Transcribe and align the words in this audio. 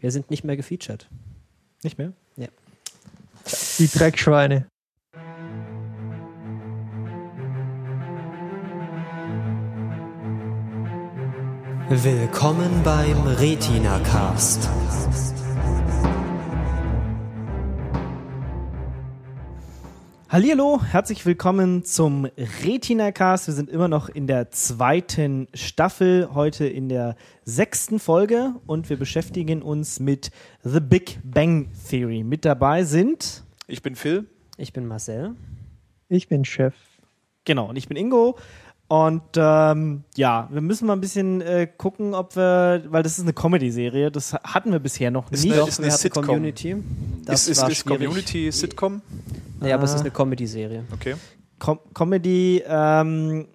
Wir 0.00 0.12
sind 0.12 0.30
nicht 0.30 0.44
mehr 0.44 0.56
gefeatured. 0.56 1.08
Nicht 1.82 1.98
mehr? 1.98 2.12
Ja. 2.36 2.46
Die 3.78 3.88
Dreckschweine. 3.88 4.68
Willkommen 11.88 12.82
beim 12.84 13.26
Retina 13.26 13.98
Cast. 14.00 14.68
Hallihallo, 20.30 20.82
herzlich 20.82 21.24
willkommen 21.24 21.84
zum 21.84 22.26
Retina 22.62 23.12
Cast. 23.12 23.46
Wir 23.46 23.54
sind 23.54 23.70
immer 23.70 23.88
noch 23.88 24.10
in 24.10 24.26
der 24.26 24.50
zweiten 24.50 25.48
Staffel, 25.54 26.28
heute 26.34 26.66
in 26.66 26.90
der 26.90 27.16
sechsten 27.46 27.98
Folge 27.98 28.52
und 28.66 28.90
wir 28.90 28.98
beschäftigen 28.98 29.62
uns 29.62 30.00
mit 30.00 30.30
The 30.64 30.80
Big 30.80 31.18
Bang 31.24 31.70
Theory. 31.88 32.24
Mit 32.24 32.44
dabei 32.44 32.84
sind 32.84 33.42
Ich 33.68 33.80
bin 33.80 33.96
Phil. 33.96 34.26
Ich 34.58 34.74
bin 34.74 34.86
Marcel. 34.86 35.34
Ich 36.10 36.28
bin 36.28 36.44
Chef. 36.44 36.74
Genau, 37.46 37.70
und 37.70 37.76
ich 37.76 37.88
bin 37.88 37.96
Ingo. 37.96 38.36
Und 38.88 39.22
ähm, 39.36 40.04
ja, 40.16 40.48
wir 40.50 40.62
müssen 40.62 40.86
mal 40.86 40.94
ein 40.94 41.00
bisschen 41.02 41.42
äh, 41.42 41.66
gucken, 41.76 42.14
ob 42.14 42.34
wir, 42.36 42.84
weil 42.88 43.02
das 43.02 43.18
ist 43.18 43.24
eine 43.24 43.34
Comedy-Serie, 43.34 44.10
das 44.10 44.32
hatten 44.32 44.72
wir 44.72 44.78
bisher 44.78 45.10
noch 45.10 45.30
Ist 45.30 45.44
nicht. 45.44 45.52
eine- 45.52 45.60
Doch, 45.60 45.68
ist 45.68 45.78
wir 45.78 45.84
eine 45.88 45.96
Sitcom. 45.96 46.24
Community. 46.24 46.76
Das 47.26 47.48
ist 47.48 47.62
ist, 47.62 47.68
ist. 47.68 47.84
Community 47.86 48.50
Sitcom? 48.50 49.02
Nee, 49.60 49.72
aber 49.74 49.84
es 49.84 49.90
ist 49.90 49.98
Ah. 49.98 50.00
eine 50.00 50.10
Comedy-Serie. 50.10 50.84
Okay. 50.94 51.16
Com 51.58 51.80
Comedy 51.92 52.62
ähm, 52.66 53.46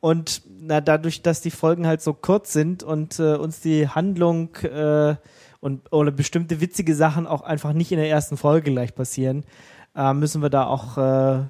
und 0.00 0.40
na, 0.60 0.80
dadurch, 0.80 1.20
dass 1.22 1.42
die 1.42 1.50
Folgen 1.50 1.86
halt 1.86 2.00
so 2.00 2.14
kurz 2.14 2.52
sind 2.54 2.82
und 2.82 3.18
äh, 3.18 3.34
uns 3.34 3.60
die 3.60 3.88
Handlung 3.88 4.54
äh, 4.62 5.16
und 5.60 5.92
oder 5.92 6.12
bestimmte 6.12 6.60
witzige 6.62 6.94
Sachen 6.94 7.26
auch 7.26 7.42
einfach 7.42 7.72
nicht 7.74 7.92
in 7.92 7.98
der 7.98 8.08
ersten 8.08 8.36
Folge 8.38 8.70
gleich 8.70 8.94
passieren, 8.94 9.44
äh, 9.96 10.14
müssen 10.14 10.40
wir 10.40 10.50
da 10.50 10.64
auch 10.66 10.96
äh, 10.96 11.40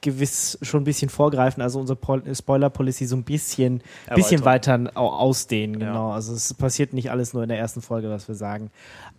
gewiss 0.00 0.58
schon 0.62 0.82
ein 0.82 0.84
bisschen 0.84 1.08
vorgreifen, 1.08 1.62
also 1.62 1.80
unsere 1.80 1.96
Pol 1.96 2.22
Spoiler 2.34 2.70
Policy 2.70 3.06
so 3.06 3.16
ein 3.16 3.24
bisschen, 3.24 3.82
bisschen 4.14 4.44
weiter 4.44 4.78
au- 4.94 5.08
ausdehnen, 5.10 5.80
Ja. 5.80 5.88
genau. 5.88 6.10
Also 6.12 6.32
es 6.34 6.54
passiert 6.54 6.92
nicht 6.92 7.10
alles 7.10 7.32
nur 7.34 7.42
in 7.42 7.48
der 7.48 7.58
ersten 7.58 7.82
Folge, 7.82 8.08
was 8.10 8.28
wir 8.28 8.34
sagen. 8.34 8.70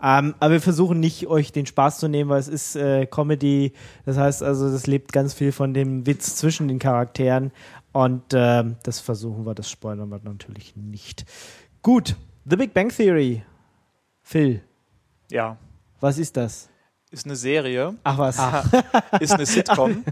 Ähm, 0.01 0.35
aber 0.39 0.53
wir 0.53 0.61
versuchen 0.61 0.99
nicht, 0.99 1.27
euch 1.27 1.51
den 1.51 1.65
Spaß 1.65 1.99
zu 1.99 2.07
nehmen, 2.07 2.29
weil 2.29 2.39
es 2.39 2.47
ist 2.47 2.75
äh, 2.75 3.05
Comedy. 3.05 3.73
Das 4.05 4.17
heißt 4.17 4.43
also, 4.43 4.71
das 4.71 4.87
lebt 4.87 5.11
ganz 5.11 5.33
viel 5.33 5.51
von 5.51 5.73
dem 5.73 6.05
Witz 6.05 6.35
zwischen 6.35 6.67
den 6.67 6.79
Charakteren. 6.79 7.51
Und 7.91 8.23
ähm, 8.33 8.75
das 8.83 8.99
versuchen 8.99 9.45
wir, 9.45 9.55
das 9.55 9.69
spoilern 9.71 10.09
wir 10.09 10.19
natürlich 10.23 10.75
nicht. 10.75 11.25
Gut, 11.81 12.15
The 12.45 12.55
Big 12.55 12.73
Bang 12.73 12.89
Theory. 12.89 13.43
Phil, 14.21 14.61
Ja. 15.31 15.57
was 15.99 16.17
ist 16.19 16.37
das? 16.37 16.69
Ist 17.17 17.25
eine 17.25 17.35
Serie, 17.35 17.95
Ach 18.03 18.17
was. 18.19 18.37
ist 19.19 19.31
eine 19.33 19.45
Sitcom. 19.47 20.03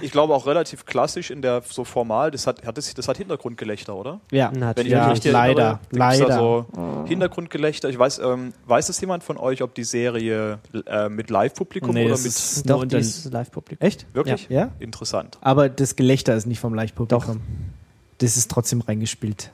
Ich 0.00 0.10
glaube 0.10 0.34
auch 0.34 0.46
relativ 0.46 0.86
klassisch 0.86 1.30
in 1.30 1.42
der 1.42 1.62
so 1.68 1.84
formal. 1.84 2.30
Das 2.30 2.46
hat, 2.46 2.66
hat 2.66 2.78
das, 2.78 2.94
das 2.94 3.06
hat 3.06 3.18
Hintergrundgelächter, 3.18 3.94
oder? 3.94 4.20
Ja, 4.30 4.48
Wenn 4.50 4.86
ich 4.86 4.92
Natürlich. 4.92 5.24
Ja, 5.24 5.32
leider, 5.32 5.62
erinnere, 5.62 5.78
leider. 5.90 6.38
So 6.38 6.66
Hintergrundgelächter. 7.06 7.90
Ich 7.90 7.98
weiß, 7.98 8.18
ähm, 8.20 8.54
weiß 8.66 8.86
das 8.86 8.98
jemand 9.00 9.22
von 9.24 9.36
euch, 9.36 9.62
ob 9.62 9.74
die 9.74 9.84
Serie 9.84 10.58
äh, 10.86 11.08
mit 11.10 11.28
Live-Publikum 11.28 11.92
Nee, 11.92 12.04
oder 12.06 12.12
das 12.12 12.22
mit 12.22 12.32
ist 12.32 12.64
nur 12.66 12.76
Doch, 12.76 12.82
unter- 12.82 12.96
die 12.96 13.02
ist 13.02 13.30
Live-Publikum. 13.32 13.86
Echt? 13.86 14.06
wirklich? 14.14 14.46
Ja? 14.48 14.70
Interessant. 14.78 15.36
Aber 15.42 15.68
das 15.68 15.96
Gelächter 15.96 16.34
ist 16.34 16.46
nicht 16.46 16.60
vom 16.60 16.72
Leichtpublikum. 16.74 17.42
Das 18.18 18.36
ist 18.38 18.50
trotzdem 18.50 18.80
reingespielt. 18.80 19.50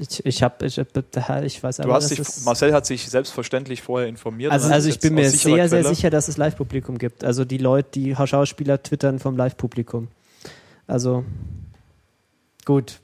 Ich, 0.00 0.24
ich 0.24 0.42
habe, 0.42 0.64
ich, 0.64 0.78
hab- 0.78 1.44
ich 1.44 1.62
weiß 1.62 1.76
Du 1.76 1.82
aber, 1.82 1.94
hast 1.94 2.10
dass 2.18 2.34
dich, 2.36 2.44
Marcel 2.46 2.72
hat 2.72 2.86
sich 2.86 3.08
selbstverständlich 3.10 3.82
vorher 3.82 4.08
informiert. 4.08 4.50
Also, 4.50 4.70
also 4.70 4.88
ich 4.88 4.98
bin 4.98 5.14
mir 5.14 5.28
sehr, 5.28 5.68
sehr 5.68 5.82
Quelle- 5.82 5.94
sicher, 5.94 6.08
dass 6.08 6.28
es 6.28 6.38
Live-Publikum 6.38 6.96
gibt. 6.96 7.22
Also 7.22 7.44
die 7.44 7.58
Leute, 7.58 7.90
die 8.00 8.16
Schauspieler 8.16 8.82
twittern 8.82 9.18
vom 9.18 9.36
Live-Publikum. 9.36 10.08
Also 10.86 11.24
Gut. 12.64 12.98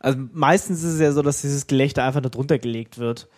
Also 0.00 0.18
meistens 0.32 0.82
ist 0.82 0.94
es 0.94 1.00
ja 1.00 1.12
so, 1.12 1.22
dass 1.22 1.40
dieses 1.40 1.66
Gelächter 1.66 2.04
einfach 2.04 2.20
da 2.20 2.28
drunter 2.28 2.58
gelegt 2.58 2.98
wird. 2.98 3.28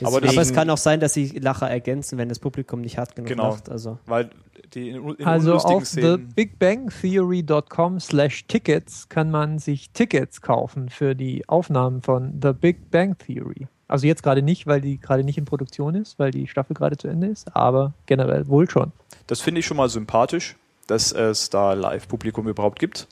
Aber 0.00 0.08
aber 0.08 0.20
das- 0.22 0.36
es 0.36 0.52
kann 0.52 0.68
auch 0.70 0.78
sein, 0.78 1.00
dass 1.00 1.14
sie 1.14 1.26
Lacher 1.38 1.68
ergänzen, 1.70 2.18
wenn 2.18 2.28
das 2.28 2.38
Publikum 2.38 2.80
nicht 2.80 2.98
hart 2.98 3.14
genug 3.14 3.28
Genau. 3.28 3.50
lacht. 3.50 3.68
Also 3.68 3.98
Weil 4.06 4.30
die 4.74 4.90
in, 4.90 5.08
in 5.14 5.26
Also 5.26 5.54
auf 5.56 5.90
thebigbangtheory.com 5.90 8.00
slash 8.00 8.46
tickets 8.46 9.08
kann 9.08 9.30
man 9.30 9.58
sich 9.58 9.90
Tickets 9.90 10.40
kaufen 10.40 10.88
für 10.88 11.14
die 11.14 11.48
Aufnahmen 11.48 12.02
von 12.02 12.40
The 12.42 12.52
Big 12.52 12.90
Bang 12.90 13.16
Theory. 13.18 13.66
Also 13.88 14.06
jetzt 14.06 14.22
gerade 14.22 14.42
nicht, 14.42 14.66
weil 14.66 14.80
die 14.80 14.98
gerade 14.98 15.24
nicht 15.24 15.38
in 15.38 15.44
Produktion 15.44 15.94
ist, 15.94 16.18
weil 16.18 16.30
die 16.30 16.46
Staffel 16.48 16.74
gerade 16.74 16.96
zu 16.96 17.08
Ende 17.08 17.28
ist, 17.28 17.54
aber 17.54 17.92
generell 18.06 18.48
wohl 18.48 18.68
schon. 18.68 18.92
Das 19.26 19.40
finde 19.40 19.60
ich 19.60 19.66
schon 19.66 19.76
mal 19.76 19.88
sympathisch, 19.88 20.56
dass 20.86 21.12
es 21.12 21.50
da 21.50 21.74
Live-Publikum 21.74 22.48
überhaupt 22.48 22.78
gibt. 22.78 23.06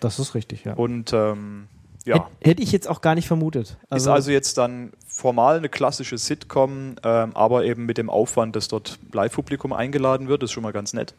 Das 0.00 0.18
ist 0.18 0.34
richtig, 0.34 0.64
ja. 0.64 0.74
Und 0.74 1.12
ähm, 1.12 1.68
ja, 2.04 2.16
Hätt- 2.16 2.24
Hätte 2.48 2.62
ich 2.62 2.72
jetzt 2.72 2.88
auch 2.88 3.00
gar 3.00 3.14
nicht 3.14 3.26
vermutet. 3.26 3.76
ist 3.94 4.08
also 4.08 4.30
jetzt 4.30 4.58
dann 4.58 4.92
formal 5.14 5.58
eine 5.58 5.68
klassische 5.68 6.18
Sitcom, 6.18 6.96
ähm, 7.04 7.30
aber 7.36 7.64
eben 7.64 7.86
mit 7.86 7.98
dem 7.98 8.10
Aufwand, 8.10 8.56
dass 8.56 8.66
dort 8.66 8.98
Live-Publikum 9.12 9.72
eingeladen 9.72 10.26
wird, 10.26 10.42
ist 10.42 10.50
schon 10.50 10.64
mal 10.64 10.72
ganz 10.72 10.92
nett. 10.92 11.14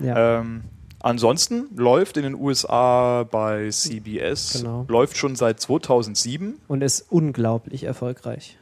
ja. 0.00 0.40
Ähm, 0.40 0.64
ansonsten 1.00 1.68
läuft 1.76 2.16
in 2.16 2.24
den 2.24 2.34
USA 2.34 3.22
bei 3.22 3.70
CBS, 3.70 4.54
Genau. 4.58 4.84
läuft 4.88 5.16
schon 5.16 5.36
seit 5.36 5.60
2007. 5.60 6.58
und 6.66 6.82
ist 6.82 7.06
unglaublich 7.10 7.84
erfolgreich. 7.84 8.57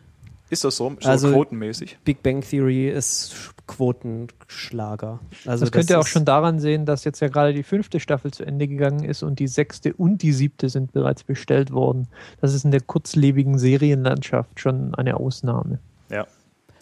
Ist 0.48 0.64
das 0.64 0.76
so, 0.76 0.94
so 1.00 1.08
Also- 1.08 1.32
quotenmäßig? 1.32 1.98
Big 2.04 2.22
Bang 2.22 2.40
Theory 2.42 2.88
ist 2.88 3.32
Sch- 3.34 3.50
Quotenschlager. 3.66 5.18
Also 5.44 5.64
das 5.64 5.72
könnt 5.72 5.90
ihr 5.90 5.98
auch 5.98 6.06
schon 6.06 6.24
daran 6.24 6.60
sehen, 6.60 6.86
dass 6.86 7.04
jetzt 7.04 7.20
ja 7.20 7.28
gerade 7.28 7.52
die 7.52 7.62
fünfte 7.62 8.00
Staffel 8.00 8.30
zu 8.32 8.44
Ende 8.44 8.68
gegangen 8.68 9.04
ist 9.04 9.22
und 9.22 9.38
die 9.38 9.48
sechste 9.48 9.92
und 9.94 10.22
die 10.22 10.32
siebte 10.32 10.68
sind 10.68 10.92
bereits 10.92 11.24
bestellt 11.24 11.72
worden. 11.72 12.06
Das 12.40 12.54
ist 12.54 12.64
in 12.64 12.70
der 12.70 12.80
kurzlebigen 12.80 13.58
Serienlandschaft 13.58 14.60
schon 14.60 14.94
eine 14.94 15.16
Ausnahme. 15.16 15.78
Ja. 16.10 16.26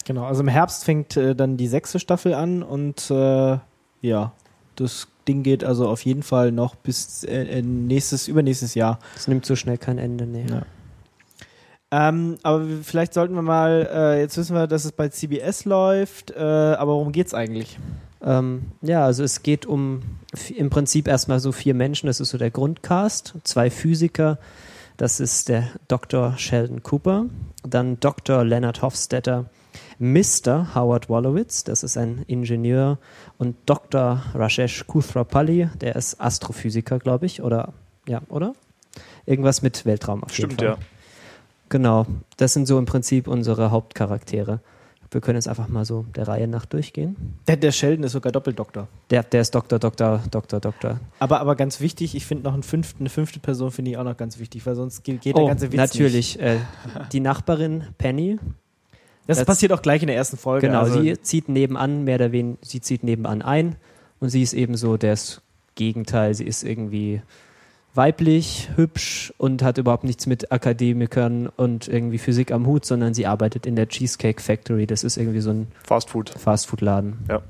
Genau, 0.05 0.25
also 0.25 0.41
im 0.41 0.47
Herbst 0.47 0.83
fängt 0.83 1.17
äh, 1.17 1.35
dann 1.35 1.57
die 1.57 1.67
sechste 1.67 1.99
Staffel 1.99 2.35
an 2.35 2.61
und 2.61 3.09
äh, 3.09 3.57
ja, 4.01 4.31
das 4.75 5.07
Ding 5.27 5.41
geht 5.41 5.63
also 5.63 5.87
auf 5.87 6.01
jeden 6.05 6.21
Fall 6.21 6.51
noch 6.51 6.75
bis 6.75 7.23
äh, 7.23 7.45
äh, 7.59 7.61
nächstes, 7.63 8.27
übernächstes 8.27 8.75
Jahr. 8.75 8.99
Es 9.15 9.27
nimmt 9.27 9.47
so 9.47 9.55
schnell 9.55 9.79
kein 9.79 9.97
Ende. 9.97 10.27
Nee. 10.27 10.45
Ja. 10.47 10.61
Ähm, 11.97 12.35
aber 12.43 12.65
vielleicht 12.83 13.13
sollten 13.13 13.35
wir 13.35 13.41
mal, 13.41 13.87
äh, 13.89 14.19
jetzt 14.19 14.35
wissen 14.37 14.53
wir, 14.53 14.67
dass 14.67 14.83
es 14.83 14.91
bei 14.91 15.07
CBS 15.07 15.63
läuft, 15.63 16.31
äh, 16.31 16.39
aber 16.41 16.91
worum 16.91 17.13
geht's 17.13 17.33
eigentlich? 17.33 17.79
Ähm, 18.21 18.63
ja, 18.81 19.05
also 19.05 19.23
es 19.23 19.43
geht 19.43 19.65
um 19.65 20.01
im 20.53 20.69
Prinzip 20.69 21.07
erstmal 21.07 21.39
so 21.39 21.53
vier 21.53 21.73
Menschen, 21.73 22.07
das 22.07 22.19
ist 22.19 22.31
so 22.31 22.37
der 22.37 22.51
Grundcast, 22.51 23.35
zwei 23.45 23.69
Physiker, 23.69 24.39
das 24.97 25.21
ist 25.21 25.47
der 25.47 25.69
Dr. 25.87 26.37
Sheldon 26.37 26.83
Cooper, 26.83 27.27
dann 27.63 27.97
Dr. 28.01 28.43
Leonard 28.43 28.81
Hofstetter, 28.81 29.45
Mr. 29.97 30.75
Howard 30.75 31.07
Wolowitz, 31.07 31.63
das 31.63 31.83
ist 31.83 31.97
ein 31.97 32.25
Ingenieur, 32.27 32.97
und 33.37 33.55
Dr. 33.67 34.21
Rajesh 34.33 34.85
Kuthrapalli, 34.85 35.69
der 35.79 35.95
ist 35.95 36.19
Astrophysiker, 36.19 36.99
glaube 36.99 37.25
ich, 37.25 37.41
oder 37.41 37.71
ja, 38.05 38.21
oder? 38.27 38.53
Irgendwas 39.25 39.61
mit 39.61 39.85
Weltraum 39.85 40.23
auf 40.25 40.37
jeden 40.37 40.51
Stimmt, 40.51 40.61
Fall. 40.61 40.77
ja. 40.77 40.94
Genau, 41.69 42.05
das 42.37 42.53
sind 42.53 42.67
so 42.67 42.77
im 42.77 42.85
Prinzip 42.85 43.27
unsere 43.27 43.71
Hauptcharaktere. 43.71 44.59
Wir 45.11 45.21
können 45.21 45.37
jetzt 45.37 45.47
einfach 45.47 45.69
mal 45.69 45.85
so 45.85 46.05
der 46.15 46.27
Reihe 46.27 46.47
nach 46.47 46.65
durchgehen. 46.65 47.15
Der, 47.47 47.55
der 47.55 47.71
Sheldon 47.71 48.03
ist 48.03 48.11
sogar 48.11 48.31
Doppeldoktor. 48.33 48.87
Der, 49.09 49.23
der 49.23 49.41
ist 49.41 49.55
Doktor, 49.55 49.79
Doktor, 49.79 50.21
Doktor, 50.29 50.59
Doktor. 50.59 50.99
Aber, 51.19 51.39
aber 51.39 51.55
ganz 51.55 51.79
wichtig, 51.79 52.15
ich 52.15 52.25
finde 52.25 52.43
noch 52.43 52.53
einen 52.53 52.63
fünften, 52.63 53.03
eine 53.03 53.09
fünfte 53.09 53.39
Person 53.39 53.71
finde 53.71 53.91
ich 53.91 53.97
auch 53.97 54.03
noch 54.03 54.17
ganz 54.17 54.39
wichtig, 54.39 54.65
weil 54.65 54.75
sonst 54.75 55.03
geht, 55.03 55.21
geht 55.21 55.37
der 55.37 55.43
oh, 55.43 55.47
ganze 55.47 55.71
Witz 55.71 55.79
Nicht. 55.79 55.93
natürlich. 55.93 56.39
Äh, 56.41 56.57
die 57.13 57.21
Nachbarin 57.21 57.85
Penny, 57.97 58.39
Das, 59.25 59.37
Das- 59.37 59.45
passiert 59.45 59.71
auch 59.71 59.81
gleich 59.81 60.01
in 60.01 60.07
der 60.07 60.17
ersten 60.17 60.37
Folge. 60.37 60.67
genau, 60.67 60.81
also, 60.81 61.01
sie 61.01 61.17
zieht 61.21 61.47
nebenan, 61.47 62.03
mehr 62.03 62.15
oder 62.15 62.31
weniger, 62.33 62.57
sie 62.61 62.81
zieht 62.81 63.03
nebenan 63.03 63.41
ein 63.41 63.77
und 64.19 64.29
sie 64.29 64.41
ist 64.41 64.53
eben 64.53 64.75
so 64.75 64.97
das 64.97 65.41
Gegenteil. 65.75 66.33
Sie 66.33 66.45
ist 66.45 66.63
irgendwie 66.63 67.21
weiblich, 67.95 68.69
hübsch 68.75 69.33
und 69.37 69.63
hat 69.63 69.77
überhaupt 69.77 70.03
nichts 70.03 70.25
mit 70.25 70.51
Akademikern 70.51 71.47
und 71.47 71.87
irgendwie 71.87 72.17
Physik 72.17 72.51
am 72.51 72.65
Hut, 72.65 72.85
sondern 72.85 73.13
sie 73.13 73.25
arbeitet 73.25 73.65
in 73.65 73.75
der 73.75 73.87
Cheesecake 73.87 74.41
Factory. 74.41 74.85
Das 74.85 75.03
ist 75.03 75.17
irgendwie 75.17 75.41
so 75.41 75.51
ein 75.51 75.67
Fast 75.83 76.09
Food. 76.09 76.29
Fastfood-Laden. 76.29 77.25
Ja. 77.29 77.41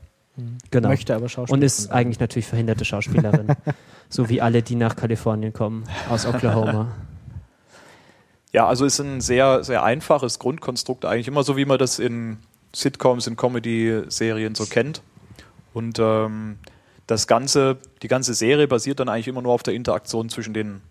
Genau. 0.69 0.89
möchte 0.89 1.15
aber 1.15 1.30
Schauspieler 1.30 1.57
Und 1.57 1.63
ist 1.63 1.92
eigentlich 1.92 2.19
natürlich 2.19 2.45
verhinderte 2.45 2.83
Schauspielerin. 2.83 3.47
so 4.09 4.30
wie 4.30 4.42
alle, 4.42 4.62
die 4.62 4.75
nach 4.75 4.95
Kalifornien 4.95 5.53
kommen, 5.53 5.86
aus 6.09 6.25
Oklahoma. 6.25 6.92
Ja, 8.51 8.68
also 8.68 8.86
ist 8.86 9.00
ein 9.00 9.21
sehr, 9.21 9.63
sehr 9.63 9.83
einfaches 9.83 10.39
Grundkonstrukt 10.39 11.06
eigentlich, 11.06 11.27
immer 11.27 11.44
so 11.44 11.57
wie 11.57 11.65
man 11.65 11.77
das 11.77 12.00
in 12.00 12.38
Sitcoms, 12.74 13.27
in 13.27 13.36
Comedy-Serien 13.38 14.56
so 14.56 14.65
kennt. 14.65 15.01
Und 15.74 16.00
ähm, 16.00 16.57
das 17.07 17.28
ganze, 17.28 17.78
die 18.02 18.07
ganze 18.07 18.34
Serie 18.34 18.68
basiert 18.68 19.00
dann 19.00 19.10
eigentlich 19.10 19.28
immer 19.28 19.42
nur 19.42 19.54
auf 19.54 19.63
der 19.63 19.74
Interaktion 19.74 20.30
zwischen 20.30 20.54
den 20.54 20.81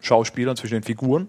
Schauspielern, 0.00 0.56
zwischen 0.56 0.74
den 0.74 0.82
Figuren. 0.82 1.28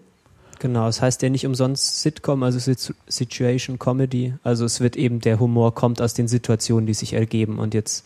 Genau, 0.59 0.87
es 0.87 1.01
heißt 1.01 1.21
ja 1.21 1.29
nicht 1.29 1.45
umsonst 1.45 2.01
Sitcom, 2.01 2.41
also 2.43 2.57
Situ- 2.57 2.95
Situation 3.07 3.77
Comedy. 3.77 4.33
Also 4.43 4.65
es 4.65 4.79
wird 4.79 4.95
eben, 4.95 5.21
der 5.21 5.39
Humor 5.39 5.75
kommt 5.75 6.01
aus 6.01 6.13
den 6.13 6.27
Situationen, 6.27 6.87
die 6.87 6.95
sich 6.95 7.13
ergeben 7.13 7.59
und 7.59 7.73
jetzt 7.73 8.05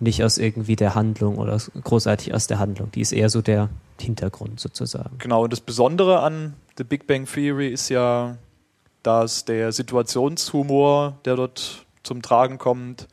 nicht 0.00 0.24
aus 0.24 0.38
irgendwie 0.38 0.76
der 0.76 0.94
Handlung 0.94 1.36
oder 1.36 1.60
großartig 1.84 2.32
aus 2.32 2.46
der 2.46 2.58
Handlung. 2.58 2.90
Die 2.92 3.02
ist 3.02 3.12
eher 3.12 3.28
so 3.28 3.42
der 3.42 3.68
Hintergrund 4.00 4.58
sozusagen. 4.58 5.18
Genau, 5.18 5.44
und 5.44 5.52
das 5.52 5.60
Besondere 5.60 6.20
an 6.20 6.54
The 6.78 6.84
Big 6.84 7.06
Bang 7.06 7.26
Theory 7.26 7.68
ist 7.68 7.90
ja, 7.90 8.38
dass 9.02 9.44
der 9.44 9.72
Situationshumor, 9.72 11.18
der 11.26 11.36
dort 11.36 11.84
zum 12.02 12.22
Tragen 12.22 12.56
kommt, 12.56 13.08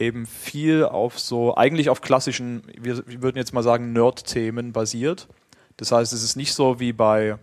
eben 0.00 0.26
viel 0.26 0.84
auf 0.84 1.18
so, 1.18 1.56
eigentlich 1.56 1.90
auf 1.90 2.00
klassischen, 2.00 2.62
wir, 2.78 3.06
wir 3.06 3.22
würden 3.22 3.36
jetzt 3.36 3.52
mal 3.52 3.62
sagen, 3.62 3.92
Nerd-Themen 3.92 4.72
basiert. 4.72 5.28
Das 5.76 5.92
heißt, 5.92 6.12
es 6.12 6.22
ist 6.22 6.36
nicht 6.36 6.54
so 6.54 6.80
wie 6.80 6.92
bei, 6.92 7.36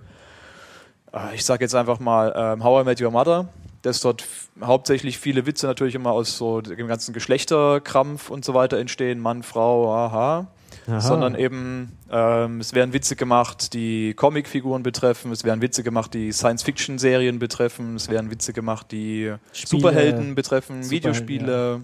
äh, 1.13 1.35
ich 1.35 1.45
sage 1.45 1.63
jetzt 1.63 1.75
einfach 1.75 1.99
mal, 1.99 2.33
ähm, 2.35 2.63
How 2.63 2.81
I 2.81 2.85
Met 2.85 3.01
Your 3.01 3.11
Mother, 3.11 3.49
dass 3.81 4.01
dort 4.01 4.25
hauptsächlich 4.61 5.17
viele 5.17 5.45
Witze 5.45 5.67
natürlich 5.67 5.95
immer 5.95 6.11
aus 6.11 6.37
so 6.37 6.61
dem 6.61 6.87
ganzen 6.87 7.13
Geschlechterkrampf 7.13 8.29
und 8.29 8.43
so 8.43 8.53
weiter 8.53 8.77
entstehen, 8.77 9.19
Mann, 9.19 9.43
Frau, 9.43 9.93
aha 9.93 10.47
Aha. 10.87 11.01
sondern 11.01 11.35
eben 11.35 11.97
ähm, 12.09 12.61
es 12.61 12.73
werden 12.73 12.93
Witze 12.93 13.15
gemacht, 13.15 13.73
die 13.73 14.13
Comicfiguren 14.13 14.83
betreffen, 14.83 15.31
es 15.31 15.43
werden 15.43 15.61
Witze 15.61 15.83
gemacht, 15.83 16.13
die 16.13 16.31
Science-Fiction-Serien 16.31 17.39
betreffen, 17.39 17.95
es 17.95 18.09
werden 18.09 18.31
Witze 18.31 18.53
gemacht, 18.53 18.91
die 18.91 19.33
Spiele, 19.51 19.67
Superhelden 19.67 20.35
betreffen, 20.35 20.83
Superhelden, 20.83 20.91
Videospiele, 20.91 21.81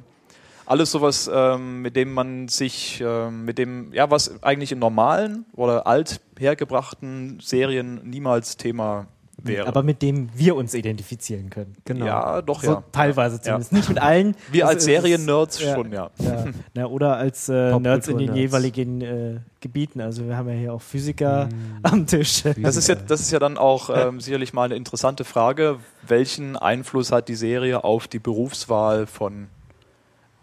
alles 0.65 0.91
sowas, 0.91 1.29
ähm, 1.33 1.81
mit 1.81 1.95
dem 1.95 2.13
man 2.13 2.47
sich, 2.47 3.01
ähm, 3.05 3.45
mit 3.45 3.57
dem, 3.57 3.93
ja, 3.93 4.09
was 4.09 4.41
eigentlich 4.43 4.71
in 4.71 4.79
normalen 4.79 5.45
oder 5.53 5.87
alt 5.87 6.21
hergebrachten 6.37 7.39
Serien 7.41 8.01
niemals 8.03 8.57
Thema 8.57 9.07
wäre. 9.37 9.67
Aber 9.67 9.83
mit 9.83 10.01
dem 10.01 10.29
wir 10.35 10.55
uns 10.55 10.73
identifizieren 10.73 11.49
können. 11.49 11.75
Genau. 11.85 12.05
ja, 12.05 12.41
doch, 12.41 12.63
So 12.63 12.71
ja. 12.71 12.83
teilweise 12.91 13.41
zumindest. 13.41 13.73
Nicht 13.73 13.89
mit 13.89 14.01
allen. 14.01 14.35
Wir 14.51 14.65
Also 14.65 14.75
als 14.75 14.83
Serien-Nerds 14.85 15.61
ja. 15.61 15.75
schon, 15.75 15.91
ja. 15.91 16.09
Ja. 16.19 16.45
Na, 16.73 16.85
oder 16.85 17.17
als 17.17 17.49
äh, 17.49 17.53
Nerds 17.53 18.07
in 18.07 18.17
den 18.17 18.27
Popkultur-Nerds. 18.27 18.37
jeweiligen 18.37 19.01
äh, 19.01 19.39
Gebieten. 19.59 20.01
Also 20.01 20.25
wir 20.27 20.37
haben 20.37 20.49
ja 20.49 20.55
hier 20.55 20.73
auch 20.73 20.81
Physiker 20.81 21.49
am 21.83 22.07
Tisch. 22.07 22.43
Das 22.61 22.75
ist, 22.75 22.87
ja, 22.87 22.95
das 22.95 23.21
ist 23.21 23.31
ja 23.31 23.39
dann 23.39 23.57
auch 23.57 23.89
ähm, 23.93 24.19
sicherlich 24.19 24.53
mal 24.53 24.63
eine 24.63 24.75
interessante 24.75 25.23
Frage. 25.23 25.79
Welchen 26.07 26.55
Einfluss 26.55 27.11
hat 27.11 27.27
die 27.27 27.35
Serie 27.35 27.83
auf 27.83 28.07
die 28.07 28.19
Berufswahl 28.19 29.07
von 29.07 29.47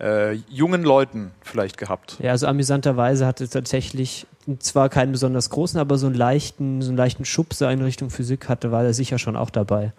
äh, 0.00 0.32
jungen 0.49 0.82
Leuten 0.82 1.32
vielleicht 1.43 1.76
gehabt? 1.76 2.17
Ja, 2.20 2.32
also 2.32 2.47
amüsanterweise 2.47 3.26
hatte 3.26 3.44
es 3.44 3.50
tatsächlich 3.50 4.26
zwar 4.58 4.88
keinen 4.88 5.12
besonders 5.12 5.50
großen, 5.50 5.79
aber 5.79 5.99
so 5.99 6.06
einen 6.06 6.14
leichten, 6.14 6.82
so 6.82 6.88
einen 6.88 6.97
leichten 6.97 7.25
Schubser 7.25 7.70
in 7.70 7.82
Richtung 7.82 8.11
Physik 8.11 8.49
hatte, 8.49 8.73
war 8.73 8.85
er 8.85 8.94
sicher 8.94 9.19
schon 9.19 9.37
auch 9.37 9.50
dabei. 9.50 9.93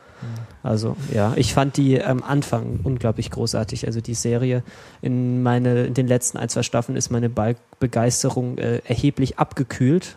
Also 0.63 0.95
ja, 1.13 1.33
ich 1.35 1.53
fand 1.53 1.77
die 1.77 2.03
am 2.03 2.23
Anfang 2.23 2.79
unglaublich 2.83 3.31
großartig. 3.31 3.87
Also 3.87 4.01
die 4.01 4.13
Serie 4.13 4.63
in 5.01 5.41
meine, 5.43 5.85
in 5.85 5.93
den 5.93 6.07
letzten 6.07 6.37
ein, 6.37 6.49
zwei 6.49 6.63
Staffeln 6.63 6.97
ist 6.97 7.09
meine 7.09 7.29
Be 7.29 7.55
Begeisterung 7.79 8.59
äh, 8.59 8.81
erheblich 8.85 9.39
abgekühlt. 9.39 10.15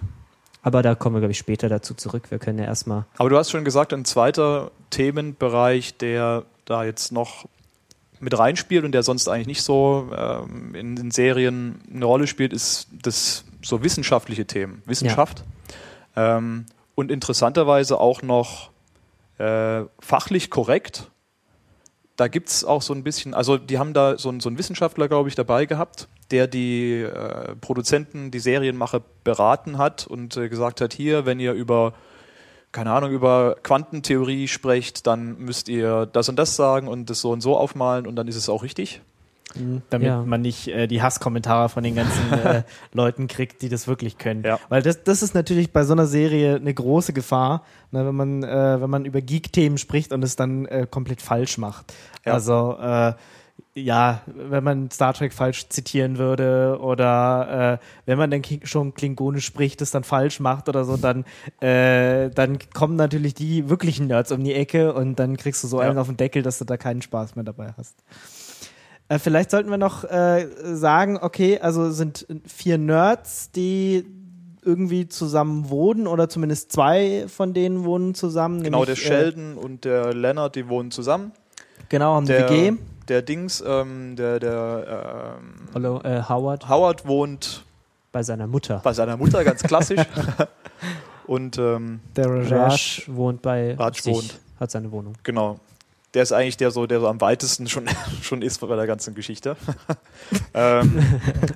Aber 0.62 0.82
da 0.82 0.94
kommen 0.94 1.16
wir, 1.16 1.20
glaube 1.20 1.32
ich, 1.32 1.38
später 1.38 1.68
dazu 1.68 1.94
zurück. 1.94 2.30
Wir 2.30 2.38
können 2.38 2.58
ja 2.58 2.64
erstmal. 2.64 3.04
Aber 3.16 3.30
du 3.30 3.38
hast 3.38 3.50
schon 3.50 3.64
gesagt, 3.64 3.92
ein 3.92 4.04
zweiter 4.04 4.70
Themenbereich, 4.90 5.96
der 5.96 6.44
da 6.64 6.84
jetzt 6.84 7.12
noch 7.12 7.46
mit 8.20 8.38
reinspielt 8.38 8.84
und 8.84 8.92
der 8.92 9.02
sonst 9.02 9.28
eigentlich 9.28 9.46
nicht 9.46 9.62
so 9.62 10.10
ähm, 10.16 10.74
in 10.74 10.96
den 10.96 11.10
Serien 11.10 11.80
eine 11.92 12.04
Rolle 12.04 12.26
spielt, 12.26 12.52
ist 12.52 12.88
das 13.02 13.44
so 13.62 13.82
wissenschaftliche 13.82 14.46
Themen, 14.46 14.82
Wissenschaft. 14.86 15.44
Ähm, 16.16 16.66
und 16.94 17.10
interessanterweise 17.10 17.98
auch 17.98 18.22
noch 18.22 18.70
äh, 19.38 19.82
fachlich 19.98 20.48
korrekt. 20.50 21.10
Da 22.16 22.28
gibt 22.28 22.48
es 22.48 22.64
auch 22.64 22.80
so 22.82 22.94
ein 22.94 23.02
bisschen, 23.02 23.34
also 23.34 23.56
die 23.58 23.78
haben 23.80 23.92
da 23.92 24.16
so, 24.16 24.28
einen- 24.28 24.38
so 24.38 24.48
einen 24.48 24.56
Wissenschaftler, 24.58 25.08
glaube 25.08 25.28
ich, 25.28 25.34
dabei 25.34 25.66
gehabt, 25.66 26.06
der 26.30 26.46
die 26.46 27.00
äh, 27.00 27.56
Produzenten, 27.60 28.30
die 28.30 28.38
Serienmacher 28.38 29.02
beraten 29.24 29.76
hat 29.78 30.06
und 30.06 30.36
äh, 30.36 30.48
gesagt 30.48 30.80
hat, 30.80 30.94
hier, 30.94 31.26
wenn 31.26 31.40
ihr 31.40 31.52
über 31.52 31.94
keine 32.74 32.90
Ahnung, 32.90 33.10
über 33.12 33.56
Quantentheorie 33.62 34.48
sprecht, 34.48 35.06
dann 35.06 35.38
müsst 35.38 35.68
ihr 35.68 36.06
das 36.06 36.28
und 36.28 36.36
das 36.36 36.56
sagen 36.56 36.88
und 36.88 37.08
das 37.08 37.20
so 37.20 37.30
und 37.30 37.40
so 37.40 37.56
aufmalen 37.56 38.06
und 38.06 38.16
dann 38.16 38.26
ist 38.28 38.36
es 38.36 38.48
auch 38.48 38.62
richtig. 38.64 39.00
Mhm, 39.54 39.82
Damit 39.90 40.08
Ja. 40.08 40.22
man 40.22 40.40
nicht 40.40 40.66
äh, 40.66 40.88
die 40.88 41.00
Hasskommentare 41.00 41.68
von 41.68 41.84
den 41.84 41.94
ganzen 41.94 42.32
äh, 42.32 42.62
Leuten 42.92 43.28
kriegt, 43.28 43.62
die 43.62 43.68
das 43.68 43.86
wirklich 43.86 44.18
können. 44.18 44.42
Ja. 44.44 44.58
Weil 44.68 44.82
das, 44.82 45.04
das 45.04 45.22
ist 45.22 45.34
natürlich 45.34 45.72
bei 45.72 45.84
so 45.84 45.92
einer 45.92 46.06
Serie 46.06 46.56
eine 46.56 46.74
große 46.74 47.12
Gefahr, 47.12 47.62
ne, 47.92 48.04
wenn 48.04 48.14
man 48.16 48.42
äh, 48.42 48.80
wenn 48.80 48.90
man 48.90 49.04
über 49.04 49.20
Geek-Themen 49.20 49.78
spricht 49.78 50.12
und 50.12 50.24
es 50.24 50.34
dann 50.34 50.66
äh, 50.66 50.88
komplett 50.90 51.22
falsch 51.22 51.56
macht. 51.58 51.94
Ja. 52.26 52.32
Also 52.32 52.76
äh, 52.80 53.12
ja, 53.74 54.20
wenn 54.26 54.62
man 54.62 54.90
Star 54.90 55.14
Trek 55.14 55.32
falsch 55.32 55.68
zitieren 55.68 56.18
würde 56.18 56.78
oder 56.80 57.80
äh, 57.80 57.84
wenn 58.06 58.18
man 58.18 58.30
dann 58.30 58.42
schon 58.62 58.94
Klingonisch 58.94 59.44
spricht, 59.44 59.80
das 59.80 59.90
dann 59.90 60.04
falsch 60.04 60.38
macht 60.38 60.68
oder 60.68 60.84
so, 60.84 60.96
dann, 60.96 61.24
äh, 61.60 62.30
dann 62.30 62.58
kommen 62.72 62.94
natürlich 62.96 63.34
die 63.34 63.68
wirklichen 63.68 64.06
Nerds 64.06 64.30
um 64.30 64.44
die 64.44 64.54
Ecke 64.54 64.92
und 64.94 65.18
dann 65.18 65.36
kriegst 65.36 65.64
du 65.64 65.68
so 65.68 65.80
Ja. 65.80 65.88
einen 65.88 65.98
auf 65.98 66.06
den 66.06 66.16
Deckel, 66.16 66.42
dass 66.42 66.58
du 66.58 66.64
da 66.64 66.76
keinen 66.76 67.02
Spaß 67.02 67.34
mehr 67.34 67.44
dabei 67.44 67.74
hast. 67.76 67.96
Äh, 69.08 69.18
vielleicht 69.18 69.50
sollten 69.50 69.70
wir 69.70 69.76
noch 69.78 70.04
äh, 70.04 70.46
sagen, 70.74 71.18
okay, 71.20 71.58
also 71.58 71.90
sind 71.90 72.26
vier 72.46 72.78
Nerds, 72.78 73.50
die 73.50 74.04
irgendwie 74.62 75.08
zusammen 75.08 75.68
wohnen 75.68 76.06
oder 76.06 76.28
zumindest 76.28 76.72
zwei 76.72 77.26
von 77.28 77.52
denen 77.52 77.84
wohnen 77.84 78.14
zusammen. 78.14 78.62
Genau, 78.62 78.84
der 78.84 78.94
nämlich, 78.94 79.06
Sheldon 79.06 79.54
und 79.58 79.84
der 79.84 80.14
Leonard, 80.14 80.54
die 80.54 80.68
wohnen 80.68 80.90
zusammen. 80.90 81.32
Äh, 81.36 81.82
genau, 81.90 82.14
haben 82.14 82.26
Der, 82.26 82.48
WG. 82.48 82.72
Der 83.08 83.22
Dings, 83.22 83.62
ähm, 83.66 84.16
der, 84.16 84.40
der 84.40 85.36
ähm, 85.38 85.54
Hallo, 85.74 86.00
äh, 86.02 86.22
Howard 86.28 86.68
Howard 86.68 87.06
wohnt 87.06 87.64
bei 88.12 88.22
seiner 88.22 88.46
Mutter. 88.46 88.80
bei 88.84 88.92
seiner 88.92 89.16
Mutter, 89.16 89.42
ganz 89.44 89.62
klassisch. 89.62 90.00
und 91.26 91.58
ähm, 91.58 92.00
Der 92.16 92.26
Raj 92.30 92.52
Raj. 92.52 93.02
wohnt 93.08 93.42
bei 93.42 93.74
Raj 93.74 94.00
sich, 94.00 94.14
wohnt. 94.14 94.40
hat 94.60 94.70
seine 94.70 94.90
Wohnung. 94.92 95.14
genau. 95.22 95.58
Der 96.14 96.22
ist 96.22 96.30
eigentlich 96.30 96.56
der 96.56 96.70
so, 96.70 96.86
der 96.86 97.00
so 97.00 97.08
am 97.08 97.20
weitesten 97.20 97.66
schon, 97.66 97.86
schon 98.22 98.40
ist 98.40 98.60
bei 98.60 98.76
der 98.76 98.86
ganzen 98.86 99.16
Geschichte. 99.16 99.56
ähm, 100.54 101.04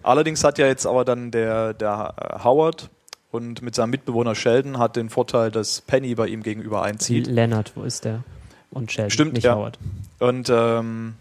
allerdings 0.03 0.43
hat 0.43 0.59
ja 0.59 0.67
jetzt 0.67 0.85
aber 0.85 1.05
dann 1.05 1.31
der, 1.31 1.75
der 1.75 2.15
Howard 2.43 2.91
und 3.31 3.63
mit 3.63 3.77
seinem 3.77 3.91
Mitbewohner 3.91 4.35
Sheldon 4.35 4.79
hat 4.79 4.97
den 4.97 5.11
Vorteil, 5.11 5.53
dass 5.53 5.81
Penny 5.83 6.17
bei 6.17 6.27
ihm 6.27 6.43
gegenüber 6.43 6.83
einzieht. 6.83 7.29
Leonard, 7.29 7.71
wo 7.77 7.85
ist 7.85 8.05
der? 8.05 8.25
Und 8.73 8.91
Sheldon, 8.91 9.11
Stimmt, 9.13 9.33
nicht 9.35 9.45
ja. 9.45 9.55
Howard. 9.55 9.79
Und 10.19 10.51
ähm, 10.51 11.15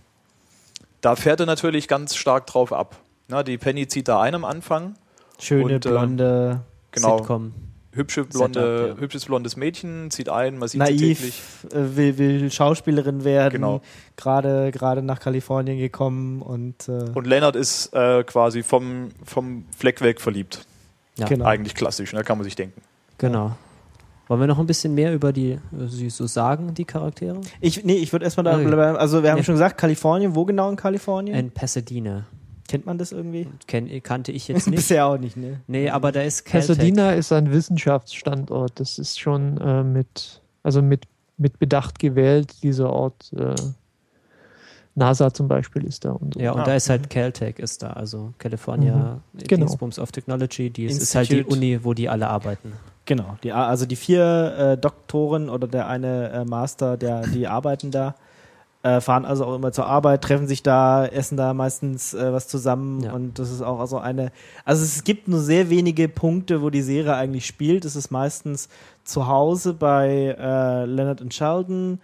da 1.01 1.15
fährt 1.15 1.39
er 1.39 1.45
natürlich 1.45 1.87
ganz 1.87 2.15
stark 2.15 2.47
drauf 2.47 2.73
ab. 2.73 2.97
Na, 3.27 3.43
die 3.43 3.57
Penny 3.57 3.87
zieht 3.87 4.07
da 4.07 4.21
ein 4.21 4.35
am 4.35 4.45
Anfang. 4.45 4.95
Schöne, 5.39 5.75
Und, 5.75 5.85
äh, 5.85 5.89
blonde, 5.89 6.61
Genau. 6.91 7.17
Sitcom. 7.17 7.53
Hübsche 7.91 8.25
blonde, 8.25 8.59
Setup, 8.59 8.97
ja. 8.97 9.01
hübsches 9.01 9.25
blondes 9.25 9.55
Mädchen 9.57 10.11
zieht 10.11 10.29
ein, 10.29 10.57
man 10.59 10.67
sieht 10.67 10.79
naiv, 10.79 11.65
äh, 11.71 11.95
will, 11.97 12.17
will 12.19 12.51
Schauspielerin 12.51 13.23
werden, 13.23 13.53
Genau. 13.55 13.81
gerade 14.15 14.71
gerade 14.71 15.01
nach 15.01 15.19
Kalifornien 15.19 15.79
gekommen 15.79 16.41
und, 16.43 16.87
äh, 16.89 17.05
Und 17.15 17.25
Leonard 17.25 17.55
ist 17.55 17.91
äh, 17.93 18.23
quasi 18.23 18.61
vom, 18.61 19.09
vom 19.23 19.65
Fleck 19.75 20.01
weg 20.01 20.21
verliebt. 20.21 20.65
Ja, 21.17 21.25
genau. 21.27 21.45
Eigentlich 21.45 21.73
klassisch, 21.73 22.11
da 22.11 22.21
kann 22.21 22.37
man 22.37 22.45
sich 22.45 22.55
denken. 22.55 22.81
genau. 23.17 23.55
Wollen 24.27 24.39
wir 24.41 24.47
noch 24.47 24.59
ein 24.59 24.65
bisschen 24.65 24.93
mehr 24.93 25.13
über 25.13 25.31
die, 25.31 25.51
äh, 25.51 25.59
sie 25.87 26.09
so 26.09 26.27
sagen, 26.27 26.73
die 26.73 26.85
Charaktere? 26.85 27.39
Ich, 27.61 27.83
nee, 27.85 27.95
ich 27.95 28.11
würde 28.11 28.25
erstmal 28.25 28.43
da 28.43 28.59
ja. 28.59 28.67
bleiben. 28.67 28.97
Also 28.97 29.23
wir 29.23 29.31
haben 29.31 29.37
Ja. 29.37 29.43
schon 29.43 29.55
gesagt, 29.55 29.77
Kalifornien, 29.77 30.35
wo 30.35 30.43
genau 30.45 30.69
in 30.69 30.75
Kalifornien? 30.75 31.35
In 31.35 31.51
Pasadena. 31.51 32.25
Kennt 32.67 32.85
man 32.85 32.97
das 32.97 33.13
irgendwie? 33.13 33.47
Kenn, 33.67 33.89
kannte 34.03 34.33
ich 34.33 34.49
jetzt 34.49 34.67
nicht. 34.67 34.75
Bisher 34.77 35.05
auch 35.05 35.17
nicht, 35.17 35.37
ne? 35.37 35.61
nee, 35.67 35.89
aber 35.89 36.11
da 36.11 36.21
ist 36.21 36.43
Caltech. 36.45 36.67
Pasadena 36.75 37.11
ist 37.13 37.31
ein 37.31 37.49
Wissenschaftsstandort. 37.51 38.79
Das 38.79 38.99
ist 38.99 39.17
schon 39.19 39.57
äh, 39.61 39.83
mit, 39.83 40.41
also 40.63 40.81
mit, 40.81 41.05
mit 41.37 41.59
Bedacht 41.59 41.97
gewählt, 41.99 42.61
dieser 42.63 42.91
Ort. 42.91 43.31
Äh, 43.33 43.55
NASA 44.95 45.31
zum 45.31 45.47
Beispiel 45.47 45.83
ist 45.85 46.03
da 46.05 46.11
und 46.13 46.33
so. 46.33 46.39
Ja, 46.39 46.51
und 46.53 46.61
Ah. 46.61 46.63
da 46.65 46.75
ist 46.75 46.89
halt 46.89 47.09
Caltech 47.09 47.59
ist 47.59 47.83
da, 47.83 47.91
also 47.91 48.33
California 48.39 49.21
Genau. 49.47 49.65
Dingsbums 49.67 49.99
of 49.99 50.11
Technology, 50.11 50.71
die 50.71 50.85
ist, 50.85 51.01
ist 51.01 51.13
halt 51.15 51.29
die. 51.29 51.43
Uni, 51.43 51.79
wo 51.83 51.93
die 51.93 52.09
alle 52.09 52.27
arbeiten. 52.27 52.73
Genau. 53.07 53.37
Die, 53.41 53.51
also 53.51 53.85
die 53.87 53.95
vier 53.95 54.55
äh, 54.57 54.77
Doktoren 54.77 55.49
oder 55.49 55.67
der 55.67 55.87
eine 55.87 56.29
äh, 56.29 56.45
Master, 56.45 56.97
der, 56.97 57.21
die 57.21 57.47
arbeiten 57.47 57.89
da, 57.89 58.13
äh, 58.83 59.01
fahren 59.01 59.25
also 59.25 59.45
auch 59.45 59.55
immer 59.55 59.71
zur 59.71 59.87
Arbeit, 59.87 60.21
treffen 60.23 60.45
sich 60.47 60.61
da, 60.61 61.05
essen 61.05 61.37
da 61.37 61.53
meistens 61.53 62.13
äh, 62.13 62.31
was 62.31 62.47
zusammen 62.47 63.01
Ja. 63.01 63.13
und 63.13 63.39
das 63.39 63.49
ist 63.49 63.61
auch 63.61 63.79
also 63.79 63.97
eine. 63.97 64.31
Also 64.65 64.83
es 64.83 65.03
gibt 65.03 65.27
nur 65.27 65.39
sehr 65.39 65.69
wenige 65.71 66.07
Punkte, 66.09 66.61
wo 66.61 66.69
die 66.69 66.83
Serie 66.83 67.15
eigentlich 67.15 67.45
spielt. 67.47 67.85
Es 67.85 67.95
ist 67.95 68.11
meistens 68.11 68.69
zu 69.03 69.27
Hause 69.27 69.73
bei 69.73 70.35
äh, 70.37 70.85
Leonard 70.85 71.21
und 71.21 71.33
Sheldon 71.33 71.99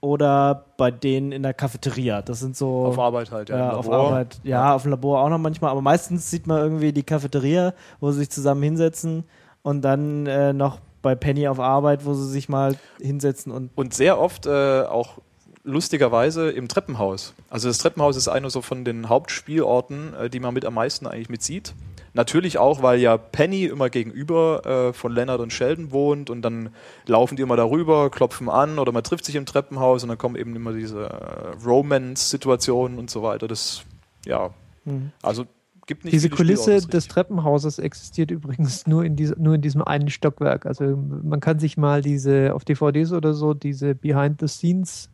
oder 0.00 0.64
bei 0.78 0.90
denen 0.90 1.32
in 1.32 1.42
der 1.42 1.54
Cafeteria. 1.54 2.22
Das 2.22 2.40
sind 2.40 2.56
so 2.56 2.86
Auf 2.86 2.98
Arbeit 2.98 3.30
halt, 3.30 3.48
ja. 3.50 3.72
auf 3.72 3.86
Labor. 3.86 4.06
Arbeit. 4.08 4.40
Ja, 4.42 4.74
auf 4.74 4.82
dem 4.82 4.90
Labor 4.90 5.20
auch 5.20 5.28
noch 5.28 5.38
manchmal. 5.38 5.70
Aber 5.70 5.82
meistens 5.82 6.30
sieht 6.30 6.46
man 6.46 6.58
irgendwie 6.58 6.92
die 6.92 7.02
Cafeteria, 7.02 7.72
wo 8.00 8.10
sie 8.10 8.20
sich 8.20 8.30
zusammen 8.30 8.62
hinsetzen 8.62 9.24
und 9.66 9.82
dann 9.82 10.26
äh, 10.26 10.52
noch 10.52 10.78
bei 11.02 11.16
Penny 11.16 11.48
auf 11.48 11.58
Arbeit, 11.58 12.04
wo 12.04 12.14
sie 12.14 12.30
sich 12.30 12.48
mal 12.48 12.76
hinsetzen 13.00 13.50
und 13.50 13.70
Und 13.74 13.94
sehr 13.94 14.20
oft 14.20 14.46
äh, 14.46 14.82
auch 14.82 15.18
lustigerweise 15.64 16.50
im 16.50 16.68
Treppenhaus. 16.68 17.34
Also 17.50 17.66
das 17.66 17.78
Treppenhaus 17.78 18.16
ist 18.16 18.28
einer 18.28 18.48
so 18.48 18.62
von 18.62 18.84
den 18.84 19.08
Hauptspielorten, 19.08 20.14
äh, 20.14 20.30
die 20.30 20.38
man 20.38 20.54
mit 20.54 20.64
am 20.64 20.74
meisten 20.74 21.08
eigentlich 21.08 21.30
mit 21.30 21.42
sieht. 21.42 21.74
Natürlich 22.14 22.58
auch, 22.58 22.80
weil 22.80 23.00
ja 23.00 23.16
Penny 23.16 23.64
immer 23.64 23.90
gegenüber 23.90 24.64
äh, 24.64 24.92
von 24.92 25.12
Leonard 25.12 25.40
und 25.40 25.52
Sheldon 25.52 25.90
wohnt 25.90 26.30
und 26.30 26.42
dann 26.42 26.70
laufen 27.06 27.34
die 27.34 27.42
immer 27.42 27.56
darüber, 27.56 28.08
klopfen 28.08 28.48
an 28.48 28.78
oder 28.78 28.92
man 28.92 29.02
trifft 29.02 29.24
sich 29.24 29.34
im 29.34 29.46
Treppenhaus 29.46 30.04
und 30.04 30.10
dann 30.10 30.18
kommen 30.18 30.36
eben 30.36 30.54
immer 30.54 30.74
diese 30.74 31.06
äh, 31.06 31.66
Romance-Situationen 31.66 33.00
und 33.00 33.10
so 33.10 33.24
weiter. 33.24 33.48
Das, 33.48 33.82
ja, 34.24 34.50
Mhm. 34.86 35.10
also 35.20 35.46
gibt 35.86 36.04
nicht 36.04 36.14
Diese 36.14 36.30
Kulisse 36.30 36.80
des 36.86 37.08
Treppenhauses 37.08 37.78
existiert 37.78 38.30
übrigens 38.30 38.86
nur 38.86 39.04
in, 39.04 39.16
diese, 39.16 39.34
nur 39.40 39.54
in 39.54 39.62
diesem 39.62 39.82
einen 39.82 40.10
Stockwerk. 40.10 40.66
Also 40.66 40.96
man 40.96 41.40
kann 41.40 41.58
sich 41.58 41.76
mal 41.76 42.02
diese 42.02 42.54
auf 42.54 42.64
DVDs 42.64 43.12
oder 43.12 43.34
so 43.34 43.54
diese 43.54 43.94
Behind 43.94 44.40
the 44.40 44.48
Scenes 44.48 45.10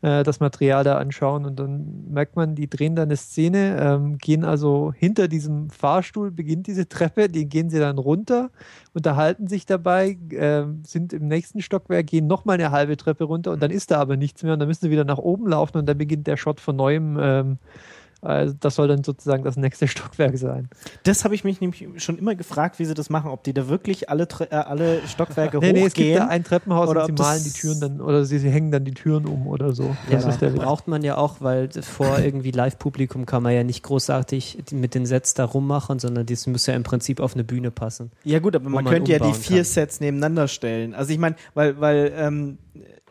äh, 0.00 0.22
das 0.22 0.40
Material 0.40 0.84
da 0.84 0.98
anschauen 0.98 1.44
und 1.44 1.58
dann 1.58 2.04
merkt 2.10 2.36
man, 2.36 2.54
die 2.54 2.70
drehen 2.70 2.94
da 2.94 3.02
eine 3.02 3.16
Szene, 3.16 3.76
ähm, 3.80 4.18
gehen 4.18 4.44
also 4.44 4.92
hinter 4.96 5.26
diesem 5.26 5.70
Fahrstuhl, 5.70 6.30
beginnt 6.30 6.68
diese 6.68 6.88
Treppe, 6.88 7.28
die 7.28 7.48
gehen 7.48 7.68
sie 7.68 7.80
dann 7.80 7.98
runter, 7.98 8.50
unterhalten 8.94 9.48
sich 9.48 9.66
dabei, 9.66 10.16
ähm, 10.30 10.82
sind 10.86 11.12
im 11.12 11.26
nächsten 11.26 11.62
Stockwerk, 11.62 12.06
gehen 12.06 12.28
nochmal 12.28 12.54
eine 12.54 12.70
halbe 12.70 12.96
Treppe 12.96 13.24
runter 13.24 13.50
und 13.50 13.60
dann 13.60 13.72
ist 13.72 13.90
da 13.90 13.98
aber 13.98 14.16
nichts 14.16 14.42
mehr 14.42 14.52
und 14.52 14.60
dann 14.60 14.68
müssen 14.68 14.82
sie 14.82 14.90
wieder 14.90 15.04
nach 15.04 15.18
oben 15.18 15.48
laufen 15.48 15.78
und 15.78 15.86
dann 15.86 15.98
beginnt 15.98 16.26
der 16.28 16.36
Shot 16.36 16.60
von 16.60 16.76
neuem. 16.76 17.18
Ähm, 17.20 17.58
also 18.20 18.54
das 18.58 18.74
soll 18.74 18.88
dann 18.88 19.04
sozusagen 19.04 19.44
das 19.44 19.56
nächste 19.56 19.86
Stockwerk 19.88 20.36
sein. 20.38 20.68
Das 21.04 21.24
habe 21.24 21.34
ich 21.34 21.44
mich 21.44 21.60
nämlich 21.60 21.86
schon 21.96 22.18
immer 22.18 22.34
gefragt, 22.34 22.78
wie 22.78 22.84
sie 22.84 22.94
das 22.94 23.10
machen, 23.10 23.30
ob 23.30 23.44
die 23.44 23.52
da 23.52 23.68
wirklich 23.68 24.10
alle, 24.10 24.26
äh, 24.50 24.54
alle 24.56 25.06
Stockwerke 25.06 25.58
Nee, 25.60 25.72
nee, 25.72 25.84
es 25.84 25.94
gibt 25.94 26.08
hochgehen. 26.08 26.18
da 26.18 26.26
ein 26.28 26.42
Treppenhaus 26.44 26.88
Oder 26.88 27.04
und 27.04 27.16
sie 27.16 27.22
malen 27.22 27.44
die 27.44 27.52
Türen 27.52 27.80
dann 27.80 28.00
oder 28.00 28.24
sie, 28.24 28.38
sie 28.38 28.50
hängen 28.50 28.72
dann 28.72 28.84
die 28.84 28.94
Türen 28.94 29.26
um 29.26 29.46
oder 29.46 29.72
so. 29.72 29.94
Ja, 30.10 30.16
Das 30.16 30.26
ist 30.26 30.40
der 30.42 30.50
braucht 30.50 30.88
man 30.88 31.02
ja 31.02 31.16
auch, 31.16 31.36
weil 31.40 31.68
vor 31.82 32.18
irgendwie 32.18 32.50
Live-Publikum 32.50 33.24
kann 33.26 33.42
man 33.42 33.54
ja 33.54 33.62
nicht 33.62 33.82
großartig 33.84 34.64
mit 34.72 34.94
den 34.94 35.06
Sets 35.06 35.34
da 35.34 35.44
rummachen, 35.44 35.98
sondern 35.98 36.26
das 36.26 36.46
muss 36.46 36.66
ja 36.66 36.74
im 36.74 36.82
Prinzip 36.82 37.20
auf 37.20 37.34
eine 37.34 37.44
Bühne 37.44 37.70
passen. 37.70 38.10
ja 38.24 38.38
gut, 38.40 38.56
aber 38.56 38.68
man, 38.68 38.84
man 38.84 38.92
könnte 38.92 39.12
ja 39.12 39.18
die 39.18 39.34
vier 39.34 39.58
kann. 39.58 39.64
Sets 39.64 40.00
nebeneinander 40.00 40.48
stellen. 40.48 40.94
Also 40.94 41.12
ich 41.12 41.18
meine, 41.18 41.36
weil, 41.54 41.80
weil 41.80 42.12
ähm, 42.16 42.58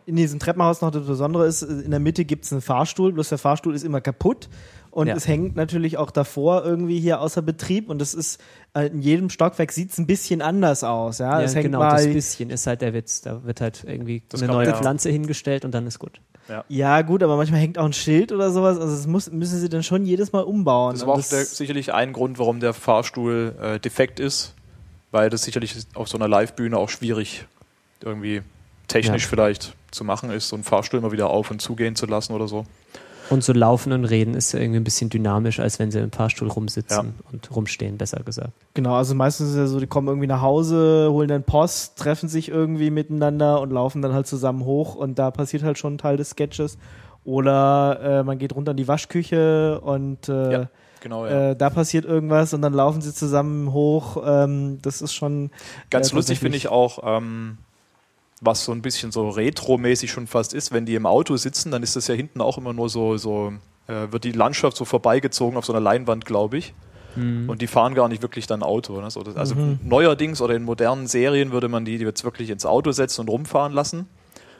in 0.05 0.15
diesem 0.15 0.39
Treppenhaus 0.39 0.81
noch 0.81 0.91
das 0.91 1.05
Besondere 1.05 1.45
ist, 1.45 1.61
in 1.63 1.91
der 1.91 1.99
Mitte 1.99 2.23
gibt 2.23 2.45
es 2.45 2.51
einen 2.53 2.61
Fahrstuhl, 2.61 3.11
bloß 3.11 3.29
der 3.29 3.37
Fahrstuhl 3.37 3.75
ist 3.75 3.83
immer 3.83 3.99
kaputt. 4.01 4.49
Und 4.97 5.05
Ja. 5.05 5.15
es 5.15 5.27
hängt 5.27 5.55
natürlich 5.55 5.97
auch 5.99 6.09
davor 6.09 6.65
irgendwie 6.65 6.99
hier 6.99 7.21
außer 7.21 7.43
Betrieb 7.43 7.87
und 7.87 7.99
das 7.99 8.15
ist 8.15 8.41
äh, 8.73 8.87
in 8.87 8.99
jedem 8.99 9.29
Stockwerk 9.29 9.71
sieht 9.71 9.91
es 9.91 9.99
ein 9.99 10.07
bisschen 10.07 10.41
anders 10.41 10.83
aus. 10.83 11.19
Ja, 11.19 11.39
Ja, 11.39 11.45
es 11.45 11.53
hängt 11.53 11.65
genau, 11.65 11.77
mal, 11.77 11.91
das 12.03 12.07
bisschen 12.11 12.49
ist 12.49 12.65
halt 12.65 12.81
der 12.81 12.95
Witz. 12.95 13.21
Da 13.21 13.43
wird 13.43 13.61
halt 13.61 13.83
irgendwie 13.85 14.23
Das 14.27 14.41
eine 14.41 14.51
neue 14.51 14.65
ja- 14.69 14.73
Pflanze 14.75 15.11
hingestellt 15.11 15.65
und 15.65 15.71
dann 15.75 15.85
ist 15.85 15.99
gut. 15.99 16.19
Ja, 16.67 17.01
gut, 17.03 17.21
aber 17.21 17.37
manchmal 17.37 17.59
hängt 17.59 17.77
auch 17.77 17.85
ein 17.85 17.93
Schild 17.93 18.31
oder 18.31 18.49
sowas. 18.49 18.79
Also 18.79 18.95
das 18.95 19.05
muss, 19.05 19.29
müssen 19.31 19.59
sie 19.59 19.69
dann 19.69 19.83
schon 19.83 20.03
jedes 20.03 20.31
Mal 20.31 20.41
umbauen. 20.41 20.93
Das 20.95 21.05
war 21.05 21.13
auch 21.13 21.17
das- 21.17 21.29
der, 21.29 21.45
sicherlich 21.45 21.93
ein 21.93 22.11
Grund, 22.11 22.39
warum 22.39 22.59
der 22.59 22.73
Fahrstuhl 22.73 23.53
äh, 23.61 23.79
defekt 23.79 24.19
ist, 24.19 24.55
weil 25.11 25.29
das 25.29 25.43
sicherlich 25.43 25.75
auf 25.93 26.07
so 26.07 26.17
einer 26.17 26.27
Live-Bühne 26.27 26.75
auch 26.75 26.89
schwierig 26.89 27.45
irgendwie 28.01 28.41
technisch 28.87 29.23
Ja. 29.25 29.29
vielleicht 29.29 29.75
zu 29.91 30.03
machen 30.03 30.31
ist, 30.31 30.47
so 30.49 30.55
einen 30.55 30.63
Fahrstuhl 30.63 30.99
immer 30.99 31.11
wieder 31.11 31.29
auf 31.29 31.51
und 31.51 31.61
zugehen 31.61 31.95
zu 31.95 32.07
lassen 32.07 32.33
oder 32.33 32.47
so. 32.47 32.65
Und 33.29 33.43
so 33.43 33.53
laufen 33.53 33.91
und 33.91 34.05
reden 34.05 34.33
ist 34.35 34.51
ja 34.53 34.59
irgendwie 34.59 34.79
ein 34.79 34.83
bisschen 34.83 35.09
dynamisch, 35.09 35.59
als 35.59 35.79
wenn 35.79 35.91
sie 35.91 35.99
im 35.99 36.11
Fahrstuhl 36.11 36.47
rumsitzen 36.49 37.07
Ja. 37.07 37.31
und 37.31 37.55
rumstehen, 37.55 37.97
besser 37.97 38.21
gesagt. 38.23 38.51
Genau, 38.73 38.95
also 38.95 39.15
meistens 39.15 39.47
ist 39.49 39.53
es 39.53 39.59
ja 39.59 39.67
so, 39.67 39.79
die 39.79 39.87
kommen 39.87 40.07
irgendwie 40.07 40.27
nach 40.27 40.41
Hause, 40.41 41.09
holen 41.11 41.27
dann 41.27 41.43
Post, 41.43 41.97
treffen 41.97 42.29
sich 42.29 42.49
irgendwie 42.49 42.89
miteinander 42.89 43.59
und 43.61 43.71
laufen 43.71 44.01
dann 44.01 44.13
halt 44.13 44.27
zusammen 44.27 44.63
hoch 44.65 44.95
und 44.95 45.19
da 45.19 45.31
passiert 45.31 45.63
halt 45.63 45.77
schon 45.77 45.95
ein 45.95 45.97
Teil 45.97 46.17
des 46.17 46.29
Sketches. 46.31 46.77
Oder 47.25 47.99
äh, 48.01 48.23
man 48.23 48.37
geht 48.37 48.55
runter 48.55 48.71
in 48.71 48.77
die 48.77 48.87
Waschküche 48.87 49.81
und 49.81 50.29
äh, 50.29 50.51
Ja, 50.51 50.69
Genau, 51.01 51.25
ja. 51.27 51.51
äh, 51.51 51.55
da 51.55 51.69
passiert 51.69 52.05
irgendwas 52.05 52.53
und 52.53 52.61
dann 52.61 52.73
laufen 52.73 53.01
sie 53.01 53.13
zusammen 53.13 53.71
hoch. 53.71 54.17
Ähm, 54.25 54.79
das 54.81 55.01
ist 55.01 55.13
schon 55.13 55.51
Ganz 55.91 56.09
ja, 56.11 56.15
lustig 56.15 56.39
finde 56.39 56.57
ich 56.57 56.69
auch, 56.69 56.99
ähm, 57.03 57.57
was 58.41 58.63
so 58.65 58.71
ein 58.71 58.81
bisschen 58.81 59.11
so 59.11 59.29
retro-mäßig 59.29 60.11
schon 60.11 60.27
fast 60.27 60.53
ist, 60.53 60.71
wenn 60.71 60.85
die 60.85 60.95
im 60.95 61.05
Auto 61.05 61.37
sitzen, 61.37 61.71
dann 61.71 61.81
ist 61.83 61.95
das 61.95 62.07
ja 62.07 62.15
hinten 62.15 62.39
auch 62.41 62.57
immer 62.57 62.73
nur 62.73 62.89
so, 62.89 63.17
so 63.17 63.53
äh, 63.87 64.11
wird 64.11 64.23
die 64.23 64.31
Landschaft 64.31 64.77
so 64.77 64.85
vorbeigezogen 64.85 65.57
auf 65.57 65.65
so 65.65 65.73
einer 65.73 65.81
Leinwand, 65.81 66.25
glaube 66.25 66.57
ich. 66.57 66.73
Und 67.15 67.63
die 67.63 67.67
fahren 67.67 67.95
gar 67.95 68.09
nicht 68.09 68.21
wirklich 68.21 68.45
dann 68.45 68.61
Auto. 68.61 69.01
Ne? 69.01 69.09
So, 69.09 69.23
das, 69.23 69.35
also 69.35 69.55
Mhm. 69.55 69.79
neuerdings 69.83 70.39
oder 70.39 70.53
in 70.53 70.61
modernen 70.61 71.07
Serien 71.07 71.51
würde 71.51 71.67
man 71.67 71.83
die, 71.83 71.97
die 71.97 72.03
jetzt 72.05 72.23
wirklich 72.23 72.51
ins 72.51 72.63
Auto 72.63 72.91
setzen 72.91 73.21
und 73.21 73.29
rumfahren 73.29 73.73
lassen. 73.73 74.05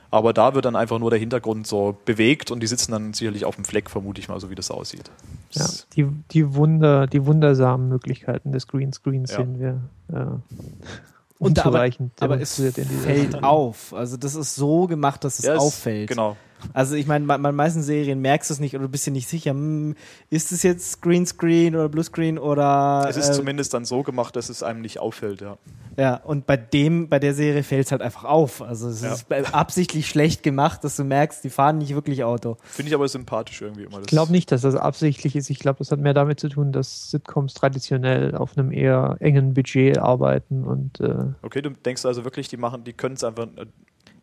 Aber 0.10 0.34
da 0.34 0.56
wird 0.56 0.66
dann 0.66 0.76
einfach 0.76 0.98
nur 0.98 1.12
der 1.12 1.20
Hintergrund 1.20 1.68
so 1.68 1.98
bewegt 2.06 2.50
und 2.50 2.62
die 2.62 2.68
sitzen 2.68 2.94
dann 2.94 3.14
sicherlich 3.14 3.46
auf 3.46 3.56
dem 3.58 3.64
Fleck, 3.66 3.92
vermute 3.92 4.20
ich 4.22 4.28
mal, 4.28 4.40
so 4.40 4.50
wie 4.50 4.56
das 4.56 4.72
aussieht. 4.72 5.12
Ja, 5.52 5.68
die, 5.96 6.08
die, 6.32 6.56
Wunder, 6.56 7.06
die 7.06 7.24
wundersamen 7.28 7.90
Möglichkeiten 7.90 8.52
des 8.54 8.66
Greenscreens 8.68 9.30
Ja. 9.30 9.38
sehen 9.38 9.60
wir 9.60 9.82
äh, 10.12 10.26
Und 11.40 11.60
aber- 11.60 11.68
unzureichend 11.70 12.12
aber 12.22 12.42
es 12.42 12.56
fällt 12.56 13.44
auf. 13.44 13.94
Also 13.94 14.18
das 14.18 14.36
ist 14.36 14.56
so 14.56 14.88
gemacht, 14.88 15.24
dass 15.24 15.40
es 15.40 15.46
Ja, 15.46 15.54
es- 15.56 15.60
auffällt. 15.62 16.10
Genau. 16.10 16.36
Also 16.74 16.96
ich 16.96 17.08
meine, 17.08 17.26
bei, 17.26 17.38
meisten 17.38 17.82
Serien 17.82 18.20
merkst 18.22 18.50
du 18.50 18.54
es 18.54 18.60
nicht 18.60 18.76
oder 18.76 18.84
du 18.84 18.90
bist 18.90 19.06
dir 19.06 19.12
nicht 19.12 19.28
sicher, 19.28 19.52
hm, 19.52 19.96
ist 20.30 20.52
es 20.52 20.64
jetzt 20.64 21.02
Greenscreen 21.02 21.76
oder 21.76 21.90
Bluescreen 21.90 22.38
oder 22.38 23.06
Es 23.10 23.18
ist 23.18 23.30
äh, 23.30 23.34
zumindest 23.34 23.74
dann 23.74 23.86
so 23.86 24.04
gemacht, 24.04 24.36
dass 24.36 24.50
es 24.50 24.64
einem 24.64 24.82
nicht 24.82 25.00
auffällt, 25.00 25.42
ja. 25.42 25.58
ja 25.98 26.16
und 26.16 26.46
bei 26.46 26.58
dem, 26.58 27.10
bei 27.10 27.20
der 27.20 27.34
Serie 27.34 27.64
fällt 27.64 27.86
es 27.86 27.92
halt 27.92 28.02
einfach 28.02 28.24
auf. 28.24 28.62
Also 28.62 28.90
es 28.90 29.02
Ja. 29.02 29.14
ist 29.14 29.54
absichtlich 29.54 30.08
schlecht 30.08 30.44
gemacht, 30.44 30.84
dass 30.84 30.96
du 30.96 31.04
merkst, 31.04 31.44
die 31.44 31.50
fahren 31.50 31.78
nicht 31.78 31.94
wirklich 31.94 32.24
Auto. 32.24 32.58
Finde 32.64 32.90
ich 32.90 32.96
aber 32.96 33.08
sympathisch 33.08 33.62
irgendwie 33.62 33.84
immer. 33.84 34.00
Ich 34.00 34.08
glaube 34.08 34.32
nicht, 34.32 34.52
dass 34.52 34.62
das 34.62 34.76
absichtlich 34.76 35.36
ist. 35.36 35.50
Ich 35.50 35.60
glaube, 35.60 35.80
das 35.80 35.92
hat 35.92 36.00
mehr 36.00 36.14
damit 36.14 36.40
zu 36.40 36.50
tun, 36.50 36.72
dass 36.72 37.12
Sitcoms 37.12 37.54
traditionell 37.54 38.36
auf 38.36 38.58
einem 38.58 38.72
eher 38.72 39.18
engen 39.20 39.54
Budget 39.54 39.98
arbeiten 39.98 40.64
und 40.64 41.00
äh, 41.00 41.34
Okay, 41.42 41.62
du 41.62 41.70
denkst 41.72 42.06
also 42.06 42.24
wirklich, 42.24 42.48
die 42.48 42.58
machen, 42.58 42.84
die 42.84 42.94
können 42.94 43.16
es 43.16 43.24
einfach. 43.24 43.48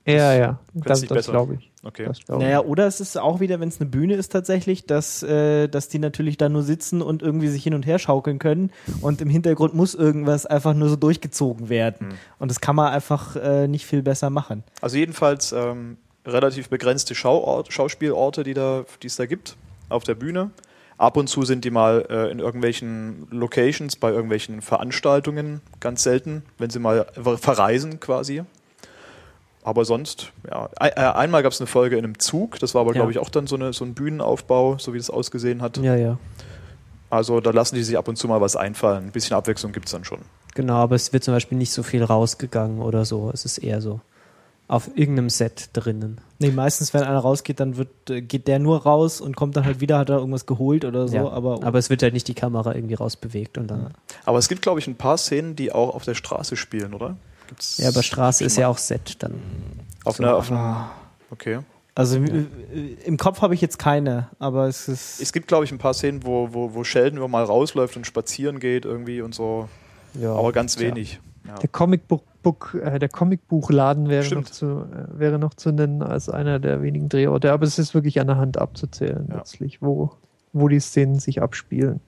Ja, 0.07 0.35
ja, 0.35 0.59
das, 0.75 1.01
das 1.01 1.09
besser. 1.09 1.33
glaube 1.33 1.55
ich. 1.55 1.71
Okay. 1.83 2.05
Das 2.07 2.25
glaub 2.25 2.41
Naja, 2.41 2.61
oder 2.61 2.87
es 2.87 3.01
ist 3.01 3.19
auch 3.19 3.41
wieder, 3.41 3.61
wenn 3.61 3.69
es 3.69 3.81
eine 3.81 3.89
Bühne 3.89 4.15
ist 4.15 4.33
tatsächlich, 4.33 4.87
dass, 4.87 5.23
äh, 5.23 5.69
dass 5.69 5.89
die 5.89 5.99
natürlich 5.99 6.37
da 6.37 6.49
nur 6.49 6.63
sitzen 6.63 7.03
und 7.03 7.23
irgendwie 7.23 7.49
sich 7.49 7.63
hin 7.63 7.75
und 7.75 7.87
her 7.87 7.99
schaukeln 7.99 8.39
können 8.39 8.71
und 9.01 9.21
im 9.21 9.29
Hintergrund 9.29 9.75
muss 9.75 9.95
irgendwas 9.95 10.47
einfach 10.47 10.75
nur 10.75 10.89
so 10.89 10.97
durchgezogen 10.97 11.69
werden. 11.69 12.11
Hm. 12.11 12.19
Und 12.39 12.51
das 12.51 12.61
kann 12.61 12.77
man 12.77 12.93
einfach 12.93 13.37
äh, 13.37 13.69
nicht 13.69 13.87
viel 13.87 14.03
besser 14.03 14.31
machen. 14.31 14.63
Also 14.81 14.97
jedenfalls 14.97 15.53
ähm, 15.53 15.99
relativ 16.27 16.69
begrenzte 16.69 17.15
Schauort, 17.15 17.73
Schauspielorte, 17.73 18.45
die 18.45 18.55
da, 18.55 18.85
die 19.03 19.07
es 19.07 19.17
da 19.17 19.27
gibt 19.27 19.57
auf 19.89 20.05
der 20.05 20.15
Bühne. 20.15 20.51
Ab 20.97 21.17
und 21.17 21.27
zu 21.27 21.43
sind 21.43 21.65
die 21.65 21.71
mal 21.71 22.07
äh, 22.09 22.31
in 22.31 22.39
irgendwelchen 22.39 23.27
Locations, 23.31 23.97
bei 23.97 24.11
irgendwelchen 24.11 24.63
Veranstaltungen, 24.63 25.61
ganz 25.81 26.05
selten, 26.05 26.45
wenn 26.59 26.71
sie 26.71 26.79
mal 26.79 27.07
verreisen 27.15 28.01
quasi. 28.01 28.43
Aber 29.65 29.85
sonst, 29.87 30.31
ja. 30.49 30.69
Äh, 30.79 30.91
Einmal 31.01 31.43
gab 31.43 31.53
es 31.53 31.61
eine 31.61 31.67
Folge 31.67 31.97
in 31.97 32.05
einem 32.05 32.19
Zug, 32.19 32.59
das 32.61 32.75
war 32.75 32.83
aber, 32.83 32.91
Ja. 32.91 32.97
glaube 32.97 33.11
ich, 33.13 33.19
auch 33.19 33.31
dann 33.31 33.47
so, 33.47 33.57
eine, 33.57 33.73
so 33.73 33.85
ein 33.85 33.95
Bühnenaufbau, 33.95 34.77
so 34.79 34.93
wie 34.93 34.99
das 34.99 35.09
ausgesehen 35.11 35.63
hat. 35.63 35.79
Ja, 35.79 35.97
ja. 35.97 36.19
Also 37.11 37.41
da 37.41 37.51
lassen 37.51 37.75
die 37.75 37.83
sich 37.83 37.97
ab 37.97 38.07
und 38.09 38.17
zu 38.17 38.29
mal 38.29 38.41
was 38.41 38.57
einfallen. 38.57 39.07
Ein 39.07 39.13
bisschen 39.13 39.37
Abwechslung 39.37 39.73
gibt 39.73 39.87
es 39.87 39.93
dann 39.93 40.05
schon. 40.05 40.19
Genau, 40.55 40.75
aber 40.75 40.95
es 40.97 41.13
wird 41.13 41.25
zum 41.25 41.33
Beispiel 41.35 41.57
nicht 41.59 41.73
so 41.73 41.83
viel 41.83 42.05
rausgegangen 42.05 42.81
oder 42.81 43.05
so. 43.05 43.31
Es 43.33 43.45
ist 43.45 43.59
eher 43.59 43.81
so 43.81 44.01
auf 44.67 44.89
irgendeinem 44.97 45.29
Set 45.31 45.71
drinnen. 45.75 46.21
Nee, 46.39 46.51
meistens, 46.51 46.95
wenn 46.95 47.03
einer 47.03 47.19
rausgeht, 47.19 47.61
dann 47.61 47.77
wird, 47.77 47.89
äh, 48.11 48.23
geht 48.23 48.49
der 48.49 48.59
nur 48.59 48.83
raus 48.83 49.21
und 49.21 49.37
kommt 49.37 49.57
dann 49.57 49.65
halt 49.67 49.81
wieder, 49.81 49.99
hat 49.99 50.09
er 50.09 50.19
irgendwas 50.19 50.47
geholt 50.47 50.85
oder 50.85 51.07
so. 51.07 51.17
ja. 51.17 51.29
Aber, 51.29 51.63
aber 51.63 51.79
es 51.79 51.91
wird 51.91 52.03
halt 52.03 52.15
nicht 52.15 52.29
die 52.29 52.35
Kamera 52.35 52.75
irgendwie 52.75 52.95
rausbewegt 52.95 53.59
und 53.59 53.69
dann. 53.69 53.93
Aber 54.25 54.39
es 54.39 54.49
gibt, 54.49 54.63
glaube 54.63 54.81
ich, 54.81 54.87
ein 54.87 54.97
paar 54.97 55.19
Szenen, 55.19 55.55
die 55.55 55.71
auch 55.73 55.95
auf 55.95 56.05
der 56.05 56.15
Straße 56.15 56.57
spielen, 56.57 56.95
oder? 56.95 57.17
Gibt's 57.55 57.79
Ja, 57.79 57.89
aber 57.89 58.03
Straße 58.03 58.45
ist 58.45 58.57
ja 58.57 58.69
auch 58.69 58.79
Set 58.79 59.23
dann. 59.23 59.41
Auf 60.05 60.19
einer, 60.19 60.37
auf 60.37 60.51
einer, 60.51 60.91
okay. 61.31 61.61
also 61.95 62.19
äh, 62.19 62.47
im 63.05 63.17
Kopf 63.17 63.41
habe 63.43 63.55
ich 63.55 63.61
jetzt 63.61 63.79
keine, 63.79 64.29
aber 64.39 64.67
es 64.67 64.89
ist. 64.89 65.21
Es 65.21 65.33
gibt, 65.33 65.47
glaube 65.47 65.65
ich, 65.65 65.73
ein 65.73 65.79
paar 65.79 65.95
Szenen, 65.95 66.25
wo, 66.25 66.49
wo, 66.53 66.75
wo 66.75 66.85
Sheldon 66.85 67.19
immer 67.19 67.29
mal 67.29 67.45
rausläuft 67.45 67.97
und 67.97 68.07
spazieren 68.07 68.59
geht 68.59 68.85
irgendwie 68.85 69.23
und 69.23 69.35
so. 69.35 69.69
Ja. 70.15 70.35
Aber 70.35 70.53
ganz 70.53 70.79
wenig. 70.79 71.21
Ja. 71.47 71.55
Der 71.59 71.69
Comicbuch, 71.69 72.23
Book, 72.43 72.77
äh, 72.83 72.99
der 72.99 73.09
Comicbuchladen 73.09 74.09
wäre 74.09 74.35
noch, 74.35 74.45
zu, 74.45 74.67
äh, 74.67 75.19
wäre 75.19 75.39
noch 75.39 75.55
zu 75.55 75.73
nennen 75.73 76.03
als 76.03 76.29
einer 76.29 76.59
der 76.59 76.83
wenigen 76.83 77.09
Drehorte, 77.09 77.53
aber 77.53 77.65
es 77.65 77.79
ist 77.79 77.95
wirklich 77.95 78.21
an 78.21 78.27
der 78.27 78.37
Hand 78.37 78.59
abzuzählen 78.59 79.27
Ja. 79.29 79.37
letztlich, 79.37 79.81
wo, 79.81 80.13
wo 80.53 80.69
die 80.69 80.81
Szenen 80.81 81.19
sich 81.19 81.41
abspielen. 81.41 82.01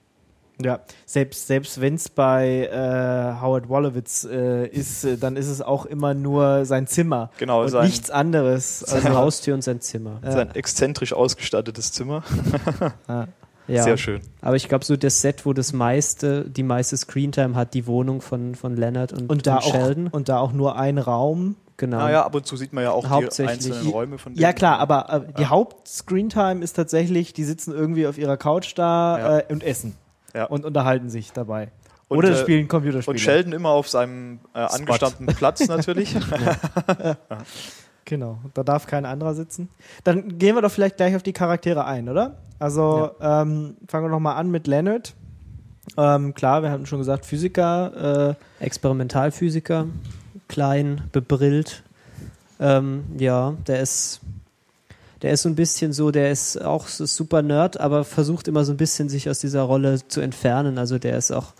Ja, 0.63 0.79
selbst, 1.05 1.47
selbst 1.47 1.79
wenn 1.81 1.95
es 1.95 2.09
bei 2.09 2.67
äh, 2.71 3.41
Howard 3.41 3.69
Wolowitz 3.69 4.23
äh, 4.29 4.65
ist, 4.67 5.03
äh, 5.03 5.17
dann 5.17 5.35
ist 5.35 5.47
es 5.49 5.61
auch 5.61 5.85
immer 5.85 6.13
nur 6.13 6.65
sein 6.65 6.87
Zimmer 6.87 7.29
Genau, 7.37 7.61
und 7.61 7.69
sein, 7.69 7.85
nichts 7.85 8.09
anderes. 8.09 8.79
Seine 8.79 9.05
Also, 9.07 9.17
Haustür 9.19 9.53
und 9.53 9.63
sein 9.63 9.81
Zimmer. 9.81 10.19
Ja. 10.23 10.31
sein 10.31 10.55
exzentrisch 10.55 11.13
ausgestattetes 11.13 11.91
Zimmer. 11.91 12.23
ja. 13.07 13.27
Ja. 13.69 13.83
Sehr 13.83 13.97
schön. 13.97 14.21
Aber 14.41 14.55
ich 14.55 14.69
glaube, 14.69 14.85
so 14.85 14.95
das 14.95 15.19
Set, 15.21 15.45
wo 15.45 15.51
das 15.51 15.73
meiste, 15.73 16.49
die 16.49 16.63
meiste 16.63 16.95
Screentime 16.95 17.53
hat, 17.55 17.73
die 17.73 17.85
Wohnung 17.85 18.21
von, 18.21 18.55
von 18.55 18.77
Leonard 18.77 19.11
und, 19.11 19.29
Und 19.29 19.45
da, 19.45 19.55
und 19.57 19.63
auch, 19.65 19.71
Sheldon. 19.71 20.07
und 20.07 20.29
da 20.29 20.39
auch 20.39 20.53
nur 20.53 20.77
ein 20.79 20.97
Raum. 20.97 21.57
Genau. 21.75 21.97
Naja, 21.97 22.25
ab 22.25 22.33
und 22.33 22.45
zu 22.47 22.55
sieht 22.55 22.71
man 22.73 22.85
ja 22.85 22.91
auch 22.91 23.03
die 23.19 23.43
einzelnen 23.43 23.89
Räume 23.89 24.17
von 24.17 24.33
denen. 24.33 24.41
Ja 24.41 24.53
klar, 24.53 24.79
aber 24.79 25.27
äh, 25.29 25.33
die 25.37 25.47
Haupt-Screentime 25.47 26.63
ist 26.63 26.73
tatsächlich, 26.77 27.33
die 27.33 27.43
sitzen 27.43 27.73
irgendwie 27.73 28.07
auf 28.07 28.17
ihrer 28.17 28.37
Couch 28.37 28.71
da 28.77 29.19
Ja. 29.19 29.37
äh, 29.39 29.43
und 29.51 29.63
essen 29.63 29.95
Ja. 30.37 30.45
und 30.45 30.65
unterhalten 30.65 31.09
sich 31.09 31.33
dabei. 31.33 31.71
Und, 32.07 32.19
Oder 32.19 32.29
äh, 32.29 32.37
spielen 32.37 32.67
Computerspiele. 32.67 33.15
Und 33.15 33.19
Sheldon 33.19 33.51
immer 33.51 33.69
auf 33.69 33.89
seinem 33.89 34.39
äh, 34.53 34.59
angestammten 34.59 35.25
Platz 35.25 35.67
natürlich. 35.67 36.15
Genau, 38.05 38.39
da 38.53 38.63
darf 38.63 38.87
kein 38.87 39.05
anderer 39.05 39.33
sitzen. 39.33 39.67
Dann 40.05 40.37
gehen 40.37 40.55
wir 40.55 40.61
doch 40.61 40.71
vielleicht 40.71 40.95
gleich 40.95 41.15
auf 41.17 41.23
die 41.23 41.33
Charaktere 41.33 41.83
ein, 41.83 42.07
oder? 42.07 42.37
Also 42.59 43.11
ähm, 43.19 43.75
fangen 43.89 44.05
wir 44.05 44.09
noch 44.09 44.21
mal 44.21 44.35
an 44.35 44.49
mit 44.49 44.65
Leonard. 44.65 45.13
Ähm, 45.97 46.33
klar, 46.33 46.63
wir 46.63 46.71
hatten 46.71 46.85
schon 46.85 46.99
gesagt, 46.99 47.25
Physiker. 47.25 48.35
Äh, 48.59 48.63
Experimentalphysiker, 48.63 49.87
klein, 50.47 51.09
bebrillt. 51.11 51.83
Ähm, 52.59 53.03
ja, 53.17 53.55
der 53.67 53.81
ist, 53.81 54.21
der 55.21 55.31
ist 55.31 55.41
so 55.41 55.49
ein 55.49 55.55
bisschen 55.55 55.93
so, 55.93 56.11
der 56.11 56.31
ist 56.31 56.61
auch 56.61 56.87
so 56.87 57.05
super 57.05 57.41
Nerd, 57.41 57.79
aber 57.79 58.03
versucht 58.03 58.47
immer 58.47 58.65
so 58.65 58.73
ein 58.73 58.77
bisschen 58.77 59.09
sich 59.09 59.29
aus 59.29 59.39
dieser 59.39 59.63
Rolle 59.63 60.07
zu 60.07 60.21
entfernen. 60.21 60.77
Also 60.77 60.99
der 60.99 61.17
ist 61.17 61.31
auch 61.31 61.53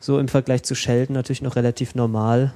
so 0.00 0.18
im 0.18 0.28
Vergleich 0.28 0.62
zu 0.62 0.74
Sheldon 0.74 1.14
natürlich 1.14 1.42
noch 1.42 1.56
relativ 1.56 1.94
normal. 1.94 2.54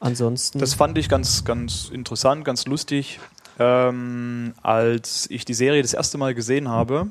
Ansonsten. 0.00 0.60
Das 0.60 0.74
fand 0.74 0.96
ich 0.96 1.08
ganz, 1.08 1.44
ganz 1.44 1.90
interessant, 1.92 2.44
ganz 2.44 2.66
lustig. 2.66 3.18
Ähm, 3.58 4.54
als 4.62 5.26
ich 5.30 5.44
die 5.44 5.54
Serie 5.54 5.82
das 5.82 5.94
erste 5.94 6.18
Mal 6.18 6.34
gesehen 6.34 6.68
habe, 6.68 7.08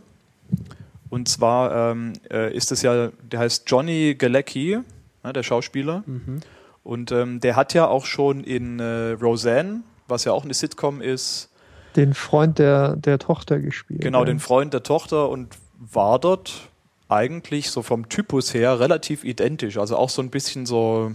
und 1.09 1.27
zwar 1.27 1.91
ähm, 1.91 2.13
äh, 2.31 2.55
ist 2.55 2.71
es 2.71 2.81
ja, 2.81 3.09
der 3.21 3.39
heißt 3.39 3.63
Johnny 3.67 4.15
Galecki, 4.15 4.79
ne, 5.23 5.33
der 5.33 5.43
Schauspieler. 5.43 6.03
mhm. 6.05 6.39
Und 6.83 7.11
ähm, 7.11 7.41
der 7.41 7.57
hat 7.57 7.73
ja 7.73 7.85
auch 7.85 8.05
schon 8.05 8.45
in 8.45 8.79
äh, 8.79 9.11
Roseanne, 9.11 9.81
was 10.07 10.23
ja 10.23 10.31
auch 10.31 10.45
eine 10.45 10.53
Sitcom 10.53 11.01
ist, 11.01 11.49
Den 11.97 12.13
Freund 12.13 12.59
der, 12.59 12.95
der 12.95 13.19
Tochter 13.19 13.59
gespielt. 13.59 14.01
genau 14.01 14.19
ja. 14.19 14.25
den 14.25 14.39
Freund 14.39 14.73
der 14.73 14.83
Tochter 14.83 15.29
und 15.29 15.57
war 15.77 16.19
dort 16.19 16.69
eigentlich 17.09 17.71
so 17.71 17.81
vom 17.81 18.09
Typus 18.09 18.53
her 18.53 18.79
relativ 18.79 19.23
identisch. 19.23 19.77
Also 19.77 19.97
auch 19.97 20.09
so 20.09 20.21
ein 20.21 20.29
bisschen 20.29 20.65
so 20.65 21.11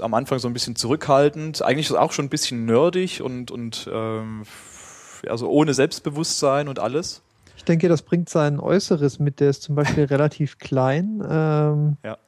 am 0.00 0.14
Anfang 0.14 0.38
so 0.38 0.48
ein 0.48 0.52
bisschen 0.52 0.76
zurückhaltend, 0.76 1.62
eigentlich 1.62 1.92
auch 1.92 2.12
schon 2.12 2.26
ein 2.26 2.30
bisschen 2.30 2.66
nerdig 2.66 3.20
und, 3.20 3.50
und 3.50 3.88
ähm, 3.92 4.44
also 5.28 5.48
ohne 5.48 5.74
Selbstbewusstsein 5.74 6.68
und 6.68 6.78
alles. 6.78 7.22
Ich 7.56 7.64
denke, 7.64 7.88
das 7.88 8.02
bringt 8.02 8.28
sein 8.28 8.60
Äußeres 8.60 9.18
mit. 9.18 9.40
Der 9.40 9.50
ist 9.50 9.62
zum 9.62 9.74
Beispiel 9.74 10.04
relativ 10.10 10.58
klein. 10.58 11.22
Ähm, 11.28 11.96
Ja. 12.04 12.18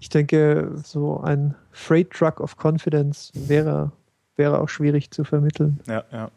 Ich 0.00 0.10
denke, 0.10 0.72
so 0.84 1.20
ein 1.20 1.54
Freight 1.72 2.10
Truck 2.10 2.40
of 2.40 2.56
Confidence 2.62 3.32
wäre, 3.32 3.90
wäre 4.36 4.60
auch 4.60 4.68
schwierig 4.68 5.10
zu 5.10 5.24
vermitteln. 5.24 5.80
Ja, 5.86 6.04
ja. 6.12 6.30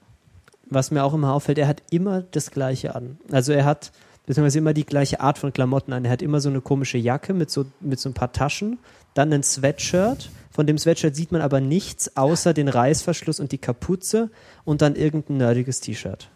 Was 0.69 0.91
mir 0.91 1.03
auch 1.03 1.13
immer 1.13 1.33
auffällt, 1.33 1.57
er 1.57 1.67
hat 1.67 1.81
immer 1.91 2.21
das 2.31 2.51
Gleiche 2.51 2.93
an. 2.95 3.17
Also 3.31 3.53
er 3.53 3.63
hat 3.65 3.91
beziehungsweise 4.25 4.57
immer 4.59 4.73
die 4.73 4.85
gleiche 4.85 5.21
Art 5.21 5.37
von 5.37 5.53
Klamotten 5.53 5.93
an. 5.93 6.03
Er 6.03 6.11
hat 6.11 6.21
immer 6.21 6.41
so 6.41 6.49
eine 6.49 6.59
komische 6.61 6.97
Jacke 6.97 7.33
mit 7.33 7.49
so, 7.49 7.65
mit 7.79 7.99
so 7.99 8.09
ein 8.09 8.13
paar 8.13 8.33
Taschen, 8.33 8.77
dann 9.13 9.31
ein 9.31 9.43
Sweatshirt. 9.43 10.29
Von 10.51 10.67
dem 10.67 10.77
Sweatshirt 10.77 11.15
sieht 11.15 11.31
man 11.31 11.41
aber 11.41 11.61
nichts 11.61 12.17
außer 12.17 12.53
den 12.53 12.67
Reißverschluss 12.67 13.39
und 13.39 13.53
die 13.53 13.57
Kapuze 13.57 14.29
und 14.65 14.81
dann 14.81 14.95
irgendein 14.95 15.37
nerdiges 15.37 15.79
T-Shirt. 15.79 16.29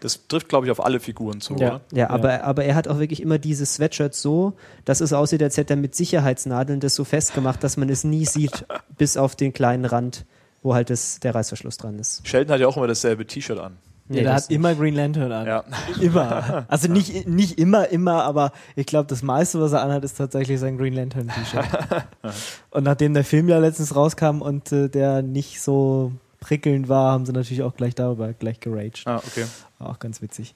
Das 0.00 0.26
trifft, 0.26 0.48
glaube 0.48 0.66
ich, 0.66 0.72
auf 0.72 0.84
alle 0.84 0.98
Figuren 1.00 1.40
zu, 1.40 1.54
Ja. 1.54 1.76
oder? 1.76 1.80
Ja, 1.92 2.10
aber, 2.10 2.42
aber 2.44 2.64
er 2.64 2.74
hat 2.74 2.88
auch 2.88 2.98
wirklich 2.98 3.22
immer 3.22 3.38
dieses 3.38 3.74
Sweatshirt 3.74 4.14
so, 4.14 4.52
dass 4.84 5.00
es 5.00 5.12
aussieht, 5.12 5.42
als 5.42 5.56
hätte 5.56 5.74
er 5.74 5.76
mit 5.76 5.94
Sicherheitsnadeln 5.94 6.80
das 6.80 6.94
so 6.96 7.04
festgemacht, 7.04 7.62
dass 7.64 7.76
man 7.78 7.88
es 7.88 8.02
nie 8.04 8.26
sieht, 8.26 8.66
bis 8.98 9.16
auf 9.16 9.36
den 9.36 9.52
kleinen 9.52 9.84
Rand, 9.84 10.26
wo 10.62 10.74
halt 10.74 10.90
das, 10.90 11.20
der 11.20 11.34
Reißverschluss 11.34 11.76
dran 11.76 11.98
ist. 11.98 12.26
Sheldon 12.26 12.54
hat 12.54 12.60
ja 12.60 12.68
auch 12.68 12.76
immer 12.76 12.86
dasselbe 12.86 13.26
T-Shirt 13.26 13.58
an. 13.58 13.78
Nee, 14.08 14.22
der 14.22 14.34
hat 14.34 14.50
immer 14.50 14.74
Green 14.74 14.94
Lantern 14.94 15.32
an. 15.32 15.46
Ja. 15.46 15.64
Immer. 16.00 16.66
Also 16.68 16.88
nicht, 16.88 17.26
nicht 17.26 17.58
immer, 17.58 17.88
immer, 17.88 18.24
aber 18.24 18.52
ich 18.76 18.84
glaube, 18.84 19.06
das 19.06 19.22
meiste, 19.22 19.60
was 19.60 19.72
er 19.72 19.82
anhat, 19.82 20.04
ist 20.04 20.18
tatsächlich 20.18 20.60
sein 20.60 20.76
Green 20.76 20.92
Lantern 20.92 21.28
T-Shirt. 21.28 21.64
und 22.70 22.84
nachdem 22.84 23.14
der 23.14 23.24
Film 23.24 23.48
ja 23.48 23.58
letztens 23.58 23.94
rauskam 23.94 24.42
und 24.42 24.72
äh, 24.72 24.88
der 24.88 25.22
nicht 25.22 25.62
so 25.62 26.12
prickelnd 26.40 26.88
war, 26.88 27.12
haben 27.12 27.24
sie 27.24 27.32
natürlich 27.32 27.62
auch 27.62 27.74
gleich 27.74 27.94
darüber 27.94 28.32
gleich 28.32 28.60
geraged. 28.60 29.06
Ah, 29.06 29.18
okay. 29.18 29.44
Auch 29.78 29.98
ganz 29.98 30.20
witzig. 30.20 30.54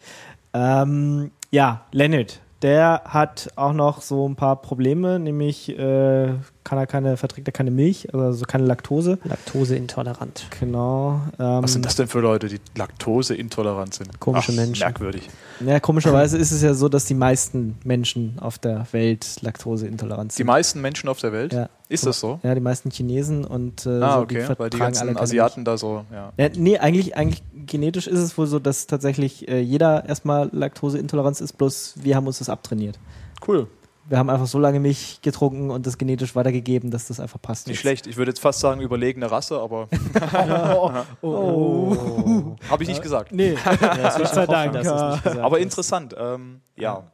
Ähm, 0.53 1.31
ja, 1.51 1.87
Leonard, 1.92 2.40
der 2.62 3.03
hat 3.05 3.51
auch 3.57 3.73
noch 3.73 4.03
so 4.03 4.29
ein 4.29 4.37
paar 4.37 4.61
Probleme, 4.61 5.19
nämlich 5.19 5.79
äh, 5.79 6.35
kann 6.66 6.79
er 6.79 6.87
keine, 6.88 7.16
verträgt 7.16 7.46
er 7.48 7.52
keine 7.52 7.70
Milch, 7.70 8.12
also 8.12 8.44
keine 8.44 8.64
Laktose. 8.66 9.18
Laktoseintolerant. 9.24 10.46
Genau. 10.59 11.20
Ähm, 11.38 11.62
Was 11.62 11.72
sind 11.72 11.85
das 11.87 11.94
denn 11.94 12.09
für 12.09 12.18
Leute, 12.20 12.48
die 12.48 12.59
laktoseintolerant 12.74 13.94
sind? 13.94 14.18
Komische 14.18 14.50
Ach, 14.52 14.57
Menschen. 14.57 14.81
Merkwürdig. 14.83 15.29
Ja, 15.64 15.79
komischerweise 15.81 16.37
ist 16.37 16.50
es 16.50 16.62
ja 16.62 16.74
so, 16.74 16.88
dass 16.88 17.05
die 17.05 17.14
meisten 17.14 17.79
Menschen 17.85 18.38
auf 18.40 18.59
der 18.59 18.87
Welt 18.92 19.38
laktoseintolerant 19.42 20.33
Die 20.33 20.37
sind. 20.38 20.46
meisten 20.46 20.81
Menschen 20.81 21.09
auf 21.09 21.20
der 21.20 21.33
Welt? 21.33 21.52
Ja. 21.52 21.68
Ist 21.88 22.05
das 22.05 22.18
so? 22.18 22.40
Ja, 22.42 22.52
die 22.57 22.61
meisten 22.61 22.90
Chinesen 22.90 23.44
und 23.44 23.87
äh, 23.87 24.00
Ah, 24.02 24.16
so, 24.16 24.22
okay, 24.22 24.44
weil 24.59 24.70
die 24.70 24.79
ganzen 24.79 25.16
Asiaten 25.16 25.64
da 25.64 25.79
so, 25.79 26.05
ja. 26.12 26.33
Ja, 26.37 26.48
nee, 26.57 26.79
eigentlich, 26.79 27.16
eigentlich 27.16 27.44
genetisch 27.64 28.09
ist 28.09 28.18
es 28.18 28.37
wohl 28.37 28.48
so, 28.48 28.59
dass 28.59 28.88
tatsächlich 28.88 29.46
äh, 29.48 29.61
jeder 29.61 30.05
erstmal 30.09 30.48
Laktoseintoleranz 30.52 31.40
ist, 31.40 31.52
bloß 31.52 31.94
wir 32.02 32.16
haben 32.16 32.26
uns 32.26 32.38
das 32.40 32.48
abtrainiert. 32.48 32.98
Cool. 33.46 33.68
Wir 34.09 34.19
haben 34.19 34.31
einfach 34.31 34.47
so 34.47 34.59
lange 34.59 34.79
Milch 34.79 35.19
getrunken 35.23 35.71
und 35.71 35.87
das 35.87 35.99
genetisch 35.99 36.37
weitergegeben, 36.37 36.90
dass 36.90 37.09
das 37.09 37.19
einfach 37.19 37.42
passt. 37.42 37.66
Nicht 37.66 37.75
jetzt. 37.77 37.81
schlecht. 37.83 38.07
Ich 38.07 38.16
würde 38.16 38.31
jetzt 38.31 38.40
fast 38.40 38.61
sagen, 38.61 38.81
überlegene 38.81 39.31
Rasse, 39.31 39.59
aber 39.61 39.88
Oh. 41.23 42.57
habe 42.71 42.83
ich 42.83 42.88
nicht 42.88 43.03
gesagt. 43.03 43.33
Nee, 43.33 43.57
Gott 43.64 44.29
sei 44.29 44.47
Dank. 44.47 44.73
dass 44.75 44.87
es 44.87 44.92
nicht 45.14 45.25
gesagt 45.25 45.38
Aber 45.38 45.59
ist. 45.59 45.64
interessant. 45.64 46.14
Ähm, 46.19 46.61
ja. 46.77 47.11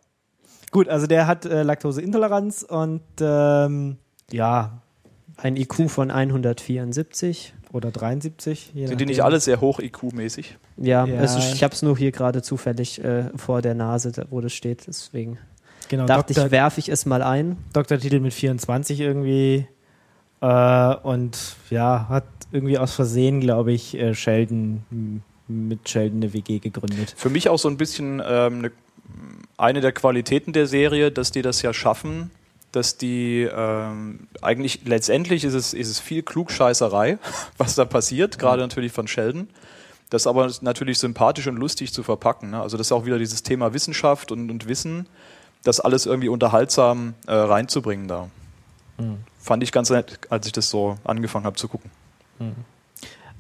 Gut, 0.71 0.89
also 0.89 1.07
der 1.07 1.27
hat 1.27 1.45
äh, 1.45 1.63
Laktoseintoleranz 1.63 2.63
und 2.63 3.03
ähm, 3.21 3.99
ja, 4.31 4.83
Ein 5.37 5.57
IQ 5.57 5.89
von 5.91 6.11
174. 6.11 7.55
oder 7.73 7.91
73. 7.91 8.73
Je 8.75 8.87
Sind 8.87 9.01
die 9.01 9.07
nicht 9.07 9.23
alle 9.23 9.41
sehr 9.41 9.61
hoch 9.61 9.81
IQ-mäßig? 9.81 10.57
Ja, 10.77 11.05
Ja. 11.07 11.19
Also 11.21 11.39
ich 11.39 11.63
habe 11.63 11.75
es 11.75 11.83
nur 11.83 11.97
hier 11.97 12.13
gerade 12.13 12.43
zufällig 12.43 13.03
äh, 13.05 13.31
vor 13.37 13.63
der 13.63 13.75
Nase, 13.75 14.13
da, 14.13 14.25
wo 14.31 14.41
das 14.41 14.53
steht. 14.53 14.87
Deswegen 14.87 15.39
Genau, 15.93 16.07
dachte 16.07 16.33
Doktor, 16.33 16.47
ich, 16.47 16.53
werfe 16.53 16.81
ich 16.81 16.89
es 16.89 17.05
mal 17.05 17.23
ein. 17.23 17.59
Doktortitel 17.75 18.19
mit 18.21 18.33
24 18.33 18.99
irgendwie. 18.99 19.67
Äh, 20.41 20.95
und 21.03 21.57
ja, 21.69 22.07
hat 22.09 22.25
irgendwie 22.51 22.79
aus 22.79 22.95
Versehen, 22.95 23.41
glaube 23.41 23.73
ich, 23.73 23.95
äh, 23.99 24.15
Sheldon 24.15 25.23
mit 25.49 25.87
Sheldon 25.87 26.23
eine 26.23 26.33
WG 26.33 26.61
gegründet. 26.61 27.13
Für 27.15 27.29
mich 27.29 27.51
auch 27.51 27.59
so 27.59 27.69
ein 27.69 27.77
bisschen 27.77 28.23
ähm, 28.27 28.63
ne, 28.63 28.73
eine 29.59 29.83
der 29.83 29.93
Qualitäten 29.93 30.55
der 30.55 30.67
Serie, 30.67 31.13
dass 31.13 31.31
die 31.31 31.43
das 31.43 31.61
ja 31.61 31.75
schaffen, 31.75 32.31
dass 32.73 32.97
die 32.97 33.47
ähm, 33.55 34.29
eigentlich 34.41 34.87
letztendlich 34.87 35.45
ist 35.45 35.53
es, 35.53 35.75
ist 35.75 35.91
es 35.91 36.01
viel 36.01 36.23
Klugscheißerei, 36.23 37.19
was 37.59 37.75
da 37.75 37.85
passiert, 37.85 38.39
gerade 38.39 38.63
natürlich 38.63 38.93
von 38.93 39.09
Sheldon. 39.09 39.47
Das 40.09 40.27
aber 40.27 40.51
natürlich 40.63 40.99
sympathisch 40.99 41.49
und 41.49 41.57
lustig 41.57 41.93
zu 41.93 42.03
verpacken. 42.03 42.53
Ne? 42.53 42.63
Also 42.63 42.79
das 42.79 42.87
ist 42.87 42.93
auch 42.93 43.05
wieder 43.05 43.19
dieses 43.19 43.43
Thema 43.43 43.75
Wissenschaft 43.75 44.33
und, 44.33 44.51
und 44.51 44.69
Wissen, 44.69 45.07
das 45.65 45.81
alles 45.81 46.07
irgendwie 46.07 46.29
unterhaltsam 46.29 47.15
äh, 47.27 47.33
reinzubringen 47.33 48.09
da. 48.09 48.29
Fand 49.39 49.63
ich 49.63 49.73
ganz 49.73 49.91
nett, 49.91 50.19
als 50.31 50.47
ich 50.47 50.53
das 50.53 50.69
so 50.69 50.97
angefangen 51.05 51.45
habe 51.45 51.57
zu 51.57 51.69
gucken. 51.69 51.91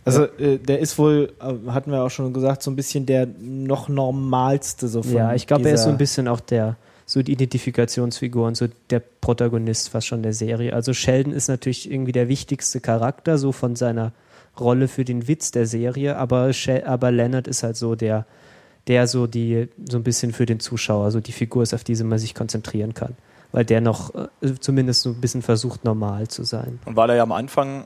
Also 0.04 0.24
äh, 0.38 0.58
der 0.58 0.80
ist 0.80 0.98
wohl, 0.98 1.32
äh, 1.40 1.70
hatten 1.70 1.92
wir 1.92 2.02
auch 2.02 2.10
schon 2.10 2.32
gesagt, 2.32 2.62
so 2.62 2.70
ein 2.70 2.76
bisschen 2.76 3.06
der 3.06 3.26
noch 3.40 3.88
normalste 3.88 4.88
so 4.88 5.02
von 5.02 5.12
Ja, 5.12 5.34
ich 5.34 5.46
glaube, 5.46 5.68
er 5.68 5.74
ist 5.74 5.84
so 5.84 5.90
ein 5.90 5.98
bisschen 5.98 6.26
auch 6.26 6.40
der, 6.40 6.76
so 7.06 7.22
die 7.22 7.32
Identifikationsfigur 7.32 8.46
und 8.46 8.56
so 8.56 8.66
der 8.90 9.00
Protagonist 9.00 9.90
fast 9.90 10.08
schon 10.08 10.22
der 10.22 10.32
Serie. 10.32 10.72
Also 10.72 10.92
Sheldon 10.92 11.32
ist 11.32 11.48
natürlich 11.48 11.90
irgendwie 11.90 12.12
der 12.12 12.28
wichtigste 12.28 12.80
Charakter, 12.80 13.38
so 13.38 13.52
von 13.52 13.76
seiner 13.76 14.12
Rolle 14.58 14.88
für 14.88 15.04
den 15.04 15.28
Witz 15.28 15.52
der 15.52 15.66
Serie, 15.66 16.16
aber, 16.16 16.50
aber 16.84 17.10
Leonard 17.10 17.46
ist 17.46 17.62
halt 17.62 17.76
so 17.76 17.94
der, 17.94 18.26
der 18.88 19.06
so 19.06 19.26
die, 19.26 19.68
so 19.88 19.96
ein 19.96 20.02
bisschen 20.02 20.32
für 20.32 20.46
den 20.46 20.60
Zuschauer, 20.60 21.10
so 21.10 21.20
die 21.20 21.32
Figur 21.32 21.62
ist, 21.62 21.74
auf 21.74 21.84
die 21.84 21.94
man 22.02 22.18
sich 22.18 22.34
konzentrieren 22.34 22.94
kann. 22.94 23.16
Weil 23.52 23.64
der 23.64 23.80
noch 23.80 24.14
äh, 24.14 24.54
zumindest 24.60 25.02
so 25.02 25.10
ein 25.10 25.20
bisschen 25.20 25.42
versucht, 25.42 25.84
normal 25.84 26.28
zu 26.28 26.42
sein. 26.44 26.80
Und 26.84 26.96
weil 26.96 27.10
er 27.10 27.16
ja 27.16 27.22
am 27.22 27.32
Anfang 27.32 27.84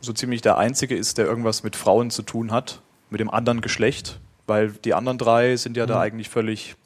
so 0.00 0.12
ziemlich 0.12 0.40
der 0.40 0.56
Einzige 0.56 0.96
ist, 0.96 1.18
der 1.18 1.26
irgendwas 1.26 1.62
mit 1.62 1.76
Frauen 1.76 2.10
zu 2.10 2.22
tun 2.22 2.52
hat, 2.52 2.80
mit 3.10 3.20
dem 3.20 3.30
anderen 3.30 3.60
Geschlecht, 3.60 4.20
weil 4.46 4.72
die 4.72 4.94
anderen 4.94 5.18
drei 5.18 5.56
sind 5.56 5.76
ja 5.76 5.86
da 5.86 6.00
eigentlich 6.00 6.28
völlig. 6.28 6.76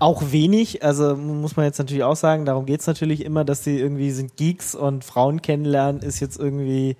Auch 0.00 0.30
wenig, 0.30 0.84
also 0.84 1.16
muss 1.16 1.56
man 1.56 1.66
jetzt 1.66 1.78
natürlich 1.78 2.04
auch 2.04 2.16
sagen, 2.16 2.44
darum 2.44 2.66
geht 2.66 2.80
es 2.80 2.86
natürlich 2.86 3.24
immer, 3.24 3.44
dass 3.44 3.64
sie 3.64 3.78
irgendwie 3.78 4.10
sind 4.10 4.36
Geeks 4.36 4.74
und 4.74 5.04
Frauen 5.04 5.42
kennenlernen 5.42 6.02
ist 6.02 6.20
jetzt 6.20 6.38
irgendwie, 6.38 6.96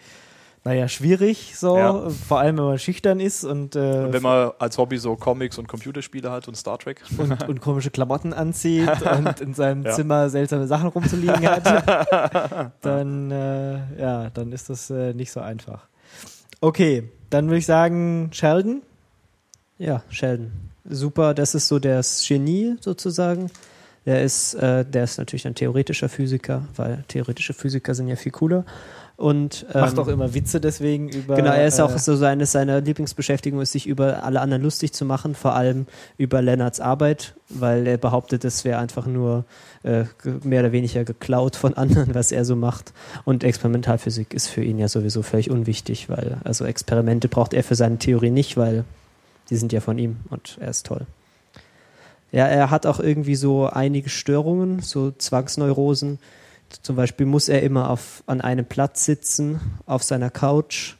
naja, 0.69 0.87
schwierig 0.87 1.55
so, 1.57 1.79
Ja. 1.79 2.11
vor 2.11 2.41
allem 2.41 2.59
wenn 2.59 2.65
man 2.65 2.79
schüchtern 2.79 3.21
ist 3.21 3.43
und, 3.43 3.75
äh, 3.75 3.79
Und 4.05 4.13
wenn 4.13 4.23
man 4.23 4.51
als 4.59 4.77
Hobby 4.77 4.99
so 4.99 5.17
Comics 5.17 5.57
und 5.57 5.67
Computerspiele 5.67 6.31
hat 6.31 6.47
und 6.47 6.57
Star 6.57 6.79
Trek. 6.79 7.03
und, 7.17 7.43
und 7.49 7.61
komische 7.63 7.91
Klamotten 7.91 8.35
anzieht 8.35 8.87
und 9.19 9.41
in 9.41 9.55
seinem 9.55 9.85
Ja. 9.85 9.93
Zimmer 9.93 10.29
seltsame 10.29 10.67
Sachen 10.67 10.91
rumzuliegen 10.91 11.49
hat, 11.49 12.73
dann, 12.83 13.31
äh, 13.31 14.01
ja, 14.01 14.29
dann 14.31 14.53
ist 14.53 14.69
das 14.69 14.91
äh, 14.91 15.15
nicht 15.15 15.33
so 15.33 15.41
einfach. 15.41 15.87
Okay, 16.61 17.09
dann 17.31 17.47
würde 17.47 17.59
ich 17.59 17.67
sagen, 17.67 18.29
Sheldon. 18.33 18.83
Ja, 19.79 20.03
Sheldon. 20.11 20.51
Super, 20.85 21.33
das 21.35 21.55
ist 21.55 21.69
so 21.69 21.79
das 21.79 22.25
Genie 22.29 22.77
sozusagen. 22.81 23.51
Der 24.07 24.23
ist, 24.23 24.55
äh, 24.55 24.85
der 24.85 25.05
ist 25.05 25.19
natürlich 25.19 25.47
ein 25.47 25.55
theoretischer 25.55 26.09
Physiker, 26.09 26.63
weil 26.77 27.05
theoretische 27.09 27.53
Physiker 27.55 27.95
sind 27.95 28.09
ja 28.09 28.17
viel 28.17 28.33
cooler. 28.33 28.65
Und 29.19 29.67
ähm, 29.75 29.81
Macht 29.81 29.99
auch 29.99 30.07
immer 30.07 30.33
Witze 30.33 30.61
deswegen 30.61 31.09
über. 31.09 31.35
Genau, 31.35 31.51
er 31.51 31.67
ist 31.67 31.81
auch 31.81 31.93
äh, 31.93 31.99
so 31.99 32.15
seine 32.15 32.47
seiner 32.47 32.81
Lieblingsbeschäftigung 32.81 33.61
ist, 33.61 33.73
sich 33.73 33.89
über 33.89 34.23
alle 34.23 34.41
anderen 34.41 34.63
lustig 34.63 34.93
zu 34.93 35.05
machen, 35.05 35.35
vor 35.35 35.57
allem 35.57 35.87
über 36.19 36.41
Lennarts 36.41 36.79
Arbeit, 36.79 37.35
weil 37.49 37.89
er 37.89 37.99
behauptet, 37.99 38.45
das 38.45 38.65
wäre 38.65 38.79
einfach 38.79 39.07
nur 39.07 39.45
äh, 39.83 40.05
mehr 40.45 40.61
oder 40.61 40.71
weniger 40.71 41.03
geklaut 41.03 41.57
von 41.57 41.75
anderen, 41.75 42.15
was 42.15 42.31
er 42.31 42.45
so 42.45 42.55
macht. 42.55 42.93
Und 43.25 43.43
Experimentalphysik 43.43 44.33
ist 44.33 44.47
für 44.47 44.63
ihn 44.63 44.79
ja 44.79 44.87
sowieso 44.87 45.23
völlig 45.23 45.51
unwichtig, 45.51 46.09
weil 46.09 46.39
also 46.45 46.65
Experimente 46.65 47.27
braucht 47.27 47.55
er 47.55 47.65
für 47.65 47.75
seine 47.75 47.99
Theorie 47.99 48.31
nicht, 48.31 48.57
weil 48.57 48.85
die 49.51 49.57
sind 49.57 49.73
ja 49.73 49.81
von 49.81 49.99
ihm 49.99 50.19
und 50.31 50.59
er 50.61 50.71
ist 50.71 50.87
toll. 50.87 51.07
Ja, 52.31 52.47
er 52.47 52.71
hat 52.71 52.87
auch 52.87 53.01
irgendwie 53.01 53.35
so 53.35 53.67
einige 53.67 54.11
Störungen, 54.11 54.79
so 54.79 55.11
Zwangsneurosen. 55.11 56.21
Zum 56.83 56.97
Beispiel 56.97 57.27
muss 57.27 57.49
er 57.49 57.63
immer 57.63 57.91
auf, 57.91 58.23
an 58.27 58.41
einem 58.41 58.65
Platz 58.65 59.05
sitzen, 59.05 59.61
auf 59.87 60.03
seiner 60.03 60.31
Couch. 60.31 60.97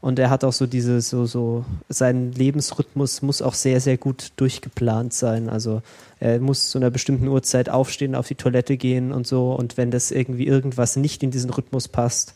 Und 0.00 0.20
er 0.20 0.30
hat 0.30 0.44
auch 0.44 0.52
so 0.52 0.66
diese, 0.66 1.00
so, 1.00 1.26
so, 1.26 1.64
sein 1.88 2.30
Lebensrhythmus 2.32 3.20
muss 3.22 3.42
auch 3.42 3.54
sehr, 3.54 3.80
sehr 3.80 3.96
gut 3.96 4.32
durchgeplant 4.36 5.12
sein. 5.12 5.48
Also 5.48 5.82
er 6.20 6.38
muss 6.38 6.70
zu 6.70 6.78
einer 6.78 6.90
bestimmten 6.90 7.26
Uhrzeit 7.26 7.68
aufstehen, 7.68 8.14
auf 8.14 8.28
die 8.28 8.36
Toilette 8.36 8.76
gehen 8.76 9.10
und 9.10 9.26
so. 9.26 9.52
Und 9.52 9.76
wenn 9.76 9.90
das 9.90 10.12
irgendwie 10.12 10.46
irgendwas 10.46 10.94
nicht 10.94 11.22
in 11.24 11.32
diesen 11.32 11.50
Rhythmus 11.50 11.88
passt, 11.88 12.34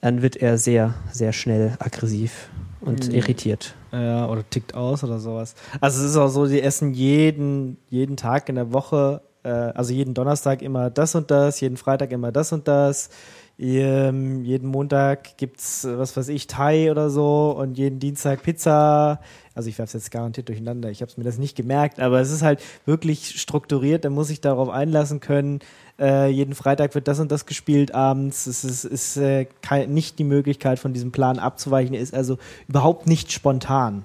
dann 0.00 0.22
wird 0.22 0.36
er 0.36 0.58
sehr, 0.58 0.94
sehr 1.12 1.32
schnell 1.32 1.76
aggressiv 1.80 2.50
und 2.80 3.08
Mhm. 3.08 3.14
irritiert. 3.14 3.74
Ja, 3.90 4.28
oder 4.28 4.48
tickt 4.48 4.74
aus 4.74 5.02
oder 5.02 5.18
sowas. 5.18 5.56
Also 5.80 6.04
es 6.04 6.10
ist 6.10 6.16
auch 6.16 6.28
so, 6.28 6.46
die 6.46 6.62
essen 6.62 6.94
jeden, 6.94 7.78
jeden 7.88 8.16
Tag 8.16 8.48
in 8.48 8.54
der 8.54 8.72
Woche, 8.72 9.22
äh, 9.46 9.72
also 9.74 9.92
jeden 9.92 10.14
Donnerstag 10.14 10.60
immer 10.60 10.90
das 10.90 11.14
und 11.14 11.30
das, 11.30 11.60
jeden 11.60 11.76
Freitag 11.76 12.10
immer 12.10 12.32
das 12.32 12.52
und 12.52 12.66
das. 12.66 13.10
Ähm, 13.58 14.44
jeden 14.44 14.68
Montag 14.68 15.38
gibt's, 15.38 15.84
äh, 15.84 15.96
was 15.96 16.16
weiß 16.16 16.28
ich, 16.28 16.46
Thai 16.46 16.90
oder 16.90 17.08
so 17.08 17.56
und 17.56 17.78
jeden 17.78 18.00
Dienstag 18.00 18.42
Pizza. 18.42 19.20
Also 19.54 19.70
ich 19.70 19.78
werf's 19.78 19.94
jetzt 19.94 20.10
garantiert 20.10 20.48
durcheinander, 20.48 20.90
ich 20.90 21.00
habe 21.00 21.12
mir 21.16 21.24
das 21.24 21.38
nicht 21.38 21.56
gemerkt, 21.56 21.98
aber 21.98 22.20
es 22.20 22.30
ist 22.30 22.42
halt 22.42 22.60
wirklich 22.84 23.40
strukturiert, 23.40 24.04
da 24.04 24.10
muss 24.10 24.28
ich 24.28 24.42
darauf 24.42 24.68
einlassen 24.68 25.20
können. 25.20 25.60
Äh, 25.98 26.28
jeden 26.28 26.54
Freitag 26.54 26.94
wird 26.94 27.08
das 27.08 27.20
und 27.20 27.32
das 27.32 27.46
gespielt 27.46 27.94
abends. 27.94 28.46
Es 28.46 28.64
ist, 28.64 28.84
ist 28.84 29.16
äh, 29.16 29.46
kein, 29.62 29.94
nicht 29.94 30.18
die 30.18 30.24
Möglichkeit, 30.24 30.78
von 30.78 30.92
diesem 30.92 31.12
Plan 31.12 31.38
abzuweichen. 31.38 31.94
Er 31.94 32.02
ist 32.02 32.12
also 32.12 32.36
überhaupt 32.68 33.06
nicht 33.06 33.32
spontan. 33.32 34.04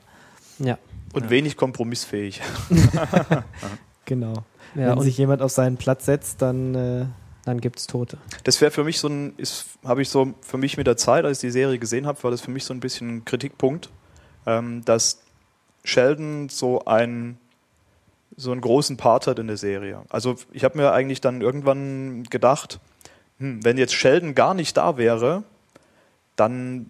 Ja. 0.60 0.78
Und 1.12 1.30
wenig 1.30 1.58
kompromissfähig. 1.58 2.42
Genau. 4.06 4.34
Ja 4.76 4.92
Wenn 4.92 4.98
und 4.98 5.04
sich 5.04 5.18
jemand 5.18 5.42
auf 5.42 5.52
seinen 5.52 5.78
Platz 5.78 6.06
setzt, 6.06 6.42
dann 6.42 6.76
äh, 6.76 7.06
dann 7.46 7.60
gibt's 7.60 7.88
Tote. 7.88 8.18
Das 8.44 8.62
wäre 8.62 8.72
für 8.72 8.84
mich 8.84 9.00
so 9.00 9.08
ein, 9.08 9.34
habe 9.84 10.02
ich 10.02 10.10
so 10.10 10.34
für 10.42 10.58
mich 10.58 10.78
mit 10.78 10.88
der 10.88 10.98
Zeit, 10.98 11.26
als 11.26 11.38
ich 11.38 11.48
die 11.48 11.52
Serie 11.52 11.80
gesehen 11.80 12.06
habe, 12.06 12.22
war 12.24 12.32
das 12.32 12.42
für 12.42 12.52
mich 12.52 12.66
so 12.66 12.74
ein 12.74 12.80
bisschen 12.80 13.18
ein 13.18 13.26
Kritikpunkt, 13.26 13.90
ähm, 14.46 14.86
dass 14.86 15.22
Sheldon 15.84 16.50
so 16.50 16.86
ein 16.86 17.38
so 18.38 18.52
einen 18.52 18.62
großen 18.62 18.96
Part 18.96 19.28
hat 19.28 19.40
in 19.40 19.48
der 19.48 19.58
Serie. 19.58 20.04
Also 20.10 20.36
ich 20.52 20.64
habe 20.64 20.78
mir 20.78 20.94
eigentlich 20.94 21.20
dann 21.20 21.42
irgendwann 21.42 22.24
gedacht, 22.24 22.80
hm, 23.40 23.64
wenn 23.64 23.78
jetzt 23.78 23.94
Sheldon 23.94 24.36
gar 24.36 24.54
nicht 24.54 24.78
da 24.78 24.98
wäre, 24.98 25.44
dann 26.36 26.90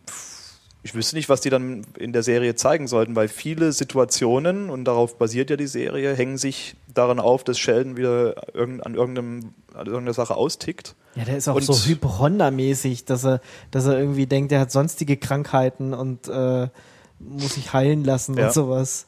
ich 0.84 0.96
wüsste 0.96 1.16
nicht, 1.16 1.30
was 1.30 1.42
die 1.42 1.50
dann 1.52 1.86
in 1.98 2.12
der 2.14 2.24
Serie 2.24 2.56
zeigen 2.56 2.88
sollten, 2.88 3.16
weil 3.16 3.28
viele 3.28 3.72
Situationen, 3.72 4.70
und 4.70 4.86
darauf 4.86 5.18
basiert 5.18 5.50
ja 5.52 5.56
die 5.58 5.68
Serie, 5.68 6.16
hängen 6.16 6.38
sich 6.38 6.76
daran 6.94 7.20
auf, 7.20 7.44
dass 7.44 7.60
Sheldon 7.60 7.98
wieder 7.98 8.56
irgend, 8.56 8.86
an, 8.86 8.96
irgendeinem, 8.96 9.54
an 9.74 9.86
irgendeiner 9.86 10.14
Sache 10.14 10.36
austickt. 10.36 10.96
ja, 11.16 11.24
der 11.26 11.38
ist 11.38 11.48
auch 11.48 11.56
Und- 11.56 11.64
so 11.64 11.74
Hypochonda-mäßig, 11.74 13.06
dass 13.06 13.24
er, 13.26 13.42
dass 13.72 13.86
er 13.86 13.98
irgendwie 14.00 14.26
denkt, 14.26 14.52
er 14.52 14.60
hat 14.62 14.72
sonstige 14.72 15.18
Krankheiten 15.18 15.94
und 15.94 16.28
äh, 16.28 16.68
muss 17.20 17.54
sich 17.56 17.74
heilen 17.74 18.04
lassen 18.04 18.36
Ja. 18.38 18.48
und 18.48 18.54
sowas. 18.54 19.08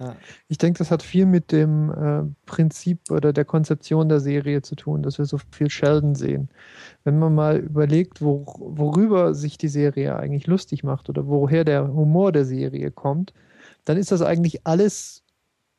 Ja. 0.00 0.16
Ich 0.48 0.58
denke, 0.58 0.78
das 0.78 0.90
hat 0.90 1.02
viel 1.02 1.26
mit 1.26 1.52
dem 1.52 1.90
äh, 1.90 2.22
Prinzip 2.46 3.10
oder 3.10 3.32
der 3.32 3.44
Konzeption 3.44 4.08
der 4.08 4.20
Serie 4.20 4.62
zu 4.62 4.74
tun, 4.76 5.02
dass 5.02 5.18
wir 5.18 5.24
so 5.24 5.38
viel 5.50 5.70
Sheldon 5.70 6.14
sehen. 6.14 6.48
Wenn 7.04 7.18
man 7.18 7.34
mal 7.34 7.58
überlegt, 7.58 8.20
wo, 8.22 8.44
worüber 8.58 9.34
sich 9.34 9.58
die 9.58 9.68
Serie 9.68 10.16
eigentlich 10.16 10.46
lustig 10.46 10.84
macht 10.84 11.08
oder 11.08 11.26
woher 11.26 11.64
der 11.64 11.92
Humor 11.92 12.32
der 12.32 12.44
Serie 12.44 12.90
kommt, 12.90 13.32
dann 13.84 13.96
ist 13.96 14.12
das 14.12 14.22
eigentlich 14.22 14.66
alles 14.66 15.22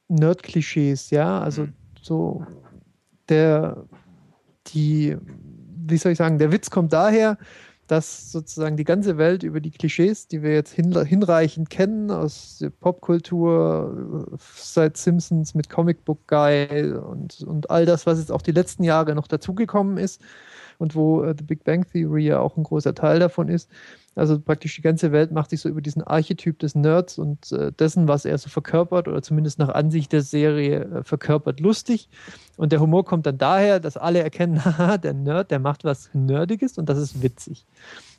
Nerd-Klischees, 0.07 1.09
ja. 1.11 1.39
Also 1.39 1.63
Mhm. 1.63 1.73
so 2.01 2.45
der, 3.29 3.83
die, 4.67 5.17
wie 5.85 5.97
soll 5.97 6.13
ich 6.13 6.17
sagen, 6.17 6.39
der 6.39 6.51
Witz 6.51 6.69
kommt 6.69 6.93
daher, 6.93 7.37
dass 7.87 8.31
sozusagen 8.31 8.75
die 8.75 8.83
ganze 8.83 9.17
Welt 9.17 9.43
über 9.43 9.61
die 9.61 9.71
Klischees, 9.71 10.27
die 10.27 10.43
wir 10.43 10.53
jetzt 10.53 10.73
hin, 10.73 10.93
hinreichend 11.05 11.69
kennen 11.69 12.11
aus 12.11 12.57
der 12.59 12.69
Popkultur, 12.69 14.27
seit 14.39 14.97
Simpsons 14.97 15.55
mit 15.55 15.69
Comic 15.69 16.03
Book 16.03 16.19
Guy 16.27 16.93
und, 16.93 17.41
und 17.41 17.69
all 17.69 17.85
das, 17.85 18.05
was 18.05 18.19
jetzt 18.19 18.31
auch 18.31 18.41
die 18.41 18.51
letzten 18.51 18.83
Jahre 18.83 19.15
noch 19.15 19.27
dazugekommen 19.27 19.97
ist 19.97 20.21
und 20.77 20.95
wo 20.95 21.23
äh, 21.23 21.33
The 21.37 21.43
Big 21.43 21.63
Bang 21.63 21.85
Theory 21.89 22.25
ja 22.25 22.39
auch 22.39 22.57
ein 22.57 22.63
großer 22.63 22.93
Teil 22.93 23.19
davon 23.19 23.49
ist. 23.49 23.69
Also 24.17 24.39
praktisch 24.39 24.75
die 24.75 24.81
ganze 24.81 25.11
Welt 25.11 25.31
macht 25.31 25.51
sich 25.51 25.61
so 25.61 25.69
über 25.69 25.79
diesen 25.79 26.01
Archetyp 26.01 26.57
des 26.57 26.73
Nerds 26.73 27.19
und 27.19 27.51
äh, 27.51 27.71
dessen, 27.71 28.07
was 28.07 28.25
er 28.25 28.37
so 28.39 28.49
verkörpert 28.49 29.07
oder 29.07 29.21
zumindest 29.21 29.59
nach 29.59 29.69
Ansicht 29.69 30.11
der 30.11 30.23
Serie 30.23 30.85
äh, 30.85 31.03
verkörpert, 31.03 31.59
lustig. 31.59 32.09
Und 32.57 32.71
der 32.71 32.79
Humor 32.79 33.05
kommt 33.05 33.27
dann 33.27 33.37
daher, 33.37 33.79
dass 33.79 33.95
alle 33.95 34.23
erkennen, 34.23 34.65
haha, 34.65 34.97
der 34.97 35.13
Nerd, 35.13 35.51
der 35.51 35.59
macht 35.59 35.83
was 35.83 36.09
Nerdiges 36.13 36.79
und 36.79 36.89
das 36.89 36.97
ist 36.97 37.21
witzig. 37.21 37.67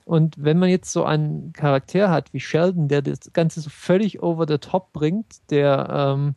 Und 0.04 0.36
wenn 0.38 0.60
man 0.60 0.68
jetzt 0.68 0.92
so 0.92 1.04
einen 1.04 1.52
Charakter 1.52 2.10
hat 2.10 2.32
wie 2.32 2.40
Sheldon, 2.40 2.86
der 2.86 3.02
das 3.02 3.32
Ganze 3.32 3.60
so 3.60 3.68
völlig 3.68 4.22
over 4.22 4.46
the 4.46 4.58
top 4.58 4.92
bringt, 4.92 5.50
der, 5.50 5.88
ähm, 5.90 6.34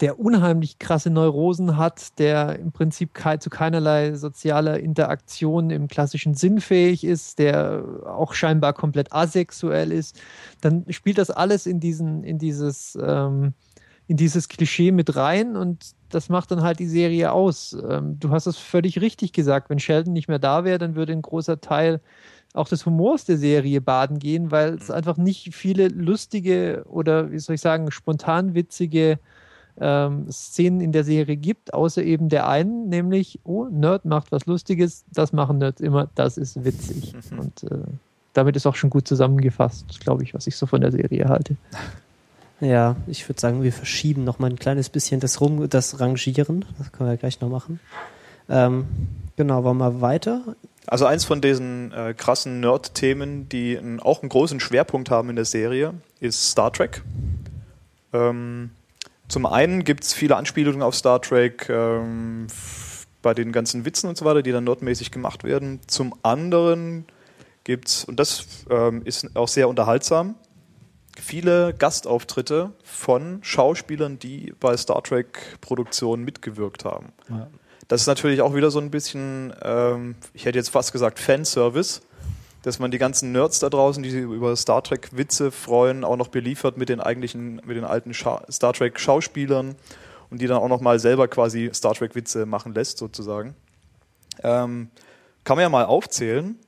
der 0.00 0.18
unheimlich 0.18 0.78
krasse 0.78 1.10
Neurosen 1.10 1.76
hat, 1.76 2.18
der 2.18 2.58
im 2.58 2.72
Prinzip 2.72 3.10
zu 3.40 3.50
keinerlei 3.50 4.14
sozialer 4.14 4.78
Interaktion 4.78 5.70
im 5.70 5.88
klassischen 5.88 6.34
Sinn 6.34 6.60
fähig 6.60 7.04
ist, 7.04 7.38
der 7.38 7.82
auch 8.06 8.34
scheinbar 8.34 8.74
komplett 8.74 9.12
asexuell 9.12 9.92
ist, 9.92 10.20
dann 10.60 10.84
spielt 10.90 11.18
das 11.18 11.30
alles 11.30 11.66
in 11.66 11.80
diesen, 11.80 12.24
in 12.24 12.38
dieses, 12.38 12.98
ähm, 13.00 13.54
in 14.06 14.16
dieses 14.16 14.48
Klischee 14.48 14.92
mit 14.92 15.16
rein 15.16 15.56
und 15.56 15.94
das 16.10 16.28
macht 16.28 16.50
dann 16.50 16.62
halt 16.62 16.78
die 16.78 16.88
Serie 16.88 17.32
aus. 17.32 17.76
Ähm, 17.88 18.20
du 18.20 18.30
hast 18.30 18.46
es 18.46 18.58
völlig 18.58 19.00
richtig 19.00 19.32
gesagt. 19.32 19.70
Wenn 19.70 19.78
Sheldon 19.78 20.12
nicht 20.12 20.28
mehr 20.28 20.38
da 20.38 20.64
wäre, 20.64 20.78
dann 20.78 20.94
würde 20.94 21.12
ein 21.12 21.22
großer 21.22 21.60
Teil 21.60 22.00
auch 22.54 22.68
des 22.68 22.86
Humors 22.86 23.24
der 23.24 23.36
Serie 23.36 23.80
baden 23.80 24.18
gehen, 24.18 24.50
weil 24.50 24.74
es 24.74 24.90
einfach 24.90 25.16
nicht 25.16 25.54
viele 25.54 25.88
lustige 25.88 26.84
oder 26.88 27.30
wie 27.30 27.38
soll 27.38 27.54
ich 27.54 27.60
sagen, 27.60 27.90
spontan 27.90 28.54
witzige 28.54 29.18
ähm, 29.80 30.30
Szenen 30.30 30.80
in 30.80 30.92
der 30.92 31.04
Serie 31.04 31.36
gibt, 31.36 31.74
außer 31.74 32.02
eben 32.02 32.28
der 32.28 32.48
einen, 32.48 32.88
nämlich, 32.88 33.40
oh, 33.44 33.66
Nerd 33.66 34.04
macht 34.04 34.32
was 34.32 34.46
Lustiges, 34.46 35.04
das 35.12 35.32
machen 35.32 35.58
Nerds 35.58 35.80
immer, 35.80 36.08
das 36.14 36.36
ist 36.36 36.64
witzig. 36.64 37.14
Und 37.30 37.64
äh, 37.64 37.84
damit 38.32 38.56
ist 38.56 38.66
auch 38.66 38.76
schon 38.76 38.90
gut 38.90 39.08
zusammengefasst, 39.08 40.00
glaube 40.00 40.22
ich, 40.22 40.34
was 40.34 40.46
ich 40.46 40.56
so 40.56 40.66
von 40.66 40.80
der 40.80 40.92
Serie 40.92 41.28
halte. 41.28 41.56
Ja, 42.60 42.96
ich 43.06 43.28
würde 43.28 43.40
sagen, 43.40 43.62
wir 43.62 43.72
verschieben 43.72 44.24
noch 44.24 44.38
mal 44.38 44.48
ein 44.48 44.58
kleines 44.58 44.88
bisschen 44.88 45.20
das 45.20 45.40
Rum, 45.40 45.68
das 45.68 46.00
Rangieren. 46.00 46.64
Das 46.78 46.90
können 46.90 47.08
wir 47.08 47.14
ja 47.14 47.18
gleich 47.18 47.40
noch 47.40 47.50
machen. 47.50 47.80
Ähm, 48.48 48.86
genau, 49.36 49.62
wollen 49.64 49.76
wir 49.76 50.00
weiter? 50.00 50.42
Also 50.86 51.04
eins 51.04 51.24
von 51.24 51.40
diesen 51.40 51.92
äh, 51.92 52.14
krassen 52.14 52.60
Nerd-Themen, 52.60 53.48
die 53.48 53.78
auch 54.00 54.22
einen 54.22 54.28
großen 54.28 54.60
Schwerpunkt 54.60 55.10
haben 55.10 55.30
in 55.30 55.36
der 55.36 55.44
Serie, 55.44 55.94
ist 56.20 56.50
Star 56.50 56.72
Trek. 56.72 57.02
Ähm, 58.12 58.70
zum 59.28 59.46
einen 59.46 59.84
gibt 59.84 60.04
es 60.04 60.14
viele 60.14 60.36
Anspielungen 60.36 60.82
auf 60.82 60.94
Star 60.94 61.20
Trek 61.20 61.68
ähm, 61.68 62.46
bei 63.22 63.34
den 63.34 63.52
ganzen 63.52 63.84
Witzen 63.84 64.08
und 64.08 64.16
so 64.16 64.24
weiter, 64.24 64.42
die 64.42 64.52
dann 64.52 64.64
nerdmäßig 64.64 65.10
gemacht 65.10 65.42
werden. 65.44 65.80
Zum 65.86 66.14
anderen 66.22 67.06
gibt 67.64 67.88
es, 67.88 68.04
und 68.04 68.20
das 68.20 68.46
ähm, 68.70 69.02
ist 69.04 69.36
auch 69.36 69.48
sehr 69.48 69.68
unterhaltsam, 69.68 70.36
viele 71.20 71.74
Gastauftritte 71.74 72.72
von 72.84 73.40
Schauspielern, 73.42 74.18
die 74.18 74.54
bei 74.60 74.76
Star 74.76 75.02
Trek-Produktionen 75.02 76.24
mitgewirkt 76.24 76.84
haben. 76.84 77.12
Das 77.88 78.02
ist 78.02 78.06
natürlich 78.06 78.42
auch 78.42 78.54
wieder 78.54 78.70
so 78.70 78.80
ein 78.80 78.90
bisschen, 78.90 79.52
ähm, 79.62 80.16
ich 80.34 80.44
hätte 80.44 80.58
jetzt 80.58 80.70
fast 80.70 80.92
gesagt 80.92 81.18
Fanservice. 81.18 82.02
Dass 82.66 82.80
man 82.80 82.90
die 82.90 82.98
ganzen 82.98 83.30
Nerds 83.30 83.60
da 83.60 83.70
draußen, 83.70 84.02
die 84.02 84.10
sich 84.10 84.22
über 84.22 84.56
Star 84.56 84.82
Trek 84.82 85.10
Witze 85.12 85.52
freuen, 85.52 86.02
auch 86.02 86.16
noch 86.16 86.26
beliefert 86.26 86.76
mit 86.76 86.88
den 86.88 86.98
eigentlichen, 86.98 87.60
mit 87.64 87.76
den 87.76 87.84
alten 87.84 88.12
Scha 88.12 88.44
Star 88.50 88.72
Trek 88.72 88.98
Schauspielern 88.98 89.76
und 90.30 90.40
die 90.40 90.48
dann 90.48 90.58
auch 90.58 90.66
noch 90.66 90.80
mal 90.80 90.98
selber 90.98 91.28
quasi 91.28 91.70
Star 91.72 91.94
Trek 91.94 92.16
Witze 92.16 92.44
machen 92.44 92.74
lässt 92.74 92.98
sozusagen. 92.98 93.54
Ähm, 94.42 94.90
kann 95.44 95.56
man 95.56 95.62
ja 95.62 95.68
mal 95.68 95.84
aufzählen. 95.84 96.58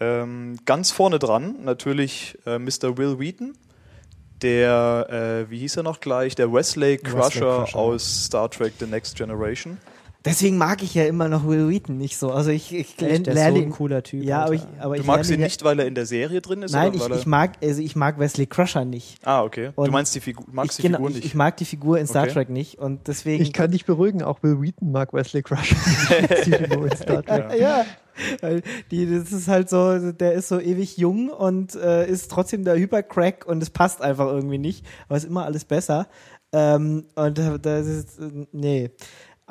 Ähm, 0.00 0.56
ganz 0.64 0.90
vorne 0.90 1.18
dran 1.18 1.62
natürlich 1.64 2.38
äh, 2.46 2.58
Mr. 2.58 2.96
Will 2.96 3.18
Wheaton, 3.18 3.52
der, 4.40 5.06
äh, 5.10 5.50
wie 5.50 5.58
hieß 5.58 5.76
er 5.76 5.82
noch 5.82 6.00
gleich, 6.00 6.34
der 6.34 6.50
Wesley 6.50 6.96
Crusher, 6.96 7.64
Crusher. 7.64 7.76
aus 7.78 8.24
Star 8.24 8.50
Trek 8.50 8.72
The 8.78 8.86
Next 8.86 9.16
Generation. 9.16 9.76
Deswegen 10.24 10.56
mag 10.56 10.82
ich 10.84 10.94
ja 10.94 11.04
immer 11.04 11.28
noch 11.28 11.46
Will 11.48 11.68
Wheaton 11.68 11.98
nicht 11.98 12.16
so. 12.16 12.30
Also 12.30 12.50
ich, 12.50 12.72
ich 12.72 12.90
Echt, 12.90 13.00
der 13.00 13.10
ist 13.10 13.26
lerne 13.26 13.56
so 13.58 13.62
ein 13.64 13.70
cooler 13.70 14.02
Typ. 14.04 14.22
Ja, 14.22 14.44
aber 14.44 14.54
ich, 14.54 14.62
aber 14.78 14.94
Du 14.94 15.00
ich 15.00 15.06
magst 15.06 15.30
ihn 15.32 15.40
nicht, 15.40 15.64
weil 15.64 15.80
er 15.80 15.86
in 15.86 15.96
der 15.96 16.06
Serie 16.06 16.40
drin 16.40 16.62
ist? 16.62 16.72
Nein, 16.72 16.88
oder 16.94 16.96
ich, 16.96 17.10
weil 17.10 17.18
ich 17.18 17.26
mag, 17.26 17.52
also 17.60 17.82
ich 17.82 17.96
mag 17.96 18.18
Wesley 18.20 18.46
Crusher 18.46 18.84
nicht. 18.84 19.18
Ah, 19.26 19.42
okay. 19.42 19.70
Und 19.74 19.86
du 19.86 19.92
meinst 19.92 20.14
die 20.14 20.20
Figur, 20.20 20.44
magst 20.52 20.78
ich, 20.78 20.82
die 20.82 20.82
genau, 20.88 20.98
Figur 20.98 21.10
ich, 21.10 21.16
nicht? 21.16 21.24
ich 21.26 21.34
mag 21.34 21.56
die 21.56 21.64
Figur 21.64 21.98
in 21.98 22.06
Star 22.06 22.22
Okay. 22.24 22.32
Trek 22.34 22.50
nicht 22.50 22.78
und 22.78 23.08
deswegen. 23.08 23.42
Ich 23.42 23.52
kann 23.52 23.72
dich 23.72 23.84
beruhigen, 23.84 24.22
auch 24.22 24.42
Will 24.44 24.60
Wheaton 24.62 24.92
mag 24.92 25.12
Wesley 25.12 25.42
Crusher. 25.42 25.74
die 26.46 26.52
Figur 26.52 26.84
in 26.90 26.96
Star 26.96 27.24
Trek. 27.24 27.58
Ja. 27.58 27.80
ja, 27.80 27.84
weil 28.42 28.62
die, 28.92 29.06
das 29.18 29.32
ist 29.32 29.48
halt 29.48 29.68
so, 29.70 30.12
der 30.12 30.34
ist 30.34 30.46
so 30.48 30.60
ewig 30.60 30.98
jung 30.98 31.30
und 31.30 31.74
äh, 31.74 32.06
ist 32.08 32.30
trotzdem 32.30 32.64
der 32.64 32.76
Hypercrack 32.76 33.44
und 33.46 33.60
es 33.60 33.70
passt 33.70 34.00
einfach 34.02 34.26
irgendwie 34.26 34.58
nicht, 34.58 34.86
aber 35.08 35.16
ist 35.16 35.24
immer 35.24 35.44
alles 35.46 35.64
besser. 35.64 36.06
Ähm, 36.52 37.06
und 37.16 37.38
da- 37.38 37.58
das 37.58 37.86
ist, 37.86 38.18
äh, 38.20 38.46
nee. 38.52 38.90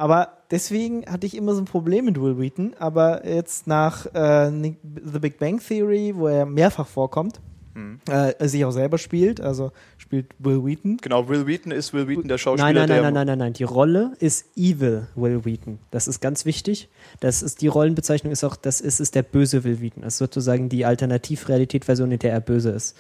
Aber 0.01 0.29
deswegen 0.49 1.05
hatte 1.05 1.27
ich 1.27 1.37
immer 1.37 1.53
so 1.53 1.61
ein 1.61 1.65
Problem 1.65 2.05
mit 2.05 2.19
Will 2.19 2.39
Wheaton, 2.39 2.73
aber 2.79 3.23
jetzt 3.23 3.67
nach 3.67 4.07
äh, 4.07 4.49
The 4.49 5.19
Big 5.19 5.37
Bang 5.37 5.59
Theory, 5.59 6.13
wo 6.15 6.25
er 6.25 6.47
mehrfach 6.47 6.87
vorkommt, 6.87 7.39
Hm. 7.73 7.99
äh, 8.09 8.47
sich 8.47 8.65
auch 8.65 8.71
selber 8.71 8.97
spielt, 8.97 9.39
also 9.39 9.71
spielt 9.97 10.33
Will 10.39 10.65
Wheaton. 10.65 10.97
Genau, 10.97 11.29
Will 11.29 11.47
Wheaton 11.47 11.71
ist 11.71 11.93
Will 11.93 12.07
Wheaton 12.07 12.27
der 12.27 12.37
Schauspieler, 12.37 12.73
Nein, 12.73 12.89
nein, 12.89 12.89
nein, 12.89 13.01
nein, 13.01 13.13
nein, 13.13 13.27
nein, 13.27 13.37
nein. 13.37 13.53
Die 13.53 13.63
Rolle 13.63 14.13
ist 14.19 14.45
Evil 14.57 15.07
Will 15.15 15.45
Wheaton. 15.45 15.79
Das 15.89 16.07
ist 16.07 16.19
ganz 16.19 16.45
wichtig. 16.45 16.89
Das 17.21 17.41
ist 17.41 17.61
die 17.61 17.67
Rollenbezeichnung 17.67 18.33
ist 18.33 18.43
auch, 18.43 18.57
das 18.57 18.81
ist, 18.81 18.99
ist 18.99 19.15
der 19.15 19.23
böse 19.23 19.63
Will 19.63 19.79
Wheaton. 19.79 20.03
Das 20.03 20.15
ist 20.15 20.17
sozusagen 20.17 20.67
die 20.67 20.83
Alternativrealität-Version, 20.83 22.11
in 22.11 22.19
der 22.19 22.33
er 22.33 22.41
böse 22.41 22.71
ist. 22.71 22.97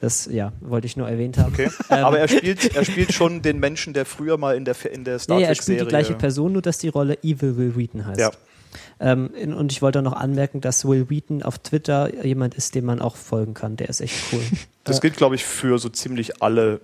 Das, 0.00 0.26
ja, 0.26 0.52
wollte 0.60 0.86
ich 0.86 0.96
nur 0.96 1.08
erwähnt 1.08 1.38
haben. 1.38 1.52
Okay. 1.52 1.70
Ähm, 1.90 2.04
Aber 2.04 2.18
er 2.18 2.28
spielt, 2.28 2.74
er 2.76 2.84
spielt 2.84 3.12
schon 3.12 3.42
den 3.42 3.58
Menschen, 3.58 3.94
der 3.94 4.04
früher 4.04 4.36
mal 4.36 4.56
in 4.56 4.64
der, 4.64 4.76
in 4.90 5.04
der 5.04 5.18
Star 5.18 5.38
ja, 5.38 5.44
ja, 5.44 5.48
er 5.48 5.54
spielt 5.54 5.80
die 5.80 5.86
gleiche 5.86 6.14
Person, 6.14 6.52
nur 6.52 6.62
dass 6.62 6.78
die 6.78 6.88
Rolle 6.88 7.18
Evil 7.22 7.56
Will 7.56 7.76
Wheaton 7.76 8.06
heißt. 8.06 8.20
Ja. 8.20 8.30
Ähm, 9.00 9.30
in, 9.34 9.54
und 9.54 9.72
ich 9.72 9.82
wollte 9.82 10.00
auch 10.00 10.04
noch 10.04 10.12
anmerken, 10.12 10.60
dass 10.60 10.86
Will 10.86 11.08
Wheaton 11.08 11.42
auf 11.42 11.58
Twitter 11.58 12.24
jemand 12.24 12.54
ist, 12.54 12.74
dem 12.74 12.84
man 12.84 13.00
auch 13.00 13.16
folgen 13.16 13.54
kann. 13.54 13.76
Der 13.76 13.88
ist 13.88 14.00
echt 14.00 14.16
cool. 14.32 14.42
Das 14.84 15.00
gilt, 15.00 15.16
glaube 15.16 15.34
ich, 15.34 15.44
für 15.44 15.80
so 15.80 15.88
ziemlich 15.88 16.42
alle 16.42 16.80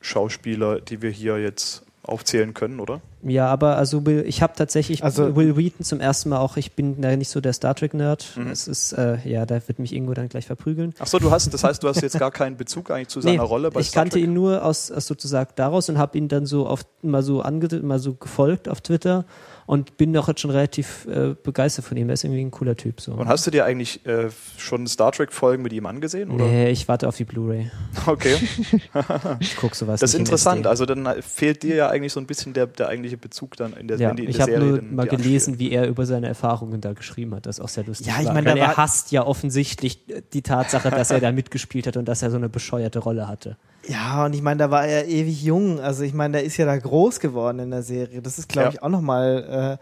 Schauspieler, 0.00 0.80
die 0.80 1.02
wir 1.02 1.10
hier 1.10 1.38
jetzt 1.38 1.82
aufzählen 2.04 2.52
können, 2.54 2.80
oder? 2.80 3.00
Ja, 3.22 3.46
aber 3.46 3.76
also 3.76 4.04
Will, 4.04 4.24
ich 4.26 4.42
habe 4.42 4.52
tatsächlich 4.56 5.02
Also- 5.02 5.34
Will 5.36 5.56
Wheaton 5.56 5.84
zum 5.84 6.00
ersten 6.00 6.28
Mal 6.28 6.38
auch, 6.38 6.56
ich 6.56 6.72
bin 6.72 7.00
da 7.00 7.16
nicht 7.16 7.30
so 7.30 7.40
der 7.40 7.52
Star 7.54 7.74
Trek-Nerd. 7.74 8.36
Mhm. 8.36 8.48
Es 8.48 8.68
ist, 8.68 8.92
äh, 8.92 9.16
ja, 9.24 9.46
da 9.46 9.56
wird 9.66 9.78
mich 9.78 9.94
Ingo 9.94 10.12
dann 10.14 10.28
gleich 10.28 10.46
verprügeln. 10.46 10.94
Achso, 10.98 11.18
du 11.18 11.30
hast, 11.30 11.52
das 11.54 11.64
heißt, 11.64 11.82
du 11.82 11.88
hast 11.88 12.02
jetzt 12.02 12.18
gar 12.18 12.30
keinen 12.30 12.56
Bezug 12.56 12.90
eigentlich 12.90 13.08
zu 13.08 13.20
seiner 13.22 13.42
Rolle 13.42 13.70
bei 13.70 13.80
ich 13.80 13.88
Star 13.88 14.02
kannte 14.02 14.14
Trek? 14.18 14.24
ihn 14.24 14.34
nur 14.34 14.64
aus, 14.64 14.90
aus 14.90 15.06
sozusagen 15.06 15.50
daraus 15.56 15.88
und 15.88 15.96
habe 15.98 16.18
ihn 16.18 16.28
dann 16.28 16.44
so 16.46 16.66
auf 16.66 16.84
mal 17.02 17.22
so 17.22 17.40
ange 17.40 17.68
mal 17.82 17.98
so 17.98 18.14
gefolgt 18.14 18.68
auf 18.68 18.80
Twitter 18.82 19.24
und 19.66 19.96
bin 19.96 20.12
doch 20.12 20.28
jetzt 20.28 20.40
schon 20.40 20.50
relativ 20.50 21.06
äh, 21.06 21.34
begeistert 21.42 21.84
von 21.84 21.96
ihm. 21.96 22.08
Er 22.08 22.14
ist 22.14 22.24
irgendwie 22.24 22.42
ein 22.42 22.50
cooler 22.50 22.76
Typ 22.76 23.00
so. 23.00 23.12
Und 23.12 23.28
hast 23.28 23.46
du 23.46 23.50
dir 23.50 23.64
eigentlich 23.64 24.04
äh, 24.06 24.28
schon 24.58 24.86
Star 24.86 25.12
Trek-Folgen 25.12 25.62
mit 25.62 25.72
ihm 25.72 25.86
angesehen? 25.86 26.30
Oder? 26.30 26.44
Nee, 26.44 26.70
ich 26.70 26.86
warte 26.88 27.08
auf 27.08 27.16
die 27.16 27.24
Blu-ray. 27.24 27.70
Okay, 28.06 28.36
Ich 29.40 29.56
guck 29.56 29.74
sowas 29.74 30.00
das 30.00 30.10
ist 30.10 30.14
in 30.14 30.20
interessant. 30.20 30.58
SD. 30.58 30.68
Also 30.68 30.86
dann 30.86 31.22
fehlt 31.22 31.62
dir 31.62 31.74
ja 31.76 31.88
eigentlich 31.88 32.12
so 32.12 32.20
ein 32.20 32.26
bisschen 32.26 32.52
der, 32.52 32.66
der 32.66 32.88
eigentliche 32.88 33.16
Bezug 33.16 33.56
dann 33.56 33.72
in 33.72 33.88
der, 33.88 33.98
ja, 33.98 34.10
in 34.10 34.18
ich 34.18 34.36
der 34.36 34.42
habe 34.42 34.52
Serie 34.52 34.68
nur 34.68 34.76
dann 34.78 34.94
mal 34.94 35.08
die 35.08 35.16
gelesen, 35.16 35.58
wie 35.58 35.70
er 35.70 35.86
über 35.88 36.04
seine 36.04 36.28
Erfahrungen 36.28 36.80
da 36.80 36.92
geschrieben 36.92 37.34
hat. 37.34 37.46
Das 37.46 37.58
ist 37.58 37.64
auch 37.64 37.68
sehr 37.68 37.84
lustig. 37.84 38.08
Ja, 38.08 38.20
ich 38.20 38.32
meine, 38.32 38.58
er 38.58 38.76
hasst 38.76 39.10
ja 39.12 39.26
offensichtlich 39.26 40.04
die 40.32 40.42
Tatsache, 40.42 40.90
dass 40.90 41.10
er 41.10 41.20
da 41.20 41.32
mitgespielt 41.32 41.86
hat 41.86 41.96
und 41.96 42.06
dass 42.06 42.22
er 42.22 42.30
so 42.30 42.36
eine 42.36 42.48
bescheuerte 42.48 42.98
Rolle 42.98 43.26
hatte. 43.28 43.56
Ja, 43.86 44.24
und 44.24 44.34
ich 44.34 44.42
meine, 44.42 44.58
da 44.58 44.70
war 44.70 44.86
er 44.86 45.06
ewig 45.06 45.42
jung. 45.42 45.80
Also 45.80 46.02
ich 46.04 46.14
meine, 46.14 46.32
der 46.38 46.44
ist 46.44 46.56
ja 46.56 46.64
da 46.66 46.76
groß 46.76 47.20
geworden 47.20 47.58
in 47.58 47.70
der 47.70 47.82
Serie. 47.82 48.22
Das 48.22 48.38
ist, 48.38 48.48
glaube 48.48 48.68
Ja. 48.68 48.72
ich, 48.74 48.82
auch 48.82 48.88
nochmal. 48.88 49.78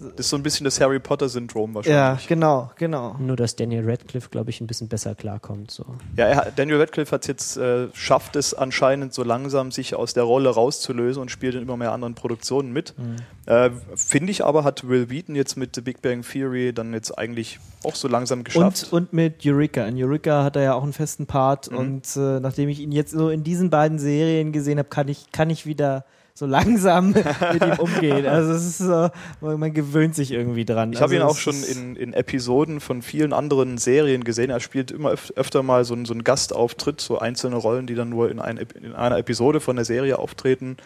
Das 0.00 0.20
ist 0.26 0.30
so 0.30 0.36
ein 0.36 0.42
bisschen 0.42 0.64
das 0.64 0.80
Harry 0.80 0.98
Potter-Syndrom 0.98 1.70
Äh, 1.70 1.72
ja, 1.72 1.74
wahrscheinlich. 1.74 2.28
genau, 2.28 2.70
genau. 2.76 3.16
Nur, 3.18 3.36
dass 3.36 3.54
Daniel 3.54 3.88
Radcliffe, 3.88 4.30
glaube 4.30 4.48
ich, 4.48 4.60
ein 4.60 4.66
bisschen 4.66 4.88
besser 4.88 5.14
klarkommt. 5.14 5.70
So. 5.70 5.84
Ja, 6.16 6.26
er, 6.26 6.52
Daniel 6.56 6.80
Radcliffe 6.80 7.12
hat 7.12 7.26
jetzt 7.28 7.58
äh, 7.58 7.88
schafft 7.92 8.34
es 8.36 8.54
anscheinend 8.54 9.12
so 9.12 9.22
langsam, 9.22 9.70
sich 9.70 9.94
aus 9.94 10.14
der 10.14 10.22
Rolle 10.22 10.48
rauszulösen 10.48 11.20
und 11.20 11.30
spielt 11.30 11.54
in 11.54 11.62
immer 11.62 11.76
mehr 11.76 11.92
anderen 11.92 12.14
Produktionen 12.14 12.72
mit. 12.72 12.94
Mhm. 12.98 13.16
Äh, 13.46 13.70
Finde 13.94 14.30
ich 14.30 14.44
aber, 14.44 14.64
hat 14.64 14.88
Will 14.88 15.10
Wheaton 15.10 15.34
jetzt 15.34 15.56
mit 15.56 15.74
The 15.74 15.82
Big 15.82 16.00
Bang 16.00 16.22
Theory 16.22 16.72
dann 16.72 16.94
jetzt 16.94 17.16
eigentlich 17.18 17.60
auch 17.84 17.94
so 17.94 18.08
langsam 18.08 18.42
geschafft. 18.42 18.88
Und, 18.90 19.04
und 19.04 19.12
mit 19.12 19.44
Eureka. 19.44 19.84
In 19.84 20.02
Eureka 20.02 20.44
hat 20.44 20.56
er 20.56 20.62
ja 20.62 20.74
auch 20.74 20.82
einen 20.82 20.92
festen 20.94 21.26
Part. 21.26 21.70
Mhm. 21.70 21.76
Und 21.76 22.16
äh, 22.16 22.40
nachdem 22.40 22.68
ich 22.70 22.80
ihn 22.80 22.92
jetzt 22.92 23.12
so 23.12 23.28
in 23.28 23.44
diesen 23.44 23.68
beiden 23.68 23.98
Serien 23.98 24.52
gesehen 24.52 24.78
habe, 24.78 24.88
kann 24.88 25.08
ich, 25.08 25.30
kann 25.30 25.50
ich 25.50 25.66
wieder 25.66 26.04
so 26.34 26.46
langsam 26.46 27.10
mit 27.52 27.62
ihm 27.64 27.78
umgehen. 27.78 28.26
Also 28.26 28.52
es 28.52 28.64
ist 28.64 28.78
so, 28.78 29.08
man 29.40 29.72
gewöhnt 29.74 30.14
sich 30.14 30.30
irgendwie 30.32 30.64
dran. 30.64 30.92
ich 30.92 31.00
habe 31.00 31.12
also 31.14 31.24
ihn 31.24 31.30
auch 31.30 31.36
schon 31.36 31.62
in, 31.62 31.96
in 31.96 32.12
Episoden 32.14 32.80
von 32.80 33.02
vielen 33.02 33.32
anderen 33.32 33.76
Serien 33.78 34.24
gesehen. 34.24 34.50
Er 34.50 34.60
spielt 34.60 34.90
immer 34.90 35.12
öf 35.12 35.32
öfter 35.36 35.62
mal 35.62 35.84
so, 35.84 35.94
einen- 35.94 36.06
so 36.06 36.14
einen 36.14 36.24
Gastauftritt, 36.24 37.00
so 37.00 37.18
einzelne 37.18 37.56
Rollen, 37.56 37.86
die 37.86 37.94
dann 37.94 38.08
nur 38.08 38.30
in, 38.30 38.38
ein, 38.38 38.56
in 38.80 38.94
einer 38.94 39.18
Episode 39.18 39.60
von 39.60 39.76
der 39.76 39.84
Serie 39.84 40.18
auftreten. 40.18 40.76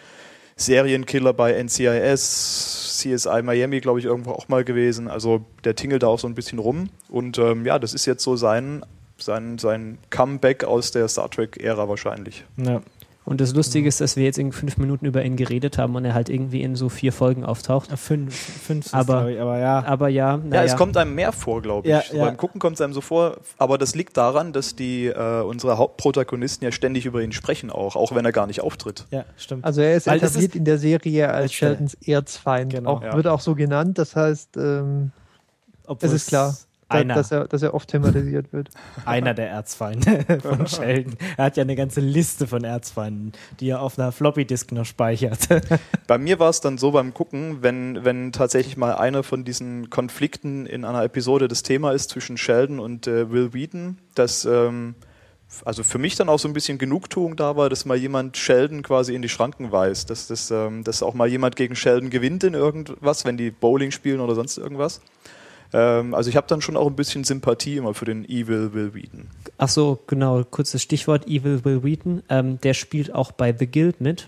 Serienkiller 0.57 1.33
bei 1.33 1.51
NCIS, 1.61 2.97
CSI 3.01 3.41
Miami, 3.43 3.81
glaube 3.81 3.99
ich, 3.99 4.05
irgendwo 4.05 4.31
auch 4.31 4.47
mal 4.47 4.63
gewesen. 4.63 5.07
Also 5.09 5.43
der 5.63 5.75
tingelt 5.75 6.03
da 6.03 6.07
auch 6.07 6.19
so 6.19 6.27
ein 6.27 6.35
bisschen 6.35 6.59
rum. 6.59 6.89
Und 7.09 7.37
ähm, 7.37 7.65
ja, 7.65 7.77
das 7.79 7.93
ist 7.93 8.05
jetzt 8.05 8.23
so 8.23 8.35
sein, 8.37 8.85
sein, 9.17 9.57
sein 9.57 9.97
Comeback 10.09 10.63
aus 10.63 10.91
der 10.91 11.07
Star 11.07 11.29
Trek-Ära 11.29 11.89
wahrscheinlich. 11.89 12.45
Ja. 12.57 12.81
Und 13.25 13.41
das 13.41 13.55
Lustige 13.55 13.87
ist, 13.87 14.01
dass 14.01 14.15
wir 14.17 14.23
jetzt 14.23 14.37
in 14.37 14.51
fünf 14.51 14.77
Minuten 14.77 15.07
über 15.07 15.25
ihn 15.25 15.35
geredet 15.35 15.79
haben 15.79 15.95
und 15.95 16.05
er 16.05 16.13
halt 16.13 16.29
irgendwie 16.29 16.61
in 16.61 16.75
so 16.75 16.89
vier 16.89 17.11
Folgen 17.11 17.43
auftaucht. 17.43 17.89
Ja, 17.89 17.97
Fünf, 17.97 18.35
fünf 18.35 18.93
Aber- 18.93 19.29
ich, 19.31 19.39
aber 19.41 19.57
ja. 19.57 19.83
Aber 19.83 20.09
ja, 20.09 20.39
Ja, 20.51 20.63
es 20.63 20.75
kommt 20.75 20.95
einem 20.95 21.15
mehr 21.15 21.31
vor, 21.31 21.63
glaube 21.63 21.87
ich. 21.87 21.91
Ja, 21.91 22.03
so 22.03 22.17
ja. 22.17 22.25
Beim 22.25 22.37
Gucken 22.37 22.59
kommt 22.59 22.75
es 22.75 22.81
einem 22.81 22.93
so 22.93 23.01
vor, 23.01 23.37
aber 23.57 23.79
das 23.79 23.95
liegt 23.95 24.15
daran, 24.15 24.53
dass 24.53 24.75
die 24.75 25.07
äh, 25.07 25.41
unsere 25.41 25.77
Hauptprotagonisten 25.79 26.63
ja 26.65 26.71
ständig 26.71 27.07
über 27.07 27.21
ihn 27.23 27.31
sprechen 27.31 27.71
auch, 27.71 27.95
auch 27.95 28.13
wenn 28.13 28.25
er 28.25 28.31
gar 28.31 28.45
nicht 28.45 28.61
auftritt. 28.61 29.05
Ja, 29.09 29.25
stimmt. 29.37 29.65
Also 29.65 29.81
er 29.81 29.95
ist 29.95 30.05
Weil 30.05 30.19
das 30.19 30.31
etabliert 30.31 30.51
ist- 30.53 30.59
in 30.59 30.65
der 30.65 30.77
Serie 30.77 31.27
als 31.29 31.45
Letzte. 31.45 31.55
Sheldons 31.57 31.93
Erzfeind. 32.05 32.73
Genau. 32.73 32.91
auch, 32.91 33.01
Ja. 33.03 33.13
Wird 33.15 33.25
auch 33.25 33.39
so 33.41 33.55
genannt. 33.55 33.97
Das 33.97 34.15
heißt, 34.15 34.55
ähm, 34.57 35.11
Obwohl 35.87 36.09
es 36.09 36.13
ist 36.13 36.27
klar, 36.27 36.55
da, 36.89 36.97
Einer, 36.97 37.15
dass, 37.15 37.31
er, 37.31 37.47
dass 37.47 37.63
er 37.63 37.73
oft 37.73 37.89
thematisiert 37.89 38.53
wird. 38.53 38.69
einer 39.05 39.33
der 39.33 39.49
Erzfeinde 39.49 40.39
von 40.41 40.67
Sheldon. 40.67 41.15
Er 41.37 41.45
hat 41.45 41.57
ja 41.57 41.63
eine 41.63 41.75
ganze 41.75 41.99
Liste 41.99 42.45
von 42.45 42.63
Erzfeinden, 42.63 43.31
die 43.59 43.69
er 43.69 43.81
auf 43.81 43.97
einer 43.97 44.11
Floppy-Disk 44.11 44.71
noch 44.71 44.85
speichert. 44.85 45.47
Bei 46.07 46.17
mir 46.17 46.37
war 46.37 46.49
es 46.49 46.61
dann 46.61 46.77
so 46.77 46.91
beim 46.91 47.13
Gucken, 47.13 47.63
wenn, 47.63 48.05
wenn 48.05 48.31
tatsächlich 48.31 48.77
mal 48.77 48.93
einer 48.95 49.23
von 49.23 49.45
diesen 49.45 49.89
Konflikten 49.89 50.65
in 50.67 50.85
einer 50.85 51.03
Episode 51.03 51.47
das 51.47 51.63
Thema 51.63 51.91
ist 51.91 52.11
zwischen 52.11 52.37
Sheldon 52.37 52.79
und 52.79 53.07
äh, 53.07 53.31
Will 53.31 53.53
Wheaton, 53.53 53.97
dass 54.13 54.45
ähm, 54.45 54.95
also 55.63 55.83
für 55.83 55.97
mich 55.97 56.15
dann 56.15 56.29
auch 56.29 56.39
so 56.39 56.47
ein 56.47 56.53
bisschen 56.53 56.77
Genugtuung 56.77 57.35
da 57.35 57.55
war, 57.55 57.69
dass 57.69 57.85
mal 57.85 57.97
jemand 57.97 58.37
Sheldon 58.37 58.81
quasi 58.81 59.15
in 59.15 59.21
die 59.21 59.29
Schranken 59.29 59.71
weist, 59.71 60.09
dass, 60.09 60.27
das, 60.27 60.51
ähm, 60.51 60.83
dass 60.83 61.03
auch 61.03 61.13
mal 61.13 61.27
jemand 61.27 61.55
gegen 61.55 61.75
Sheldon 61.75 62.09
gewinnt 62.09 62.43
in 62.43 62.53
irgendwas, 62.53 63.25
wenn 63.25 63.37
die 63.37 63.51
Bowling 63.51 63.91
spielen 63.91 64.19
oder 64.19 64.35
sonst 64.35 64.57
irgendwas. 64.57 65.01
Ähm, 65.73 66.13
also 66.13 66.29
ich 66.29 66.35
habe 66.35 66.47
dann 66.47 66.61
schon 66.61 66.77
auch 66.77 66.87
ein 66.87 66.95
bisschen 66.95 67.23
Sympathie 67.23 67.77
immer 67.77 67.93
für 67.93 68.05
den 68.05 68.25
Evil 68.25 68.73
Will 68.73 68.93
Wheaton. 68.93 69.27
Ach 69.57 69.69
so, 69.69 69.99
genau, 70.07 70.43
kurzes 70.43 70.81
Stichwort, 70.81 71.27
Evil 71.27 71.63
Will 71.65 71.83
Wheaton. 71.83 72.23
Ähm, 72.29 72.59
der 72.61 72.73
spielt 72.73 73.13
auch 73.13 73.31
bei 73.31 73.55
The 73.57 73.67
Guild 73.67 74.01
mit, 74.01 74.27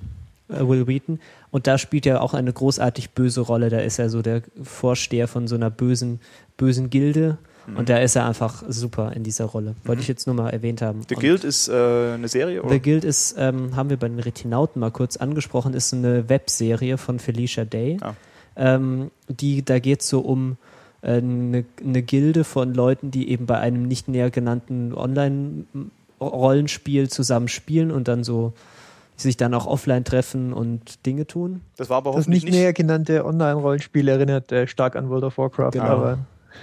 äh, 0.50 0.67
Will 0.67 0.88
Wheaton. 0.88 1.19
Und 1.52 1.67
da 1.67 1.78
spielt 1.78 2.06
er 2.06 2.21
auch 2.21 2.34
eine 2.34 2.52
großartig 2.52 3.12
böse 3.12 3.41
Rolle. 3.41 3.69
Da 3.69 3.80
ist 3.80 4.00
er 4.00 4.10
so 4.10 4.21
der 4.21 4.41
Vorsteher 4.62 5.28
von 5.28 5.47
so 5.47 5.56
einer 5.56 5.69
bösen, 5.69 6.19
bösen 6.58 6.89
Gilde. 6.89 7.38
Mhm. 7.67 7.78
Und 7.78 7.89
da 7.89 7.97
ist 7.97 8.15
er 8.15 8.26
einfach 8.26 8.63
super 8.67 9.13
in 9.13 9.23
dieser 9.23 9.45
Rolle. 9.45 9.76
Wollte 9.84 10.02
ich 10.02 10.08
jetzt 10.08 10.28
nur 10.28 10.36
mal 10.36 10.50
erwähnt 10.50 10.82
haben. 10.82 11.02
The 11.08 11.15
Und 11.15 11.21
Guild 11.21 11.43
ist 11.43 11.67
äh, 11.67 12.13
eine 12.13 12.28
Serie, 12.28 12.62
oder? 12.62 12.73
The 12.73 12.82
Guild 12.82 13.04
ist, 13.04 13.36
ähm, 13.38 13.76
haben 13.76 13.89
wir 13.89 13.97
bei 13.97 14.08
den 14.08 14.19
Retinauten 14.19 14.80
mal 14.80 14.91
kurz 14.91 15.17
angesprochen, 15.17 15.73
ist 15.73 15.93
eine 15.93 16.30
Webserie 16.30 16.97
von 16.97 17.19
Felicia 17.19 17.65
Day. 17.65 17.97
Ah. 18.02 18.13
Ähm, 18.56 19.12
die, 19.28 19.63
da 19.63 19.80
geht 19.80 20.02
es 20.02 20.10
so 20.10 20.19
um 20.19 20.58
eine, 21.01 21.65
eine 21.83 22.01
Gilde 22.01 22.43
von 22.43 22.73
Leuten, 22.73 23.12
die 23.12 23.29
eben 23.29 23.45
bei 23.45 23.60
einem 23.60 23.88
nicht 23.88 24.07
näher 24.07 24.31
genannten 24.31 24.93
Online-Rollenspiel 24.93 27.10
zusammen 27.10 27.47
spielen 27.47 27.91
und 27.91 28.07
dann 28.07 28.23
so 28.23 28.53
sich 29.15 29.36
dann 29.38 29.53
auch 29.55 29.65
offline 29.65 30.03
treffen 30.03 30.53
und 30.53 31.03
Dinge 31.07 31.25
tun. 31.25 31.62
Das 31.77 31.89
war 31.89 31.97
aber 31.97 32.12
Das 32.12 32.19
hoffentlich 32.21 32.43
nicht 32.43 32.53
näher 32.53 32.73
genannte 32.73 33.25
Online-Rollenspiel 33.25 34.07
erinnert 34.07 34.51
äh, 34.51 34.67
stark 34.67 34.95
an 34.95 35.10
World 35.10 35.23
of 35.23 35.38
Warcraft, 35.39 35.71
Genau. 35.71 35.86
aber 35.86 36.19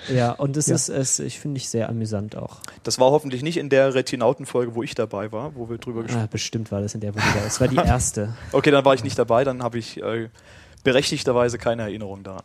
Ja, 0.08 0.30
und 0.32 0.56
es 0.56 0.66
Ja. 0.68 0.74
ist, 0.76 0.88
es, 0.88 1.18
ich 1.18 1.40
finde 1.40 1.58
ich 1.58 1.68
sehr 1.68 1.88
amüsant 1.88 2.36
auch. 2.36 2.58
Das 2.84 3.00
war 3.00 3.10
hoffentlich 3.10 3.42
nicht 3.42 3.56
in 3.56 3.70
der 3.70 3.94
Retinautenfolge, 3.94 4.74
wo 4.76 4.82
ich 4.84 4.94
dabei 4.94 5.32
war, 5.32 5.56
wo 5.56 5.68
wir 5.68 5.78
drüber 5.78 6.02
gesprochen 6.02 6.24
Ah, 6.24 6.28
bestimmt 6.30 6.70
war 6.70 6.80
das 6.80 6.94
in 6.94 7.00
der, 7.00 7.12
wo 7.14 7.18
du 7.18 7.24
da 7.38 7.44
Es 7.46 7.60
war 7.60 7.66
die 7.68 7.76
erste. 7.76 8.34
Okay, 8.52 8.70
dann 8.70 8.84
war 8.84 8.94
ich 8.94 9.02
nicht 9.02 9.18
dabei, 9.18 9.42
dann 9.44 9.62
habe 9.62 9.78
ich 9.78 10.00
äh, 10.02 10.28
berechtigterweise 10.84 11.58
keine 11.58 11.82
Erinnerung 11.82 12.22
daran. 12.22 12.42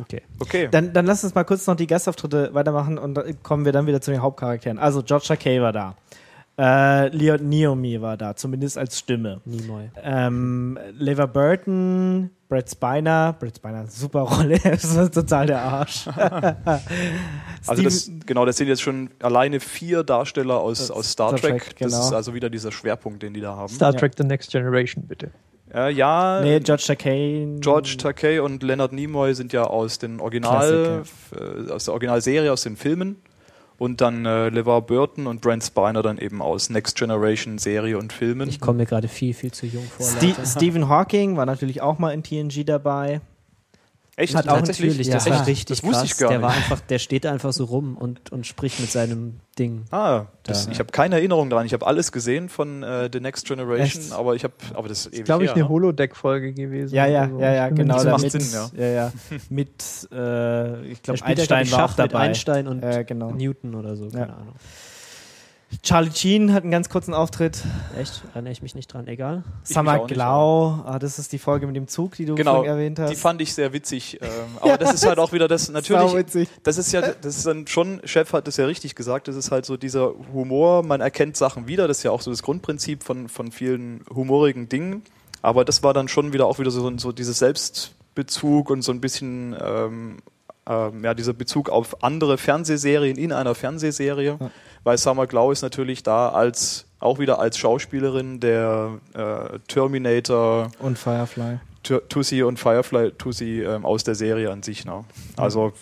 Okay. 0.00 0.22
Okay. 0.38 0.68
Dann, 0.70 0.92
dann 0.92 1.06
lass 1.06 1.24
uns 1.24 1.34
mal 1.34 1.44
kurz 1.44 1.66
noch 1.66 1.76
die 1.76 1.86
Gastauftritte 1.86 2.50
weitermachen 2.54 2.98
und 2.98 3.18
kommen 3.42 3.64
wir 3.64 3.72
dann 3.72 3.86
wieder 3.86 4.00
zu 4.00 4.10
den 4.10 4.22
Hauptcharakteren. 4.22 4.78
Also 4.78 5.02
George 5.02 5.26
Takei 5.28 5.60
war 5.60 5.72
da. 5.72 5.96
Äh, 6.58 7.08
Leon 7.08 7.46
Niomi 7.50 8.00
war 8.00 8.16
da, 8.16 8.34
zumindest 8.34 8.78
als 8.78 8.98
Stimme. 8.98 9.42
Nimoy. 9.44 9.90
Ähm, 10.02 10.78
Lever 10.92 11.26
Burton, 11.26 12.30
Brad 12.48 12.70
Spiner, 12.70 13.34
Brad 13.38 13.56
Spiner, 13.56 13.86
super 13.88 14.20
Rolle, 14.20 14.58
das 14.64 14.84
ist 14.84 15.12
total 15.12 15.46
der 15.48 15.60
Arsch. 15.60 16.08
also 17.66 17.82
das, 17.82 18.10
genau, 18.24 18.46
das 18.46 18.56
sind 18.56 18.68
jetzt 18.68 18.80
schon 18.80 19.10
alleine 19.20 19.60
vier 19.60 20.02
Darsteller 20.02 20.58
aus, 20.58 20.78
Das- 20.78 20.90
aus 20.90 21.12
Star, 21.12 21.36
Star 21.36 21.40
Trek. 21.40 21.62
Trek, 21.62 21.78
Das 21.78 21.92
genau. 21.92 22.06
ist 22.06 22.12
also 22.14 22.32
wieder 22.32 22.48
dieser 22.48 22.72
Schwerpunkt, 22.72 23.22
den 23.22 23.34
die 23.34 23.42
da 23.42 23.54
haben. 23.54 23.68
Star 23.72 23.92
Ja. 23.92 23.98
Trek 23.98 24.12
The 24.16 24.24
Next 24.24 24.50
Generation, 24.50 25.04
bitte. 25.06 25.30
Äh, 25.74 25.92
ja, 25.92 26.40
nee, 26.42 26.60
George 26.60 26.84
Takei. 26.86 27.46
George 27.60 27.96
Takei 27.98 28.40
und 28.40 28.62
Leonard 28.62 28.92
Nimoy 28.92 29.34
sind 29.34 29.52
ja 29.52 29.64
aus 29.64 29.98
den 29.98 30.20
Original, 30.20 31.02
äh, 31.34 31.70
aus 31.70 31.84
der 31.84 31.94
Originalserie, 31.94 32.52
aus 32.52 32.62
den 32.62 32.76
Filmen. 32.76 33.16
Und 33.78 34.00
dann 34.00 34.24
äh, 34.24 34.48
LeVar 34.48 34.80
Burton 34.82 35.26
und 35.26 35.42
Brent 35.42 35.62
Spiner 35.62 36.02
dann 36.02 36.16
eben 36.16 36.40
aus 36.40 36.70
Next 36.70 36.96
Generation 36.96 37.58
Serie 37.58 37.98
und 37.98 38.12
Filmen. 38.12 38.48
Ich 38.48 38.58
komme 38.58 38.78
mir 38.78 38.86
gerade 38.86 39.06
viel, 39.06 39.34
viel 39.34 39.52
zu 39.52 39.66
jung 39.66 39.84
vor. 39.84 40.06
Ste 40.06 40.28
Leute. 40.28 40.46
Stephen 40.46 40.88
Hawking 40.88 41.36
war 41.36 41.44
natürlich 41.44 41.82
auch 41.82 41.98
mal 41.98 42.12
in 42.12 42.22
TNG 42.22 42.64
dabei. 42.64 43.20
Echt? 44.18 44.34
Hat 44.34 44.48
auch 44.48 44.62
natürlich, 44.62 45.06
Ja. 45.06 45.14
das 45.14 45.26
war 45.28 45.40
Echt? 45.40 45.46
richtig 45.46 45.66
Das 45.66 45.82
wusste 45.84 45.98
krass. 46.00 46.12
ich 46.12 46.16
gar 46.18 46.30
der 46.30 46.40
war 46.40 46.48
nicht. 46.48 46.58
einfach, 46.64 46.80
der 46.80 46.98
steht 46.98 47.26
einfach 47.26 47.52
so 47.52 47.64
rum 47.64 47.98
und, 47.98 48.32
und 48.32 48.46
spricht 48.46 48.80
mit 48.80 48.90
seinem 48.90 49.40
Ding. 49.58 49.84
Ah, 49.90 50.24
das, 50.42 50.64
Ja. 50.64 50.72
ich 50.72 50.78
habe 50.78 50.90
keine 50.90 51.16
Erinnerung 51.16 51.50
daran. 51.50 51.66
Ich 51.66 51.74
habe 51.74 51.86
alles 51.86 52.12
gesehen 52.12 52.48
von 52.48 52.82
äh, 52.82 53.10
The 53.12 53.20
Next 53.20 53.46
Generation, 53.46 54.02
Echt? 54.04 54.12
aber 54.12 54.34
ich 54.34 54.42
habe, 54.44 54.54
aber 54.72 54.88
das 54.88 55.00
ist 55.06 55.12
ewig 55.14 55.24
Glaube 55.26 55.44
ich, 55.44 55.50
her, 55.50 55.56
eine 55.56 55.64
ne? 55.64 55.68
Holodeck-Folge 55.68 56.54
gewesen. 56.54 56.94
Ja, 56.94 57.04
ja, 57.06 57.28
so. 57.28 57.38
ja, 57.38 57.52
ja, 57.52 57.68
genau. 57.68 57.94
nicht 57.94 58.06
das 58.06 58.22
macht 58.22 58.30
Sinn, 58.32 58.70
ja. 58.78 58.86
ja, 58.86 59.12
Mit, 59.50 59.68
äh, 60.10 60.86
ich 60.86 61.02
glaube, 61.02 61.22
Einstein 61.22 61.70
war 61.72 61.84
auch 61.84 61.92
dabei. 61.94 62.18
Einstein 62.20 62.68
und 62.68 62.82
Äh, 62.82 63.04
genau. 63.04 63.32
Newton 63.32 63.74
oder 63.74 63.96
so, 63.96 64.08
keine 64.08 64.28
Ja. 64.28 64.32
Ahnung. 64.34 64.54
Charlie 65.82 66.10
Sheen 66.14 66.52
hat 66.52 66.62
einen 66.62 66.70
ganz 66.70 66.88
kurzen 66.88 67.12
Auftritt. 67.12 67.62
Echt? 67.98 68.22
Erinnere 68.34 68.52
ich 68.52 68.62
mich 68.62 68.74
nicht 68.74 68.92
dran, 68.92 69.06
egal. 69.08 69.42
Summer 69.64 70.06
Glau, 70.06 70.82
ah, 70.84 70.98
das 70.98 71.18
ist 71.18 71.32
die 71.32 71.38
Folge 71.38 71.66
mit 71.66 71.74
dem 71.74 71.88
Zug, 71.88 72.14
die 72.16 72.24
du 72.24 72.34
Genau, 72.36 72.56
vorhin 72.56 72.70
erwähnt 72.70 72.98
hast. 72.98 73.10
Die 73.10 73.16
fand 73.16 73.40
ich 73.40 73.52
sehr 73.52 73.72
witzig. 73.72 74.20
Ähm, 74.22 74.28
aber 74.60 74.78
das 74.78 74.94
ist 74.94 75.06
halt 75.06 75.18
auch 75.18 75.32
wieder 75.32 75.48
das, 75.48 75.68
natürlich, 75.68 76.10
Sauwitzig. 76.10 76.48
das 76.62 76.78
ist 76.78 76.92
ja, 76.92 77.00
das 77.00 77.36
ist 77.36 77.46
dann 77.46 77.66
schon, 77.66 78.00
Chef 78.04 78.32
hat 78.32 78.46
das 78.46 78.56
ja 78.56 78.66
richtig 78.66 78.94
gesagt, 78.94 79.28
das 79.28 79.34
ist 79.36 79.50
halt 79.50 79.66
so 79.66 79.76
dieser 79.76 80.12
Humor, 80.32 80.82
man 80.84 81.00
erkennt 81.00 81.36
Sachen 81.36 81.66
wieder, 81.66 81.88
das 81.88 81.98
ist 81.98 82.02
ja 82.04 82.12
auch 82.12 82.20
so 82.20 82.30
das 82.30 82.42
Grundprinzip 82.42 83.02
von, 83.02 83.28
von 83.28 83.50
vielen 83.50 84.04
humorigen 84.14 84.68
Dingen. 84.68 85.02
Aber 85.42 85.64
das 85.64 85.82
war 85.82 85.94
dann 85.94 86.08
schon 86.08 86.32
wieder 86.32 86.46
auch 86.46 86.58
wieder 86.58 86.70
so, 86.70 86.96
so 86.98 87.12
dieses 87.12 87.38
Selbstbezug 87.38 88.70
und 88.70 88.82
so 88.82 88.92
ein 88.92 89.00
bisschen, 89.00 89.56
ähm, 89.60 90.18
ähm, 90.68 91.04
ja, 91.04 91.14
dieser 91.14 91.32
Bezug 91.32 91.68
auf 91.70 92.02
andere 92.02 92.38
Fernsehserien 92.38 93.16
in 93.16 93.32
einer 93.32 93.54
Fernsehserie. 93.54 94.36
Ja. 94.40 94.50
Weil 94.84 94.98
Summer 94.98 95.26
Glau 95.26 95.50
ist 95.50 95.62
natürlich 95.62 96.02
da 96.02 96.28
als, 96.28 96.86
auch 97.00 97.18
wieder 97.18 97.38
als 97.40 97.58
Schauspielerin 97.58 98.40
der 98.40 98.98
äh, 99.14 99.58
Terminator, 99.68 100.70
Und 100.78 100.98
Firefly. 100.98 101.58
Tu- 101.82 101.98
Tussi 102.08 102.42
und 102.42 102.58
Firefly 102.58 103.12
Tussi 103.12 103.62
ähm, 103.62 103.84
aus 103.84 104.04
der 104.04 104.14
Serie 104.14 104.50
an 104.50 104.62
sich. 104.62 104.84
Ne? 104.84 105.04
Also 105.36 105.72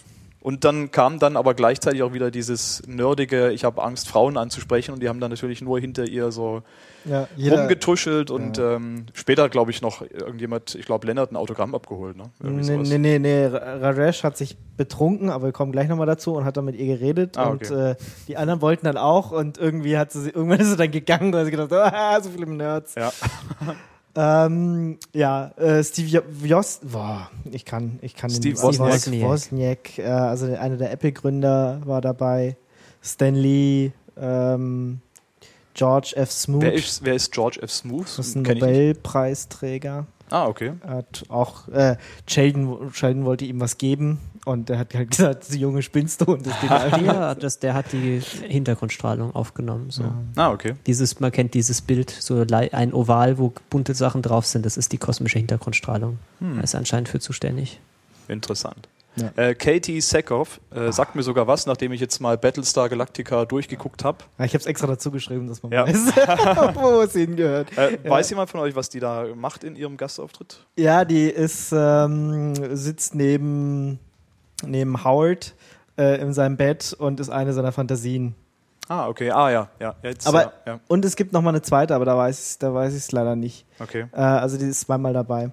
und 0.45 0.63
dann 0.65 0.91
kam 0.93 1.19
dann 1.19 1.37
aber 1.37 1.55
gleichzeitig 1.55 2.03
auch 2.05 2.13
wieder 2.13 2.31
dieses 2.31 2.83
nerdige, 2.87 3.51
ich 3.51 3.65
habe 3.65 3.83
Angst, 3.83 4.07
Frauen 4.09 4.37
anzusprechen 4.37 4.93
und 4.93 5.03
die 5.03 5.09
haben 5.09 5.19
dann 5.19 5.31
natürlich 5.31 5.61
nur 5.63 5.81
hinter 5.81 6.05
ihr 6.07 6.31
so 6.31 6.63
Ja, 7.07 7.27
jeder, 7.35 7.61
rumgetuschelt 7.63 8.31
und 8.31 8.59
ähm, 8.59 9.07
später 9.15 9.49
glaube 9.49 9.71
ich 9.73 9.81
noch 9.83 10.03
irgendjemand, 10.03 10.75
ich 10.75 10.85
glaube 10.87 11.07
Lennart 11.07 11.33
ein 11.33 11.37
Autogramm 11.37 11.75
abgeholt. 11.75 12.17
Ne? 12.17 12.25
Nee, 12.43 12.77
nee, 12.77 12.99
nee, 12.99 13.19
nee, 13.19 13.47
Ra- 13.47 13.77
Rajesh 13.79 14.23
hat 14.23 14.37
sich 14.37 14.57
betrunken, 14.77 15.31
aber 15.31 15.47
wir 15.47 15.53
kommen 15.53 15.73
gleich 15.73 15.89
nochmal 15.89 16.07
dazu 16.07 16.35
und 16.35 16.45
hat 16.45 16.57
dann 16.59 16.67
mit 16.67 16.77
ihr 16.77 16.87
geredet 16.87 17.39
Ah, 17.39 17.49
und 17.49 17.63
okay. 17.71 17.91
äh, 17.93 17.97
die 18.29 18.37
anderen 18.37 18.61
wollten 18.61 18.85
dann 18.87 18.99
auch 18.99 19.33
und 19.33 19.57
irgendwie 19.59 19.97
hat 19.97 20.13
sie, 20.13 20.29
irgendwann 20.29 20.61
ist 20.61 20.69
sie 20.71 20.77
dann 20.77 20.91
gegangen, 20.91 21.33
weil 21.33 21.47
sie 21.47 21.51
gedacht 21.53 21.71
hat, 21.73 21.95
ah, 21.95 22.21
so 22.21 22.29
viele 22.31 22.47
Nerds. 22.47 22.95
Ja. 22.97 23.11
Ähm, 24.17 24.99
ja, 25.13 25.49
äh, 25.57 25.83
Steve 25.83 26.23
Jost, 26.45 26.91
boah, 26.91 27.31
ich 27.51 27.65
kann, 27.65 27.99
ich 28.03 28.15
kann 28.15 28.31
Steve 28.31 28.57
Wozniak, 28.63 28.93
Wozniak. 28.95 29.29
Wozniak, 29.29 29.99
äh, 29.99 30.05
also 30.05 30.47
der- 30.47 30.61
einer 30.61 30.77
der 30.77 30.93
Apple-Gründer 30.93 31.83
war 31.85 32.01
dabei, 32.01 32.57
Stan 33.03 33.35
Lee, 33.35 33.91
ähm, 34.17 35.01
George 35.75 36.13
F. 36.15 36.31
Smoot, 36.31 36.63
Wer, 36.63 36.75
ist, 36.75 37.05
wer 37.05 37.15
ist 37.15 37.33
George 37.33 37.59
F. 37.61 37.71
Smooth? 37.73 38.05
das 38.05 38.19
ist 38.29 38.37
ein. 38.37 38.43
Nobelpreisträger. 38.45 40.07
Ah, 40.31 40.47
okay. 40.47 40.73
hat 40.87 41.25
auch 41.29 41.69
äh, 41.69 41.97
Sheldon, 42.27 42.93
Sheldon 42.93 43.25
wollte 43.25 43.45
ihm 43.45 43.61
was 43.61 43.77
geben 43.79 44.19
und 44.45 44.71
er 44.71 44.79
hat 44.79 44.95
halt 44.95 45.11
gesagt, 45.17 45.53
die 45.53 45.59
junge 45.59 45.83
spinnst 45.83 46.21
du 46.21 46.27
und 46.33 46.47
das 46.47 46.61
geht 46.61 46.71
halt 46.71 46.97
nicht. 46.97 47.07
Ja, 47.07 47.35
das, 47.35 47.59
der 47.59 47.75
hat 47.75 47.87
die 47.93 48.21
Hintergrundstrahlung 48.21 49.35
aufgenommen. 49.35 49.91
So. 49.91 50.05
Ah, 50.37 50.51
okay. 50.51 50.75
Dieses, 50.87 51.21
man 51.21 51.33
kennt 51.33 51.55
dieses 51.55 51.81
Bild, 51.81 52.11
so 52.11 52.45
ein 52.51 52.93
Oval, 52.95 53.39
wo 53.39 53.53
bunte 53.71 53.95
Sachen 53.95 54.23
drauf 54.23 54.47
sind, 54.47 54.65
das 54.67 54.77
ist 54.77 54.93
die 54.93 54.99
kosmische 54.99 55.39
Hintergrundstrahlung. 55.39 56.19
Hm. 56.41 56.57
Da 56.57 56.63
ist 56.63 56.75
anscheinend 56.75 57.09
für 57.09 57.21
zuständig. 57.21 57.81
Interessant. 58.29 58.89
Ja. 59.17 59.31
Äh, 59.37 59.55
Katie 59.55 60.01
Sackhoff 60.01 60.61
äh, 60.75 60.91
sagt 60.91 61.15
mir 61.15 61.23
sogar 61.23 61.47
was, 61.47 61.67
nachdem 61.67 61.93
ich 61.93 62.01
jetzt 62.01 62.19
mal 62.21 62.37
Battlestar 62.37 62.89
Galactica 62.89 63.45
durchgeguckt 63.45 64.03
habe. 64.03 64.19
Ja, 64.39 64.45
ich 64.45 64.55
habe 64.55 64.59
es 64.59 64.67
extra 64.67 64.89
dazu 64.89 65.13
geschrieben, 65.13 65.47
dass 65.47 65.63
man 65.63 65.71
Ja. 65.71 65.87
weiß, 65.87 65.95
wo 66.75 67.01
es 67.01 67.13
hingehört. 67.13 67.69
Äh, 67.79 67.99
Ja. 68.03 68.11
Weiß 68.11 68.29
jemand 68.31 68.51
von 68.51 68.59
euch, 68.59 68.75
was 68.75 68.89
die 68.89 68.99
da 68.99 69.27
macht 69.37 69.63
in 69.63 69.77
ihrem 69.77 69.97
Gastauftritt? 69.97 70.67
Ja, 70.77 71.05
die 71.05 71.27
ist 71.29 71.73
ähm, 71.73 72.55
sitzt 72.77 73.15
neben 73.15 74.01
neben 74.69 75.05
Howard 75.05 75.55
äh, 75.99 76.21
in 76.21 76.33
seinem 76.33 76.57
Bett 76.57 76.95
und 76.99 77.21
ist 77.21 77.31
eine 77.31 77.53
seiner 77.53 77.73
Fantasien. 77.73 78.35
Ah, 78.89 79.09
okay. 79.09 79.31
Ah, 79.31 79.51
ja. 79.51 79.69
ja. 79.81 79.95
Jetzt, 80.03 80.27
Aber- 80.27 80.53
ja. 80.67 80.81
Und 80.89 81.05
es 81.05 81.17
gibt 81.17 81.33
noch 81.33 81.41
mal 81.43 81.51
eine 81.51 81.63
zweite, 81.63 81.95
aber 81.95 82.05
da 82.05 82.17
weiß 82.19 82.59
ich 82.59 82.97
es 82.97 83.13
leider 83.13 83.35
nicht. 83.37 83.65
Okay. 83.79 84.07
Äh, 84.13 84.21
also 84.21 84.59
die 84.59 84.67
ist 84.67 84.81
zweimal 84.83 85.13
dabei. 85.13 85.51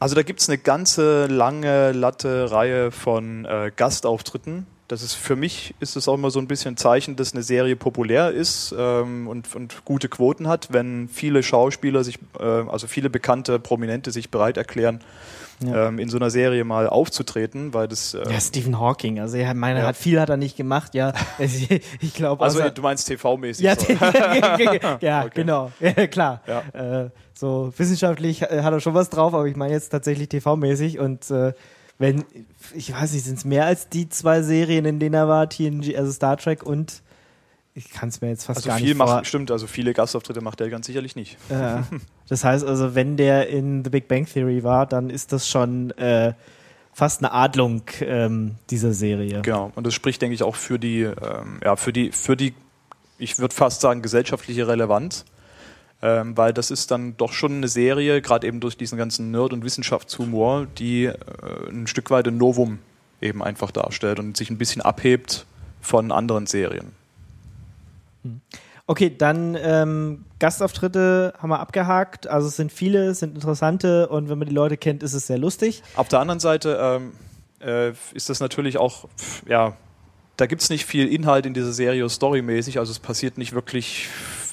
Also 0.00 0.14
da 0.14 0.22
gibt 0.22 0.40
es 0.40 0.48
eine 0.48 0.58
ganze 0.58 1.26
lange 1.26 1.92
Latte 1.92 2.50
Reihe 2.50 2.90
von 2.90 3.44
äh, 3.44 3.70
Gastauftritten. 3.74 4.66
Das 4.86 5.02
ist 5.02 5.12
für 5.14 5.36
mich 5.36 5.74
ist 5.80 5.96
es 5.96 6.08
auch 6.08 6.14
immer 6.14 6.30
so 6.30 6.38
ein 6.38 6.46
bisschen 6.46 6.78
Zeichen, 6.78 7.16
dass 7.16 7.34
eine 7.34 7.42
Serie 7.42 7.76
populär 7.76 8.30
ist 8.30 8.74
ähm, 8.78 9.28
und, 9.28 9.54
und 9.54 9.84
gute 9.84 10.08
Quoten 10.08 10.48
hat, 10.48 10.72
wenn 10.72 11.08
viele 11.08 11.42
Schauspieler 11.42 12.04
sich, 12.04 12.18
äh, 12.40 12.42
also 12.44 12.86
viele 12.86 13.10
bekannte 13.10 13.58
Prominente 13.58 14.10
sich 14.12 14.30
bereit 14.30 14.56
erklären, 14.56 15.00
Ja. 15.60 15.88
ähm, 15.88 15.98
in 15.98 16.08
so 16.08 16.16
einer 16.18 16.30
Serie 16.30 16.62
mal 16.64 16.88
aufzutreten, 16.88 17.74
weil 17.74 17.88
das 17.88 18.14
äh, 18.14 18.22
Ja, 18.30 18.40
Stephen 18.40 18.78
Hawking. 18.78 19.18
Also 19.18 19.36
er 19.38 19.54
meine, 19.54 19.80
Ja. 19.80 19.86
hat 19.86 19.96
viel 19.96 20.20
hat 20.20 20.28
er 20.28 20.36
nicht 20.36 20.56
gemacht. 20.56 20.94
Ja, 20.94 21.12
ich, 21.38 22.14
glaube. 22.14 22.44
also 22.44 22.60
du 22.68 22.82
meinst 22.82 23.10
TV-mäßig. 23.10 23.62
Ja, 23.64 23.74
so. 23.76 23.92
ja 25.00 25.24
Okay. 25.24 25.30
genau. 25.34 25.72
Klar. 26.10 26.42
Äh, 26.72 27.10
so 27.34 27.72
wissenschaftlich 27.76 28.42
äh, 28.42 28.62
hat 28.62 28.72
er 28.72 28.80
schon 28.80 28.94
was 28.94 29.10
drauf, 29.10 29.34
aber 29.34 29.46
ich 29.46 29.56
meine 29.56 29.72
jetzt 29.72 29.88
tatsächlich 29.90 30.28
TV-mäßig 30.28 30.98
und 31.00 31.30
äh, 31.30 31.52
wenn, 31.98 32.24
ich 32.74 32.92
weiß 32.94 33.12
nicht, 33.12 33.24
sind 33.24 33.38
es 33.38 33.44
mehr 33.44 33.64
als 33.66 33.88
die 33.88 34.08
zwei 34.08 34.42
Serien, 34.42 34.84
in 34.84 35.00
denen 35.00 35.14
er 35.14 35.26
war, 35.26 35.48
TNG, 35.48 35.96
also 35.96 36.12
Star 36.12 36.36
Trek 36.36 36.62
und 36.62 37.02
ich 37.78 37.90
kann 37.90 38.08
es 38.08 38.20
mir 38.20 38.28
jetzt 38.28 38.44
fast 38.44 38.58
Also 38.58 38.68
gar 38.68 38.78
viel 38.78 38.88
nicht 38.88 38.98
macht, 38.98 39.08
vor. 39.10 39.24
stimmt, 39.24 39.50
also 39.52 39.66
viele 39.68 39.94
Gastauftritte 39.94 40.40
macht 40.40 40.60
er 40.60 40.68
ganz 40.68 40.86
sicherlich 40.86 41.14
nicht. 41.14 41.36
Äh, 41.48 41.80
das 42.28 42.44
heißt 42.44 42.64
also, 42.66 42.94
wenn 42.94 43.16
der 43.16 43.48
in 43.48 43.84
The 43.84 43.90
Big 43.90 44.08
Bang 44.08 44.26
Theory 44.26 44.64
war, 44.64 44.84
dann 44.84 45.10
ist 45.10 45.32
das 45.32 45.48
schon 45.48 45.90
äh, 45.92 46.34
fast 46.92 47.20
eine 47.20 47.32
Adlung 47.32 47.82
ähm, 48.00 48.56
dieser 48.70 48.92
Serie. 48.92 49.42
Genau. 49.42 49.70
Und 49.76 49.86
das 49.86 49.94
spricht, 49.94 50.20
denke 50.20 50.34
ich, 50.34 50.42
auch 50.42 50.56
für 50.56 50.80
die, 50.80 51.02
ähm, 51.02 51.60
ja, 51.64 51.76
für 51.76 51.92
die, 51.92 52.10
für 52.10 52.36
die, 52.36 52.52
ich 53.18 53.38
würde 53.38 53.54
fast 53.54 53.80
sagen, 53.80 54.02
gesellschaftliche 54.02 54.66
Relevanz. 54.66 55.24
Ähm, 56.00 56.36
weil 56.36 56.52
das 56.52 56.70
ist 56.70 56.92
dann 56.92 57.16
doch 57.16 57.32
schon 57.32 57.56
eine 57.56 57.66
Serie, 57.66 58.22
gerade 58.22 58.46
eben 58.46 58.60
durch 58.60 58.76
diesen 58.76 58.98
ganzen 58.98 59.32
Nerd- 59.32 59.52
und 59.52 59.64
Wissenschaftshumor, 59.64 60.66
die 60.78 61.06
äh, 61.06 61.14
ein 61.70 61.88
Stück 61.88 62.10
weit 62.10 62.28
ein 62.28 62.36
Novum 62.38 62.78
eben 63.20 63.42
einfach 63.42 63.72
darstellt 63.72 64.20
und 64.20 64.36
sich 64.36 64.48
ein 64.48 64.58
bisschen 64.58 64.80
abhebt 64.80 65.44
von 65.80 66.12
anderen 66.12 66.46
Serien. 66.46 66.92
Okay, 68.86 69.14
dann 69.16 69.56
ähm, 69.60 70.24
Gastauftritte 70.38 71.34
haben 71.38 71.50
wir 71.50 71.60
abgehakt. 71.60 72.26
Also 72.26 72.48
es 72.48 72.56
sind 72.56 72.72
viele, 72.72 73.08
es 73.08 73.18
sind 73.18 73.34
interessante 73.34 74.08
und 74.08 74.28
wenn 74.28 74.38
man 74.38 74.48
die 74.48 74.54
Leute 74.54 74.76
kennt, 74.76 75.02
ist 75.02 75.12
es 75.12 75.26
sehr 75.26 75.38
lustig. 75.38 75.82
Auf 75.96 76.08
der 76.08 76.20
anderen 76.20 76.40
Seite 76.40 76.78
ähm, 76.80 77.12
äh, 77.60 77.92
ist 78.14 78.30
das 78.30 78.40
natürlich 78.40 78.78
auch, 78.78 79.08
ja, 79.46 79.76
da 80.36 80.46
gibt 80.46 80.62
es 80.62 80.70
nicht 80.70 80.86
viel 80.86 81.06
Inhalt 81.06 81.46
in 81.46 81.54
dieser 81.54 81.72
Serie 81.72 82.08
storymäßig, 82.08 82.78
also 82.78 82.92
es 82.92 82.98
passiert 82.98 83.38
nicht 83.38 83.52
wirklich, 83.52 84.08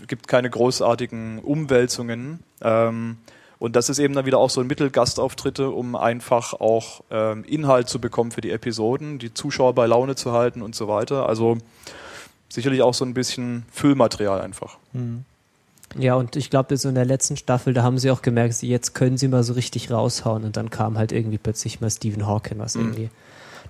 gibt 0.08 0.28
keine 0.28 0.50
großartigen 0.50 1.40
Umwälzungen. 1.40 2.40
Ähm, 2.62 3.18
Und 3.58 3.78
das 3.78 3.88
ist 3.88 4.00
eben 4.00 4.14
dann 4.14 4.26
wieder 4.26 4.38
auch 4.38 4.50
so 4.50 4.60
ein 4.60 4.68
Mittelgastauftritte, 4.68 5.70
um 5.70 5.96
einfach 5.96 6.54
auch 6.54 7.04
ähm, 7.10 7.46
Inhalt 7.46 7.88
zu 7.88 8.00
bekommen 8.00 8.32
für 8.32 8.42
die 8.42 8.52
Episoden, 8.52 9.18
die 9.18 9.34
Zuschauer 9.34 9.74
bei 9.74 9.88
Laune 9.88 10.16
zu 10.16 10.34
halten 10.34 10.62
und 10.62 10.76
so 10.76 10.90
weiter. 10.90 11.30
Also 11.30 11.58
sicherlich 12.56 12.82
auch 12.82 12.94
so 12.94 13.06
ein 13.06 13.14
bisschen 13.14 13.64
Füllmaterial 13.72 14.42
einfach. 14.42 14.78
Ja, 15.98 16.16
und 16.16 16.36
ich 16.36 16.50
glaube, 16.50 16.76
so 16.78 16.90
in 16.90 16.96
der 16.96 17.06
letzten 17.06 17.38
Staffel, 17.38 17.74
da 17.74 17.84
haben 17.84 17.98
sie 18.00 18.10
auch 18.12 18.22
gemerkt, 18.22 18.56
sie- 18.56 18.68
jetzt 18.68 18.94
können 18.96 19.18
sie 19.18 19.28
mal 19.28 19.44
so 19.44 19.54
richtig 19.54 19.92
raushauen 19.92 20.44
und 20.44 20.58
dann 20.58 20.70
kam 20.70 20.98
halt 20.98 21.12
irgendwie 21.12 21.38
plötzlich 21.38 21.80
mal 21.80 21.90
Stephen 21.92 22.26
Hawking, 22.28 22.58
was 22.60 22.76
irgendwie. 22.76 23.10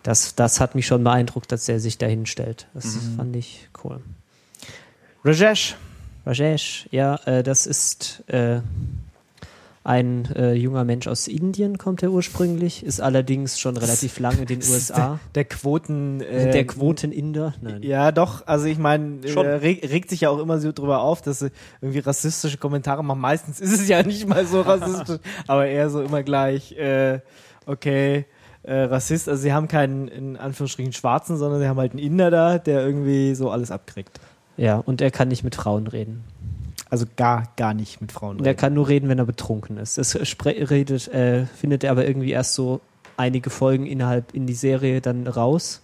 Das, 0.03 0.36
das 0.36 0.59
hat 0.59 0.75
mich 0.75 0.88
schon 0.88 1.03
beeindruckt, 1.03 1.51
dass 1.51 1.67
er 1.67 1.79
sich 1.79 1.97
dahin 1.97 2.25
stellt. 2.25 2.67
Das 2.73 2.86
fand 3.17 3.36
ich 3.36 3.67
cool. 3.83 3.99
Rajesh. 5.23 5.75
Rajesh, 6.25 6.88
ja, 6.91 7.15
äh, 7.25 7.43
das 7.43 7.67
ist 7.67 8.23
äh, 8.27 8.61
ein 9.86 10.25
äh, 10.36 10.53
junger 10.53 10.83
Mensch 10.83 11.05
aus 11.07 11.27
Indien, 11.27 11.77
kommt 11.77 12.01
er 12.01 12.09
ursprünglich, 12.09 12.83
ist 12.83 12.99
allerdings 12.99 13.59
schon 13.59 13.77
relativ 13.77 14.17
lange 14.17 14.39
in 14.39 14.45
den 14.47 14.57
USA. 14.57 15.19
Der 15.36 15.45
Quoten. 15.45 16.21
Äh, 16.21 16.49
der 16.49 16.65
Quoten-Inder? 16.65 17.53
Nein. 17.61 17.83
Ja, 17.83 18.11
doch. 18.11 18.47
Also 18.47 18.65
ich 18.65 18.79
meine, 18.79 19.19
äh, 19.23 19.39
reg, 19.39 19.88
regt 19.88 20.09
sich 20.09 20.21
ja 20.21 20.29
auch 20.31 20.39
immer 20.39 20.59
so 20.59 20.71
drüber 20.71 21.01
auf, 21.01 21.21
dass 21.21 21.39
sie 21.39 21.51
irgendwie 21.81 21.99
rassistische 21.99 22.57
Kommentare 22.57 23.03
machen. 23.03 23.21
Meistens 23.21 23.59
ist 23.59 23.73
es 23.73 23.88
ja 23.88 24.01
nicht 24.05 24.27
mal 24.27 24.47
so 24.47 24.61
rassistisch, 24.61 25.19
aber 25.47 25.67
eher 25.67 25.91
so 25.91 26.01
immer 26.01 26.23
gleich, 26.23 26.71
äh, 26.71 27.19
okay, 27.67 28.25
äh, 28.63 28.73
Rassist. 28.73 29.29
Also 29.29 29.43
sie 29.43 29.53
haben 29.53 29.67
keinen, 29.67 30.07
in 30.07 30.36
Anführungsstrichen, 30.36 30.93
Schwarzen, 30.93 31.38
sondern 31.38 31.61
sie 31.61 31.67
haben 31.67 31.77
halt 31.77 31.91
einen 31.91 31.99
Inder 31.99 32.31
da, 32.31 32.57
der 32.57 32.83
irgendwie 32.83 33.36
so 33.36 33.51
alles 33.51 33.69
abkriegt. 33.69 34.19
Ja, 34.57 34.77
und 34.77 35.01
er 35.01 35.11
kann 35.11 35.27
nicht 35.27 35.43
mit 35.43 35.53
Frauen 35.53 35.86
reden. 35.86 36.23
Also 36.89 37.05
gar, 37.15 37.43
gar 37.57 37.73
nicht 37.73 37.99
mit 38.01 38.11
Frauen 38.11 38.38
Der 38.38 38.53
kann 38.55 38.73
nur 38.73 38.88
reden, 38.88 39.09
wenn 39.09 39.17
er 39.19 39.25
betrunken 39.25 39.77
ist. 39.77 39.97
Das 39.97 40.15
spre- 40.21 40.69
redet, 40.69 41.07
äh, 41.09 41.45
findet 41.45 41.83
er 41.83 41.91
aber 41.91 42.07
irgendwie 42.07 42.31
erst 42.31 42.53
so 42.53 42.79
einige 43.17 43.49
Folgen 43.49 43.86
innerhalb 43.86 44.33
in 44.33 44.45
die 44.45 44.53
Serie 44.53 45.01
dann 45.01 45.25
raus, 45.27 45.81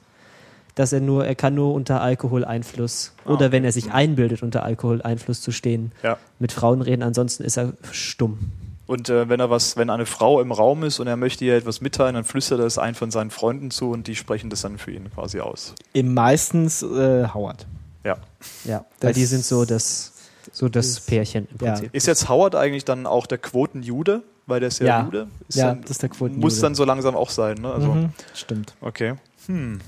dass 0.75 0.93
er 0.93 1.01
nur, 1.01 1.25
er 1.25 1.35
kann 1.35 1.55
nur 1.55 1.73
unter 1.73 2.01
Alkoholeinfluss 2.01 3.13
Ah, 3.25 3.31
oder 3.31 3.51
wenn 3.51 3.63
er 3.63 3.71
sich 3.71 3.91
einbildet, 3.91 4.43
unter 4.43 4.63
Alkoholeinfluss 4.63 5.41
zu 5.41 5.51
stehen, 5.51 5.91
Ja. 6.03 6.17
mit 6.39 6.51
Frauen 6.51 6.81
reden. 6.81 7.03
Ansonsten 7.03 7.43
ist 7.43 7.57
er 7.57 7.73
stumm. 7.91 8.51
Und 8.87 9.09
äh, 9.09 9.29
wenn 9.29 9.39
er 9.39 9.49
was, 9.49 9.77
wenn 9.77 9.89
eine 9.89 10.05
Frau 10.05 10.41
im 10.41 10.51
Raum 10.51 10.83
ist 10.83 10.99
und 10.99 11.07
er 11.07 11.15
möchte 11.17 11.45
ihr 11.45 11.55
etwas 11.55 11.81
mitteilen, 11.81 12.15
dann 12.15 12.23
flüstert 12.25 12.59
er 12.59 12.65
es 12.65 12.77
einen 12.77 12.95
von 12.95 13.09
seinen 13.09 13.31
Freunden 13.31 13.71
zu 13.71 13.89
und 13.91 14.07
die 14.07 14.15
sprechen 14.15 14.49
das 14.49 14.61
dann 14.61 14.77
für 14.77 14.91
ihn 14.91 15.09
quasi 15.13 15.39
aus. 15.39 15.73
Im 15.93 16.13
meistens 16.13 16.83
äh, 16.83 17.27
Howard. 17.33 17.65
Ja. 18.03 18.17
Ja, 18.65 18.79
weil 18.99 19.09
Das- 19.11 19.13
die 19.15 19.25
sind 19.25 19.45
so 19.45 19.63
das, 19.65 20.11
so 20.51 20.69
das 20.69 20.95
das- 20.95 21.05
Pärchen 21.05 21.47
im 21.51 21.65
ja. 21.65 21.73
Prinzip. 21.73 21.93
Ist 21.95 22.07
jetzt 22.07 22.29
Howard 22.29 22.55
eigentlich 22.55 22.85
dann 22.85 23.05
auch 23.05 23.25
der 23.27 23.37
Quotenjude? 23.37 24.23
Weil 24.47 24.59
der 24.59 24.67
ist 24.67 24.79
ja, 24.79 24.87
Ja. 24.87 25.03
Jude? 25.05 25.27
Ist 25.47 25.57
Ja, 25.57 25.67
dann, 25.67 25.81
das 25.81 25.91
ist 25.91 26.01
der 26.01 26.09
Quotenjude. 26.09 26.41
Muss 26.45 26.59
dann 26.59 26.75
so 26.75 26.83
langsam 26.83 27.15
auch 27.15 27.29
sein, 27.29 27.57
ne? 27.57 27.71
Also, 27.71 27.93
Mhm, 27.93 28.09
stimmt. 28.33 28.73
okay. 28.81 29.15
Hm. 29.47 29.79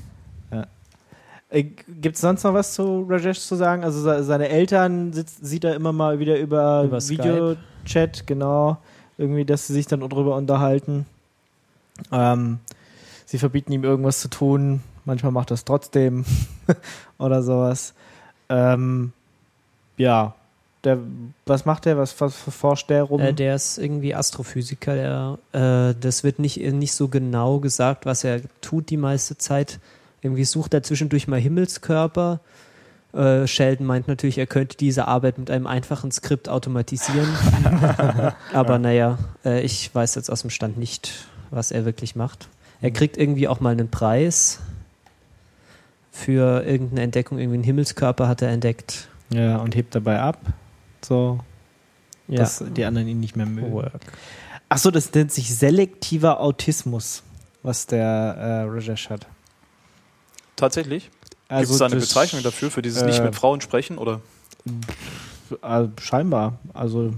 Äh, 1.50 1.64
Gibt 1.64 2.16
es 2.16 2.22
sonst 2.22 2.44
noch 2.44 2.54
was 2.56 2.74
zu 2.74 3.06
Rajesh 3.08 3.40
zu 3.40 3.56
sagen? 3.56 3.84
Also 3.84 4.02
se- 4.02 4.24
seine 4.24 4.50
Eltern 4.50 5.14
sitzt, 5.14 5.46
sieht 5.46 5.64
er 5.64 5.76
immer 5.76 5.94
mal 5.94 6.18
wieder 6.20 6.40
über, 6.40 6.84
Über. 6.84 6.98
Videochat, 7.00 8.26
genau. 8.26 8.78
Irgendwie, 9.20 9.46
dass 9.46 9.68
sie 9.68 9.74
sich 9.74 9.86
dann 9.86 10.00
drüber 10.00 10.36
unterhalten. 10.36 11.06
Ähm, 12.12 12.58
sie 13.28 13.38
verbieten 13.38 13.72
ihm 13.72 13.84
irgendwas 13.84 14.20
zu 14.20 14.30
tun. 14.30 14.82
Manchmal 15.06 15.32
macht 15.32 15.52
er 15.52 15.56
es 15.56 15.64
trotzdem 15.66 16.26
oder 17.20 17.44
sowas. 17.44 17.94
Ähm, 18.50 19.12
ja. 19.98 20.34
Der, 20.84 20.98
was 21.46 21.66
macht 21.66 21.86
er? 21.86 21.98
Was, 21.98 22.20
was 22.20 22.36
forscht 22.36 22.90
der 22.90 23.04
rum? 23.04 23.22
Äh, 23.22 23.34
der 23.34 23.56
ist 23.56 23.78
irgendwie 23.78 24.14
Astrophysiker. 24.14 25.38
Der, 25.54 25.90
äh, 25.92 25.96
das 26.00 26.24
wird 26.24 26.40
nicht, 26.40 26.58
nicht 26.58 26.94
so 26.94 27.08
genau 27.08 27.60
gesagt, 27.60 28.06
was 28.06 28.24
er 28.24 28.42
tut 28.62 28.90
die 28.90 28.98
meiste 28.98 29.38
Zeit. 29.38 29.80
Irgendwie 30.22 30.44
sucht 30.44 30.74
er 30.74 30.84
zwischendurch 30.84 31.28
mal 31.28 31.40
Himmelskörper. 31.40 32.42
Äh, 33.14 33.48
Sheldon 33.48 33.86
meint 33.86 34.08
natürlich, 34.08 34.38
er 34.38 34.48
könnte 34.48 34.76
diese 34.76 35.08
Arbeit 35.08 35.38
mit 35.38 35.52
einem 35.52 35.68
einfachen 35.68 36.12
Skript 36.12 36.50
automatisieren. 36.50 37.30
Aber 38.54 38.80
naja, 38.80 39.20
äh, 39.46 39.62
ich 39.62 39.94
weiß 39.94 40.16
jetzt 40.16 40.30
aus 40.30 40.42
dem 40.42 40.50
Stand 40.50 40.78
nicht, 40.78 41.28
was 41.52 41.72
er 41.72 41.86
wirklich 41.86 42.16
macht. 42.16 42.50
Er 42.82 42.92
kriegt 42.92 43.18
irgendwie 43.18 43.48
auch 43.48 43.60
mal 43.62 43.70
einen 43.70 43.90
Preis 43.90 44.60
für 46.12 46.66
irgendeine 46.66 47.04
Entdeckung. 47.04 47.38
Irgendwie 47.40 47.56
einen 47.56 47.64
Himmelskörper 47.64 48.28
hat 48.28 48.42
er 48.42 48.50
entdeckt. 48.50 49.08
ja, 49.30 49.58
und 49.58 49.76
hebt 49.76 49.96
dabei 49.96 50.20
ab. 50.20 50.40
So, 51.06 51.40
Ja. 52.28 52.38
dass 52.38 52.64
die 52.76 52.86
anderen 52.86 53.08
ihn 53.08 53.20
nicht 53.20 53.36
mehr 53.36 53.46
mögen. 53.46 53.74
Work. 53.74 53.92
Achso, 54.70 54.92
das 54.92 55.14
nennt 55.14 55.32
sich 55.32 55.54
selektiver 55.56 56.40
Autismus, 56.40 57.24
was 57.62 57.86
der 57.86 58.06
äh, 58.06 58.64
Rajesh 58.70 59.10
hat. 59.10 59.28
Tatsächlich? 60.56 61.10
Also 61.50 61.62
Gibt 61.62 61.72
es 61.74 61.78
da 61.80 61.86
eine 61.86 61.96
Bezeichnung 61.98 62.44
dafür, 62.44 62.72
für 62.72 62.82
dieses 62.82 63.04
nicht 63.04 63.20
äh, 63.20 63.24
mit 63.24 63.36
Frauen 63.36 63.62
sprechen? 63.62 63.98
Oder? 63.98 64.22
Äh, 65.62 65.88
scheinbar. 66.00 66.58
Also 66.74 67.14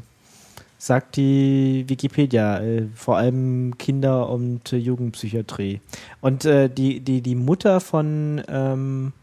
sagt 0.77 1.15
die 1.15 1.85
Wikipedia, 1.87 2.59
äh, 2.59 2.87
vor 2.95 3.17
allem 3.17 3.77
Kinder- 3.77 4.29
und 4.29 4.73
äh, 4.73 4.77
Jugendpsychiatrie. 4.77 5.79
Und 6.21 6.45
äh, 6.45 6.69
die, 6.69 6.99
die, 6.99 7.21
die 7.21 7.35
Mutter 7.35 7.79
von 7.79 8.43
ähm, 8.47 9.13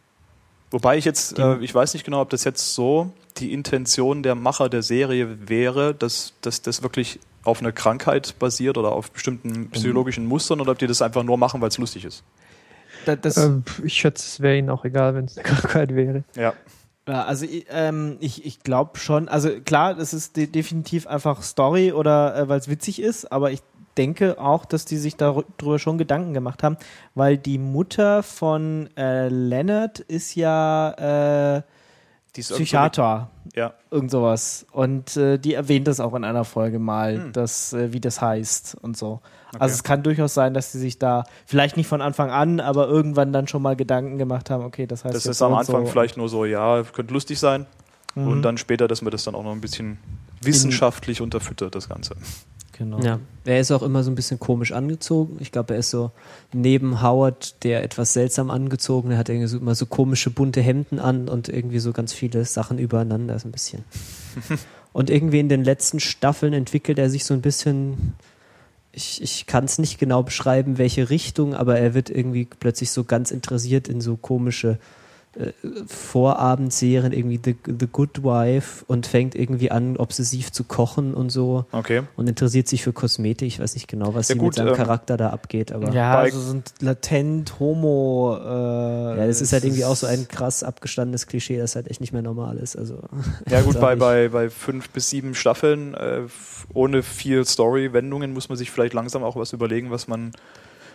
Wobei 0.70 0.96
ich 0.96 1.04
jetzt, 1.04 1.38
äh, 1.38 1.58
ich 1.58 1.74
weiß 1.74 1.92
nicht 1.92 2.04
genau, 2.04 2.22
ob 2.22 2.30
das 2.30 2.44
jetzt 2.44 2.74
so 2.74 3.12
die 3.38 3.52
Intention 3.52 4.22
der 4.22 4.34
Macher 4.34 4.68
der 4.68 4.82
Serie 4.82 5.48
wäre, 5.48 5.94
dass, 5.94 6.34
dass 6.42 6.62
das 6.62 6.82
wirklich 6.82 7.18
auf 7.44 7.60
einer 7.60 7.72
Krankheit 7.72 8.38
basiert 8.38 8.78
oder 8.78 8.92
auf 8.92 9.10
bestimmten 9.10 9.70
psychologischen 9.70 10.26
Mustern 10.26 10.60
oder 10.60 10.72
ob 10.72 10.78
die 10.78 10.86
das 10.86 11.02
einfach 11.02 11.22
nur 11.24 11.36
machen, 11.38 11.60
weil 11.60 11.68
es 11.68 11.78
lustig 11.78 12.04
ist. 12.04 12.22
da- 13.06 13.16
das, 13.16 13.36
Ähm, 13.36 13.64
ich 13.82 13.94
schätze, 13.94 14.24
es 14.24 14.40
wäre 14.40 14.56
ihnen 14.58 14.70
auch 14.70 14.84
egal, 14.84 15.14
wenn 15.14 15.24
es 15.24 15.36
eine 15.38 15.42
Krankheit 15.48 15.94
wäre. 15.94 16.24
Ja. 16.36 16.52
Ja, 17.08 17.24
also 17.24 17.44
ich- 17.46 17.66
ähm, 17.70 18.16
ich, 18.20 18.44
ich 18.46 18.60
glaube 18.60 18.96
schon, 18.98 19.28
also 19.28 19.50
klar, 19.64 19.94
das 19.94 20.14
ist 20.14 20.36
de 20.36 20.46
definitiv 20.46 21.08
einfach 21.08 21.42
Story 21.42 21.90
oder 21.92 22.36
äh, 22.36 22.48
weil 22.48 22.60
es 22.60 22.68
witzig 22.68 23.02
ist, 23.02 23.32
aber 23.32 23.50
ich 23.50 23.60
denke 23.96 24.40
auch, 24.40 24.64
dass 24.64 24.84
die 24.84 24.96
sich 24.98 25.16
darüber 25.16 25.78
schon 25.80 25.98
Gedanken 25.98 26.32
gemacht 26.32 26.62
haben, 26.62 26.76
weil 27.16 27.36
die 27.38 27.58
Mutter 27.58 28.22
von 28.22 28.88
äh, 28.96 29.28
Leonard 29.28 29.98
ist 29.98 30.36
ja 30.36 31.56
äh, 31.56 31.62
Psychiater, 32.34 33.28
Ja. 33.54 33.74
irgend 33.90 34.10
sowas. 34.10 34.66
Und 34.72 35.16
äh, 35.16 35.38
die 35.38 35.54
erwähnt 35.54 35.86
das 35.86 36.00
auch 36.00 36.14
in 36.14 36.24
einer 36.24 36.44
Folge 36.44 36.78
mal, 36.78 37.16
Hm. 37.24 37.32
dass, 37.32 37.72
äh, 37.74 37.92
wie 37.92 38.00
das 38.00 38.20
heißt 38.20 38.76
und 38.80 38.96
so. 38.96 39.20
Okay. 39.48 39.58
Also 39.60 39.74
es 39.74 39.82
kann 39.84 40.02
durchaus 40.02 40.32
sein, 40.32 40.54
dass 40.54 40.72
sie 40.72 40.78
sich 40.78 40.98
da 40.98 41.24
vielleicht 41.44 41.76
nicht 41.76 41.86
von 41.86 42.00
Anfang 42.00 42.30
an, 42.30 42.58
aber 42.60 42.88
irgendwann 42.88 43.32
dann 43.34 43.48
schon 43.48 43.60
mal 43.60 43.76
Gedanken 43.76 44.16
gemacht 44.16 44.48
haben, 44.48 44.64
okay, 44.64 44.86
das 44.86 45.04
heißt 45.04 45.14
Das 45.14 45.24
jetzt 45.24 45.32
ist 45.32 45.42
am 45.42 45.52
Anfang 45.54 45.84
so. 45.84 45.92
vielleicht 45.92 46.16
nur 46.16 46.28
so, 46.30 46.46
ja, 46.46 46.82
könnte 46.84 47.12
lustig 47.12 47.38
sein. 47.38 47.66
Mhm. 48.14 48.28
Und 48.28 48.42
dann 48.42 48.56
später, 48.56 48.88
dass 48.88 49.02
man 49.02 49.10
das 49.10 49.24
dann 49.24 49.34
auch 49.34 49.44
noch 49.44 49.52
ein 49.52 49.60
bisschen 49.60 49.98
wissenschaftlich 50.42 51.20
unterfüttert, 51.20 51.74
das 51.74 51.88
Ganze. 51.88 52.14
Genau. 52.72 53.00
Ja, 53.00 53.20
er 53.44 53.60
ist 53.60 53.70
auch 53.70 53.82
immer 53.82 54.02
so 54.02 54.10
ein 54.10 54.14
bisschen 54.14 54.38
komisch 54.38 54.72
angezogen. 54.72 55.36
Ich 55.40 55.52
glaube, 55.52 55.74
er 55.74 55.80
ist 55.80 55.90
so 55.90 56.10
neben 56.52 57.02
Howard, 57.02 57.62
der 57.64 57.82
etwas 57.82 58.12
seltsam 58.12 58.50
angezogen, 58.50 59.10
er 59.10 59.18
hat 59.18 59.28
irgendwie 59.28 59.48
so, 59.48 59.58
immer 59.58 59.74
so 59.74 59.86
komische 59.86 60.30
bunte 60.30 60.60
Hemden 60.60 60.98
an 60.98 61.28
und 61.28 61.48
irgendwie 61.48 61.78
so 61.78 61.92
ganz 61.92 62.12
viele 62.12 62.44
Sachen 62.44 62.78
übereinander, 62.78 63.38
so 63.38 63.48
ein 63.48 63.52
bisschen. 63.52 63.84
und 64.92 65.10
irgendwie 65.10 65.40
in 65.40 65.48
den 65.48 65.64
letzten 65.64 66.00
Staffeln 66.00 66.52
entwickelt 66.52 66.98
er 66.98 67.10
sich 67.10 67.24
so 67.24 67.34
ein 67.34 67.42
bisschen, 67.42 68.14
ich, 68.92 69.22
ich 69.22 69.46
kann 69.46 69.64
es 69.64 69.78
nicht 69.78 69.98
genau 69.98 70.22
beschreiben, 70.22 70.78
welche 70.78 71.10
Richtung, 71.10 71.54
aber 71.54 71.78
er 71.78 71.94
wird 71.94 72.10
irgendwie 72.10 72.44
plötzlich 72.46 72.90
so 72.90 73.04
ganz 73.04 73.30
interessiert 73.30 73.88
in 73.88 74.00
so 74.00 74.16
komische 74.16 74.78
äh, 75.36 75.52
Vorabendserien, 75.86 77.12
irgendwie 77.12 77.40
The, 77.42 77.56
The 77.66 77.86
Good 77.86 78.22
Wife 78.22 78.84
und 78.86 79.06
fängt 79.06 79.34
irgendwie 79.34 79.70
an, 79.70 79.96
obsessiv 79.96 80.52
zu 80.52 80.64
kochen 80.64 81.14
und 81.14 81.30
so 81.30 81.64
Okay. 81.72 82.02
und 82.16 82.28
interessiert 82.28 82.68
sich 82.68 82.82
für 82.82 82.92
Kosmetik. 82.92 83.48
Ich 83.48 83.58
weiß 83.60 83.74
nicht 83.74 83.88
genau, 83.88 84.14
was 84.14 84.28
Ja, 84.28 84.34
gut, 84.34 84.44
mit 84.44 84.54
seinem 84.54 84.68
ähm, 84.68 84.74
Charakter 84.74 85.16
da 85.16 85.30
abgeht, 85.30 85.72
aber 85.72 85.88
ja, 85.88 85.94
Ja, 85.94 86.18
also 86.18 86.40
sind 86.40 86.74
latent 86.80 87.58
homo. 87.58 88.36
Äh, 88.38 89.26
das 89.26 89.40
ist 89.40 89.52
halt 89.52 89.64
irgendwie 89.64 89.84
auch 89.84 89.96
so 89.96 90.06
ein 90.06 90.28
krass 90.28 90.62
abgestandenes 90.62 91.26
Klischee, 91.26 91.58
das 91.58 91.76
halt 91.76 91.88
echt 91.90 92.00
nicht 92.00 92.12
mehr 92.12 92.22
normal 92.22 92.58
ist. 92.58 92.76
Also 92.76 92.98
Ja 93.48 93.62
gut, 93.62 93.74
bei, 93.80 93.96
bei, 93.96 94.28
bei 94.28 94.50
fünf 94.50 94.90
bis 94.90 95.08
sieben 95.10 95.34
Staffeln 95.34 95.94
äh, 95.94 96.20
ohne 96.74 97.02
viel 97.02 97.44
Story-Wendungen 97.44 98.32
muss 98.32 98.48
man 98.48 98.58
sich 98.58 98.70
vielleicht 98.70 98.94
langsam 98.94 99.22
auch 99.22 99.36
was 99.36 99.52
überlegen, 99.52 99.90
was 99.90 100.08
man 100.08 100.32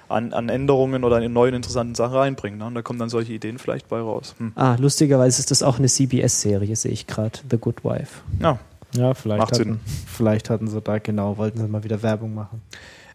an, 0.10 0.34
an 0.34 0.50
Änderungen 0.50 1.04
oder 1.04 1.18
an 1.18 1.34
neuen 1.34 1.54
interessanten 1.54 1.96
Sachen 1.96 2.16
reinbringt. 2.16 2.58
Ne? 2.58 2.66
Und 2.66 2.76
da 2.76 2.82
kommen 2.82 3.00
dann 3.00 3.10
solche 3.10 3.34
Ideen 3.34 3.58
vielleicht 3.58 3.88
bei 3.90 4.00
raus. 4.00 4.36
Hm. 4.38 4.52
ah, 4.56 4.76
lustigerweise 4.80 5.40
ist 5.40 5.52
das 5.52 5.64
auch 5.64 5.78
eine 5.80 5.88
CBS-Serie, 5.88 6.76
sehe 6.76 6.92
ich 6.92 7.08
gerade, 7.08 7.40
The 7.50 7.58
Good 7.58 7.84
Wife. 7.84 8.22
Ja. 8.42 8.60
Ja, 8.96 9.14
vielleicht 9.14 9.40
Macht 9.40 9.60
hatten, 9.60 9.82
vielleicht 10.08 10.50
hatten 10.50 10.68
sie 10.68 10.80
da 10.82 10.98
genau, 11.00 11.38
wollten 11.38 11.60
sie 11.60 11.68
mal 11.68 11.84
wieder 11.84 12.02
Werbung 12.04 12.34
machen. 12.34 12.62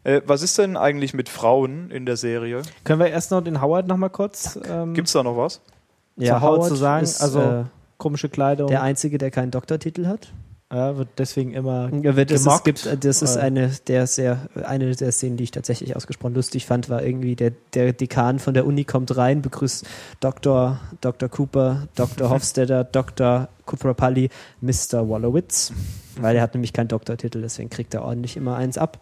Äh, 0.05 0.21
was 0.27 0.43
ist 0.43 0.59
denn 0.59 0.77
eigentlich 0.77 1.15
mit 1.15 1.29
Frauen 1.29 1.91
in 1.91 2.05
der 2.05 2.17
Serie? 2.17 2.63
Können 2.85 3.01
wir 3.01 3.09
erst 3.09 3.31
noch 3.31 3.41
den 3.41 3.63
Howard 3.63 3.87
noch 3.87 3.97
mal 3.97 4.11
kurz 4.11 4.59
ähm, 4.69 4.95
Gibt 4.95 5.07
es 5.09 5.13
da 5.15 5.23
noch 5.23 5.37
was? 5.37 5.61
Howard 6.21 6.65
zu 6.67 6.75
sagen? 6.77 7.05
ist 7.05 7.23
Also- 7.23 7.41
äh, 7.41 7.65
komische 7.97 8.29
Kleidung? 8.29 8.67
der 8.69 8.83
Einzige, 8.83 9.17
der 9.17 9.31
keinen 9.31 9.51
Doktortitel 9.51 10.07
hat. 10.07 10.33
Ja, 10.73 10.97
wird 10.97 11.09
deswegen 11.19 11.53
immer 11.53 11.91
Ja, 12.03 12.17
wird- 12.17 12.31
das, 12.31 12.47
es 12.47 12.65
gibt, 12.65 13.05
das 13.05 13.21
ist 13.23 13.37
Äh, 13.37 13.41
eine 13.41 13.71
der 13.89 14.07
sehr, 14.07 14.49
eine 14.65 14.97
der 14.97 15.13
Szenen, 15.13 15.37
die 15.37 15.45
ich 15.45 15.51
tatsächlich 15.51 15.95
ausgesprochen 15.95 16.35
lustig 16.35 16.65
fand, 16.65 16.89
war 16.89 17.03
irgendwie 17.03 17.37
der, 17.37 17.53
der 17.75 17.93
Dekan 17.93 18.39
von 18.39 18.55
der 18.55 18.65
Uni 18.65 18.85
kommt 18.85 19.15
rein, 19.17 19.43
begrüßt 19.43 19.85
Dr. 20.21 20.81
Dr. 21.03 21.29
Cooper, 21.29 21.89
Dr. 21.95 22.31
Hofstadter, 22.31 22.85
Dr. 22.85 23.49
Kuprapalli, 23.67 24.31
Mr. 24.63 25.09
Wallowitz, 25.09 25.73
weil 26.21 26.37
er 26.37 26.43
hat 26.43 26.55
nämlich 26.55 26.73
keinen 26.73 26.89
Doktortitel, 26.89 27.43
deswegen 27.43 27.69
kriegt 27.71 27.93
er 27.95 28.03
ordentlich 28.03 28.37
immer 28.37 28.57
eins 28.57 28.79
ab. 28.79 28.99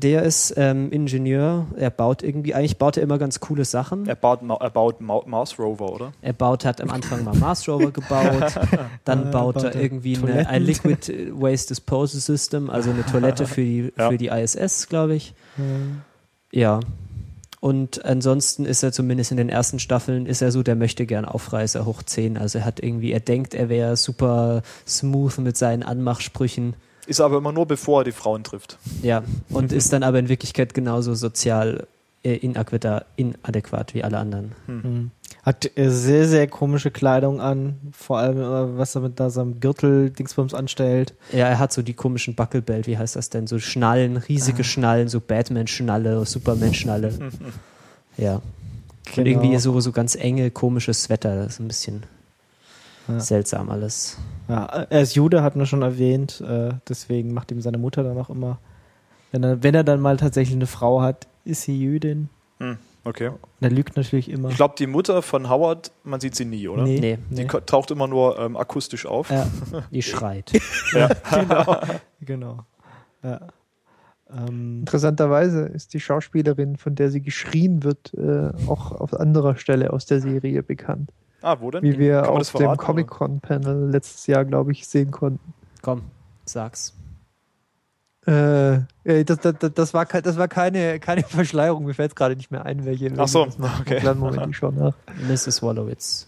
Der 0.00 0.22
ist 0.22 0.54
ähm, 0.56 0.92
Ingenieur, 0.92 1.66
er 1.76 1.90
baut 1.90 2.22
irgendwie, 2.22 2.54
eigentlich 2.54 2.78
baut 2.78 2.96
er 2.96 3.02
immer 3.02 3.18
ganz 3.18 3.40
coole 3.40 3.64
Sachen. 3.64 4.06
Er 4.06 4.14
baut, 4.14 4.42
Ma- 4.42 4.58
er 4.60 4.70
baut 4.70 5.00
Ma 5.00 5.20
Mars 5.26 5.58
Rover, 5.58 5.92
oder? 5.92 6.12
Er 6.22 6.32
baut, 6.32 6.64
hat 6.64 6.80
am 6.80 6.90
Anfang 6.90 7.24
mal 7.24 7.34
Mars 7.36 7.68
Rover 7.68 7.90
gebaut, 7.90 8.54
dann 9.04 9.28
Äh, 9.28 9.30
baut 9.30 9.54
baut 9.56 9.64
er 9.64 9.74
er 9.74 9.82
irgendwie 9.82 10.16
eine, 10.16 10.48
ein 10.48 10.62
Liquid 10.62 11.32
Waste 11.32 11.74
Disposal 11.74 12.20
System, 12.20 12.70
also 12.70 12.90
eine 12.90 13.04
Toilette 13.06 13.46
für 13.46 13.62
die, 13.62 13.92
Ja. 13.98 14.10
für 14.10 14.18
die 14.18 14.28
ISS, 14.28 14.88
glaube 14.88 15.14
ich. 15.16 15.34
äh, 15.58 16.56
Ja. 16.58 16.80
Und 17.60 18.04
ansonsten 18.04 18.64
ist 18.66 18.84
er 18.84 18.92
zumindest 18.92 19.32
in 19.32 19.36
den 19.36 19.48
ersten 19.48 19.80
Staffeln, 19.80 20.26
ist 20.26 20.42
er 20.42 20.52
so 20.52 20.62
der 20.62 20.76
möchte 20.76 21.06
gern 21.06 21.24
Aufreißer 21.24 21.84
hoch 21.86 22.04
10. 22.04 22.36
Also 22.38 22.58
er 22.60 22.64
hat 22.64 22.80
irgendwie, 22.80 23.10
er 23.10 23.18
denkt, 23.18 23.52
er 23.52 23.68
wäre 23.68 23.96
super 23.96 24.62
smooth 24.86 25.38
mit 25.38 25.56
seinen 25.56 25.82
Anmachsprüchen. 25.82 26.74
Ist 27.08 27.20
aber 27.20 27.38
immer 27.38 27.52
nur 27.52 27.66
bevor 27.66 28.02
er 28.02 28.04
die 28.04 28.12
Frauen 28.12 28.44
trifft. 28.44 28.78
Ja. 29.02 29.22
Und 29.48 29.72
ist 29.72 29.92
dann 29.92 30.02
aber 30.02 30.18
in 30.18 30.28
Wirklichkeit 30.28 30.74
genauso 30.74 31.14
sozial 31.14 31.86
äh, 32.22 32.34
inadäquat, 32.34 33.06
inadäquat 33.16 33.94
wie 33.94 34.04
alle 34.04 34.18
anderen. 34.18 34.52
Mhm. 34.66 35.10
Hat 35.42 35.70
äh, 35.78 35.88
sehr, 35.90 36.28
sehr 36.28 36.46
komische 36.48 36.90
Kleidung 36.90 37.40
an. 37.40 37.76
Vor 37.92 38.18
allem, 38.18 38.38
äh, 38.38 38.78
was 38.78 38.94
er 38.94 39.00
mit 39.00 39.18
da 39.18 39.30
seinem 39.30 39.58
Gürtel-Dingsbums 39.60 40.52
anstellt. 40.52 41.14
Ja, 41.32 41.46
er 41.48 41.58
hat 41.58 41.72
so 41.72 41.80
die 41.80 41.94
komischen 41.94 42.34
Buckelbelt, 42.34 42.86
wie 42.86 42.98
heißt 42.98 43.16
das 43.16 43.30
denn? 43.30 43.46
So 43.46 43.58
Schnallen, 43.58 44.18
riesige 44.18 44.62
Schnallen, 44.62 45.08
so 45.08 45.20
Batman-Schnalle, 45.20 46.26
Superman-Schnalle. 46.26 47.14
ja. 48.18 48.34
Und 48.34 48.42
Genau. 49.14 49.26
irgendwie 49.30 49.56
so, 49.58 49.80
so 49.80 49.90
ganz 49.92 50.14
enge, 50.16 50.50
komische 50.50 50.92
Sweater. 50.92 51.36
Das 51.36 51.54
ist 51.54 51.60
ein 51.60 51.68
bisschen 51.68 52.02
Ja. 53.08 53.20
seltsam 53.20 53.70
alles. 53.70 54.18
Ja, 54.48 54.64
er 54.66 55.00
ist 55.02 55.14
Jude, 55.14 55.42
hatten 55.42 55.58
wir 55.58 55.66
schon 55.66 55.82
erwähnt. 55.82 56.40
Äh, 56.40 56.70
deswegen 56.88 57.32
macht 57.34 57.50
ihm 57.50 57.60
seine 57.60 57.78
Mutter 57.78 58.02
dann 58.02 58.18
auch 58.18 58.30
immer. 58.30 58.58
Wenn 59.32 59.42
er, 59.42 59.62
wenn 59.62 59.74
er 59.74 59.84
dann 59.84 60.00
mal 60.00 60.16
tatsächlich 60.16 60.56
eine 60.56 60.66
Frau 60.66 61.02
hat, 61.02 61.26
ist 61.44 61.62
sie 61.62 61.78
Jüdin. 61.78 62.28
Hm, 62.58 62.78
okay. 63.04 63.28
Und 63.28 63.38
er 63.60 63.70
lügt 63.70 63.96
natürlich 63.96 64.30
immer. 64.30 64.48
Ich 64.50 64.56
glaube, 64.56 64.74
die 64.78 64.86
Mutter 64.86 65.22
von 65.22 65.48
Howard, 65.50 65.90
man 66.04 66.20
sieht 66.20 66.34
sie 66.34 66.44
nie, 66.44 66.66
oder? 66.68 66.84
Nee. 66.84 67.00
Nee, 67.00 67.18
Die 67.30 67.44
nee. 67.44 67.48
taucht 67.66 67.90
immer 67.90 68.06
nur 68.06 68.38
ähm, 68.38 68.56
akustisch 68.56 69.06
auf. 69.06 69.30
Ja, 69.30 69.46
die 69.90 70.02
schreit. 70.02 70.52
genau. 71.30 71.76
genau. 72.20 72.58
Ja. 73.22 73.40
Ähm, 74.30 74.80
Interessanterweise 74.80 75.62
ist 75.62 75.94
die 75.94 76.00
Schauspielerin, 76.00 76.76
von 76.76 76.94
der 76.94 77.10
sie 77.10 77.22
geschrien 77.22 77.82
wird, 77.82 78.12
äh, 78.14 78.50
auch 78.66 78.92
auf 78.92 79.14
anderer 79.14 79.56
Stelle 79.56 79.92
aus 79.92 80.04
der 80.06 80.20
Serie 80.20 80.62
bekannt. 80.62 81.10
Ah, 81.42 81.56
wo 81.60 81.70
denn? 81.70 81.82
Wie 81.82 81.98
wir 81.98 82.28
auf 82.28 82.38
das 82.38 82.52
dem 82.52 82.58
verraten, 82.62 82.78
Comic-Con-Panel 82.78 83.90
letztes 83.90 84.26
Jahr, 84.26 84.44
glaube 84.44 84.72
ich, 84.72 84.86
sehen 84.88 85.10
konnten. 85.10 85.54
Komm, 85.82 86.02
sag's. 86.44 86.94
Äh, 88.26 88.74
äh, 89.04 89.24
das, 89.24 89.38
das, 89.38 89.54
das- 89.74 89.94
war, 89.94 90.04
das 90.04 90.36
war 90.36 90.48
keine, 90.48 91.00
keine 91.00 91.22
Verschleierung, 91.28 91.84
mir 91.84 91.94
fällt 91.94 92.14
gerade 92.16 92.36
nicht 92.36 92.50
mehr 92.50 92.66
ein, 92.66 92.84
welche. 92.84 93.12
Ach 93.16 93.28
so, 93.28 93.46
okay. 93.80 94.00
Kleinen 94.00 94.20
Moment, 94.20 94.50
ich 94.50 94.56
schau 94.56 94.70
nach. 94.70 94.94
Mrs. 95.28 95.62
Wallowitz. 95.62 96.26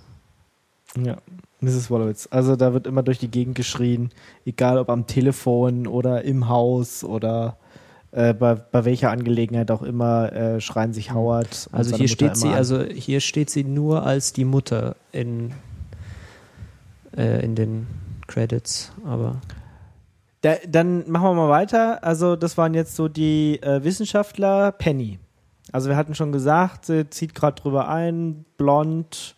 ja. 0.96 1.16
Mrs. 1.62 1.90
Wolowitz. 1.90 2.26
Also 2.30 2.56
da 2.56 2.72
wird 2.72 2.86
immer 2.86 3.02
durch 3.02 3.18
die 3.18 3.30
Gegend 3.30 3.54
geschrien, 3.54 4.08
egal 4.46 4.78
ob 4.78 4.88
am 4.88 5.06
Telefon 5.06 5.86
oder 5.86 6.22
im 6.24 6.48
Haus 6.48 7.04
oder 7.04 7.58
äh, 8.12 8.34
bei, 8.34 8.54
bei 8.54 8.84
welcher 8.84 9.10
Angelegenheit 9.10 9.70
auch 9.70 9.82
immer, 9.82 10.32
äh, 10.32 10.60
schreien 10.60 10.92
sich 10.92 11.12
Howard. 11.12 11.68
und 11.70 11.78
Also 11.78 11.90
hier 11.90 12.04
Mutter 12.04 12.12
steht 12.14 12.36
sie, 12.36 12.48
an. 12.48 12.54
also 12.54 12.82
hier 12.82 13.20
steht 13.20 13.50
sie 13.50 13.64
nur 13.64 14.04
als 14.04 14.32
die 14.32 14.44
Mutter 14.44 14.96
in, 15.12 15.52
äh, 17.16 17.44
in 17.44 17.54
den 17.54 17.86
Credits, 18.26 18.92
aber 19.04 19.40
Da, 20.42 20.54
dann 20.66 21.10
machen 21.10 21.24
wir 21.24 21.34
mal 21.34 21.48
weiter. 21.50 22.02
Also 22.02 22.34
das 22.36 22.56
waren 22.56 22.74
jetzt 22.74 22.96
so 22.96 23.08
die 23.08 23.60
äh, 23.62 23.84
Wissenschaftler 23.84 24.72
Penny. 24.72 25.18
Also 25.72 25.88
wir 25.88 25.96
hatten 25.96 26.14
schon 26.14 26.32
gesagt, 26.32 26.86
sie 26.86 27.08
zieht 27.10 27.34
gerade 27.34 27.60
drüber 27.60 27.88
ein, 27.88 28.44
blond, 28.56 29.36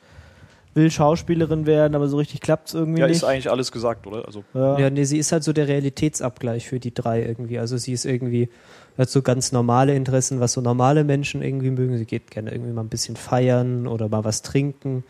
will 0.74 0.90
Schauspielerin 0.90 1.66
werden, 1.66 1.94
aber 1.94 2.08
so 2.08 2.16
richtig 2.16 2.40
klappt 2.40 2.68
es 2.68 2.74
irgendwie 2.74 3.00
Ja, 3.00 3.06
nicht. 3.06 3.16
ist 3.16 3.24
eigentlich 3.24 3.50
alles 3.50 3.72
gesagt, 3.72 4.06
oder? 4.06 4.26
Also, 4.26 4.44
ja. 4.54 4.78
Ja, 4.78 4.90
nee, 4.90 5.04
sie 5.04 5.18
ist 5.18 5.32
halt 5.32 5.44
so 5.44 5.52
der 5.52 5.68
Realitätsabgleich 5.68 6.68
für 6.68 6.80
die 6.80 6.94
drei 6.94 7.22
irgendwie. 7.22 7.58
Also 7.58 7.76
sie 7.76 7.92
ist 7.92 8.04
irgendwie, 8.04 8.48
hat 8.96 9.10
so 9.10 9.22
ganz 9.22 9.52
normale 9.52 9.94
Interessen, 9.94 10.40
was 10.40 10.52
so 10.52 10.60
normale 10.60 11.04
Menschen 11.04 11.42
irgendwie 11.42 11.70
mögen. 11.70 11.98
Sie 11.98 12.06
geht 12.06 12.30
gerne 12.30 12.52
irgendwie 12.52 12.72
mal 12.72 12.82
ein 12.82 12.88
bisschen 12.88 13.16
feiern 13.16 13.86
oder 13.86 14.08
mal 14.08 14.24
was 14.24 14.42
trinken 14.42 15.04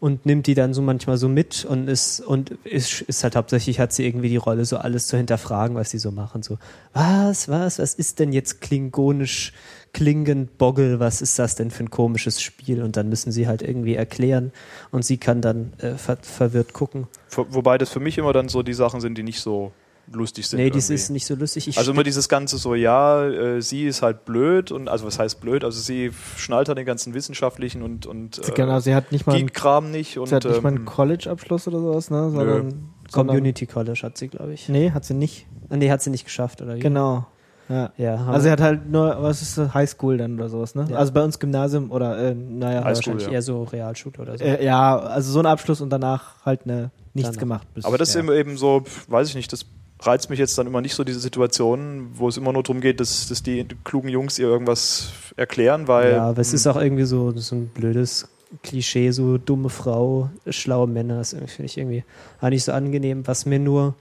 und 0.00 0.24
nimmt 0.24 0.46
die 0.46 0.54
dann 0.54 0.72
so 0.72 0.80
manchmal 0.80 1.18
so 1.18 1.28
mit 1.28 1.64
und 1.66 1.86
ist 1.86 2.20
und 2.20 2.50
ist, 2.64 3.02
ist 3.02 3.22
halt 3.22 3.36
hauptsächlich 3.36 3.78
hat 3.78 3.92
sie 3.92 4.06
irgendwie 4.06 4.30
die 4.30 4.38
Rolle, 4.38 4.64
so 4.64 4.78
alles 4.78 5.06
zu 5.06 5.16
hinterfragen, 5.18 5.76
was 5.76 5.90
sie 5.90 5.98
so 5.98 6.10
machen. 6.10 6.42
So, 6.42 6.56
was, 6.94 7.48
was, 7.48 7.78
was 7.78 7.94
ist 7.94 8.18
denn 8.18 8.32
jetzt 8.32 8.60
klingonisch 8.62 9.52
klingend 9.92 10.56
Boggle, 10.58 11.00
was 11.00 11.20
ist 11.22 11.38
das 11.38 11.54
denn 11.56 11.70
für 11.70 11.84
ein 11.84 11.90
komisches 11.90 12.40
Spiel? 12.40 12.82
Und 12.82 12.96
dann 12.96 13.08
müssen 13.08 13.32
sie 13.32 13.46
halt 13.48 13.62
irgendwie 13.62 13.94
erklären 13.94 14.52
und 14.90 15.04
sie 15.04 15.16
kann 15.18 15.40
dann 15.40 15.72
äh, 15.78 15.94
ver 15.94 16.18
verwirrt 16.22 16.72
gucken. 16.72 17.08
wo- 17.30 17.46
wobei 17.50 17.78
das 17.78 17.90
für 17.90 18.00
mich 18.00 18.16
immer 18.18 18.32
dann 18.32 18.48
so 18.48 18.62
die 18.62 18.74
Sachen 18.74 19.00
sind, 19.00 19.16
die 19.18 19.22
nicht 19.22 19.40
so 19.40 19.72
lustig 20.12 20.48
sind. 20.48 20.58
Nee, 20.58 20.70
das 20.70 20.90
ist 20.90 21.10
nicht 21.10 21.24
so 21.24 21.36
lustig. 21.36 21.68
Ich 21.68 21.78
Also 21.78 21.92
immer 21.92 22.02
dieses 22.02 22.28
ganze 22.28 22.58
so, 22.58 22.74
ja, 22.74 23.24
äh, 23.28 23.62
sie 23.62 23.84
ist 23.86 24.02
halt 24.02 24.24
blöd 24.24 24.72
und 24.72 24.88
also 24.88 25.06
was 25.06 25.18
heißt 25.20 25.40
blöd? 25.40 25.62
Also 25.62 25.80
sie 25.80 26.10
schnallt 26.36 26.66
halt 26.68 26.78
den 26.78 26.86
ganzen 26.86 27.14
wissenschaftlichen 27.14 27.82
und 27.82 28.06
und 28.06 28.38
äh, 28.38 28.50
genau, 28.52 28.80
sie 28.80 28.94
hat 28.94 29.12
nicht 29.12 29.26
mal 29.26 29.34
einen, 29.36 29.46
Geek-Kram 29.46 29.90
nicht 29.92 30.18
und 30.18 30.26
sie 30.28 30.34
hat 30.34 30.44
nicht 30.44 30.62
mal 30.62 30.70
einen 30.70 30.78
ähm, 30.78 30.84
College-Abschluss 30.84 31.68
oder 31.68 31.78
sowas, 31.80 32.10
ne? 32.10 32.30
Sondern, 32.30 32.90
sondern 33.08 33.36
Community 33.36 33.66
College 33.66 34.00
hat 34.02 34.18
sie, 34.18 34.28
glaube 34.28 34.52
ich. 34.52 34.68
Nee, 34.68 34.90
hat 34.90 35.04
sie 35.04 35.14
nicht. 35.14 35.46
Ah, 35.68 35.76
Nee, 35.76 35.90
hat 35.92 36.02
sie 36.02 36.10
nicht 36.10 36.24
geschafft, 36.24 36.60
oder 36.62 36.74
wie? 36.74 36.80
Genau. 36.80 37.26
Ja. 37.70 37.92
Ja, 37.96 38.26
Also 38.26 38.44
sie 38.44 38.50
hat 38.50 38.60
halt 38.60 38.90
nur, 38.90 39.22
was 39.22 39.42
ist 39.42 39.56
das, 39.56 39.72
Highschool 39.72 40.18
dann 40.18 40.34
oder 40.34 40.48
sowas, 40.48 40.74
ne? 40.74 40.86
Ja. 40.90 40.96
Also 40.96 41.12
bei 41.12 41.22
uns 41.22 41.38
Gymnasium 41.38 41.90
oder, 41.90 42.18
äh, 42.18 42.34
naja, 42.34 42.84
Highschool, 42.84 43.14
wahrscheinlich 43.14 43.26
ja. 43.26 43.32
eher 43.32 43.42
so 43.42 43.62
Realschule 43.62 44.18
oder 44.18 44.36
so. 44.36 44.44
äh, 44.44 44.64
ja, 44.64 44.98
also 44.98 45.30
so 45.32 45.38
ein 45.38 45.46
Abschluss 45.46 45.80
und 45.80 45.90
danach 45.90 46.44
halt 46.44 46.66
ne, 46.66 46.90
nichts 47.14 47.30
Danach. 47.30 47.40
gemacht. 47.40 47.74
Bis, 47.74 47.84
aber 47.84 47.96
das 47.96 48.14
ist 48.14 48.16
eben 48.16 48.56
so, 48.56 48.82
weiß 49.08 49.28
ich 49.28 49.36
nicht, 49.36 49.52
das 49.52 49.66
reizt 50.00 50.30
mich 50.30 50.38
jetzt 50.38 50.58
dann 50.58 50.66
immer 50.66 50.80
nicht 50.80 50.94
so 50.94 51.04
diese 51.04 51.20
Situation, 51.20 52.08
wo 52.14 52.28
es 52.28 52.36
immer 52.36 52.52
nur 52.52 52.62
darum 52.62 52.80
geht, 52.80 53.00
dass, 53.00 53.28
dass 53.28 53.42
die 53.42 53.66
klugen 53.84 54.08
Jungs 54.08 54.38
ihr 54.38 54.48
irgendwas 54.48 55.12
erklären, 55.36 55.88
weil 55.88 56.12
ja, 56.12 56.30
aber 56.30 56.40
es 56.40 56.52
ist 56.52 56.66
auch 56.66 56.76
irgendwie 56.76 57.04
so, 57.04 57.32
so 57.36 57.54
ein 57.54 57.68
blödes 57.68 58.28
Klischee, 58.62 59.10
so 59.12 59.38
dumme 59.38 59.68
Frau, 59.68 60.30
schlaue 60.48 60.88
Männer, 60.88 61.18
das 61.18 61.30
finde 61.30 61.64
ich 61.64 61.78
irgendwie 61.78 62.04
auch 62.40 62.48
nicht 62.48 62.64
so 62.64 62.72
angenehm. 62.72 63.26
Was 63.26 63.46
mir 63.46 63.60
nur 63.60 63.94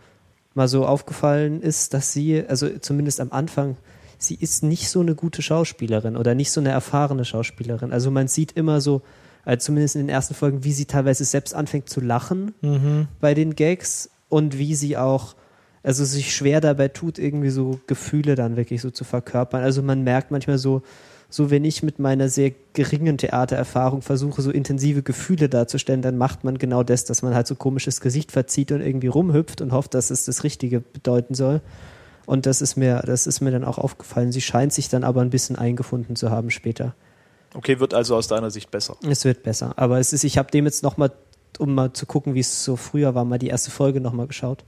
mal 0.56 0.68
so 0.68 0.86
aufgefallen 0.86 1.62
ist, 1.62 1.94
dass 1.94 2.14
sie, 2.14 2.44
also 2.48 2.70
zumindest 2.80 3.20
am 3.22 3.32
Anfang, 3.32 3.78
sie 4.18 4.36
ist 4.36 4.64
nicht 4.64 4.90
so 4.90 5.00
eine 5.00 5.16
gute 5.16 5.42
Schauspielerin 5.42 6.18
oder 6.18 6.36
nicht 6.36 6.52
so 6.52 6.60
eine 6.60 6.70
erfahrene 6.70 7.26
Schauspielerin. 7.26 7.94
Also 7.94 8.12
man 8.12 8.28
sieht 8.28 8.52
immer 8.54 8.82
so, 8.82 9.02
also 9.46 9.66
zumindest 9.66 9.96
in 9.96 10.02
den 10.02 10.10
ersten 10.10 10.34
Folgen, 10.34 10.64
wie 10.64 10.74
sie 10.74 10.86
teilweise 10.86 11.24
selbst 11.24 11.54
anfängt 11.54 11.90
zu 11.90 12.02
lachen 12.02 12.54
Mhm. 12.62 13.08
bei 13.22 13.34
den 13.34 13.56
Gags 13.56 14.10
und 14.28 14.58
wie 14.58 14.76
sie 14.76 14.98
auch, 14.98 15.36
also 15.82 16.04
sich 16.04 16.36
schwer 16.36 16.60
dabei 16.60 16.90
tut, 16.90 17.18
irgendwie 17.18 17.50
so 17.50 17.80
Gefühle 17.88 18.36
dann 18.36 18.58
wirklich 18.58 18.82
so 18.82 18.92
zu 18.92 19.06
verkörpern. 19.06 19.64
Also 19.64 19.82
man 19.82 20.04
merkt 20.04 20.32
manchmal 20.32 20.58
so, 20.58 20.82
so 21.30 21.52
wenn 21.52 21.64
ich 21.64 21.84
mit 21.84 22.00
meiner 22.00 22.28
sehr 22.28 22.52
geringen 22.74 23.18
Theatererfahrung 23.18 24.02
versuche, 24.02 24.42
so 24.42 24.50
intensive 24.50 25.04
Gefühle 25.04 25.48
darzustellen, 25.48 26.02
dann 26.02 26.18
macht 26.18 26.44
man 26.44 26.58
genau 26.58 26.82
das, 26.82 27.06
dass 27.06 27.22
man 27.22 27.36
halt 27.36 27.46
so 27.46 27.56
komisches 27.56 28.02
Gesicht 28.02 28.32
verzieht 28.32 28.72
und 28.72 28.82
irgendwie 28.82 29.08
rumhüpft 29.08 29.62
und 29.62 29.72
hofft, 29.72 29.94
dass 29.94 30.10
es 30.10 30.26
das 30.26 30.44
Richtige 30.44 30.80
bedeuten 30.80 31.36
soll. 31.36 31.62
Und 32.26 32.46
das 32.46 32.62
ist 32.62 32.76
mir, 32.76 33.04
das 33.06 33.28
ist 33.28 33.42
mir 33.42 33.52
dann 33.52 33.64
auch 33.64 33.78
aufgefallen. 33.78 34.32
Sie 34.32 34.42
scheint 34.42 34.74
sich 34.74 34.90
dann 34.90 35.04
aber 35.04 35.22
ein 35.22 35.30
bisschen 35.30 35.56
eingefunden 35.56 36.16
zu 36.16 36.32
haben 36.32 36.50
später. 36.50 36.96
okay, 37.54 37.80
wird 37.80 37.94
also 37.94 38.16
aus 38.16 38.28
deiner 38.28 38.50
Sicht 38.50 38.72
besser. 38.72 38.98
Es 39.08 39.24
wird 39.24 39.44
besser. 39.44 39.74
Aber 39.78 40.00
es 40.00 40.14
ist, 40.14 40.24
ich 40.24 40.38
habe 40.38 40.50
dem 40.52 40.66
jetzt 40.66 40.82
nochmal, 40.82 41.12
um 41.60 41.76
mal 41.76 41.94
zu 41.94 42.08
gucken, 42.08 42.34
wie 42.34 42.40
es 42.40 42.64
so 42.64 42.76
früher 42.76 43.14
war, 43.14 43.24
mal 43.24 43.40
die 43.40 43.48
erste 43.48 43.70
Folge 43.72 44.02
nochmal 44.02 44.28
geschaut. 44.28 44.64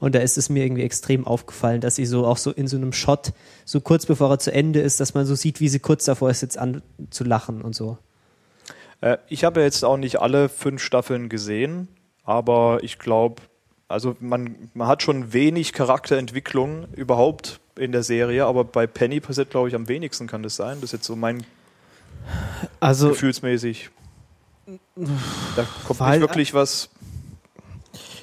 Und 0.00 0.14
da 0.14 0.18
ist 0.20 0.38
es 0.38 0.48
mir 0.48 0.64
irgendwie 0.64 0.82
extrem 0.82 1.26
aufgefallen, 1.26 1.80
dass 1.82 1.96
sie 1.96 2.06
so 2.06 2.26
auch 2.26 2.38
so 2.38 2.50
in 2.50 2.66
so 2.66 2.76
einem 2.76 2.92
Shot, 2.92 3.32
so 3.64 3.80
kurz 3.80 4.06
bevor 4.06 4.30
er 4.30 4.38
zu 4.38 4.52
Ende 4.52 4.80
ist, 4.80 4.98
dass 4.98 5.14
man 5.14 5.26
so 5.26 5.34
sieht, 5.34 5.60
wie 5.60 5.68
sie 5.68 5.78
kurz 5.78 6.06
davor 6.06 6.30
ist, 6.30 6.40
jetzt 6.40 6.56
an 6.58 6.82
zu 7.10 7.22
lachen 7.22 7.60
und 7.62 7.74
so. 7.74 7.98
Äh, 9.02 9.18
ich 9.28 9.44
habe 9.44 9.60
ja 9.60 9.66
jetzt 9.66 9.84
auch 9.84 9.98
nicht 9.98 10.20
alle 10.20 10.48
fünf 10.48 10.82
Staffeln 10.82 11.28
gesehen, 11.28 11.88
aber 12.24 12.78
ich 12.82 12.98
glaube, 12.98 13.42
also 13.88 14.16
man, 14.20 14.54
man 14.72 14.88
hat 14.88 15.02
schon 15.02 15.32
wenig 15.32 15.72
Charakterentwicklung 15.72 16.86
überhaupt 16.96 17.60
in 17.76 17.92
der 17.92 18.02
Serie, 18.02 18.46
aber 18.46 18.64
bei 18.64 18.86
Penny 18.86 19.20
passiert, 19.20 19.50
glaube 19.50 19.68
ich, 19.68 19.74
am 19.74 19.88
wenigsten 19.88 20.26
kann 20.26 20.42
das 20.42 20.56
sein. 20.56 20.76
Das 20.76 20.84
ist 20.84 20.92
jetzt 20.92 21.04
so 21.04 21.16
mein 21.16 21.44
Also, 22.78 23.10
gefühlsmäßig. 23.10 23.90
Da 25.56 25.66
kommt 25.86 26.00
Weil- 26.00 26.18
nicht 26.18 26.20
wirklich 26.20 26.54
was. 26.54 26.88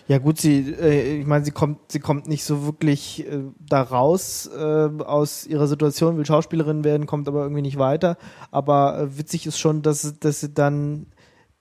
Ja 0.07 0.19
gut, 0.19 0.39
sie, 0.39 0.73
äh, 0.79 1.19
ich 1.19 1.27
meine, 1.27 1.43
sie 1.43 1.51
kommt, 1.51 1.91
sie 1.91 1.99
kommt 1.99 2.27
nicht 2.27 2.43
so 2.45 2.65
wirklich 2.65 3.27
äh, 3.27 3.43
da 3.59 3.81
raus 3.81 4.49
äh, 4.57 4.89
aus 5.03 5.45
ihrer 5.45 5.67
Situation, 5.67 6.17
will 6.17 6.25
Schauspielerin 6.25 6.83
werden, 6.83 7.07
kommt 7.07 7.27
aber 7.27 7.41
irgendwie 7.41 7.61
nicht 7.61 7.77
weiter. 7.77 8.17
Aber 8.49 8.99
äh, 8.99 9.17
witzig 9.17 9.45
ist 9.45 9.59
schon, 9.59 9.81
dass, 9.81 10.17
dass 10.19 10.39
sie 10.39 10.53
dann 10.53 11.07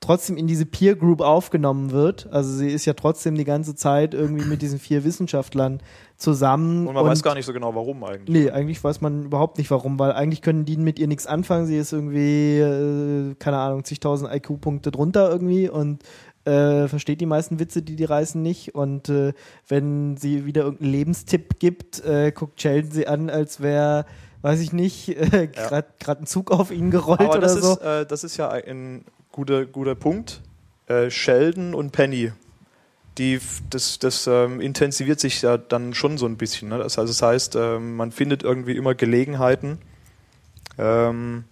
trotzdem 0.00 0.36
in 0.36 0.46
diese 0.46 0.66
Peer 0.66 0.94
Group 0.94 1.20
aufgenommen 1.20 1.90
wird. 1.90 2.28
Also 2.30 2.52
sie 2.52 2.68
ist 2.68 2.84
ja 2.84 2.92
trotzdem 2.92 3.34
die 3.34 3.44
ganze 3.44 3.74
Zeit 3.74 4.14
irgendwie 4.14 4.44
mit 4.44 4.62
diesen 4.62 4.78
vier 4.78 5.04
Wissenschaftlern 5.04 5.80
zusammen. 6.16 6.86
Und 6.86 6.94
man 6.94 7.04
weiß 7.04 7.22
gar 7.22 7.34
nicht 7.34 7.46
so 7.46 7.52
genau, 7.52 7.74
warum 7.74 8.04
eigentlich. 8.04 8.28
Nee, 8.28 8.50
eigentlich 8.50 8.82
weiß 8.82 9.00
man 9.00 9.24
überhaupt 9.24 9.58
nicht 9.58 9.70
warum, 9.70 9.98
weil 9.98 10.12
eigentlich 10.12 10.42
können 10.42 10.64
die 10.64 10.76
mit 10.76 10.98
ihr 10.98 11.08
nichts 11.08 11.26
anfangen. 11.26 11.66
Sie 11.66 11.76
ist 11.76 11.92
irgendwie, 11.92 12.58
äh, 12.58 13.34
keine 13.38 13.58
Ahnung, 13.58 13.84
zigtausend 13.84 14.32
IQ-Punkte 14.32 14.90
drunter 14.90 15.30
irgendwie 15.30 15.68
und 15.68 16.02
äh, 16.46 16.86
versteht 16.86 17.20
die 17.20 17.26
meisten 17.26 17.58
Witze, 17.58 17.82
die 17.82 17.96
die 17.96 18.04
reißen 18.04 18.40
nicht. 18.40 18.74
Und 18.74 19.08
äh, 19.08 19.32
wenn 19.68 20.16
sie 20.16 20.46
wieder 20.46 20.62
irgendeinen 20.62 20.92
Lebenstipp 20.92 21.58
gibt, 21.58 22.04
äh, 22.04 22.30
guckt 22.30 22.60
Sheldon 22.60 22.92
sie 22.92 23.08
an, 23.08 23.30
als 23.30 23.60
wäre, 23.60 24.06
weiß 24.42 24.60
ich 24.60 24.72
nicht, 24.72 25.08
äh, 25.16 25.48
gerade 25.48 25.88
ja. 26.06 26.14
ein 26.14 26.26
Zug 26.26 26.52
auf 26.52 26.70
ihn 26.70 26.90
gerollt 26.90 27.20
Aber 27.20 27.30
oder 27.30 27.40
das 27.40 27.54
so. 27.54 27.72
Ist, 27.72 27.82
äh, 27.82 28.06
das 28.06 28.22
ist 28.22 28.36
ja 28.36 28.48
ein 28.48 29.04
guter, 29.32 29.66
guter 29.66 29.96
Punkt. 29.96 30.40
Äh, 30.86 31.10
Sheldon 31.10 31.74
und 31.74 31.90
Penny. 31.90 32.32
Die, 33.18 33.40
das 33.70 33.98
das 33.98 34.26
ähm, 34.26 34.60
intensiviert 34.60 35.18
sich 35.18 35.40
ja 35.40 35.56
dann 35.56 35.94
schon 35.94 36.18
so 36.18 36.26
ein 36.26 36.36
bisschen. 36.36 36.68
Ne? 36.68 36.78
Das, 36.78 36.98
also 36.98 37.10
das 37.10 37.22
heißt, 37.22 37.56
ähm, 37.56 37.96
man 37.96 38.12
findet 38.12 38.42
irgendwie 38.42 38.76
immer 38.76 38.94
Gelegenheiten, 38.94 39.78
ähm, 40.78 41.44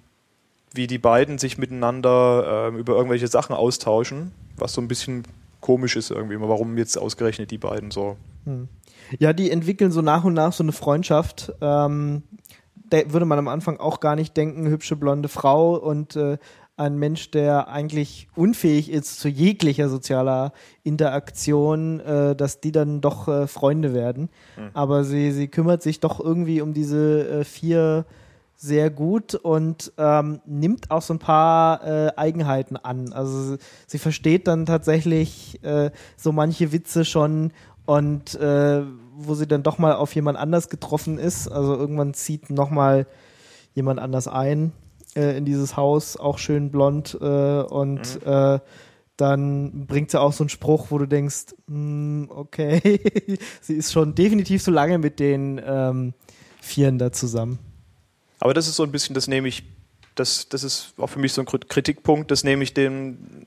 wie 0.75 0.87
die 0.87 0.99
beiden 0.99 1.39
sich 1.39 1.57
miteinander 1.57 2.69
ähm, 2.69 2.77
über 2.77 2.95
irgendwelche 2.95 3.29
Sachen 3.29 3.57
austauschen 3.57 4.33
was 4.57 4.73
so 4.73 4.81
ein 4.81 4.89
bisschen 4.89 5.25
komisch 5.61 5.97
ist 5.97 6.11
irgendwie, 6.11 6.39
warum 6.41 6.77
jetzt 6.77 6.97
ausgerechnet 6.97 7.51
die 7.51 7.59
beiden 7.59 7.91
so. 7.91 8.17
Hm. 8.45 8.69
Ja, 9.19 9.33
die 9.33 9.51
entwickeln 9.51 9.93
so 9.93 10.03
nach 10.03 10.25
und 10.25 10.35
nach 10.35 10.53
so 10.53 10.63
eine 10.63 10.73
Freundschaft. 10.73 11.53
Ähm, 11.61 12.23
da 12.91 13.13
würde 13.13 13.27
man 13.27 13.39
am 13.39 13.49
Anfang 13.49 13.79
auch 13.79 14.01
gar 14.01 14.17
nicht 14.17 14.37
denken, 14.37 14.69
hübsche 14.69 14.97
blonde 14.97 15.29
Frau 15.29 15.77
und 15.77 16.17
äh, 16.17 16.39
ein 16.77 16.99
Mensch, 16.99 17.31
der 17.31 17.69
eigentlich 17.69 18.29
unfähig 18.35 18.91
ist 18.91 19.21
zu 19.21 19.29
jeglicher 19.29 19.89
sozialer 19.89 20.53
Interaktion, 20.83 22.01
äh, 22.01 22.35
dass 22.35 22.61
die 22.61 22.73
dann 22.73 23.01
doch 23.01 23.29
äh, 23.29 23.47
Freunde 23.47 23.95
werden. 23.95 24.29
Mhm. 24.57 24.71
Aber 24.75 25.05
sie, 25.05 25.31
sie 25.31 25.49
kümmert 25.49 25.83
sich 25.83 26.01
doch 26.01 26.19
irgendwie 26.19 26.61
um 26.61 26.75
diese 26.75 27.29
äh, 27.29 27.45
vier 27.45 28.07
sehr 28.57 28.91
gut 28.91 29.35
und 29.35 29.93
ähm, 29.99 30.41
nimmt 30.47 30.91
auch 30.91 31.03
so 31.03 31.15
ein 31.15 31.19
paar 31.19 31.87
äh, 31.87 32.13
Eigenheiten 32.17 32.77
an. 32.77 33.13
Also 33.13 33.57
sie 33.87 33.99
versteht 33.99 34.47
dann 34.47 34.67
tatsächlich 34.67 35.63
äh, 35.63 35.91
so 36.17 36.33
manche 36.33 36.73
Witze 36.73 37.05
schon 37.05 37.53
und 37.87 38.35
äh, 38.37 38.83
wo 39.17 39.35
sie 39.35 39.47
dann 39.47 39.63
doch 39.63 39.79
mal 39.79 39.95
auf 39.95 40.15
jemand 40.15 40.39
anders 40.39 40.69
getroffen 40.69 41.19
ist. 41.19 41.49
Also 41.49 41.75
irgendwann 41.77 42.15
zieht 42.15 42.51
noch 42.51 42.71
mal 42.71 43.07
jemand 43.75 44.01
anders 44.01 44.29
ein 44.29 44.73
äh, 45.15 45.37
in 45.37 45.45
dieses 45.45 45.77
Haus, 45.77 46.17
auch 46.17 46.39
schön 46.39 46.71
blond 46.71 47.17
äh, 47.21 47.63
und 47.63 48.25
mhm. 48.25 48.33
äh, 48.33 48.59
dann 49.17 49.87
bringt 49.87 50.11
sie 50.11 50.21
auch 50.21 50.33
so 50.33 50.43
einen 50.43 50.49
Spruch, 50.49 50.87
wo 50.91 50.99
du 50.99 51.07
denkst, 51.07 51.55
mm, 51.69 52.25
okay, 52.31 53.01
sie 53.61 53.75
ist 53.75 53.93
schon 53.93 54.15
definitiv 54.15 54.63
so 54.63 54.73
lange 54.73 54.99
mit 54.99 55.21
den 55.21 55.61
ähm, 55.65 56.15
Vieren 56.61 56.99
da 56.99 57.13
zusammen. 57.13 57.59
Aber 58.45 58.53
das 58.53 58.69
ist 58.69 58.77
so 58.77 58.83
ein 58.83 58.93
bisschen, 58.93 59.15
das 59.15 59.27
nehme 59.27 59.49
ich, 59.49 59.63
das, 60.17 60.51
das 60.51 60.65
ist 60.65 60.93
auch 60.99 61.07
für 61.07 61.19
mich 61.19 61.33
so 61.33 61.41
ein 61.41 61.47
Kritikpunkt, 61.47 62.31
das 62.31 62.45
nehme 62.45 62.63
ich 62.63 62.75
dem, 62.75 63.47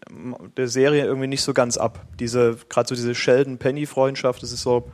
der 0.57 0.67
Serie 0.67 1.05
irgendwie 1.05 1.27
nicht 1.27 1.43
so 1.43 1.53
ganz 1.53 1.77
ab. 1.77 2.03
Diese, 2.19 2.57
gerade 2.67 2.89
so 2.89 2.95
diese 2.95 3.13
Sheldon-Penny-Freundschaft, 3.13 4.41
das 4.41 4.51
ist 4.51 4.63
so, 4.63 4.89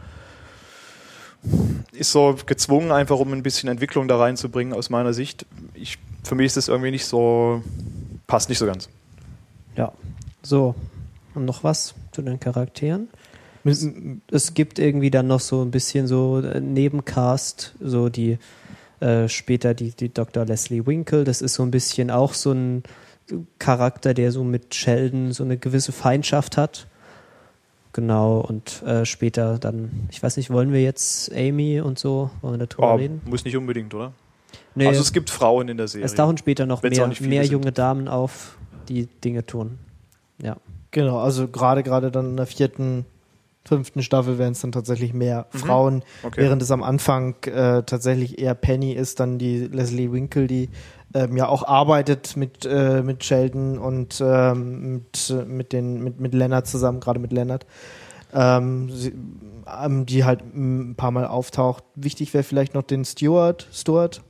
ist 1.94 2.12
so 2.12 2.36
gezwungen, 2.46 2.92
einfach 2.92 3.18
um 3.18 3.32
ein 3.32 3.44
bisschen 3.44 3.70
Entwicklung 3.70 4.10
da 4.10 4.18
reinzubringen, 4.18 4.74
aus 4.74 4.90
meiner 4.90 5.14
Sicht. 5.14 5.46
Ich, 5.74 6.00
für 6.26 6.36
mich 6.36 6.48
ist 6.48 6.58
das 6.58 6.68
irgendwie 6.68 6.92
nicht 6.92 7.06
so, 7.06 7.64
passt 8.28 8.50
nicht 8.50 8.60
so 8.60 8.66
ganz. 8.66 8.90
Ja, 9.78 9.94
so. 10.42 10.76
Und 11.34 11.46
noch 11.46 11.64
was 11.64 11.96
zu 12.12 12.22
den 12.22 12.42
Charakteren? 12.42 13.08
Es, 13.64 13.88
es 14.30 14.54
gibt 14.54 14.80
irgendwie 14.80 15.12
dann 15.12 15.28
noch 15.28 15.40
so 15.40 15.62
ein 15.62 15.72
bisschen 15.72 16.08
so 16.08 16.42
Nebencast, 16.42 17.74
so 17.80 18.10
die 18.10 18.38
äh, 19.04 19.28
später 19.28 19.74
die, 19.74 19.92
die 19.92 20.14
Dr. 20.14 20.46
Leslie 20.46 20.86
Winkle, 20.86 21.26
das 21.26 21.42
ist 21.42 21.56
so 21.56 21.64
ein 21.64 21.72
bisschen 21.72 22.10
auch 22.10 22.34
so 22.34 22.54
ein 22.54 22.84
Charakter, 23.60 24.14
der 24.14 24.32
so 24.32 24.44
mit 24.44 24.74
Sheldon 24.74 25.34
so 25.34 25.44
eine 25.44 25.58
gewisse 25.58 25.92
Feindschaft 25.92 26.56
hat. 26.56 26.88
Genau, 27.92 28.40
und 28.40 28.82
äh, 28.84 29.06
später 29.06 29.60
dann, 29.60 30.08
ich 30.10 30.24
weiß 30.24 30.38
nicht, 30.38 30.50
wollen 30.50 30.72
wir 30.72 30.82
jetzt 30.82 31.32
Amy 31.34 31.82
und 31.82 32.00
so, 32.00 32.32
wollen 32.42 32.60
wir 32.60 32.68
darüber 32.68 32.94
oh, 32.94 32.96
reden? 32.96 33.22
Muss 33.26 33.44
nicht 33.44 33.58
unbedingt, 33.58 33.94
oder? 33.94 34.14
Nee, 34.74 34.88
also 34.88 35.02
es 35.02 35.12
gibt 35.12 35.30
Frauen 35.30 35.68
in 35.68 35.78
der 35.78 35.88
Serie. 35.88 36.06
Es 36.06 36.16
tauchen 36.16 36.38
später 36.38 36.66
noch 36.66 36.82
mehr, 36.82 37.12
mehr 37.20 37.44
junge 37.46 37.72
Damen 37.72 38.08
auf, 38.08 38.58
die 38.88 39.06
Dinge 39.06 39.46
tun. 39.46 39.80
Ja. 40.42 40.58
Genau, 40.92 41.20
also 41.20 41.48
gerade 41.48 41.84
gerade 41.84 42.10
dann 42.10 42.32
in 42.32 42.38
der 42.38 42.46
vierten 42.46 43.06
fünften 43.66 44.04
Staffel 44.04 44.38
werden 44.38 44.54
es 44.54 44.62
dann 44.62 44.72
tatsächlich 44.72 45.14
mehr 45.14 45.48
mhm. 45.54 45.58
Frauen, 45.58 46.04
okay. 46.24 46.42
während 46.42 46.62
es 46.62 46.72
am 46.72 46.84
Anfang 46.84 47.36
äh, 47.46 47.84
tatsächlich 47.84 48.40
eher 48.40 48.56
Penny 48.56 48.94
ist, 48.94 49.20
dann 49.20 49.38
die 49.38 49.68
Leslie 49.68 50.12
Winkle, 50.12 50.48
die 50.48 50.70
ähm, 51.14 51.38
ja 51.38 51.48
auch 51.48 51.68
arbeitet 51.68 52.36
mit, 52.36 52.66
äh, 52.66 53.02
mit 53.04 53.24
Sheldon 53.24 53.78
und 53.78 54.22
ähm, 54.26 54.94
mit, 54.94 55.34
mit, 55.48 55.74
den, 55.74 56.04
mit, 56.04 56.20
mit 56.20 56.34
Leonard 56.34 56.68
zusammen, 56.68 57.00
gerade 57.00 57.20
mit 57.20 57.32
Leonard. 57.32 57.66
Ähm, 58.34 58.90
sie, 58.90 59.14
ähm, 59.82 60.06
die 60.06 60.24
halt 60.24 60.42
ein 60.42 60.96
paar 60.96 61.12
Mal 61.12 61.28
auftaucht. 61.28 61.84
Wichtig 61.96 62.34
wäre 62.34 62.44
vielleicht 62.44 62.74
noch 62.74 62.82
den 62.82 63.06
Stewart, 63.06 63.68
Stuart, 63.72 64.24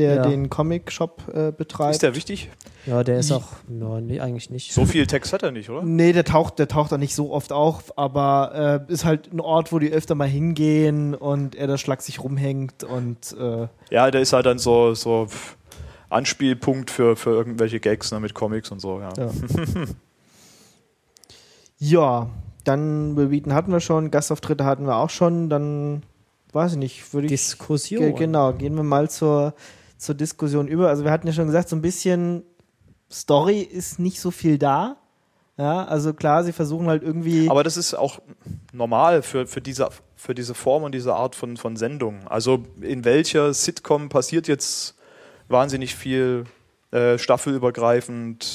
der 0.00 0.14
ja. 0.16 0.22
den 0.22 0.48
Comic-Shop 0.48 1.22
äh, 1.32 1.52
betreibt. 1.52 1.92
Ist 1.92 2.02
der 2.02 2.14
wichtig? 2.14 2.48
Ja, 2.86 3.04
der 3.04 3.18
ist 3.18 3.30
auch, 3.30 3.48
no, 3.68 4.00
nee, 4.00 4.20
eigentlich 4.20 4.48
nicht. 4.48 4.72
So 4.72 4.86
viel 4.86 5.06
Text 5.06 5.32
hat 5.34 5.42
er 5.42 5.52
nicht, 5.52 5.68
oder? 5.68 5.82
Nee, 5.82 6.12
der 6.12 6.24
taucht, 6.24 6.58
der 6.58 6.66
taucht 6.66 6.90
da 6.90 6.98
nicht 6.98 7.14
so 7.14 7.30
oft 7.30 7.52
auf, 7.52 7.98
aber 7.98 8.86
äh, 8.88 8.92
ist 8.92 9.04
halt 9.04 9.32
ein 9.32 9.40
Ort, 9.40 9.72
wo 9.72 9.78
die 9.78 9.90
öfter 9.90 10.14
mal 10.14 10.26
hingehen 10.28 11.14
und 11.14 11.54
er 11.54 11.66
da 11.66 11.76
schlag 11.76 12.00
sich 12.00 12.22
rumhängt 12.22 12.84
und 12.84 13.36
äh 13.38 13.68
Ja, 13.90 14.10
der 14.10 14.22
ist 14.22 14.32
halt 14.32 14.46
dann 14.46 14.58
so, 14.58 14.94
so 14.94 15.26
Anspielpunkt 16.08 16.90
für, 16.90 17.16
für 17.16 17.30
irgendwelche 17.30 17.80
Gags 17.80 18.10
ne, 18.12 18.20
mit 18.20 18.32
Comics 18.32 18.70
und 18.70 18.80
so, 18.80 19.00
ja. 19.00 19.12
Ja, 19.18 19.30
ja 21.78 22.30
dann 22.64 23.14
Bebieten 23.14 23.52
hatten 23.54 23.72
wir 23.72 23.80
schon, 23.80 24.10
Gastauftritte 24.10 24.64
hatten 24.64 24.86
wir 24.86 24.96
auch 24.96 25.10
schon, 25.10 25.50
dann 25.50 26.02
weiß 26.52 26.72
ich 26.72 26.78
nicht, 26.78 27.14
würde 27.14 27.26
ich. 27.26 27.32
Diskussion. 27.32 28.14
Genau, 28.14 28.52
gehen 28.52 28.74
wir 28.74 28.82
mal 28.82 29.08
zur 29.10 29.54
zur 30.00 30.14
Diskussion 30.14 30.66
über. 30.66 30.88
Also 30.88 31.04
wir 31.04 31.10
hatten 31.10 31.26
ja 31.26 31.32
schon 31.32 31.46
gesagt, 31.46 31.68
so 31.68 31.76
ein 31.76 31.82
bisschen 31.82 32.42
Story 33.12 33.60
ist 33.60 33.98
nicht 33.98 34.20
so 34.20 34.30
viel 34.30 34.58
da. 34.58 34.96
Ja, 35.58 35.84
also 35.84 36.14
klar, 36.14 36.42
sie 36.42 36.52
versuchen 36.52 36.86
halt 36.86 37.02
irgendwie. 37.02 37.50
Aber 37.50 37.62
das 37.62 37.76
ist 37.76 37.92
auch 37.92 38.20
normal 38.72 39.20
für, 39.20 39.46
für, 39.46 39.60
diese, 39.60 39.90
für 40.16 40.34
diese 40.34 40.54
Form 40.54 40.84
und 40.84 40.94
diese 40.94 41.14
Art 41.14 41.34
von, 41.34 41.58
von 41.58 41.76
Sendung. 41.76 42.26
Also 42.26 42.62
in 42.80 43.04
welcher 43.04 43.52
Sitcom 43.52 44.08
passiert 44.08 44.48
jetzt 44.48 44.94
wahnsinnig 45.48 45.94
viel 45.94 46.44
äh, 46.92 47.18
staffelübergreifend, 47.18 48.46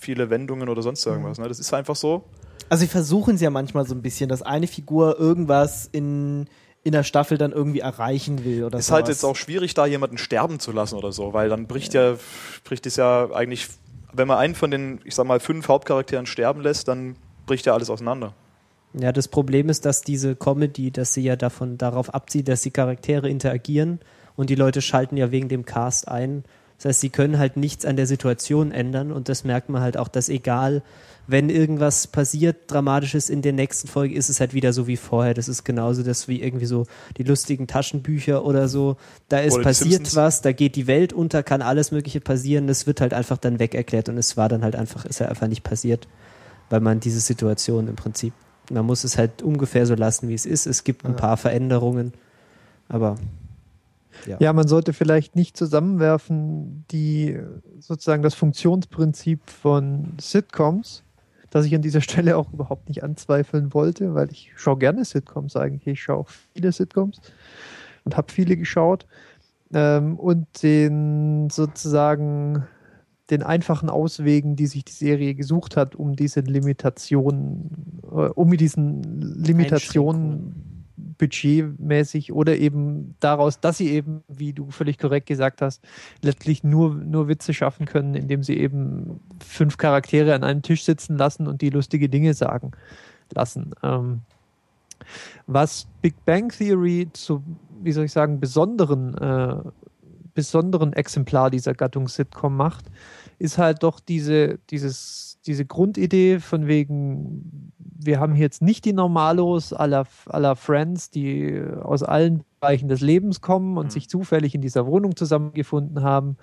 viele 0.00 0.30
Wendungen 0.30 0.70
oder 0.70 0.80
sonst 0.80 1.04
irgendwas. 1.04 1.36
Mhm. 1.36 1.42
Ne? 1.42 1.48
Das 1.48 1.60
ist 1.60 1.74
einfach 1.74 1.96
so. 1.96 2.24
Also 2.70 2.82
sie 2.82 2.88
versuchen 2.88 3.34
es 3.34 3.42
ja 3.42 3.50
manchmal 3.50 3.86
so 3.86 3.94
ein 3.94 4.00
bisschen, 4.00 4.30
dass 4.30 4.40
eine 4.40 4.66
Figur 4.66 5.18
irgendwas 5.18 5.90
in 5.92 6.48
in 6.88 6.92
der 6.92 7.04
Staffel 7.04 7.38
dann 7.38 7.52
irgendwie 7.52 7.80
erreichen 7.80 8.44
will 8.44 8.64
oder 8.64 8.78
Ist 8.78 8.86
sowas. 8.86 8.96
halt 8.96 9.08
jetzt 9.08 9.24
auch 9.24 9.36
schwierig, 9.36 9.74
da 9.74 9.86
jemanden 9.86 10.18
sterben 10.18 10.58
zu 10.58 10.72
lassen 10.72 10.96
oder 10.96 11.12
so, 11.12 11.32
weil 11.32 11.48
dann 11.48 11.66
bricht 11.66 11.94
ja, 11.94 12.12
ja 12.12 12.18
bricht 12.64 12.86
es 12.86 12.96
ja 12.96 13.30
eigentlich, 13.30 13.68
wenn 14.12 14.26
man 14.26 14.38
einen 14.38 14.54
von 14.54 14.70
den, 14.70 15.00
ich 15.04 15.14
sag 15.14 15.26
mal, 15.26 15.38
fünf 15.38 15.68
Hauptcharakteren 15.68 16.26
sterben 16.26 16.62
lässt, 16.62 16.88
dann 16.88 17.16
bricht 17.46 17.66
ja 17.66 17.74
alles 17.74 17.90
auseinander. 17.90 18.34
Ja, 18.94 19.12
das 19.12 19.28
Problem 19.28 19.68
ist, 19.68 19.84
dass 19.84 20.00
diese 20.00 20.34
Comedy, 20.34 20.90
dass 20.90 21.12
sie 21.12 21.22
ja 21.22 21.36
davon 21.36 21.76
darauf 21.76 22.14
abzieht, 22.14 22.48
dass 22.48 22.62
die 22.62 22.70
Charaktere 22.70 23.28
interagieren 23.28 24.00
und 24.34 24.50
die 24.50 24.54
Leute 24.54 24.80
schalten 24.80 25.16
ja 25.16 25.30
wegen 25.30 25.48
dem 25.48 25.66
Cast 25.66 26.08
ein. 26.08 26.44
Das 26.78 26.86
heißt, 26.86 27.00
sie 27.00 27.10
können 27.10 27.38
halt 27.38 27.56
nichts 27.56 27.84
an 27.84 27.96
der 27.96 28.06
Situation 28.06 28.72
ändern 28.72 29.12
und 29.12 29.28
das 29.28 29.44
merkt 29.44 29.68
man 29.68 29.82
halt 29.82 29.98
auch, 29.98 30.08
dass 30.08 30.28
egal, 30.28 30.82
wenn 31.28 31.50
irgendwas 31.50 32.06
passiert, 32.06 32.72
Dramatisches 32.72 33.28
in 33.28 33.42
der 33.42 33.52
nächsten 33.52 33.86
Folge, 33.86 34.14
ist 34.14 34.30
es 34.30 34.40
halt 34.40 34.54
wieder 34.54 34.72
so 34.72 34.86
wie 34.86 34.96
vorher. 34.96 35.34
Das 35.34 35.46
ist 35.46 35.62
genauso 35.62 36.02
das 36.02 36.26
wie 36.26 36.40
irgendwie 36.40 36.64
so 36.64 36.86
die 37.18 37.22
lustigen 37.22 37.66
Taschenbücher 37.66 38.46
oder 38.46 38.66
so. 38.66 38.96
Da 39.28 39.40
ist 39.40 39.60
passiert 39.60 40.16
was, 40.16 40.40
da 40.40 40.52
geht 40.52 40.74
die 40.74 40.86
Welt 40.86 41.12
unter, 41.12 41.42
kann 41.42 41.60
alles 41.60 41.92
Mögliche 41.92 42.20
passieren. 42.20 42.66
Das 42.66 42.86
wird 42.86 43.02
halt 43.02 43.12
einfach 43.12 43.36
dann 43.36 43.58
weg 43.58 43.74
erklärt 43.74 44.08
und 44.08 44.16
es 44.16 44.38
war 44.38 44.48
dann 44.48 44.64
halt 44.64 44.74
einfach, 44.74 45.04
ist 45.04 45.20
halt 45.20 45.28
einfach 45.28 45.48
nicht 45.48 45.62
passiert, 45.62 46.08
weil 46.70 46.80
man 46.80 46.98
diese 46.98 47.20
Situation 47.20 47.88
im 47.88 47.96
Prinzip, 47.96 48.32
man 48.70 48.86
muss 48.86 49.04
es 49.04 49.18
halt 49.18 49.42
ungefähr 49.42 49.84
so 49.84 49.94
lassen, 49.94 50.28
wie 50.28 50.34
es 50.34 50.46
ist. 50.46 50.66
Es 50.66 50.82
gibt 50.82 51.04
ein 51.04 51.14
paar 51.14 51.36
Veränderungen, 51.36 52.14
aber 52.88 53.16
ja. 54.26 54.38
ja. 54.40 54.52
man 54.54 54.66
sollte 54.66 54.94
vielleicht 54.94 55.36
nicht 55.36 55.58
zusammenwerfen, 55.58 56.86
die 56.90 57.38
sozusagen 57.80 58.22
das 58.22 58.34
Funktionsprinzip 58.34 59.50
von 59.50 60.14
Sitcoms 60.18 61.02
das 61.50 61.66
ich 61.66 61.74
an 61.74 61.82
dieser 61.82 62.00
Stelle 62.02 62.36
auch 62.36 62.52
überhaupt 62.52 62.88
nicht 62.88 63.02
anzweifeln 63.02 63.72
wollte, 63.74 64.14
weil 64.14 64.30
ich 64.30 64.52
schaue 64.56 64.78
gerne 64.78 65.04
Sitcoms 65.04 65.56
eigentlich. 65.56 65.86
Ich 65.86 66.02
schaue 66.02 66.18
auch 66.18 66.28
viele 66.54 66.72
Sitcoms 66.72 67.20
und 68.04 68.16
habe 68.16 68.32
viele 68.32 68.56
geschaut. 68.56 69.06
Ähm, 69.72 70.18
und 70.18 70.62
den 70.62 71.50
sozusagen 71.50 72.66
den 73.30 73.42
einfachen 73.42 73.90
Auswegen, 73.90 74.56
die 74.56 74.66
sich 74.66 74.84
die 74.84 74.92
Serie 74.92 75.34
gesucht 75.34 75.76
hat, 75.76 75.94
um 75.94 76.16
diese 76.16 76.40
Limitationen, 76.40 78.00
äh, 78.04 78.30
um 78.30 78.48
mit 78.48 78.60
diesen 78.60 79.02
Limitationen 79.20 80.77
budgetmäßig 81.18 82.32
oder 82.32 82.56
eben 82.56 83.14
daraus, 83.20 83.60
dass 83.60 83.78
sie 83.78 83.90
eben, 83.90 84.22
wie 84.28 84.52
du 84.52 84.70
völlig 84.70 84.98
korrekt 84.98 85.26
gesagt 85.26 85.62
hast, 85.62 85.84
letztlich 86.22 86.64
nur, 86.64 86.94
nur 86.94 87.28
Witze 87.28 87.54
schaffen 87.54 87.86
können, 87.86 88.14
indem 88.14 88.42
sie 88.42 88.56
eben 88.58 89.20
fünf 89.44 89.76
Charaktere 89.76 90.34
an 90.34 90.44
einem 90.44 90.62
Tisch 90.62 90.84
sitzen 90.84 91.16
lassen 91.16 91.46
und 91.46 91.62
die 91.62 91.70
lustige 91.70 92.08
Dinge 92.08 92.34
sagen 92.34 92.72
lassen. 93.34 93.72
Ähm, 93.82 94.20
was 95.46 95.86
Big 96.02 96.14
Bang 96.24 96.50
Theory 96.50 97.08
zu, 97.12 97.42
wie 97.82 97.92
soll 97.92 98.04
ich 98.04 98.12
sagen, 98.12 98.40
besonderen, 98.40 99.16
äh, 99.16 99.56
besonderen 100.34 100.92
Exemplar 100.92 101.50
dieser 101.50 101.74
Gattung 101.74 102.08
Sitcom 102.08 102.56
macht, 102.56 102.86
ist 103.38 103.58
halt 103.58 103.82
doch 103.82 104.00
diese, 104.00 104.58
dieses, 104.70 105.38
diese 105.46 105.64
Grundidee 105.64 106.40
von 106.40 106.66
wegen, 106.66 107.72
wir 107.98 108.20
haben 108.20 108.34
hier 108.34 108.44
jetzt 108.44 108.62
nicht 108.62 108.84
die 108.84 108.92
Normalos 108.92 109.72
aller, 109.72 110.06
aller 110.26 110.56
Friends, 110.56 111.10
die 111.10 111.60
aus 111.82 112.02
allen 112.02 112.44
Bereichen 112.60 112.88
des 112.88 113.00
Lebens 113.00 113.40
kommen 113.40 113.76
und 113.76 113.86
mhm. 113.86 113.90
sich 113.90 114.08
zufällig 114.08 114.54
in 114.54 114.60
dieser 114.60 114.86
Wohnung 114.86 115.16
zusammengefunden 115.16 116.02
haben. 116.02 116.36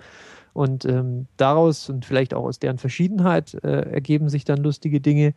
Und 0.52 0.86
ähm, 0.86 1.26
daraus 1.36 1.90
und 1.90 2.06
vielleicht 2.06 2.32
auch 2.32 2.44
aus 2.44 2.58
deren 2.58 2.78
Verschiedenheit 2.78 3.54
äh, 3.62 3.90
ergeben 3.90 4.30
sich 4.30 4.44
dann 4.44 4.62
lustige 4.62 5.02
Dinge, 5.02 5.34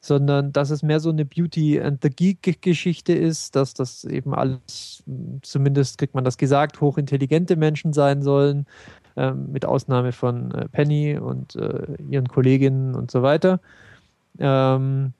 sondern 0.00 0.50
dass 0.52 0.70
es 0.70 0.82
mehr 0.82 0.98
so 0.98 1.10
eine 1.10 1.26
Beauty 1.26 1.78
and 1.78 2.02
the 2.02 2.08
Geek-Geschichte 2.08 3.12
ist, 3.12 3.54
dass 3.54 3.74
das 3.74 4.04
eben 4.04 4.34
alles, 4.34 5.04
zumindest 5.42 5.98
kriegt 5.98 6.14
man 6.14 6.24
das 6.24 6.38
gesagt, 6.38 6.80
hochintelligente 6.80 7.56
Menschen 7.56 7.92
sein 7.92 8.22
sollen, 8.22 8.64
ähm, 9.16 9.52
mit 9.52 9.66
Ausnahme 9.66 10.12
von 10.12 10.52
äh, 10.52 10.68
Penny 10.70 11.18
und 11.18 11.54
äh, 11.56 11.96
ihren 12.08 12.28
Kolleginnen 12.28 12.94
und 12.94 13.10
so 13.10 13.22
weiter. 13.22 13.60
Ähm, 14.38 15.12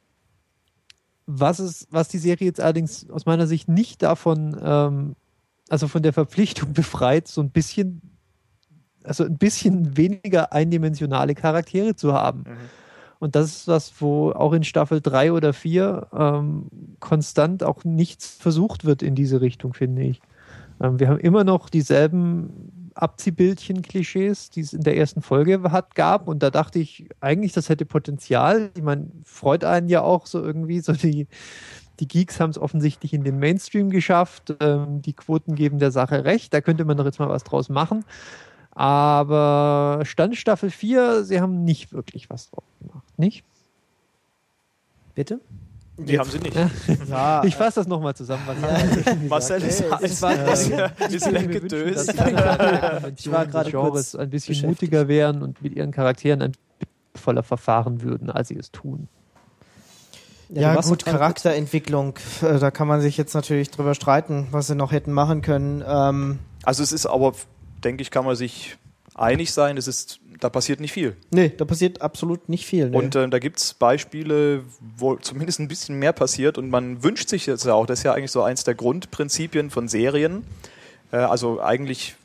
was, 1.26 1.60
ist, 1.60 1.88
was 1.90 2.08
die 2.08 2.18
Serie 2.18 2.46
jetzt 2.46 2.60
allerdings 2.60 3.08
aus 3.10 3.26
meiner 3.26 3.46
Sicht 3.46 3.68
nicht 3.68 4.02
davon, 4.02 4.56
ähm, 4.62 5.16
also 5.68 5.88
von 5.88 6.02
der 6.02 6.12
Verpflichtung 6.12 6.72
befreit, 6.74 7.28
so 7.28 7.40
ein 7.40 7.50
bisschen, 7.50 8.02
also 9.04 9.24
ein 9.24 9.38
bisschen 9.38 9.96
weniger 9.96 10.52
eindimensionale 10.52 11.34
Charaktere 11.34 11.94
zu 11.94 12.12
haben. 12.12 12.40
Mhm. 12.40 12.56
Und 13.18 13.36
das 13.36 13.46
ist 13.46 13.68
was, 13.68 14.00
wo 14.00 14.32
auch 14.32 14.52
in 14.52 14.64
Staffel 14.64 15.00
3 15.00 15.32
oder 15.32 15.52
4 15.52 16.08
ähm, 16.12 16.66
konstant 16.98 17.62
auch 17.62 17.84
nichts 17.84 18.26
versucht 18.26 18.84
wird 18.84 19.00
in 19.00 19.14
diese 19.14 19.40
Richtung, 19.40 19.74
finde 19.74 20.02
ich. 20.02 20.20
Ähm, 20.80 20.98
wir 20.98 21.08
haben 21.08 21.20
immer 21.20 21.44
noch 21.44 21.70
dieselben 21.70 22.81
Abziehbildchen-Klischees, 22.94 24.50
die 24.50 24.60
es 24.60 24.72
in 24.72 24.82
der 24.82 24.96
ersten 24.96 25.22
Folge 25.22 25.62
hat, 25.70 25.94
gab. 25.94 26.28
Und 26.28 26.42
da 26.42 26.50
dachte 26.50 26.78
ich 26.78 27.08
eigentlich, 27.20 27.52
das 27.52 27.68
hätte 27.68 27.86
Potenzial. 27.86 28.70
Ich 28.76 28.82
meine, 28.82 29.08
freut 29.24 29.64
einen 29.64 29.88
ja 29.88 30.02
auch 30.02 30.26
so 30.26 30.42
irgendwie, 30.42 30.80
so 30.80 30.92
die, 30.92 31.26
die 32.00 32.08
Geeks 32.08 32.40
haben 32.40 32.50
es 32.50 32.58
offensichtlich 32.58 33.12
in 33.14 33.24
den 33.24 33.38
Mainstream 33.38 33.90
geschafft. 33.90 34.54
Ähm, 34.60 35.02
die 35.02 35.12
Quoten 35.12 35.54
geben 35.54 35.78
der 35.78 35.90
Sache 35.90 36.24
recht. 36.24 36.52
Da 36.54 36.60
könnte 36.60 36.84
man 36.84 36.96
doch 36.96 37.04
jetzt 37.04 37.18
mal 37.18 37.28
was 37.28 37.44
draus 37.44 37.68
machen. 37.68 38.04
Aber 38.70 40.00
Stand 40.04 40.36
Staffel 40.36 40.70
4, 40.70 41.24
sie 41.24 41.40
haben 41.40 41.64
nicht 41.64 41.92
wirklich 41.92 42.30
was 42.30 42.50
draus 42.50 42.64
gemacht, 42.80 43.18
nicht? 43.18 43.44
Bitte? 45.14 45.40
Die 45.98 46.18
haben 46.18 46.30
sie 46.30 46.38
nicht. 46.38 46.56
Ja, 47.08 47.42
ich 47.44 47.54
fasse 47.54 47.80
das 47.80 47.86
nochmal 47.86 48.14
zusammen. 48.14 48.42
Was 48.46 49.16
Marcel 49.28 49.62
ist, 49.62 49.82
hey, 49.82 50.04
ist, 50.04 50.22
äh, 50.22 50.90
ist 51.10 51.32
weggedöst. 51.32 52.14
Ich 53.16 53.30
war 53.30 53.46
gerade 53.46 53.70
Genres 53.70 54.16
ein 54.16 54.30
bisschen 54.30 54.68
mutiger 54.68 55.06
wären 55.06 55.42
und 55.42 55.62
mit 55.62 55.74
ihren 55.74 55.90
Charakteren 55.90 56.42
ein 56.42 56.52
bisschen 56.52 56.92
voller 57.14 57.42
verfahren 57.42 58.02
würden, 58.02 58.30
als 58.30 58.48
sie 58.48 58.56
es 58.56 58.70
tun. 58.70 59.08
Ja, 60.48 60.74
ja 60.74 60.80
gut, 60.80 61.04
Charakterentwicklung, 61.04 62.18
äh, 62.42 62.58
da 62.58 62.70
kann 62.70 62.86
man 62.86 63.00
sich 63.00 63.16
jetzt 63.16 63.34
natürlich 63.34 63.70
drüber 63.70 63.94
streiten, 63.94 64.48
was 64.50 64.66
sie 64.66 64.74
noch 64.74 64.92
hätten 64.92 65.12
machen 65.12 65.40
können. 65.40 65.82
Ähm 65.86 66.38
also 66.62 66.82
es 66.82 66.92
ist 66.92 67.06
aber, 67.06 67.32
denke 67.84 68.02
ich, 68.02 68.10
kann 68.10 68.24
man 68.24 68.36
sich 68.36 68.76
einig 69.14 69.52
sein, 69.52 69.76
es 69.76 69.88
ist 69.88 70.20
da 70.42 70.50
passiert 70.50 70.80
nicht 70.80 70.92
viel. 70.92 71.16
Nee, 71.30 71.52
da 71.56 71.64
passiert 71.64 72.02
absolut 72.02 72.48
nicht 72.48 72.66
viel. 72.66 72.90
Nee. 72.90 72.96
Und 72.96 73.14
äh, 73.14 73.28
da 73.28 73.38
gibt 73.38 73.58
es 73.58 73.74
Beispiele, 73.74 74.64
wo 74.96 75.14
zumindest 75.14 75.60
ein 75.60 75.68
bisschen 75.68 75.98
mehr 75.98 76.12
passiert 76.12 76.58
und 76.58 76.68
man 76.68 77.04
wünscht 77.04 77.28
sich 77.28 77.46
jetzt 77.46 77.64
ja 77.64 77.74
auch, 77.74 77.86
das 77.86 78.00
ist 78.00 78.02
ja 78.02 78.12
eigentlich 78.12 78.32
so 78.32 78.42
eins 78.42 78.64
der 78.64 78.74
Grundprinzipien 78.74 79.70
von 79.70 79.86
Serien. 79.86 80.44
Äh, 81.12 81.18
also 81.18 81.60
eigentlich 81.60 82.16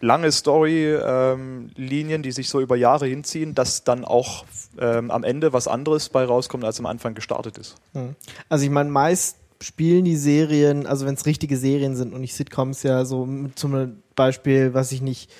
lange 0.00 0.32
Story-Linien, 0.32 2.16
ähm, 2.16 2.22
die 2.22 2.32
sich 2.32 2.48
so 2.48 2.60
über 2.60 2.76
Jahre 2.76 3.06
hinziehen, 3.06 3.54
dass 3.54 3.84
dann 3.84 4.04
auch 4.04 4.46
ähm, 4.78 5.10
am 5.10 5.22
Ende 5.22 5.52
was 5.52 5.68
anderes 5.68 6.08
bei 6.08 6.24
rauskommt, 6.24 6.64
als 6.64 6.78
am 6.80 6.86
Anfang 6.86 7.14
gestartet 7.14 7.58
ist. 7.58 7.76
Hm. 7.92 8.16
Also 8.48 8.64
ich 8.64 8.70
meine, 8.70 8.90
meist 8.90 9.36
spielen 9.60 10.04
die 10.04 10.16
Serien, 10.16 10.86
also 10.86 11.06
wenn 11.06 11.14
es 11.14 11.26
richtige 11.26 11.56
Serien 11.56 11.94
sind 11.96 12.14
und 12.14 12.20
nicht 12.22 12.34
Sitcoms, 12.34 12.82
ja 12.82 13.04
so 13.04 13.28
zum 13.54 14.02
Beispiel, 14.16 14.74
was 14.74 14.90
ich 14.90 15.02
nicht, 15.02 15.30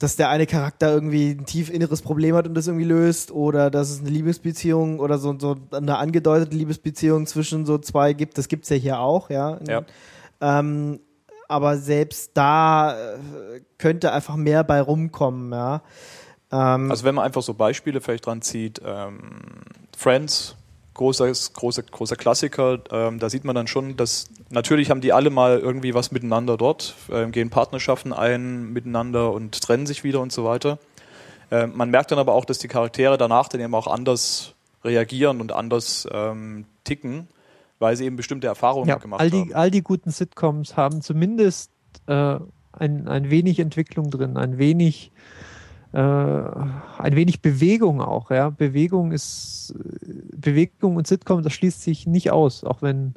dass 0.00 0.16
der 0.16 0.30
eine 0.30 0.46
Charakter 0.46 0.90
irgendwie 0.90 1.30
ein 1.30 1.44
tief 1.44 1.70
inneres 1.70 2.00
Problem 2.00 2.34
hat 2.34 2.48
und 2.48 2.54
das 2.54 2.66
irgendwie 2.66 2.86
löst 2.86 3.30
oder 3.30 3.70
dass 3.70 3.90
es 3.90 4.00
eine 4.00 4.08
Liebesbeziehung 4.08 4.98
oder 4.98 5.18
so, 5.18 5.38
so 5.38 5.56
eine 5.70 5.98
angedeutete 5.98 6.56
Liebesbeziehung 6.56 7.26
zwischen 7.26 7.66
so 7.66 7.76
zwei 7.76 8.14
gibt. 8.14 8.38
Das 8.38 8.48
gibt's 8.48 8.70
ja 8.70 8.76
hier 8.76 8.98
auch, 8.98 9.28
ja. 9.28 9.60
ja. 9.68 9.82
Ähm, 10.40 11.00
aber 11.48 11.76
selbst 11.76 12.30
da 12.34 12.96
äh, 12.96 13.60
könnte 13.76 14.12
einfach 14.12 14.36
mehr 14.36 14.64
bei 14.64 14.80
rumkommen, 14.80 15.52
ja. 15.52 15.82
Ähm, 16.50 16.90
also 16.90 17.04
wenn 17.04 17.14
man 17.14 17.26
einfach 17.26 17.42
so 17.42 17.52
Beispiele 17.52 18.00
vielleicht 18.00 18.24
dran 18.24 18.40
zieht, 18.40 18.80
ähm, 18.82 19.20
Friends 19.96 20.56
großer, 20.94 21.32
großer, 21.52 21.82
großer 21.82 22.16
Klassiker. 22.16 22.78
Ähm, 22.90 23.18
da 23.18 23.30
sieht 23.30 23.44
man 23.44 23.54
dann 23.54 23.66
schon, 23.66 23.96
dass 23.96 24.28
natürlich 24.50 24.90
haben 24.90 25.00
die 25.00 25.12
alle 25.12 25.30
mal 25.30 25.58
irgendwie 25.58 25.94
was 25.94 26.12
miteinander 26.12 26.56
dort, 26.56 26.94
äh, 27.10 27.26
gehen 27.26 27.50
Partnerschaften 27.50 28.12
ein 28.12 28.72
miteinander 28.72 29.32
und 29.32 29.60
trennen 29.60 29.86
sich 29.86 30.04
wieder 30.04 30.20
und 30.20 30.32
so 30.32 30.44
weiter. 30.44 30.78
Äh, 31.50 31.66
man 31.66 31.90
merkt 31.90 32.10
dann 32.10 32.18
aber 32.18 32.34
auch, 32.34 32.44
dass 32.44 32.58
die 32.58 32.68
Charaktere 32.68 33.16
danach 33.16 33.48
dann 33.48 33.60
eben 33.60 33.74
auch 33.74 33.86
anders 33.86 34.54
reagieren 34.84 35.40
und 35.40 35.52
anders 35.52 36.08
ähm, 36.12 36.64
ticken, 36.84 37.28
weil 37.78 37.96
sie 37.96 38.04
eben 38.04 38.16
bestimmte 38.16 38.46
Erfahrungen 38.46 38.88
ja, 38.88 38.96
gemacht 38.96 39.20
all 39.20 39.30
die, 39.30 39.40
haben. 39.40 39.54
All 39.54 39.70
die 39.70 39.82
guten 39.82 40.10
Sitcoms 40.10 40.76
haben 40.76 41.02
zumindest 41.02 41.70
äh, 42.06 42.36
ein, 42.72 43.08
ein 43.08 43.30
wenig 43.30 43.58
Entwicklung 43.58 44.10
drin, 44.10 44.36
ein 44.36 44.58
wenig 44.58 45.12
äh, 45.92 45.98
ein 45.98 47.16
wenig 47.16 47.42
Bewegung 47.42 48.00
auch. 48.00 48.30
Ja, 48.30 48.50
Bewegung 48.50 49.10
ist 49.10 49.74
Bewegung 50.36 50.96
und 50.96 51.06
Sitcom, 51.06 51.42
das 51.42 51.52
schließt 51.52 51.82
sich 51.82 52.06
nicht 52.06 52.30
aus, 52.30 52.62
auch 52.62 52.80
wenn 52.80 53.14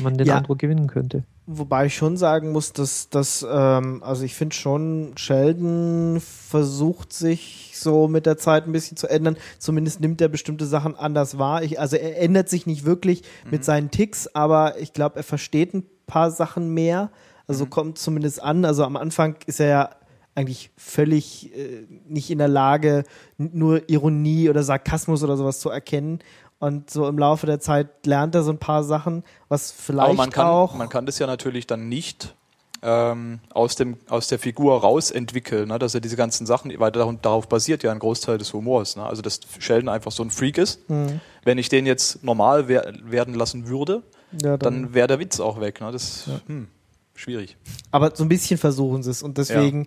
man 0.00 0.16
den 0.16 0.26
ja. 0.26 0.36
Eindruck 0.36 0.58
gewinnen 0.58 0.86
könnte. 0.86 1.24
Wobei 1.46 1.86
ich 1.86 1.96
schon 1.96 2.16
sagen 2.16 2.52
muss, 2.52 2.72
dass 2.72 3.08
das, 3.10 3.44
ähm, 3.48 4.02
also 4.04 4.24
ich 4.24 4.34
finde 4.34 4.54
schon, 4.54 5.12
Sheldon 5.16 6.20
versucht 6.20 7.12
sich 7.12 7.72
so 7.74 8.06
mit 8.06 8.26
der 8.26 8.38
Zeit 8.38 8.66
ein 8.66 8.72
bisschen 8.72 8.96
zu 8.96 9.08
ändern. 9.08 9.36
Zumindest 9.58 10.00
nimmt 10.00 10.20
er 10.20 10.28
bestimmte 10.28 10.66
Sachen 10.66 10.94
anders 10.94 11.38
wahr. 11.38 11.64
Ich, 11.64 11.80
also 11.80 11.96
er 11.96 12.20
ändert 12.20 12.48
sich 12.48 12.66
nicht 12.66 12.84
wirklich 12.84 13.22
mhm. 13.44 13.50
mit 13.50 13.64
seinen 13.64 13.90
Ticks, 13.90 14.28
aber 14.28 14.78
ich 14.78 14.92
glaube, 14.92 15.16
er 15.16 15.24
versteht 15.24 15.74
ein 15.74 15.84
paar 16.06 16.30
Sachen 16.30 16.72
mehr. 16.74 17.10
Also 17.48 17.64
mhm. 17.64 17.70
kommt 17.70 17.98
zumindest 17.98 18.40
an. 18.40 18.64
Also 18.64 18.84
am 18.84 18.96
Anfang 18.96 19.34
ist 19.46 19.58
er 19.58 19.66
ja 19.66 19.90
eigentlich 20.34 20.70
völlig 20.76 21.54
äh, 21.56 21.86
nicht 22.06 22.30
in 22.30 22.38
der 22.38 22.48
Lage, 22.48 23.04
nur 23.36 23.88
Ironie 23.90 24.48
oder 24.48 24.62
Sarkasmus 24.62 25.22
oder 25.22 25.36
sowas 25.36 25.60
zu 25.60 25.68
erkennen. 25.70 26.20
Und 26.62 26.90
so 26.90 27.08
im 27.08 27.18
Laufe 27.18 27.44
der 27.46 27.58
Zeit 27.58 28.06
lernt 28.06 28.36
er 28.36 28.44
so 28.44 28.52
ein 28.52 28.58
paar 28.58 28.84
Sachen, 28.84 29.24
was 29.48 29.72
vielleicht 29.72 30.10
Aber 30.10 30.14
man 30.14 30.30
kann, 30.30 30.46
auch. 30.46 30.74
Man 30.76 30.88
kann 30.88 31.06
das 31.06 31.18
ja 31.18 31.26
natürlich 31.26 31.66
dann 31.66 31.88
nicht 31.88 32.36
ähm, 32.82 33.40
aus, 33.52 33.74
dem, 33.74 33.96
aus 34.08 34.28
der 34.28 34.38
Figur 34.38 34.80
rausentwickeln, 34.80 35.66
ne? 35.66 35.80
dass 35.80 35.92
er 35.96 36.00
diese 36.00 36.14
ganzen 36.14 36.46
Sachen, 36.46 36.72
weil 36.78 36.92
darauf 36.92 37.48
basiert 37.48 37.82
ja 37.82 37.90
ein 37.90 37.98
Großteil 37.98 38.38
des 38.38 38.52
Humors. 38.52 38.94
Ne? 38.94 39.04
Also, 39.04 39.22
dass 39.22 39.40
Sheldon 39.58 39.88
einfach 39.88 40.12
so 40.12 40.22
ein 40.22 40.30
Freak 40.30 40.56
ist. 40.56 40.88
Mhm. 40.88 41.20
Wenn 41.42 41.58
ich 41.58 41.68
den 41.68 41.84
jetzt 41.84 42.22
normal 42.22 42.68
wer 42.68 42.92
werden 43.02 43.34
lassen 43.34 43.66
würde, 43.66 44.04
ja, 44.30 44.56
dann, 44.56 44.84
dann 44.84 44.94
wäre 44.94 45.08
der 45.08 45.18
Witz 45.18 45.40
auch 45.40 45.60
weg. 45.60 45.80
Ne? 45.80 45.90
Das, 45.90 46.26
ja. 46.28 46.40
hm 46.46 46.68
schwierig. 47.14 47.56
Aber 47.90 48.14
so 48.14 48.24
ein 48.24 48.28
bisschen 48.28 48.58
versuchen 48.58 49.02
sie 49.02 49.10
es 49.10 49.22
und 49.22 49.38
deswegen 49.38 49.86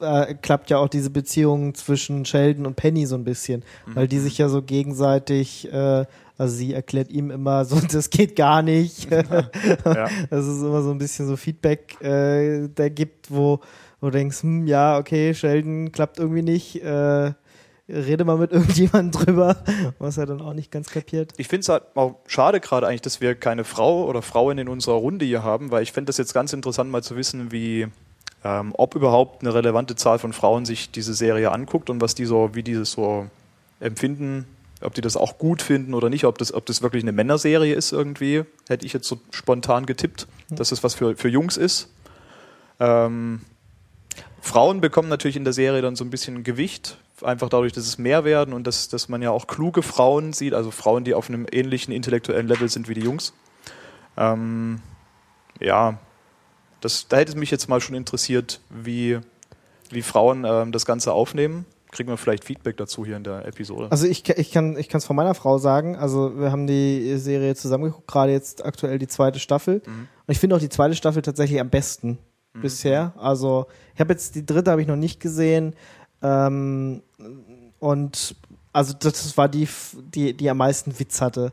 ja. 0.00 0.24
äh, 0.24 0.34
klappt 0.34 0.70
ja 0.70 0.78
auch 0.78 0.88
diese 0.88 1.10
Beziehung 1.10 1.74
zwischen 1.74 2.24
Sheldon 2.24 2.66
und 2.66 2.76
Penny 2.76 3.06
so 3.06 3.14
ein 3.14 3.24
bisschen, 3.24 3.64
mhm. 3.86 3.96
weil 3.96 4.08
die 4.08 4.18
sich 4.18 4.38
ja 4.38 4.48
so 4.48 4.62
gegenseitig, 4.62 5.72
äh, 5.72 6.04
also 6.36 6.54
sie 6.54 6.72
erklärt 6.72 7.10
ihm 7.10 7.30
immer 7.30 7.64
so, 7.64 7.80
das 7.92 8.10
geht 8.10 8.36
gar 8.36 8.62
nicht. 8.62 9.10
ja. 9.10 10.08
Das 10.30 10.46
ist 10.46 10.60
immer 10.60 10.82
so 10.82 10.90
ein 10.90 10.98
bisschen 10.98 11.26
so 11.26 11.36
Feedback, 11.36 12.00
äh, 12.02 12.68
der 12.68 12.90
gibt, 12.90 13.30
wo, 13.30 13.60
wo 14.00 14.06
du 14.08 14.12
denkst, 14.12 14.42
hm, 14.42 14.66
ja, 14.66 14.98
okay, 14.98 15.34
Sheldon 15.34 15.92
klappt 15.92 16.18
irgendwie 16.18 16.42
nicht. 16.42 16.82
Äh, 16.82 17.32
rede 17.88 18.24
mal 18.24 18.36
mit 18.36 18.52
irgendjemandem 18.52 19.24
drüber, 19.24 19.56
was 19.98 20.18
er 20.18 20.26
dann 20.26 20.40
auch 20.40 20.54
nicht 20.54 20.70
ganz 20.70 20.90
kapiert. 20.90 21.32
Ich 21.36 21.48
finde 21.48 21.60
es 21.60 21.68
halt 21.68 21.84
auch 21.94 22.16
schade 22.26 22.60
gerade 22.60 22.86
eigentlich, 22.86 23.02
dass 23.02 23.20
wir 23.20 23.34
keine 23.34 23.64
Frau 23.64 24.04
oder 24.04 24.22
Frauen 24.22 24.58
in 24.58 24.68
unserer 24.68 24.96
Runde 24.96 25.24
hier 25.24 25.42
haben, 25.42 25.70
weil 25.70 25.82
ich 25.82 25.92
fände 25.92 26.06
das 26.06 26.18
jetzt 26.18 26.34
ganz 26.34 26.52
interessant 26.52 26.90
mal 26.90 27.02
zu 27.02 27.16
wissen, 27.16 27.52
wie 27.52 27.88
ähm, 28.44 28.72
ob 28.76 28.94
überhaupt 28.94 29.42
eine 29.42 29.54
relevante 29.54 29.96
Zahl 29.96 30.18
von 30.18 30.32
Frauen 30.32 30.64
sich 30.64 30.90
diese 30.90 31.14
Serie 31.14 31.50
anguckt 31.50 31.90
und 31.90 32.00
was 32.00 32.14
die 32.14 32.24
so, 32.24 32.50
wie 32.54 32.62
die 32.62 32.74
das 32.74 32.92
so 32.92 33.26
empfinden, 33.80 34.46
ob 34.80 34.94
die 34.94 35.00
das 35.00 35.16
auch 35.16 35.38
gut 35.38 35.62
finden 35.62 35.94
oder 35.94 36.08
nicht, 36.08 36.24
ob 36.24 36.38
das, 36.38 36.52
ob 36.54 36.66
das 36.66 36.82
wirklich 36.82 37.02
eine 37.02 37.12
Männerserie 37.12 37.74
ist 37.74 37.92
irgendwie, 37.92 38.44
hätte 38.68 38.86
ich 38.86 38.92
jetzt 38.92 39.08
so 39.08 39.18
spontan 39.30 39.86
getippt, 39.86 40.28
dass 40.50 40.72
es 40.72 40.84
was 40.84 40.94
für, 40.94 41.16
für 41.16 41.28
Jungs 41.28 41.56
ist. 41.56 41.90
Ähm, 42.78 43.40
Frauen 44.40 44.80
bekommen 44.80 45.08
natürlich 45.08 45.36
in 45.36 45.44
der 45.44 45.52
Serie 45.52 45.82
dann 45.82 45.96
so 45.96 46.04
ein 46.04 46.10
bisschen 46.10 46.44
Gewicht, 46.44 46.96
einfach 47.22 47.48
dadurch, 47.48 47.72
dass 47.72 47.86
es 47.86 47.98
mehr 47.98 48.24
werden 48.24 48.54
und 48.54 48.66
dass, 48.66 48.88
dass 48.88 49.08
man 49.08 49.22
ja 49.22 49.30
auch 49.30 49.46
kluge 49.46 49.82
Frauen 49.82 50.32
sieht, 50.32 50.54
also 50.54 50.70
Frauen, 50.70 51.04
die 51.04 51.14
auf 51.14 51.28
einem 51.28 51.46
ähnlichen 51.50 51.92
intellektuellen 51.92 52.46
Level 52.46 52.68
sind 52.68 52.88
wie 52.88 52.94
die 52.94 53.02
Jungs. 53.02 53.32
Ähm, 54.16 54.80
ja, 55.60 55.98
das, 56.80 57.08
da 57.08 57.18
hätte 57.18 57.32
es 57.32 57.36
mich 57.36 57.50
jetzt 57.50 57.68
mal 57.68 57.80
schon 57.80 57.94
interessiert, 57.94 58.60
wie, 58.70 59.18
wie 59.90 60.02
Frauen 60.02 60.44
ähm, 60.46 60.72
das 60.72 60.86
Ganze 60.86 61.12
aufnehmen. 61.12 61.66
Kriegen 61.90 62.10
wir 62.10 62.18
vielleicht 62.18 62.44
Feedback 62.44 62.76
dazu 62.76 63.06
hier 63.06 63.16
in 63.16 63.24
der 63.24 63.46
Episode. 63.46 63.90
Also 63.90 64.06
ich, 64.06 64.28
ich 64.28 64.50
kann 64.52 64.76
ich 64.76 64.92
es 64.92 65.06
von 65.06 65.16
meiner 65.16 65.34
Frau 65.34 65.56
sagen. 65.56 65.96
Also 65.96 66.38
wir 66.38 66.52
haben 66.52 66.66
die 66.66 67.16
Serie 67.16 67.54
zusammengeguckt, 67.54 68.06
gerade 68.06 68.32
jetzt 68.32 68.64
aktuell 68.64 68.98
die 68.98 69.06
zweite 69.06 69.38
Staffel. 69.38 69.82
Mhm. 69.86 70.08
Und 70.26 70.32
ich 70.32 70.38
finde 70.38 70.54
auch 70.56 70.60
die 70.60 70.68
zweite 70.68 70.94
Staffel 70.94 71.22
tatsächlich 71.22 71.60
am 71.60 71.70
besten 71.70 72.18
bisher. 72.60 73.14
Also 73.16 73.66
ich 73.94 74.00
habe 74.00 74.12
jetzt 74.12 74.34
die 74.34 74.44
dritte 74.44 74.70
habe 74.70 74.82
ich 74.82 74.88
noch 74.88 74.96
nicht 74.96 75.20
gesehen. 75.20 75.74
Ähm, 76.22 77.02
und 77.80 78.34
also 78.72 78.92
das 78.96 79.36
war 79.36 79.48
die, 79.48 79.66
die, 80.14 80.36
die 80.36 80.48
am 80.50 80.58
meisten 80.58 80.96
Witz 81.00 81.20
hatte. 81.20 81.52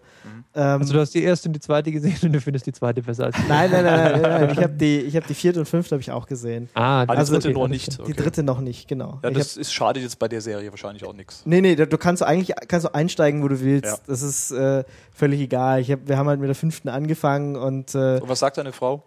Ähm, 0.53 0.81
Also 0.81 0.93
du 0.93 0.99
hast 0.99 1.13
die 1.15 1.23
erste 1.23 1.49
und 1.49 1.53
die 1.53 1.59
zweite 1.59 1.91
gesehen 1.91 2.15
und 2.23 2.33
du 2.33 2.41
findest 2.41 2.67
die 2.67 2.71
zweite 2.73 3.01
besser 3.01 3.25
als 3.25 3.35
die 3.35 3.47
nein, 3.47 3.71
nein, 3.71 3.83
nein, 3.83 4.11
nein, 4.11 4.21
nein, 4.21 4.31
nein. 4.41 4.49
Ich 4.51 4.57
habe 4.57 4.73
die, 4.73 4.99
ich 4.99 5.15
hab 5.15 5.25
die 5.25 5.33
vierte 5.33 5.59
und 5.59 5.65
fünfte 5.65 5.95
habe 5.95 6.01
ich 6.01 6.11
auch 6.11 6.27
gesehen. 6.27 6.69
Ah, 6.73 7.01
Ah, 7.01 7.05
die 7.07 7.11
also 7.17 7.33
dritte 7.33 7.47
okay, 7.49 7.57
noch 7.57 7.67
nicht. 7.67 7.95
klar. 7.95 8.05
Die 8.07 8.13
Okay. 8.13 8.21
dritte 8.23 8.43
noch 8.43 8.59
nicht, 8.61 8.87
genau. 8.87 9.19
Ja, 9.23 9.31
das 9.31 9.57
ist 9.57 9.73
schade 9.73 9.99
jetzt 10.01 10.19
bei 10.19 10.27
der 10.27 10.41
Serie 10.41 10.69
wahrscheinlich 10.69 11.03
auch 11.05 11.13
nichts. 11.13 11.41
Nee, 11.45 11.61
nee, 11.61 11.75
du 11.75 11.97
kannst 11.97 12.21
eigentlich 12.21 12.55
kannst 12.67 12.85
du 12.85 12.93
einsteigen, 12.93 13.41
wo 13.41 13.47
du 13.47 13.59
willst. 13.61 13.85
Ja. 13.85 13.97
Das 14.07 14.21
ist 14.21 14.51
äh, 14.51 14.83
völlig 15.11 15.39
egal. 15.41 15.79
Ich 15.81 15.91
hab, 15.91 16.07
wir 16.07 16.17
haben 16.17 16.27
halt 16.27 16.39
mit 16.39 16.47
der 16.49 16.55
fünften 16.55 16.89
angefangen 16.89 17.55
und 17.55 17.95
äh, 17.95 18.19
Und 18.21 18.29
was 18.29 18.39
sagt 18.39 18.57
deine 18.57 18.71
Frau? 18.73 19.03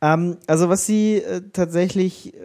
ähm, 0.00 0.38
also 0.46 0.68
was 0.68 0.86
sie 0.86 1.16
äh, 1.16 1.42
tatsächlich, 1.52 2.34
äh, 2.34 2.38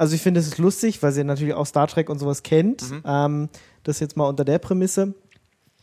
also 0.00 0.14
ich 0.14 0.22
finde 0.22 0.40
es 0.40 0.46
ist 0.46 0.56
lustig, 0.56 1.02
weil 1.02 1.12
sie 1.12 1.22
natürlich 1.24 1.52
auch 1.52 1.66
Star 1.66 1.86
Trek 1.86 2.08
und 2.08 2.18
sowas 2.18 2.42
kennt. 2.42 2.90
Mhm. 2.90 3.02
Ähm, 3.04 3.48
das 3.82 4.00
jetzt 4.00 4.16
mal 4.16 4.24
unter 4.26 4.46
der 4.46 4.58
Prämisse. 4.58 5.12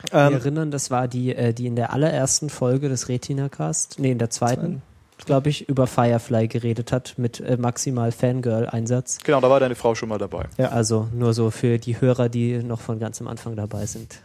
Wir 0.09 0.19
Ähm, 0.19 0.33
erinnern, 0.33 0.71
das 0.71 0.89
war 0.89 1.07
die, 1.07 1.35
äh, 1.35 1.53
die 1.53 1.67
in 1.67 1.75
der 1.75 1.93
allerersten 1.93 2.49
Folge 2.49 2.89
des 2.89 3.09
Retina-Cast, 3.09 3.99
nee, 3.99 4.11
in 4.11 4.17
der 4.17 4.31
zweiten, 4.31 4.81
glaube 5.23 5.49
ich, 5.49 5.69
über 5.69 5.85
Firefly 5.85 6.47
geredet 6.47 6.91
hat 6.91 7.13
mit 7.17 7.39
äh, 7.41 7.57
maximal 7.57 8.11
Fangirl-Einsatz. 8.11 9.19
Genau, 9.23 9.39
da 9.39 9.51
war 9.51 9.59
deine 9.59 9.75
Frau 9.75 9.93
schon 9.93 10.09
mal 10.09 10.17
dabei. 10.17 10.45
Ja. 10.57 10.69
Also 10.69 11.07
nur 11.13 11.35
so 11.35 11.51
für 11.51 11.77
die 11.77 12.01
Hörer, 12.01 12.27
die 12.27 12.57
noch 12.63 12.81
von 12.81 12.99
ganz 12.99 13.21
am 13.21 13.27
Anfang 13.27 13.55
dabei 13.55 13.85
sind. 13.85 14.19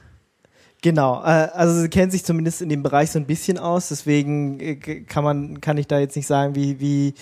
Genau, 0.80 1.22
äh, 1.22 1.48
also 1.52 1.78
sie 1.78 1.90
kennt 1.90 2.12
sich 2.12 2.24
zumindest 2.24 2.62
in 2.62 2.70
dem 2.70 2.82
Bereich 2.82 3.10
so 3.10 3.18
ein 3.18 3.26
bisschen 3.26 3.58
aus, 3.58 3.88
deswegen 3.88 4.58
äh, 4.58 4.76
kann 4.76 5.22
man, 5.22 5.60
kann 5.60 5.76
ich 5.76 5.86
da 5.86 5.98
jetzt 5.98 6.16
nicht 6.16 6.26
sagen, 6.26 6.54
wie, 6.54 6.80
wie, 6.80 7.14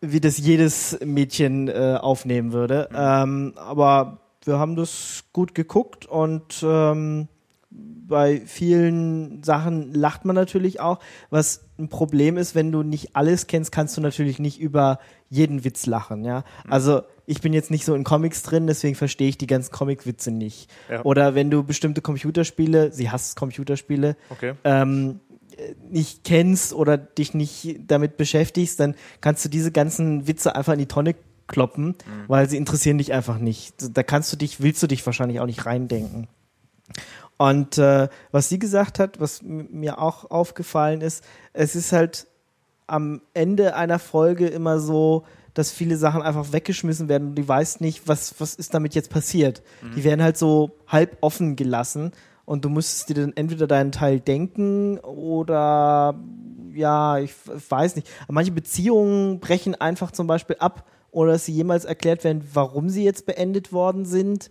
wie 0.00 0.20
das 0.20 0.38
jedes 0.38 0.98
Mädchen 1.04 1.68
äh, 1.68 1.98
aufnehmen 2.00 2.52
würde. 2.52 2.88
Ähm, 2.94 3.54
aber 3.56 4.20
wir 4.44 4.58
haben 4.58 4.76
das 4.76 5.24
gut 5.32 5.54
geguckt 5.54 6.06
und 6.06 6.62
ähm, 6.62 7.28
bei 7.70 8.40
vielen 8.46 9.42
Sachen 9.42 9.92
lacht 9.92 10.24
man 10.24 10.36
natürlich 10.36 10.80
auch. 10.80 11.00
Was 11.30 11.64
ein 11.78 11.88
Problem 11.88 12.36
ist, 12.36 12.54
wenn 12.54 12.70
du 12.72 12.82
nicht 12.82 13.16
alles 13.16 13.48
kennst, 13.48 13.72
kannst 13.72 13.96
du 13.96 14.00
natürlich 14.00 14.38
nicht 14.38 14.60
über 14.60 15.00
jeden 15.28 15.64
Witz 15.64 15.86
lachen, 15.86 16.24
ja. 16.24 16.44
Also 16.68 17.02
ich 17.26 17.40
bin 17.40 17.52
jetzt 17.52 17.72
nicht 17.72 17.84
so 17.84 17.94
in 17.96 18.04
Comics 18.04 18.44
drin, 18.44 18.68
deswegen 18.68 18.94
verstehe 18.94 19.28
ich 19.28 19.36
die 19.36 19.48
ganzen 19.48 19.72
Comic-Witze 19.72 20.30
nicht. 20.30 20.70
Ja. 20.88 21.02
Oder 21.02 21.34
wenn 21.34 21.50
du 21.50 21.64
bestimmte 21.64 22.00
Computerspiele, 22.00 22.92
sie 22.92 23.10
hasst 23.10 23.36
Computerspiele, 23.36 24.16
Okay. 24.30 24.54
ähm, 24.62 25.18
äh, 25.25 25.25
nicht 25.90 26.24
kennst 26.24 26.72
oder 26.72 26.96
dich 26.96 27.34
nicht 27.34 27.78
damit 27.86 28.16
beschäftigst, 28.16 28.78
dann 28.80 28.94
kannst 29.20 29.44
du 29.44 29.48
diese 29.48 29.72
ganzen 29.72 30.26
Witze 30.26 30.54
einfach 30.54 30.74
in 30.74 30.80
die 30.80 30.86
Tonne 30.86 31.14
kloppen, 31.46 31.94
weil 32.26 32.48
sie 32.48 32.56
interessieren 32.56 32.98
dich 32.98 33.12
einfach 33.12 33.38
nicht. 33.38 33.74
Da 33.96 34.02
kannst 34.02 34.32
du 34.32 34.36
dich, 34.36 34.60
willst 34.60 34.82
du 34.82 34.86
dich 34.86 35.04
wahrscheinlich 35.06 35.40
auch 35.40 35.46
nicht 35.46 35.64
reindenken. 35.64 36.28
Und 37.38 37.78
äh, 37.78 38.08
was 38.32 38.48
sie 38.48 38.58
gesagt 38.58 38.98
hat, 38.98 39.20
was 39.20 39.42
mir 39.42 40.00
auch 40.00 40.30
aufgefallen 40.30 41.00
ist, 41.02 41.22
es 41.52 41.76
ist 41.76 41.92
halt 41.92 42.26
am 42.86 43.20
Ende 43.34 43.76
einer 43.76 43.98
Folge 43.98 44.46
immer 44.46 44.78
so, 44.78 45.24
dass 45.54 45.70
viele 45.70 45.96
Sachen 45.96 46.22
einfach 46.22 46.52
weggeschmissen 46.52 47.08
werden 47.08 47.28
und 47.28 47.34
die 47.34 47.48
weiß 47.48 47.80
nicht, 47.80 48.06
was, 48.06 48.34
was 48.38 48.54
ist 48.54 48.74
damit 48.74 48.94
jetzt 48.94 49.10
passiert. 49.10 49.62
Die 49.96 50.04
werden 50.04 50.22
halt 50.22 50.36
so 50.36 50.76
halb 50.86 51.16
offen 51.22 51.56
gelassen 51.56 52.12
und 52.46 52.64
du 52.64 52.70
musstest 52.70 53.10
dir 53.10 53.14
dann 53.14 53.36
entweder 53.36 53.66
deinen 53.66 53.92
Teil 53.92 54.20
denken 54.20 54.98
oder 55.00 56.18
ja, 56.72 57.18
ich 57.18 57.34
weiß 57.46 57.96
nicht. 57.96 58.08
Manche 58.28 58.52
Beziehungen 58.52 59.40
brechen 59.40 59.74
einfach 59.74 60.12
zum 60.12 60.26
Beispiel 60.26 60.56
ab, 60.58 60.86
ohne 61.10 61.32
dass 61.32 61.44
sie 61.44 61.52
jemals 61.52 61.84
erklärt 61.84 62.24
werden, 62.24 62.46
warum 62.54 62.88
sie 62.88 63.04
jetzt 63.04 63.26
beendet 63.26 63.72
worden 63.72 64.04
sind. 64.04 64.50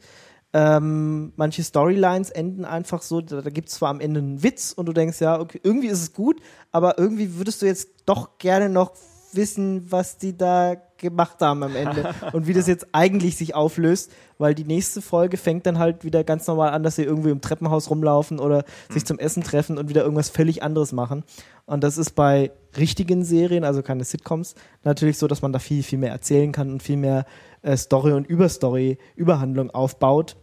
Ähm, 0.54 1.34
manche 1.36 1.64
Storylines 1.64 2.30
enden 2.30 2.66
einfach 2.66 3.02
so, 3.02 3.22
da, 3.22 3.42
da 3.42 3.50
gibt 3.50 3.70
es 3.70 3.76
zwar 3.76 3.90
am 3.90 4.00
Ende 4.00 4.20
einen 4.20 4.44
Witz 4.44 4.72
und 4.72 4.86
du 4.86 4.94
denkst, 4.94 5.20
ja, 5.20 5.40
okay, 5.40 5.60
irgendwie 5.64 5.88
ist 5.88 6.02
es 6.02 6.14
gut, 6.14 6.42
aber 6.72 6.98
irgendwie 6.98 7.36
würdest 7.36 7.62
du 7.62 7.66
jetzt 7.66 7.90
doch 8.06 8.38
gerne 8.38 8.70
noch 8.70 8.94
wissen, 9.36 9.92
was 9.92 10.18
die 10.18 10.38
da 10.38 10.76
gemacht 10.98 11.42
haben 11.42 11.64
am 11.64 11.76
Ende 11.76 12.14
und 12.34 12.48
wie 12.48 12.54
das 12.54 12.68
jetzt 12.68 12.88
eigentlich 12.94 13.38
sich 13.38 13.56
auflöst, 13.56 14.12
weil 14.38 14.56
die 14.56 14.64
nächste 14.64 15.02
Folge 15.02 15.38
fängt 15.38 15.66
dann 15.66 15.80
halt 15.80 16.04
wieder 16.04 16.24
ganz 16.24 16.48
normal 16.48 16.70
an, 16.70 16.84
dass 16.84 16.96
sie 16.96 17.04
irgendwie 17.04 17.30
im 17.30 17.42
Treppenhaus 17.42 17.90
rumlaufen 17.90 18.40
oder 18.40 18.64
sich 18.90 19.06
zum 19.06 19.20
Essen 19.20 19.44
treffen 19.44 19.78
und 19.78 19.90
wieder 19.90 20.04
irgendwas 20.04 20.30
völlig 20.30 20.64
anderes 20.64 20.92
machen. 20.92 21.24
Und 21.66 21.84
das 21.84 21.98
ist 21.98 22.12
bei 22.12 22.52
richtigen 22.78 23.24
Serien, 23.24 23.64
also 23.64 23.82
keine 23.82 24.04
Sitcoms, 24.04 24.56
natürlich 24.84 25.18
so, 25.18 25.28
dass 25.28 25.42
man 25.42 25.54
da 25.54 25.60
viel, 25.60 25.84
viel 25.84 26.00
mehr 26.00 26.12
erzählen 26.12 26.52
kann 26.52 26.72
und 26.72 26.84
viel 26.84 26.98
mehr 26.98 27.26
äh, 27.62 27.76
Story 27.76 28.14
und 28.14 28.28
Überstory, 28.28 28.98
Überhandlung 29.16 29.72
aufbaut. 29.72 30.36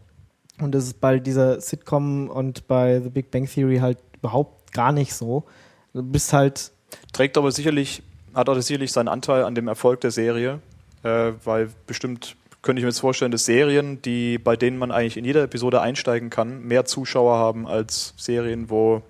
Und 0.61 0.75
das 0.75 0.85
ist 0.85 1.01
bei 1.01 1.19
dieser 1.19 1.61
Sitcom 1.61 2.29
und 2.29 2.67
bei 2.67 3.01
The 3.01 3.11
Big 3.11 3.31
Bang 3.31 3.47
Theory 3.47 3.79
halt 3.79 3.99
überhaupt 4.19 4.73
gar 4.73 4.93
nicht 4.93 5.15
so. 5.15 5.45
Du 5.93 6.03
bist 6.03 6.33
halt, 6.33 6.73
Trägt 7.13 7.39
aber 7.39 7.51
sicherlich, 7.53 8.03
hat 8.35 8.49
auch 8.49 8.61
sicherlich 8.61 8.93
seinen 8.93 9.09
Anteil 9.09 9.45
an 9.45 9.55
dem 9.55 9.69
Erfolg 9.69 10.01
der 10.01 10.11
Serie, 10.11 10.61
äh, 11.03 11.33
weil 11.45 11.71
bestimmt 11.87 12.37
könnte 12.63 12.79
ich 12.81 12.85
mir 12.85 12.91
jetzt 12.91 13.01
vorstellen, 13.01 13.33
dass 13.33 13.45
Serien, 13.45 14.01
die, 14.03 14.39
bei 14.39 14.55
denen 14.57 14.79
man 14.79 14.93
eigentlich 14.93 15.17
in 15.17 15.25
jeder 15.25 15.43
Episode 15.43 15.81
einsteigen 15.81 16.31
kann, 16.31 16.63
mehr 16.63 16.85
Zuschauer 16.85 17.37
haben 17.37 17.67
als 17.67 18.15
Serien, 18.17 18.71
wo, 18.71 19.03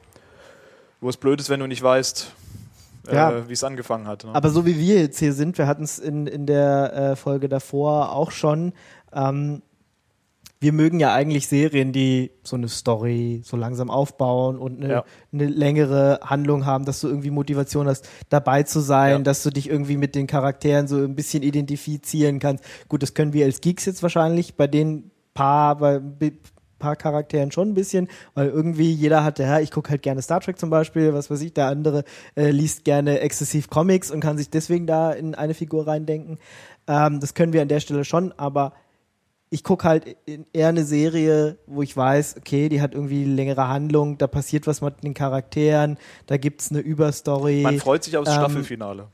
wo 1.03 1.09
es 1.11 1.18
blöd 1.18 1.39
ist, 1.39 1.51
wenn 1.51 1.61
du 1.61 1.66
nicht 1.66 1.83
weißt, 1.83 2.33
äh, 3.09 3.14
Ja. 3.14 3.49
wie 3.49 3.53
es 3.53 3.62
angefangen 3.62 4.07
hat. 4.07 4.25
Ne? 4.25 4.35
aber 4.35 4.49
so 4.49 4.64
wie 4.64 4.79
wir 4.79 5.01
jetzt 5.03 5.18
hier 5.18 5.35
sind, 5.35 5.59
wir 5.59 5.66
hatten 5.66 5.83
es 5.85 5.99
in, 5.99 6.27
in 6.27 6.47
der 6.47 6.93
äh, 6.95 7.16
Folge 7.16 7.49
davor 7.51 8.12
auch 8.12 8.31
schon, 8.31 8.73
ähm, 9.12 9.61
wir 10.62 10.72
mögen 10.72 11.00
ja 11.00 11.12
eigentlich 11.12 11.48
Serien, 11.48 11.92
die 11.92 12.30
so 12.44 12.54
eine 12.56 12.68
Story 12.68 13.42
so 13.44 13.56
langsam 13.56 13.90
aufbauen 13.90 14.58
und 14.58 14.78
eine, 14.82 14.92
Ja. 14.92 15.04
eine 15.32 15.46
längere 15.46 16.20
Handlung 16.22 16.64
haben, 16.66 16.84
dass 16.84 17.00
du 17.00 17.08
irgendwie 17.08 17.30
Motivation 17.30 17.88
hast, 17.88 18.08
dabei 18.28 18.62
zu 18.62 18.78
sein, 18.80 19.10
Ja. 19.10 19.18
dass 19.18 19.42
du 19.42 19.50
dich 19.50 19.68
irgendwie 19.68 19.96
mit 19.96 20.14
den 20.14 20.28
Charakteren 20.28 20.86
so 20.86 20.96
ein 20.98 21.16
bisschen 21.16 21.42
identifizieren 21.42 22.38
kannst. 22.38 22.64
Gut, 22.88 23.02
das 23.02 23.12
können 23.14 23.32
wir 23.32 23.44
als 23.44 23.60
Geeks 23.60 23.84
jetzt 23.86 24.02
wahrscheinlich 24.04 24.54
bei 24.54 24.68
den 24.68 25.10
paar, 25.34 25.76
bei 25.78 26.00
paar 26.78 26.96
Charakteren 26.96 27.50
schon 27.52 27.68
ein 27.70 27.74
bisschen, 27.74 28.08
weil 28.34 28.48
irgendwie 28.48 28.92
jeder 28.92 29.22
hat, 29.24 29.38
ja, 29.38 29.60
ich 29.60 29.70
gucke 29.70 29.90
halt 29.90 30.02
gerne 30.02 30.20
Star 30.22 30.40
Trek 30.40 30.58
zum 30.58 30.68
Beispiel, 30.70 31.14
was 31.14 31.30
weiß 31.30 31.40
ich, 31.42 31.54
der 31.54 31.66
andere 31.66 32.02
äh, 32.36 32.50
liest 32.50 32.84
gerne 32.84 33.20
exzessiv 33.20 33.68
Comics 33.70 34.10
und 34.10 34.20
kann 34.20 34.36
sich 34.36 34.50
deswegen 34.50 34.86
da 34.86 35.12
in 35.12 35.34
eine 35.36 35.54
Figur 35.54 35.86
reindenken. 35.86 36.38
Ähm, 36.88 37.20
das 37.20 37.34
können 37.34 37.52
wir 37.52 37.62
an 37.62 37.68
der 37.68 37.78
Stelle 37.80 38.04
schon, 38.04 38.32
aber 38.36 38.72
ich 39.53 39.62
gucke 39.62 39.86
halt 39.86 40.16
eher 40.55 40.68
eine 40.68 40.84
Serie, 40.84 41.59
wo 41.66 41.82
ich 41.82 41.94
weiß, 41.94 42.36
okay, 42.38 42.70
die 42.70 42.80
hat 42.80 42.94
irgendwie 42.94 43.24
längere 43.24 43.68
Handlung, 43.68 44.16
da 44.16 44.26
passiert 44.26 44.66
was 44.66 44.80
mit 44.80 45.05
den 45.05 45.12
Charakteren, 45.12 45.98
da 46.26 46.38
gibt's 46.38 46.70
eine 46.70 46.80
Überstory. 46.80 47.61
Man 47.61 47.78
freut 47.78 48.03
sich 48.03 48.16
aufs 48.16 48.30
ähm, 48.30 48.36
Staffelfinale. 48.36 49.09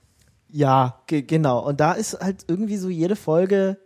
Ja, 0.48 1.02
ge 1.08 1.22
genau. 1.22 1.66
Und 1.66 1.80
da 1.80 1.92
ist 1.92 2.20
halt 2.20 2.44
irgendwie 2.46 2.76
so 2.76 2.88
jede 2.88 3.16
Folge, 3.16 3.78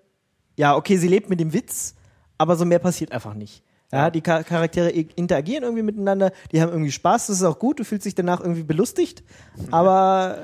ja, 0.55 0.77
okay, 0.77 0.99
sie 0.99 1.09
lebt 1.09 1.31
mit 1.31 1.41
dem 1.41 1.55
Witz, 1.55 1.95
aber 2.37 2.57
so 2.57 2.67
mehr 2.67 2.81
passiert 2.81 3.13
einfach 3.13 3.33
nicht. 3.33 3.63
Ja, 3.91 4.11
die 4.11 4.23
Char 4.25 4.45
Charaktere 4.45 4.91
interagieren 4.91 5.65
irgendwie 5.65 5.83
miteinander, 5.83 6.33
die 6.51 6.61
haben 6.61 6.71
irgendwie 6.71 6.93
Spaß, 6.93 7.29
das 7.29 7.37
ist 7.37 7.45
auch 7.45 7.59
gut, 7.59 7.81
du 7.81 7.85
fühlst 7.85 8.05
dich 8.05 8.15
danach 8.15 8.41
irgendwie 8.41 8.63
belustigt, 8.63 9.25
aber, 9.71 10.37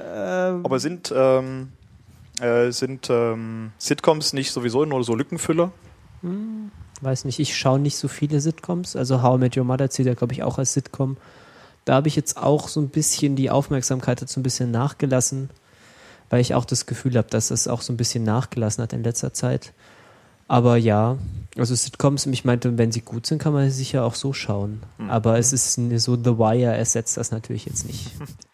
äh, 0.62 0.64
Aber 0.64 0.78
sind, 0.78 1.12
ähm, 1.14 1.68
äh, 2.40 2.70
sind 2.70 3.09
ähm, 3.11 3.72
Sitcoms 3.76 4.32
nicht 4.32 4.52
sowieso 4.52 4.86
nur 4.86 5.04
so 5.04 5.14
Lückenfüller? 5.14 5.70
Weiß 7.00 7.24
nicht, 7.24 7.38
ich 7.38 7.56
schaue 7.56 7.78
nicht 7.78 7.96
so 7.96 8.08
viele 8.08 8.40
Sitcoms. 8.40 8.96
Also 8.96 9.22
How 9.22 9.36
I 9.36 9.40
Met 9.40 9.56
Your 9.56 9.64
Mother 9.64 9.90
zählt 9.90 10.08
ja, 10.08 10.14
glaube 10.14 10.32
ich, 10.32 10.42
auch 10.42 10.58
als 10.58 10.72
Sitcom. 10.72 11.16
Da 11.84 11.94
habe 11.94 12.08
ich 12.08 12.16
jetzt 12.16 12.36
auch 12.36 12.68
so 12.68 12.80
ein 12.80 12.88
bisschen 12.88 13.36
die 13.36 13.50
Aufmerksamkeit 13.50 14.20
dazu 14.20 14.40
ein 14.40 14.42
bisschen 14.42 14.70
nachgelassen, 14.70 15.50
weil 16.28 16.40
ich 16.40 16.54
auch 16.54 16.64
das 16.64 16.86
Gefühl 16.86 17.16
habe, 17.16 17.28
dass 17.30 17.50
es 17.50 17.68
auch 17.68 17.80
so 17.80 17.92
ein 17.92 17.96
bisschen 17.96 18.24
nachgelassen 18.24 18.82
hat 18.82 18.92
in 18.92 19.02
letzter 19.02 19.32
Zeit. 19.32 19.72
Aber 20.48 20.76
ja, 20.76 21.18
also 21.56 21.74
Sitcoms, 21.74 22.26
ich 22.26 22.44
meinte, 22.44 22.78
wenn 22.78 22.92
sie 22.92 23.02
gut 23.02 23.26
sind, 23.26 23.38
kann 23.38 23.52
man 23.52 23.70
sie 23.70 23.76
sicher 23.76 24.04
auch 24.04 24.14
so 24.14 24.32
schauen. 24.32 24.82
Mhm. 24.98 25.10
Aber 25.10 25.38
es 25.38 25.52
ist 25.52 25.74
so, 25.74 26.16
The 26.16 26.38
Wire 26.38 26.74
ersetzt 26.74 27.16
das 27.16 27.30
natürlich 27.30 27.66
jetzt 27.66 27.86
nicht. 27.86 28.10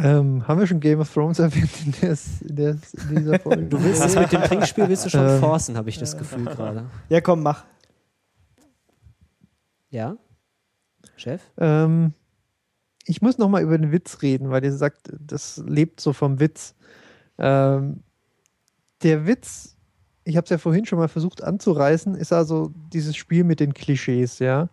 Ähm, 0.00 0.46
haben 0.46 0.60
wir 0.60 0.66
schon 0.66 0.80
Game 0.80 1.00
of 1.00 1.12
Thrones 1.12 1.38
erwähnt 1.40 1.70
in, 1.84 1.92
der, 2.00 2.16
in, 2.48 2.56
der, 2.56 2.70
in 2.70 3.16
dieser 3.16 3.38
Folge? 3.40 3.64
Du 3.64 3.82
willst 3.82 4.02
das 4.02 4.14
mit 4.14 4.32
dem 4.32 4.42
Trinkspiel, 4.42 4.88
willst 4.88 5.06
du 5.06 5.10
schon 5.10 5.28
Ähm. 5.28 5.40
forcen, 5.40 5.76
habe 5.76 5.88
ich 5.88 5.98
das 5.98 6.16
Gefühl 6.16 6.44
gerade. 6.56 6.86
Ja, 7.08 7.20
komm, 7.20 7.42
mach. 7.42 7.64
Ja? 9.90 10.16
Chef? 11.16 11.42
Ähm, 11.56 12.12
ich 13.06 13.22
muss 13.22 13.38
noch 13.38 13.48
mal 13.48 13.62
über 13.62 13.76
den 13.76 13.90
Witz 13.90 14.22
reden, 14.22 14.50
weil 14.50 14.62
ihr 14.64 14.72
sagt, 14.72 15.10
das 15.18 15.62
lebt 15.66 16.00
so 16.00 16.12
vom 16.12 16.38
Witz. 16.40 16.74
Ähm, 17.38 18.02
der 19.02 19.26
Witz, 19.26 19.76
ich 20.24 20.36
habe 20.36 20.44
es 20.44 20.50
ja 20.50 20.58
vorhin 20.58 20.84
schon 20.84 20.98
mal 20.98 21.08
versucht 21.08 21.42
anzureißen, 21.42 22.14
ist 22.14 22.32
also 22.32 22.70
dieses 22.92 23.16
Spiel 23.16 23.44
mit 23.44 23.60
den 23.60 23.72
Klischees, 23.74 24.38
ja. 24.38 24.68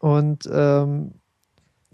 Und 0.00 0.48
ähm, 0.52 1.12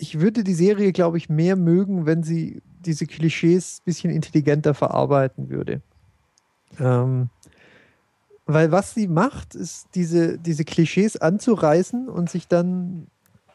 ich 0.00 0.18
würde 0.18 0.42
die 0.42 0.54
Serie, 0.54 0.92
glaube 0.92 1.18
ich, 1.18 1.28
mehr 1.28 1.56
mögen, 1.56 2.06
wenn 2.06 2.22
sie 2.22 2.62
diese 2.84 3.06
Klischees 3.06 3.80
ein 3.80 3.84
bisschen 3.84 4.10
intelligenter 4.10 4.72
verarbeiten 4.72 5.50
würde. 5.50 5.82
Ähm, 6.78 7.28
weil 8.46 8.72
was 8.72 8.94
sie 8.94 9.08
macht, 9.08 9.54
ist 9.54 9.88
diese, 9.94 10.38
diese 10.38 10.64
Klischees 10.64 11.16
anzureißen 11.16 12.08
und 12.08 12.30
sich 12.30 12.48
dann 12.48 13.06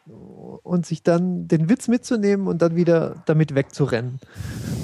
und 0.05 0.85
sich 0.85 1.01
dann 1.01 1.47
den 1.47 1.67
Witz 1.67 1.87
mitzunehmen 1.87 2.45
und 2.45 2.61
dann 2.61 2.75
wieder 2.75 3.23
damit 3.25 3.55
wegzurennen. 3.55 4.19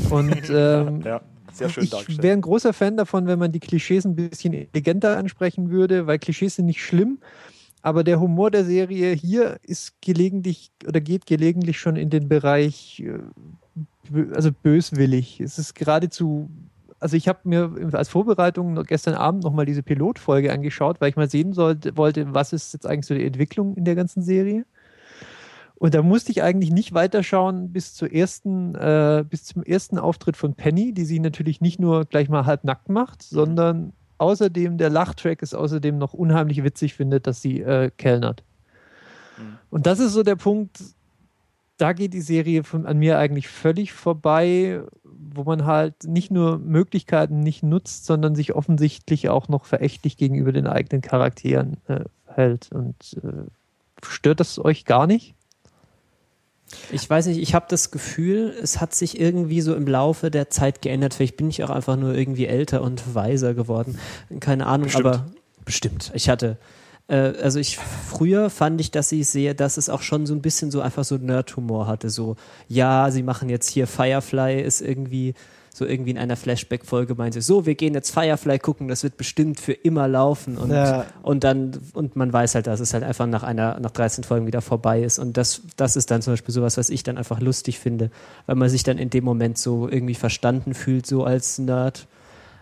Und 0.10 0.50
ähm, 0.50 1.02
Ja, 1.02 1.22
sehr 1.54 1.70
schön 1.70 1.84
ich 1.84 2.24
wäre 2.24 2.34
ein 2.34 2.42
großer 2.42 2.74
Fan 2.74 2.98
davon, 2.98 3.28
wenn 3.28 3.38
man 3.38 3.52
die 3.52 3.60
Klischees 3.60 4.04
ein 4.06 4.16
bisschen 4.16 4.54
intelligenter 4.54 5.18
ansprechen 5.18 5.70
würde, 5.70 6.08
weil 6.08 6.18
Klischees 6.18 6.56
sind 6.56 6.66
nicht 6.66 6.84
schlimm, 6.84 7.20
aber 7.82 8.04
der 8.04 8.20
Humor 8.20 8.52
der 8.52 8.66
Serie 8.66 9.14
hier 9.14 9.60
ist 9.64 10.02
gelegentlich 10.02 10.72
oder 10.88 11.02
geht 11.02 11.26
gelegentlich 11.26 11.80
schon 11.80 11.96
in 11.96 12.10
den 12.10 12.28
Bereich, 12.28 13.04
äh, 13.06 13.20
also 14.34 14.52
böswillig. 14.52 15.40
Es 15.40 15.58
ist 15.58 15.74
geradezu, 15.74 16.50
also 17.00 17.18
ich 17.18 17.28
habe 17.28 17.40
mir 17.44 17.72
als 17.94 18.10
Vorbereitung 18.10 18.84
gestern 18.84 19.16
Abend 19.16 19.44
nochmal 19.44 19.66
diese 19.66 19.84
Pilotfolge 19.84 20.54
angeschaut, 20.54 21.02
weil 21.02 21.10
ich 21.10 21.16
mal 21.16 21.30
sehen 21.30 21.54
sollte, 21.54 21.98
wollte, 21.98 22.34
was 22.34 22.54
ist 22.54 22.74
jetzt 22.74 22.86
eigentlich 22.86 23.08
so 23.08 23.16
die 23.16 23.26
Entwicklung 23.26 23.76
in 23.76 23.86
der 23.86 23.96
ganzen 23.96 24.22
Serie. 24.22 24.66
Und 25.76 25.96
da 25.96 26.04
musste 26.04 26.32
ich 26.32 26.44
eigentlich 26.44 26.70
nicht 26.70 26.94
weiterschauen 26.94 27.74
bis 27.74 27.96
zur 27.96 28.14
ersten, 28.14 28.76
äh, 28.76 29.26
bis 29.28 29.46
zum 29.46 29.64
ersten 29.64 29.98
Auftritt 29.98 30.38
von 30.38 30.54
Penny, 30.54 30.94
die 30.94 31.06
sie 31.06 31.20
natürlich 31.20 31.60
nicht 31.60 31.80
nur 31.80 32.06
gleich 32.06 32.30
mal 32.30 32.46
halb 32.46 32.64
nackt 32.64 32.90
macht, 32.90 33.24
sondern 33.24 33.94
außerdem 34.22 34.78
der 34.78 34.90
Lachtrack 34.90 35.42
ist 35.42 35.56
außerdem 35.56 35.98
noch 35.98 36.14
unheimlich 36.14 36.64
witzig 36.64 36.94
findet, 36.94 37.28
dass 37.28 37.42
sie 37.42 37.62
äh, 37.62 37.90
kellnert. 37.98 38.44
Mhm. 39.38 39.58
Und 39.70 39.86
das 39.88 40.00
ist 40.00 40.14
so 40.14 40.24
der 40.24 40.36
Punkt, 40.36 40.80
da 41.78 41.94
geht 41.94 42.14
die 42.14 42.22
Serie 42.22 42.64
von, 42.64 42.86
an 42.86 43.00
mir 43.00 43.18
eigentlich 43.18 43.48
völlig 43.48 43.92
vorbei, 43.92 44.84
wo 45.04 45.44
man 45.44 45.66
halt 45.66 46.04
nicht 46.06 46.30
nur 46.30 46.60
Möglichkeiten 46.60 47.40
nicht 47.40 47.64
nutzt, 47.64 48.06
sondern 48.06 48.36
sich 48.36 48.54
offensichtlich 48.54 49.30
auch 49.30 49.48
noch 49.48 49.66
verächtlich 49.66 50.16
gegenüber 50.16 50.52
den 50.52 50.68
eigenen 50.68 51.02
Charakteren 51.02 51.78
äh, 51.88 52.02
hält. 52.28 52.70
Und 52.72 53.18
äh, 53.24 53.50
stört 54.06 54.40
das 54.40 54.64
euch 54.64 54.86
gar 54.86 55.08
nicht? 55.08 55.34
Ich 56.92 57.10
weiß 57.10 57.28
nicht, 57.28 57.40
ich 57.40 57.54
habe 57.54 57.66
das 57.70 57.92
Gefühl, 57.92 58.54
es 58.62 58.80
hat 58.80 58.94
sich 58.94 59.20
irgendwie 59.20 59.62
so 59.62 59.76
im 59.76 59.88
Laufe 59.88 60.32
der 60.32 60.50
Zeit 60.50 60.82
geändert. 60.82 61.14
Vielleicht 61.14 61.38
bin 61.38 61.50
ich 61.50 61.64
auch 61.64 61.70
einfach 61.70 61.96
nur 61.96 62.14
irgendwie 62.14 62.46
älter 62.46 62.82
und 62.82 63.14
weiser 63.14 63.54
geworden. 63.54 63.98
Keine 64.40 64.66
Ahnung, 64.66 64.86
Bestimmt. 64.86 65.06
aber 65.06 65.26
bestimmt. 65.66 66.12
Ich 66.14 66.30
hatte, 66.30 66.58
äh, 67.08 67.34
also 67.42 67.60
ich 67.60 67.78
früher 67.78 68.50
fand 68.50 68.82
ich, 68.82 68.92
dass 68.92 69.12
ich 69.12 69.28
sehe, 69.30 69.56
dass 69.56 69.78
es 69.78 69.90
auch 69.90 70.02
schon 70.02 70.26
so 70.26 70.34
ein 70.34 70.42
bisschen 70.42 70.72
so 70.72 70.82
einfach 70.82 71.04
so 71.04 71.18
Nerd-Humor 71.18 71.88
hatte. 71.88 72.10
So, 72.10 72.36
ja, 72.68 73.12
sie 73.12 73.24
machen 73.24 73.50
jetzt 73.50 73.70
hier 73.70 73.88
Firefly, 73.88 74.62
ist 74.62 74.82
irgendwie 74.82 75.34
so 75.74 75.86
irgendwie 75.86 76.12
in 76.12 76.18
einer 76.18 76.36
Flashback-Folge 76.36 77.16
meinte, 77.16 77.42
so, 77.42 77.66
wir 77.66 77.76
gehen 77.76 77.94
jetzt 77.94 78.12
Firefly 78.12 78.60
gucken, 78.60 78.88
das 78.90 79.04
wird 79.04 79.16
bestimmt 79.18 79.60
für 79.60 79.72
immer 79.72 80.08
laufen 80.08 80.58
und, 80.58 80.70
Ja. 80.72 81.06
und 81.24 81.44
dann, 81.46 81.72
und 81.94 82.16
man 82.18 82.34
weiß 82.34 82.56
halt, 82.56 82.68
dass 82.68 82.80
es 82.82 82.94
halt 82.94 83.04
einfach 83.04 83.26
nach 83.28 83.44
einer, 83.44 83.80
nach 83.80 83.92
13 83.92 84.24
Folgen 84.26 84.48
wieder 84.48 84.62
vorbei 84.62 85.02
ist 85.02 85.18
und 85.18 85.38
das, 85.38 85.62
das 85.78 85.96
ist 85.96 86.12
dann 86.12 86.22
zum 86.22 86.34
Beispiel 86.34 86.54
sowas, 86.54 86.78
was 86.78 86.90
ich 86.90 87.04
dann 87.04 87.18
einfach 87.18 87.40
lustig 87.40 87.80
finde, 87.80 88.12
weil 88.48 88.56
man 88.58 88.68
sich 88.70 88.84
dann 88.84 88.98
in 88.98 89.10
dem 89.10 89.24
Moment 89.24 89.58
so 89.58 89.88
irgendwie 89.90 90.16
verstanden 90.16 90.74
fühlt, 90.74 91.06
so 91.06 91.24
als 91.24 91.58
Nerd. 91.58 92.08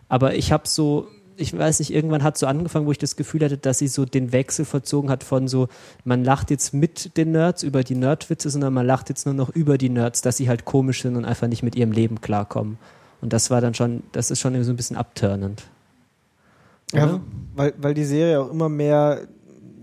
Aber 0.08 0.36
ich 0.36 0.52
habe 0.52 0.68
so, 0.68 1.08
ich 1.36 1.58
weiß 1.58 1.80
nicht, 1.80 1.94
irgendwann 1.94 2.22
hat 2.24 2.38
so 2.38 2.46
angefangen, 2.48 2.86
wo 2.86 2.92
ich 2.92 2.98
das 2.98 3.16
Gefühl 3.16 3.44
hatte, 3.46 3.58
dass 3.58 3.78
sie 3.80 3.88
so 3.88 4.06
den 4.06 4.32
Wechsel 4.34 4.66
vollzogen 4.66 5.10
hat 5.10 5.24
von 5.24 5.48
so, 5.48 5.68
man 6.04 6.24
lacht 6.24 6.52
jetzt 6.52 6.74
mit 6.74 7.16
den 7.18 7.32
Nerds 7.32 7.64
über 7.64 7.84
die 7.84 7.96
Nerdwitze, 7.96 8.50
sondern 8.50 8.74
man 8.74 8.86
lacht 8.86 9.10
jetzt 9.10 9.26
nur 9.26 9.34
noch 9.36 9.50
über 9.50 9.78
die 9.78 9.90
Nerds, 9.90 10.22
dass 10.22 10.38
sie 10.38 10.50
halt 10.50 10.66
komisch 10.66 11.02
sind 11.02 11.16
und 11.16 11.26
einfach 11.26 11.48
nicht 11.48 11.64
mit 11.64 11.76
ihrem 11.76 11.92
Leben 11.92 12.22
klarkommen. 12.22 12.78
Und 13.22 13.34
das 13.34 13.50
war 13.50 13.62
dann 13.62 13.74
schon, 13.74 14.04
das 14.12 14.32
ist 14.32 14.40
schon 14.40 14.62
so 14.64 14.72
ein 14.72 14.76
bisschen 14.76 14.98
abturnend. 14.98 15.64
Ja, 16.94 17.20
weil, 17.56 17.74
weil 17.78 17.94
die 17.94 18.06
Serie 18.06 18.42
auch 18.42 18.50
immer 18.50 18.70
mehr, 18.70 19.28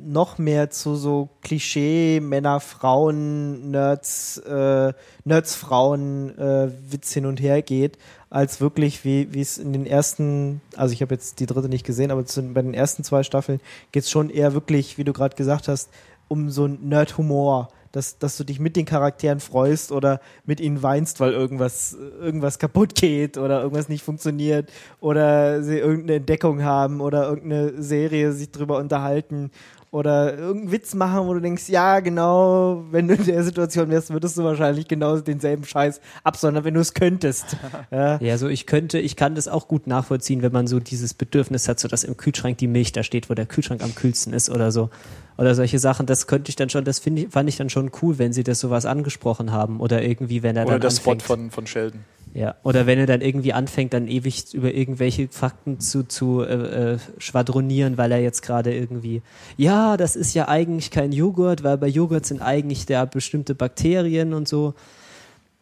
noch 0.05 0.39
mehr 0.39 0.71
zu 0.71 0.97
so 0.97 1.29
Klischee, 1.43 2.21
Männer, 2.21 2.61
Frauen, 2.61 3.71
Nerds, 3.71 4.39
äh, 4.39 4.93
Nerds, 5.25 5.55
Frauen, 5.55 6.37
äh, 6.39 6.71
Witz 6.89 7.13
hin 7.13 7.27
und 7.27 7.41
her 7.41 7.63
geht, 7.63 7.99
als 8.31 8.61
wirklich, 8.61 9.05
wie 9.05 9.33
wie 9.33 9.41
es 9.41 9.59
in 9.59 9.73
den 9.73 9.87
ersten, 9.87 10.61
also 10.77 10.93
ich 10.93 11.03
habe 11.03 11.15
jetzt 11.15 11.41
die 11.41 11.47
dritte 11.47 11.69
nicht 11.69 11.87
gesehen, 11.87 12.11
aber 12.11 12.25
zu, 12.25 12.43
bei 12.43 12.63
den 12.63 12.75
ersten 12.75 13.05
zwei 13.05 13.23
Staffeln 13.23 13.61
geht 13.93 14.05
es 14.05 14.11
schon 14.11 14.31
eher 14.31 14.53
wirklich, 14.55 14.99
wie 14.99 15.05
du 15.05 15.13
gerade 15.13 15.37
gesagt 15.37 15.69
hast, 15.69 15.91
um 16.29 16.51
so 16.51 16.65
einen 16.65 16.89
Nerd-Humor. 16.89 17.69
Dass, 17.97 18.19
dass 18.19 18.37
du 18.37 18.45
dich 18.45 18.61
mit 18.61 18.77
den 18.77 18.85
Charakteren 18.85 19.41
freust 19.41 19.91
oder 19.91 20.21
mit 20.45 20.61
ihnen 20.61 20.83
weinst, 20.83 21.19
weil 21.19 21.33
irgendwas, 21.33 21.97
irgendwas 22.21 22.59
kaputt 22.59 22.95
geht 22.95 23.39
oder 23.39 23.63
irgendwas 23.63 23.89
nicht 23.89 24.05
funktioniert 24.05 24.71
oder 25.01 25.63
sie 25.63 25.79
irgendeine 25.79 26.19
Entdeckung 26.19 26.63
haben 26.63 27.01
oder 27.01 27.27
irgendeine 27.27 27.83
Serie 27.83 28.33
sich 28.33 28.51
drüber 28.51 28.77
unterhalten 28.77 29.51
oder 29.97 30.37
irgendeinen 30.37 30.73
Witz 30.73 30.95
machen, 30.95 31.27
wo 31.27 31.33
du 31.33 31.41
denkst, 31.41 31.71
ja, 31.71 32.01
genau, 32.01 32.85
wenn 32.91 33.09
du 33.09 33.15
in 33.15 33.25
der 33.25 33.43
Situation 33.43 33.89
wärst, 33.89 34.13
würdest 34.13 34.37
du 34.37 34.45
wahrscheinlich 34.45 34.87
genau 34.87 35.17
denselben 35.19 35.65
Scheiß 35.65 36.03
absondern, 36.23 36.65
wenn 36.65 36.75
du 36.75 36.81
es 36.81 36.93
könntest. 36.93 37.57
ja. 37.91 38.19
Ja, 38.21 38.37
so 38.37 38.47
ich 38.47 38.67
könnte, 38.67 38.99
ich 38.99 39.17
kann 39.17 39.35
das 39.35 39.49
auch 39.49 39.69
gut 39.69 39.87
nachvollziehen, 39.87 40.43
wenn 40.43 40.53
man 40.53 40.67
so 40.67 40.81
dieses 40.81 41.15
Bedürfnis 41.15 41.67
hat, 41.67 41.81
so 41.81 41.89
dass 41.89 42.05
im 42.05 42.19
Kühlschrank 42.19 42.59
die 42.59 42.67
Milch 42.67 42.93
da 42.93 43.03
steht, 43.03 43.31
wo 43.31 43.35
der 43.35 43.47
Kühlschrank 43.47 43.83
am 43.83 43.95
kühlsten 43.95 44.35
ist 44.35 44.51
oder 44.51 44.71
so. 44.71 44.91
Oder 45.39 45.55
solche 45.55 45.79
Sachen, 45.79 46.05
das 46.05 46.27
könnte 46.27 46.51
ich 46.51 46.57
dann 46.57 46.69
schon, 46.69 46.85
das 46.85 46.99
finde 46.99 47.23
ich, 47.23 47.29
fand 47.31 47.49
ich 47.49 47.57
dann 47.57 47.71
schon 47.71 47.91
cool, 48.03 48.19
wenn 48.19 48.35
sie 48.35 48.45
das 48.45 48.61
sowas 48.61 48.85
angesprochen 48.85 49.51
haben. 49.51 49.81
Oder 49.81 50.03
irgendwie, 50.03 50.43
wenn 50.43 50.57
er 50.57 50.65
Oder 50.65 50.73
dann 50.73 50.83
der 50.83 50.91
Spot 50.91 51.13
anfängt. 51.13 51.23
von, 51.23 51.51
von 51.51 51.67
Sheldon. 51.67 52.05
Ja, 52.37 52.55
oder 52.65 52.87
wenn 52.87 52.99
er 52.99 53.07
dann 53.07 53.23
irgendwie 53.23 53.55
anfängt, 53.55 53.95
dann 53.95 54.09
ewig 54.09 54.53
über 54.53 54.75
irgendwelche 54.75 55.27
Fakten 55.29 55.81
zu, 55.81 56.03
zu 56.07 56.43
äh, 56.43 56.93
äh, 56.93 56.99
schwadronieren, 57.17 57.97
weil 57.97 58.13
er 58.13 58.21
jetzt 58.21 58.43
gerade 58.43 58.75
irgendwie, 58.75 59.23
ja, 59.57 59.97
das 59.97 60.17
ist 60.17 60.35
ja 60.35 60.47
eigentlich 60.47 60.91
kein 60.91 61.13
Joghurt, 61.13 61.65
weil 61.65 61.79
bei 61.79 61.87
Joghurt 61.87 62.27
sind 62.27 62.43
eigentlich 62.43 62.85
da 62.85 63.07
bestimmte 63.07 63.55
Bakterien 63.55 64.35
und 64.35 64.47
so. 64.49 64.75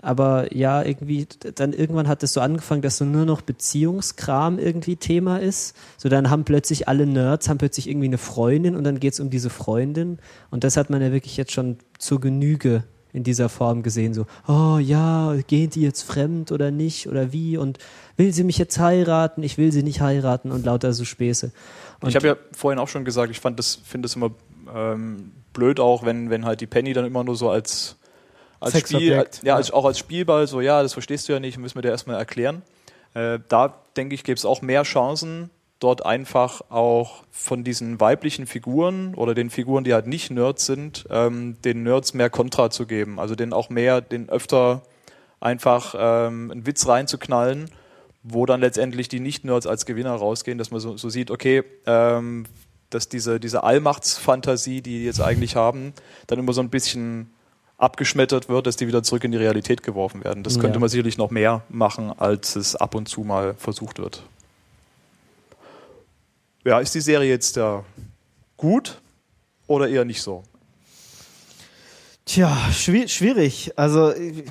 Aber 0.02 0.52
ja, 0.52 0.82
irgendwie, 0.82 1.28
dann 1.54 1.72
irgendwann 1.72 2.08
hat 2.08 2.24
es 2.24 2.32
so 2.32 2.40
angefangen, 2.40 2.82
dass 2.82 2.96
so 2.96 3.04
nur 3.04 3.24
noch 3.24 3.42
Beziehungskram 3.42 4.58
irgendwie 4.58 4.96
Thema 4.96 5.36
ist. 5.36 5.76
So 5.96 6.08
dann 6.08 6.28
haben 6.28 6.42
plötzlich 6.42 6.88
alle 6.88 7.06
Nerds, 7.06 7.48
haben 7.48 7.58
plötzlich 7.58 7.88
irgendwie 7.88 8.08
eine 8.08 8.18
Freundin 8.18 8.74
und 8.74 8.82
dann 8.82 8.98
geht 8.98 9.12
es 9.12 9.20
um 9.20 9.30
diese 9.30 9.48
Freundin. 9.48 10.18
Und 10.50 10.64
das 10.64 10.76
hat 10.76 10.90
man 10.90 11.00
ja 11.00 11.12
wirklich 11.12 11.36
jetzt 11.36 11.52
schon 11.52 11.76
zur 12.00 12.20
Genüge 12.20 12.82
in 13.14 13.22
dieser 13.22 13.48
Form 13.48 13.82
gesehen. 13.82 14.12
So, 14.12 14.26
oh 14.48 14.78
ja, 14.78 15.34
geht 15.46 15.76
die 15.76 15.82
jetzt 15.82 16.02
fremd 16.02 16.52
oder 16.52 16.70
nicht 16.70 17.08
oder 17.08 17.32
wie 17.32 17.56
und 17.56 17.78
will 18.16 18.32
sie 18.32 18.42
mich 18.42 18.58
jetzt 18.58 18.78
heiraten? 18.78 19.42
Ich 19.44 19.56
will 19.56 19.72
sie 19.72 19.84
nicht 19.84 20.00
heiraten 20.00 20.50
und 20.50 20.66
lauter 20.66 20.92
so 20.92 21.04
Späße. 21.04 21.52
Und 22.00 22.08
ich 22.08 22.16
habe 22.16 22.26
ja 22.26 22.36
vorhin 22.52 22.80
auch 22.80 22.88
schon 22.88 23.04
gesagt, 23.04 23.30
ich 23.30 23.38
fand 23.38 23.58
das, 23.58 23.76
finde 23.76 24.06
es 24.06 24.16
immer 24.16 24.32
ähm, 24.74 25.30
blöd 25.52 25.78
auch, 25.78 26.04
wenn, 26.04 26.28
wenn 26.28 26.44
halt 26.44 26.60
die 26.60 26.66
Penny 26.66 26.92
dann 26.92 27.06
immer 27.06 27.22
nur 27.22 27.36
so 27.36 27.50
als, 27.50 27.96
als 28.58 28.78
Spiel, 28.80 29.24
ja, 29.42 29.54
als, 29.54 29.70
auch 29.70 29.84
als 29.84 29.98
Spielball, 29.98 30.48
so 30.48 30.60
ja, 30.60 30.82
das 30.82 30.92
verstehst 30.92 31.28
du 31.28 31.32
ja 31.32 31.40
nicht, 31.40 31.56
müssen 31.56 31.76
wir 31.76 31.82
dir 31.82 31.90
erstmal 31.90 32.16
erklären. 32.16 32.62
Äh, 33.14 33.38
da 33.48 33.80
denke 33.96 34.16
ich, 34.16 34.24
gäbe 34.24 34.36
es 34.36 34.44
auch 34.44 34.60
mehr 34.60 34.82
Chancen, 34.82 35.50
dort 35.80 36.06
einfach 36.06 36.62
auch 36.70 37.24
von 37.30 37.64
diesen 37.64 38.00
weiblichen 38.00 38.46
Figuren 38.46 39.14
oder 39.14 39.34
den 39.34 39.50
Figuren, 39.50 39.84
die 39.84 39.92
halt 39.92 40.06
nicht 40.06 40.30
Nerds 40.30 40.66
sind, 40.66 41.04
ähm, 41.10 41.56
den 41.62 41.82
Nerds 41.82 42.14
mehr 42.14 42.30
Kontra 42.30 42.70
zu 42.70 42.86
geben. 42.86 43.20
Also 43.20 43.34
denen 43.34 43.52
auch 43.52 43.68
mehr, 43.70 44.00
den 44.00 44.28
öfter 44.30 44.82
einfach 45.40 45.94
ähm, 45.98 46.50
einen 46.50 46.66
Witz 46.66 46.86
reinzuknallen, 46.86 47.70
wo 48.22 48.46
dann 48.46 48.60
letztendlich 48.60 49.08
die 49.08 49.20
Nicht-Nerds 49.20 49.66
als 49.66 49.84
Gewinner 49.84 50.14
rausgehen, 50.14 50.56
dass 50.56 50.70
man 50.70 50.80
so, 50.80 50.96
so 50.96 51.10
sieht, 51.10 51.30
okay, 51.30 51.62
ähm, 51.86 52.46
dass 52.88 53.08
diese, 53.08 53.38
diese 53.40 53.64
Allmachtsfantasie, 53.64 54.80
die 54.80 54.98
die 54.98 55.04
jetzt 55.04 55.20
eigentlich 55.20 55.56
haben, 55.56 55.92
dann 56.28 56.38
immer 56.38 56.52
so 56.54 56.62
ein 56.62 56.70
bisschen 56.70 57.30
abgeschmettert 57.76 58.48
wird, 58.48 58.66
dass 58.66 58.76
die 58.76 58.86
wieder 58.86 59.02
zurück 59.02 59.24
in 59.24 59.32
die 59.32 59.36
Realität 59.38 59.82
geworfen 59.82 60.24
werden. 60.24 60.42
Das 60.44 60.58
könnte 60.60 60.76
Ja. 60.76 60.80
man 60.80 60.88
sicherlich 60.88 61.18
noch 61.18 61.30
mehr 61.30 61.62
machen, 61.68 62.12
als 62.16 62.56
es 62.56 62.76
ab 62.76 62.94
und 62.94 63.08
zu 63.08 63.22
mal 63.22 63.54
versucht 63.54 63.98
wird. 63.98 64.22
Ja, 66.64 66.80
ist 66.80 66.94
die 66.94 67.00
Serie 67.00 67.28
jetzt 67.28 67.56
äh, 67.56 67.78
gut 68.56 69.00
oder 69.66 69.88
eher 69.88 70.04
nicht 70.04 70.22
so? 70.22 70.42
Tja, 72.24 72.50
schwi- 72.72 73.08
schwierig. 73.08 73.72
Also 73.76 74.14
ich- 74.14 74.44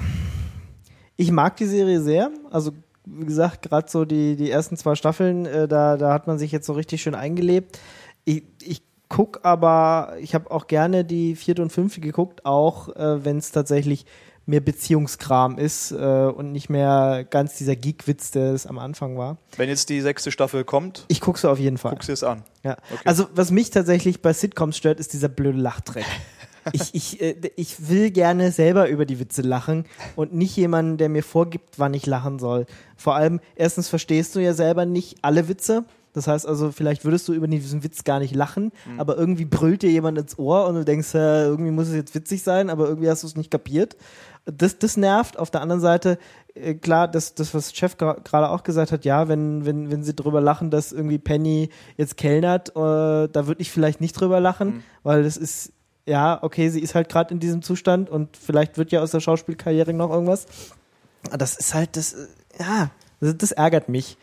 mag 1.32 1.58
die 1.58 1.66
Serie 1.66 2.02
sehr. 2.02 2.30
Also 2.52 2.72
wie 3.06 3.26
gesagt, 3.26 3.64
gerade 3.64 3.90
so 3.90 4.06
die, 4.06 4.36
die 4.36 4.50
ersten 4.52 4.78
zwei 4.78 4.96
Staffeln, 4.96 5.46
äh, 5.46 5.68
da, 5.68 5.98
da 5.98 6.14
hat 6.14 6.28
man 6.28 6.38
sich 6.38 6.52
jetzt 6.52 6.68
so 6.68 6.74
richtig 6.74 7.02
schön 7.02 7.16
eingelebt. 7.16 7.80
Ich, 8.26 8.44
ich 8.62 8.82
guck 9.10 9.40
aber, 9.44 10.16
ich 10.22 10.34
habe 10.36 10.50
auch 10.52 10.68
gerne 10.68 11.04
die 11.04 11.36
vierte 11.36 11.62
und 11.62 11.72
fünfte 11.72 12.00
geguckt, 12.02 12.46
auch 12.46 12.90
äh, 12.96 13.26
wenn 13.26 13.38
es 13.38 13.52
tatsächlich 13.52 14.06
mehr 14.46 14.60
Beziehungskram 14.60 15.58
ist 15.58 15.92
äh, 15.92 15.96
und 15.96 16.52
nicht 16.52 16.70
mehr 16.70 17.26
ganz 17.30 17.56
dieser 17.58 17.76
Geek-Witz, 17.76 18.32
der 18.32 18.54
es 18.54 18.66
am 18.66 18.78
Anfang 18.78 19.18
war. 19.18 19.38
Wenn 19.58 19.70
jetzt 19.70 19.90
die 19.90 20.02
sechste 20.02 20.32
Staffel 20.32 20.64
kommt, 20.64 21.06
Ich 21.08 21.22
gucke 21.22 21.40
sie 21.40 21.50
auf 21.50 21.60
jeden 21.60 21.78
Fall. 21.78 21.92
guck 21.92 22.04
sie 22.04 22.12
es 22.12 22.24
an. 22.24 22.44
Ja. 22.64 22.74
Okay. 22.92 23.02
Also, 23.06 23.28
was 23.34 23.52
mich 23.52 23.70
tatsächlich 23.70 24.22
bei 24.22 24.34
Sitcoms 24.34 24.78
stört, 24.78 25.00
ist 25.00 25.14
dieser 25.14 25.30
blöde 25.30 25.60
Lachdreck. 25.60 26.06
ich, 26.74 26.94
ich, 26.94 27.22
äh, 27.22 27.36
ich 27.56 27.90
will 27.90 28.12
gerne 28.12 28.52
selber 28.52 28.90
über 28.90 29.06
die 29.06 29.20
Witze 29.20 29.42
lachen 29.42 29.86
und 30.16 30.34
nicht 30.34 30.56
jemanden, 30.58 30.98
der 30.98 31.10
mir 31.10 31.24
vorgibt, 31.24 31.80
wann 31.80 31.94
ich 31.94 32.06
lachen 32.06 32.40
soll. 32.40 32.66
Vor 32.98 33.16
allem, 33.16 33.40
erstens 33.56 33.88
verstehst 33.90 34.36
du 34.36 34.40
ja 34.40 34.54
selber 34.54 34.86
nicht 34.86 35.18
alle 35.22 35.48
Witze. 35.48 35.86
Das 36.14 36.28
heißt 36.28 36.46
also, 36.48 36.72
vielleicht 36.72 37.06
würdest 37.06 37.28
du 37.28 37.34
über 37.34 37.48
diesen 37.48 37.84
Witz 37.84 38.04
gar 38.04 38.20
nicht 38.20 38.36
lachen, 38.36 38.72
aber 39.00 39.18
irgendwie 39.18 39.46
brüllt 39.46 39.82
dir 39.82 39.90
jemand 39.90 40.20
ins 40.20 40.38
Ohr 40.38 40.68
und 40.68 40.76
du 40.76 40.86
denkst, 40.86 41.16
äh, 41.16 41.46
irgendwie 41.46 41.72
muss 41.72 41.88
es 41.88 41.96
jetzt 41.96 42.14
witzig 42.14 42.44
sein, 42.44 42.70
aber 42.70 42.88
irgendwie 42.88 43.10
hast 43.10 43.24
du 43.24 43.28
es 43.28 43.36
nicht 43.36 43.50
kapiert. 43.50 43.98
Das, 44.46 44.78
das 44.78 44.98
nervt. 44.98 45.40
Auf 45.40 45.52
der 45.52 45.62
anderen 45.62 45.80
Seite, 45.82 46.18
äh, 46.54 46.74
klar, 46.74 47.08
das, 47.08 47.34
das, 47.36 47.54
was 47.54 47.74
Chef 47.74 47.98
gerade 47.98 48.50
auch 48.50 48.64
gesagt 48.64 48.92
hat, 48.92 49.06
ja, 49.06 49.28
wenn, 49.28 49.66
wenn, 49.66 49.90
wenn 49.90 50.04
sie 50.04 50.14
drüber 50.14 50.42
lachen, 50.42 50.70
dass 50.70 50.92
irgendwie 50.92 51.18
Penny 51.18 51.70
jetzt 51.98 52.18
kellnert, 52.18 52.70
äh, 52.70 52.74
da 52.74 53.48
würde 53.48 53.62
ich 53.62 53.72
vielleicht 53.72 54.02
nicht 54.02 54.14
drüber 54.20 54.40
lachen, 54.40 54.84
weil 55.04 55.24
das 55.24 55.38
ist, 55.38 55.72
ja, 56.06 56.44
okay, 56.44 56.70
sie 56.70 56.82
ist 56.82 56.96
halt 56.96 57.10
gerade 57.10 57.34
in 57.34 57.40
diesem 57.40 57.62
Zustand 57.62 58.10
und 58.10 58.36
vielleicht 58.36 58.78
wird 58.78 58.92
ja 58.92 59.02
aus 59.02 59.12
der 59.12 59.22
Schauspielkarriere 59.22 59.94
noch 59.94 60.10
irgendwas. 60.10 60.48
Das 61.38 61.56
ist 61.56 61.74
halt, 61.74 61.96
das, 61.96 62.14
äh, 62.14 62.28
ja, 62.60 62.92
das, 63.22 63.38
das 63.38 63.52
ärgert 63.54 63.88
mich. 63.88 64.18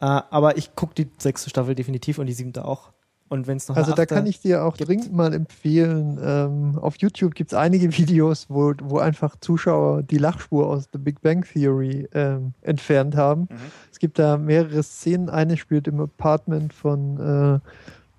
Äh, 0.00 0.06
aber 0.06 0.56
ich 0.56 0.74
gucke 0.74 0.94
die 0.94 1.10
sechste 1.18 1.50
Staffel 1.50 1.74
definitiv 1.74 2.18
und 2.18 2.26
die 2.26 2.32
siebte 2.32 2.64
auch. 2.64 2.90
Und 3.28 3.46
wenn 3.46 3.56
es 3.56 3.68
noch 3.68 3.76
Also 3.76 3.92
da 3.92 4.06
kann 4.06 4.26
ich 4.26 4.40
dir 4.40 4.64
auch 4.64 4.76
gibt. 4.76 4.88
dringend 4.88 5.12
mal 5.12 5.34
empfehlen. 5.34 6.18
Ähm, 6.22 6.78
auf 6.78 6.96
YouTube 6.96 7.34
gibt 7.34 7.52
es 7.52 7.58
einige 7.58 7.90
Videos, 7.96 8.46
wo, 8.48 8.72
wo 8.82 8.98
einfach 8.98 9.36
Zuschauer 9.40 10.02
die 10.02 10.18
Lachspur 10.18 10.68
aus 10.68 10.88
The 10.92 10.98
Big 10.98 11.20
Bang 11.22 11.44
Theory 11.44 12.08
ähm, 12.14 12.54
entfernt 12.62 13.16
haben. 13.16 13.48
Es 13.90 13.98
gibt 13.98 14.18
da 14.18 14.36
mehrere 14.36 14.82
Szenen. 14.82 15.28
Eine 15.28 15.56
spielt 15.56 15.88
im 15.88 16.00
Apartment 16.00 16.72
von, 16.72 17.18
äh, 17.18 17.58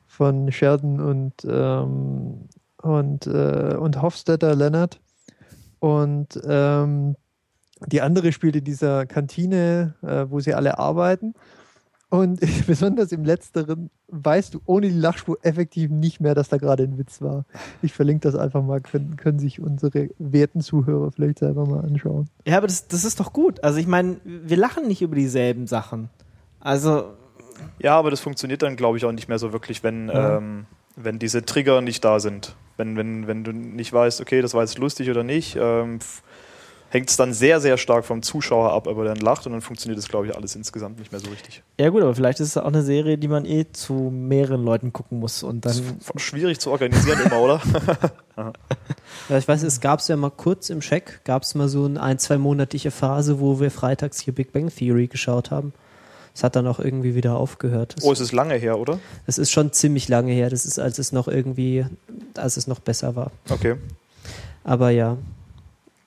von 0.08 0.52
Sheldon 0.52 1.00
und, 1.00 1.34
ähm, 1.50 2.50
und, 2.82 3.28
äh, 3.28 3.76
und 3.80 4.02
Hofstetter 4.02 4.56
Leonard. 4.56 5.00
Und 5.80 6.40
ähm, 6.46 7.16
die 7.86 8.02
andere 8.02 8.32
spielt 8.32 8.56
in 8.56 8.64
dieser 8.64 9.06
Kantine, 9.06 9.94
äh, 10.02 10.26
wo 10.30 10.40
sie 10.40 10.54
alle 10.54 10.80
arbeiten. 10.80 11.34
Und 12.10 12.40
besonders 12.68 13.12
im 13.12 13.26
letzteren 13.26 13.90
weißt 14.08 14.54
du 14.54 14.62
ohne 14.66 14.88
die 14.88 14.98
Lachspur 14.98 15.38
effektiv 15.42 15.90
nicht 15.92 16.22
mehr, 16.22 16.34
dass 16.36 16.48
da 16.50 16.58
gerade 16.58 16.84
ein 16.84 16.98
Witz 16.98 17.22
war. 17.22 17.44
Ich 17.82 17.92
verlinke 17.94 18.22
das 18.30 18.36
einfach 18.40 18.64
mal, 18.64 18.80
können, 18.80 19.18
können 19.18 19.40
sich 19.40 19.60
unsere 19.60 20.10
werten 20.18 20.62
Zuhörer 20.62 21.12
vielleicht 21.12 21.40
selber 21.40 21.66
mal 21.66 21.82
anschauen. 21.84 22.30
Ja, 22.46 22.58
aber 22.58 22.68
das, 22.68 22.88
das 22.88 23.04
ist 23.04 23.20
doch 23.20 23.34
gut. 23.34 23.62
Also 23.64 23.80
ich 23.80 23.88
meine, 23.88 24.18
wir 24.24 24.56
lachen 24.58 24.88
nicht 24.88 25.02
über 25.02 25.16
dieselben 25.16 25.68
Sachen. 25.68 26.10
Also, 26.62 27.14
Ja, 27.80 27.98
aber 27.98 28.10
das 28.10 28.22
funktioniert 28.22 28.62
dann, 28.62 28.78
glaube 28.78 28.98
ich, 28.98 29.04
auch 29.06 29.12
nicht 29.12 29.28
mehr 29.28 29.40
so 29.40 29.52
wirklich, 29.52 29.84
wenn, 29.84 30.08
Ja. 30.08 30.38
ähm, 30.38 30.66
wenn 30.96 31.20
diese 31.20 31.44
Trigger 31.46 31.82
nicht 31.82 32.06
da 32.06 32.20
sind. 32.22 32.56
Wenn, 32.78 32.96
wenn, 32.96 33.28
wenn 33.28 33.44
du 33.44 33.52
nicht 33.52 33.92
weißt, 33.92 34.22
okay, 34.22 34.42
das 34.42 34.54
war 34.54 34.62
jetzt 34.62 34.78
lustig 34.78 35.10
oder 35.10 35.24
nicht, 35.24 35.58
ähm, 35.60 35.96
f- 35.98 36.22
hängt 36.90 37.10
es 37.10 37.18
dann 37.18 37.34
sehr, 37.34 37.60
sehr 37.60 37.78
stark 37.78 38.06
vom 38.06 38.22
Zuschauer 38.24 38.72
ab, 38.72 38.88
ob 38.88 38.98
er 38.98 39.04
dann 39.06 39.18
lacht 39.18 39.46
und 39.46 39.52
dann 39.52 39.62
funktioniert 39.62 39.98
das, 39.98 40.08
glaube 40.08 40.28
ich, 40.28 40.36
alles 40.36 40.56
insgesamt 40.56 41.00
nicht 41.00 41.12
mehr 41.12 41.20
so 41.20 41.30
richtig. 41.30 41.62
ja 41.80 41.90
gut, 41.90 42.02
aber 42.02 42.16
vielleicht 42.16 42.40
ist 42.40 42.48
es 42.50 42.58
auch 42.58 42.66
eine 42.66 42.82
Serie, 42.84 43.18
die 43.18 43.28
man 43.28 43.46
eh 43.46 43.66
zu 43.72 43.94
mehreren 43.94 44.64
Leuten 44.64 44.94
gucken 44.94 45.20
muss 45.20 45.44
und 45.44 45.66
Das 45.66 45.82
dann. 45.82 46.00
schwierig 46.20 46.60
zu 46.60 46.72
organisieren 46.72 47.20
immer, 47.26 47.40
oder? 47.40 47.62
Ja, 49.30 49.38
ich 49.40 49.48
weiß, 49.48 49.64
es 49.64 49.82
gab 49.82 50.00
es 50.00 50.08
ja 50.08 50.16
mal 50.16 50.30
kurz 50.30 50.70
im 50.70 50.80
Check, 50.80 51.22
gab 51.24 51.42
es 51.44 51.56
mal 51.56 51.68
so 51.68 51.86
eine 51.86 52.00
ein-, 52.02 52.20
zweimonatige 52.20 52.92
Phase, 52.92 53.40
wo 53.40 53.60
wir 53.60 53.72
freitags 53.72 54.20
hier 54.20 54.34
Big 54.34 54.54
Bang 54.54 54.70
Theory 54.70 55.08
geschaut 55.08 55.50
haben. 55.52 55.74
Es 56.36 56.44
hat 56.44 56.56
dann 56.56 56.68
auch 56.68 56.78
irgendwie 56.80 57.16
wieder 57.16 57.36
aufgehört. 57.36 57.96
Das, 57.98 58.06
Oh, 58.06 58.12
es 58.12 58.20
ist 58.20 58.32
lange 58.32 58.54
her, 58.54 58.78
oder? 58.78 59.00
das 59.26 59.40
ist 59.40 59.52
schon 59.52 59.74
ziemlich 59.74 60.08
lange 60.08 60.32
her. 60.34 60.52
Das 60.52 60.66
ist, 60.68 60.78
als 60.80 61.00
es 61.00 61.12
noch 61.12 61.28
irgendwie, 61.28 61.86
als 62.36 62.58
es 62.58 62.68
noch 62.68 62.80
besser 62.80 63.16
war. 63.16 63.32
Okay. 63.50 63.76
Aber 64.64 64.92
ja. 64.92 65.18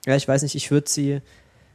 Ja, 0.05 0.15
ich 0.15 0.27
weiß 0.27 0.43
nicht, 0.43 0.55
ich 0.55 0.71
würde 0.71 0.89
sie. 0.89 1.21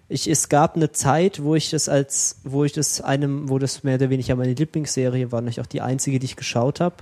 Ich, 0.08 0.28
es 0.28 0.48
gab 0.48 0.76
eine 0.76 0.92
Zeit, 0.92 1.42
wo 1.42 1.56
ich 1.56 1.70
das 1.70 1.88
als, 1.88 2.40
wo 2.44 2.64
ich 2.64 2.72
das 2.72 3.00
einem, 3.00 3.48
wo 3.48 3.58
das 3.58 3.82
mehr 3.82 3.96
oder 3.96 4.08
weniger 4.08 4.36
meine 4.36 4.54
Lieblingsserie 4.54 5.32
war, 5.32 5.40
nicht 5.40 5.60
auch 5.60 5.66
die 5.66 5.80
einzige, 5.80 6.20
die 6.20 6.26
ich 6.26 6.36
geschaut 6.36 6.80
habe. 6.80 6.96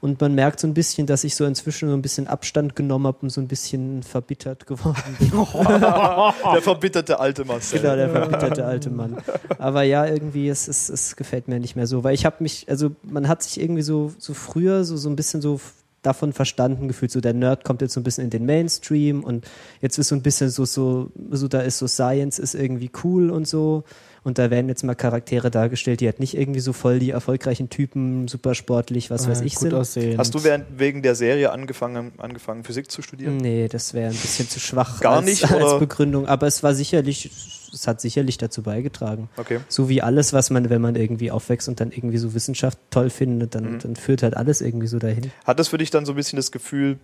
Und 0.00 0.20
man 0.20 0.34
merkt 0.34 0.60
so 0.60 0.66
ein 0.66 0.74
bisschen, 0.74 1.06
dass 1.06 1.24
ich 1.24 1.34
so 1.34 1.44
inzwischen 1.44 1.88
so 1.88 1.94
ein 1.94 2.02
bisschen 2.02 2.28
Abstand 2.28 2.76
genommen 2.76 3.06
habe 3.06 3.18
und 3.22 3.30
so 3.30 3.40
ein 3.40 3.48
bisschen 3.48 4.02
verbittert 4.02 4.66
geworden 4.66 5.16
bin. 5.18 5.30
Der 5.32 6.62
verbitterte 6.62 7.18
alte 7.18 7.44
Marcel. 7.44 7.80
Genau, 7.80 7.96
der 7.96 8.10
verbitterte 8.10 8.64
alte 8.64 8.90
Mann. 8.90 9.16
Aber 9.58 9.82
ja, 9.82 10.06
irgendwie, 10.06 10.48
es, 10.48 10.68
es, 10.68 10.90
es 10.90 11.16
gefällt 11.16 11.48
mir 11.48 11.58
nicht 11.58 11.76
mehr 11.76 11.86
so, 11.86 12.04
weil 12.04 12.14
ich 12.14 12.26
habe 12.26 12.36
mich, 12.40 12.68
also 12.68 12.90
man 13.02 13.26
hat 13.26 13.42
sich 13.42 13.60
irgendwie 13.60 13.82
so, 13.82 14.12
so 14.18 14.34
früher 14.34 14.84
so, 14.84 14.96
so 14.96 15.08
ein 15.08 15.16
bisschen 15.16 15.40
so 15.40 15.60
davon 16.06 16.32
verstanden 16.32 16.88
gefühlt, 16.88 17.10
so 17.10 17.20
der 17.20 17.34
Nerd 17.34 17.64
kommt 17.64 17.82
jetzt 17.82 17.94
so 17.94 18.00
ein 18.00 18.04
bisschen 18.04 18.24
in 18.24 18.30
den 18.30 18.46
Mainstream 18.46 19.24
und 19.24 19.46
jetzt 19.80 19.98
ist 19.98 20.08
so 20.08 20.14
ein 20.14 20.22
bisschen 20.22 20.50
so, 20.50 20.64
so, 20.64 21.10
so 21.30 21.48
da 21.48 21.60
ist 21.60 21.78
so 21.78 21.86
Science 21.86 22.38
ist 22.38 22.54
irgendwie 22.54 22.90
cool 23.02 23.30
und 23.30 23.46
so 23.46 23.84
und 24.26 24.38
da 24.38 24.50
werden 24.50 24.68
jetzt 24.68 24.82
mal 24.82 24.94
Charaktere 24.96 25.50
dargestellt, 25.52 26.00
die 26.00 26.06
halt 26.06 26.18
nicht 26.18 26.36
irgendwie 26.36 26.58
so 26.58 26.72
voll 26.72 26.98
die 26.98 27.10
erfolgreichen 27.10 27.70
Typen, 27.70 28.26
super 28.26 28.56
sportlich, 28.56 29.08
was 29.08 29.28
weiß 29.28 29.42
äh, 29.42 29.44
ich 29.44 29.54
gut 29.54 29.62
sind. 29.70 29.74
aussehen. 29.74 30.18
Hast 30.18 30.34
du 30.34 30.42
während, 30.42 30.64
wegen 30.78 31.00
der 31.02 31.14
Serie 31.14 31.52
angefangen, 31.52 32.10
angefangen 32.18 32.64
Physik 32.64 32.90
zu 32.90 33.02
studieren? 33.02 33.36
Nee, 33.36 33.68
das 33.68 33.94
wäre 33.94 34.08
ein 34.10 34.16
bisschen 34.16 34.48
zu 34.48 34.58
schwach 34.58 35.00
Gar 35.00 35.18
als, 35.18 35.24
nicht, 35.26 35.44
als? 35.52 35.78
Begründung, 35.78 36.26
aber 36.26 36.48
es 36.48 36.62
war 36.64 36.74
sicherlich, 36.74 37.30
es 37.72 37.86
hat 37.86 38.00
sicherlich 38.00 38.36
dazu 38.36 38.62
beigetragen. 38.62 39.28
Okay. 39.36 39.60
So 39.68 39.88
wie 39.88 40.02
alles, 40.02 40.32
was 40.32 40.50
man, 40.50 40.70
wenn 40.70 40.82
man 40.82 40.96
irgendwie 40.96 41.30
aufwächst 41.30 41.68
und 41.68 41.78
dann 41.80 41.92
irgendwie 41.92 42.18
so 42.18 42.34
Wissenschaft 42.34 42.78
toll 42.90 43.10
findet, 43.10 43.54
dann, 43.54 43.74
Mhm. 43.74 43.78
dann 43.78 43.96
führt 43.96 44.24
halt 44.24 44.36
alles 44.36 44.60
irgendwie 44.60 44.88
so 44.88 44.98
dahin. 44.98 45.30
Hat 45.44 45.58
das 45.60 45.68
für 45.68 45.78
dich 45.78 45.90
dann 45.90 46.04
so 46.04 46.12
ein 46.12 46.16
bisschen 46.16 46.36
das 46.36 46.50
Gefühl, 46.50 46.98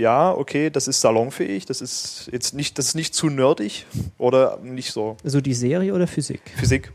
ja, 0.00 0.32
okay, 0.32 0.70
das 0.70 0.88
ist 0.88 1.00
salonfähig, 1.00 1.66
das 1.66 1.80
ist 1.80 2.28
jetzt 2.32 2.54
nicht, 2.54 2.78
das 2.78 2.86
ist 2.86 2.94
nicht 2.94 3.14
zu 3.14 3.28
nerdig 3.28 3.86
oder 4.18 4.58
nicht 4.62 4.92
so? 4.92 5.16
So 5.22 5.40
die 5.40 5.54
Serie 5.54 5.94
oder 5.94 6.06
Physik? 6.06 6.40
Physik. 6.56 6.92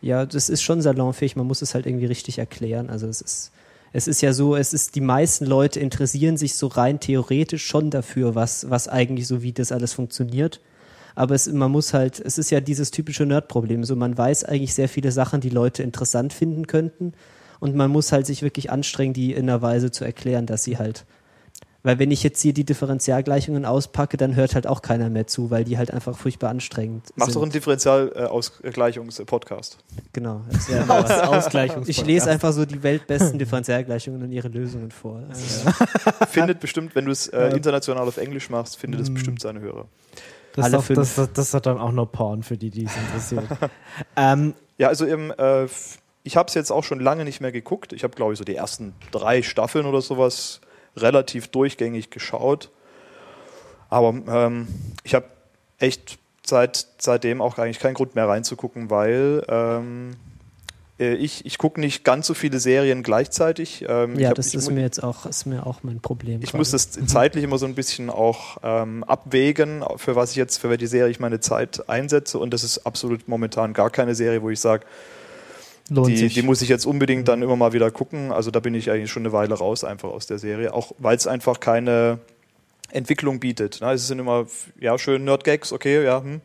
Ja, 0.00 0.24
das 0.24 0.48
ist 0.48 0.62
schon 0.62 0.80
salonfähig, 0.80 1.36
man 1.36 1.46
muss 1.46 1.62
es 1.62 1.74
halt 1.74 1.86
irgendwie 1.86 2.06
richtig 2.06 2.38
erklären. 2.38 2.88
Also 2.88 3.08
es 3.08 3.20
ist, 3.20 3.52
es 3.92 4.06
ist 4.06 4.20
ja 4.20 4.32
so, 4.32 4.54
es 4.54 4.72
ist, 4.72 4.94
die 4.94 5.00
meisten 5.00 5.44
Leute 5.44 5.80
interessieren 5.80 6.36
sich 6.36 6.54
so 6.54 6.68
rein 6.68 7.00
theoretisch 7.00 7.66
schon 7.66 7.90
dafür, 7.90 8.34
was, 8.34 8.70
was 8.70 8.88
eigentlich 8.88 9.26
so, 9.26 9.42
wie 9.42 9.52
das 9.52 9.72
alles 9.72 9.92
funktioniert. 9.92 10.60
Aber 11.16 11.34
es, 11.34 11.50
man 11.50 11.72
muss 11.72 11.94
halt, 11.94 12.20
es 12.20 12.38
ist 12.38 12.50
ja 12.50 12.60
dieses 12.60 12.90
typische 12.92 13.26
Nerd-Problem. 13.26 13.82
So, 13.84 13.96
man 13.96 14.16
weiß 14.16 14.44
eigentlich 14.44 14.74
sehr 14.74 14.88
viele 14.88 15.10
Sachen, 15.10 15.40
die 15.40 15.48
Leute 15.48 15.82
interessant 15.82 16.32
finden 16.32 16.66
könnten. 16.66 17.14
Und 17.58 17.74
man 17.74 17.90
muss 17.90 18.12
halt 18.12 18.26
sich 18.26 18.42
wirklich 18.42 18.70
anstrengen, 18.70 19.14
die 19.14 19.32
in 19.32 19.48
einer 19.48 19.62
Weise 19.62 19.90
zu 19.90 20.04
erklären, 20.04 20.46
dass 20.46 20.62
sie 20.62 20.76
halt. 20.76 21.06
Weil 21.86 21.98
wenn 22.00 22.10
ich 22.10 22.24
jetzt 22.24 22.42
hier 22.42 22.52
die 22.52 22.64
Differentialgleichungen 22.64 23.64
auspacke, 23.64 24.16
dann 24.16 24.34
hört 24.34 24.56
halt 24.56 24.66
auch 24.66 24.82
keiner 24.82 25.08
mehr 25.08 25.28
zu, 25.28 25.52
weil 25.52 25.62
die 25.62 25.78
halt 25.78 25.92
einfach 25.92 26.16
furchtbar 26.18 26.50
anstrengend 26.50 27.10
Mach 27.14 27.26
sind. 27.26 27.36
doch 27.36 27.42
einen 27.42 27.52
Differentialgleichungs-Podcast. 27.52 29.78
Genau. 30.12 30.40
Aus. 30.88 31.10
Ausgleichungs 31.10 31.88
Ich 31.88 32.04
lese 32.04 32.28
einfach 32.28 32.52
so 32.52 32.66
die 32.66 32.82
weltbesten 32.82 33.38
Differentialgleichungen 33.38 34.20
und 34.20 34.32
ihre 34.32 34.48
Lösungen 34.48 34.90
vor. 34.90 35.22
Ist- 35.30 35.62
Findet 36.30 36.58
bestimmt, 36.58 36.96
wenn 36.96 37.04
du 37.04 37.12
es 37.12 37.28
äh, 37.28 37.50
international 37.50 38.08
auf 38.08 38.16
Englisch 38.16 38.50
machst, 38.50 38.76
findet 38.76 39.02
es 39.02 39.14
bestimmt 39.14 39.40
seine 39.40 39.60
Hörer. 39.60 39.86
Das, 40.56 40.64
Alle 40.64 40.82
fünf. 40.82 40.98
das, 41.14 41.30
das 41.34 41.54
ist 41.54 41.66
dann 41.66 41.78
auch 41.78 41.92
nur 41.92 42.10
Porn 42.10 42.42
für 42.42 42.56
die, 42.56 42.70
die 42.70 42.86
es 42.86 42.96
interessiert. 42.96 43.44
ähm, 44.16 44.54
Ja, 44.76 44.88
also 44.88 45.06
im, 45.06 45.32
äh, 45.38 45.66
ich 46.24 46.36
habe 46.36 46.48
es 46.48 46.54
jetzt 46.54 46.72
auch 46.72 46.82
schon 46.82 46.98
lange 46.98 47.24
nicht 47.24 47.40
mehr 47.40 47.52
geguckt. 47.52 47.92
Ich 47.92 48.02
habe, 48.02 48.16
glaube 48.16 48.32
ich, 48.32 48.38
so 48.40 48.44
die 48.44 48.56
ersten 48.56 48.92
drei 49.12 49.42
Staffeln 49.42 49.86
oder 49.86 50.00
sowas 50.00 50.60
relativ 50.96 51.48
durchgängig 51.48 52.10
geschaut. 52.10 52.70
Aber 53.88 54.14
ähm, 54.28 54.66
ich 55.04 55.14
habe 55.14 55.26
echt 55.78 56.18
seit, 56.44 56.86
seitdem 56.98 57.40
auch 57.40 57.58
eigentlich 57.58 57.78
keinen 57.78 57.94
Grund 57.94 58.14
mehr 58.14 58.28
reinzugucken, 58.28 58.90
weil 58.90 59.44
ähm, 59.48 60.16
äh, 60.98 61.14
ich, 61.14 61.44
ich 61.44 61.58
gucke 61.58 61.80
nicht 61.80 62.04
ganz 62.04 62.26
so 62.26 62.34
viele 62.34 62.58
Serien 62.58 63.02
gleichzeitig. 63.02 63.84
Ähm, 63.88 64.18
Ja, 64.18 64.30
hab- 64.30 64.36
das 64.36 64.54
ist 64.54 64.70
mir 64.70 64.80
jetzt 64.80 65.02
auch, 65.02 65.26
ist 65.26 65.44
mir 65.46 65.66
auch 65.66 65.82
mein 65.82 66.00
Problem. 66.00 66.40
Ich 66.42 66.50
gerade. 66.50 66.58
muss 66.58 66.70
das 66.70 66.90
zeitlich 67.06 67.44
immer 67.44 67.58
so 67.58 67.66
ein 67.66 67.74
bisschen 67.74 68.10
auch 68.10 68.56
ähm, 68.62 69.04
abwägen, 69.04 69.84
für 69.96 70.16
was 70.16 70.30
ich 70.30 70.36
jetzt, 70.36 70.58
für 70.58 70.70
welche 70.70 70.88
Serie 70.88 71.10
ich 71.10 71.20
meine 71.20 71.40
Zeit 71.40 71.88
einsetze. 71.88 72.38
Und 72.38 72.52
das 72.54 72.64
ist 72.64 72.86
absolut 72.86 73.28
momentan 73.28 73.72
gar 73.72 73.90
keine 73.90 74.14
Serie, 74.14 74.42
wo 74.42 74.50
ich 74.50 74.60
sage, 74.60 74.84
Lohnt 75.88 76.08
die, 76.08 76.16
sich. 76.16 76.34
die 76.34 76.42
muss 76.42 76.62
ich 76.62 76.68
jetzt 76.68 76.84
unbedingt 76.84 77.28
dann 77.28 77.42
immer 77.42 77.56
mal 77.56 77.72
wieder 77.72 77.90
gucken. 77.90 78.32
Also 78.32 78.50
da 78.50 78.60
bin 78.60 78.74
ich 78.74 78.90
eigentlich 78.90 79.10
schon 79.10 79.22
eine 79.22 79.32
Weile 79.32 79.54
raus 79.54 79.84
einfach 79.84 80.08
aus 80.08 80.26
der 80.26 80.38
Serie. 80.38 80.74
Auch 80.74 80.92
weil 80.98 81.16
es 81.16 81.26
einfach 81.26 81.60
keine 81.60 82.18
Entwicklung 82.90 83.40
bietet. 83.40 83.80
Ne? 83.80 83.92
Es 83.92 84.06
sind 84.06 84.18
immer, 84.18 84.46
ja, 84.80 84.98
schön 84.98 85.24
Nerd-Gags, 85.24 85.72
okay, 85.72 86.04
ja, 86.04 86.22
hm. 86.22 86.40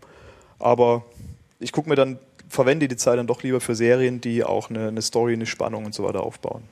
aber 0.59 1.05
ich 1.59 1.71
gucke 1.71 1.89
mir 1.89 1.95
dann, 1.95 2.19
verwende 2.49 2.87
die 2.87 2.97
Zeit 2.97 3.17
dann 3.17 3.27
doch 3.27 3.43
lieber 3.43 3.61
für 3.61 3.75
Serien, 3.75 4.19
die 4.21 4.43
auch 4.43 4.69
eine, 4.69 4.89
eine 4.89 5.01
Story, 5.01 5.33
eine 5.33 5.45
Spannung 5.45 5.85
und 5.85 5.93
so 5.93 6.03
weiter 6.03 6.23
aufbauen. 6.23 6.63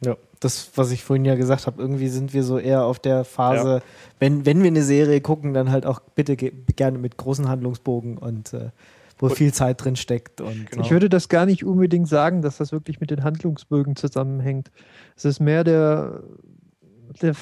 Ja, 0.00 0.16
das, 0.40 0.70
was 0.74 0.90
ich 0.90 1.04
vorhin 1.04 1.24
ja 1.24 1.34
gesagt 1.34 1.66
habe, 1.66 1.80
irgendwie 1.80 2.08
sind 2.08 2.34
wir 2.34 2.42
so 2.42 2.58
eher 2.58 2.84
auf 2.84 2.98
der 2.98 3.24
Phase, 3.24 3.82
wenn, 4.18 4.44
wenn 4.44 4.62
wir 4.62 4.68
eine 4.68 4.82
Serie 4.82 5.20
gucken, 5.20 5.54
dann 5.54 5.70
halt 5.70 5.86
auch 5.86 6.00
bitte 6.00 6.36
ge 6.36 6.52
gerne 6.76 6.98
mit 6.98 7.16
großen 7.16 7.48
Handlungsbogen 7.48 8.18
und 8.18 8.52
äh, 8.52 8.70
wo 9.30 9.34
viel 9.34 9.52
Zeit 9.52 9.84
drin 9.84 9.96
steckt. 9.96 10.40
Und 10.40 10.70
Genau. 10.70 10.84
Ich 10.84 10.90
würde 10.90 11.08
das 11.08 11.28
gar 11.28 11.46
nicht 11.46 11.64
unbedingt 11.64 12.08
sagen, 12.08 12.42
dass 12.42 12.58
das 12.58 12.72
wirklich 12.72 13.00
mit 13.00 13.10
den 13.10 13.22
Handlungsbögen 13.22 13.96
zusammenhängt. 13.96 14.70
Es 15.16 15.24
ist 15.24 15.40
mehr 15.40 15.64
der, 15.64 16.22
der, 17.22 17.34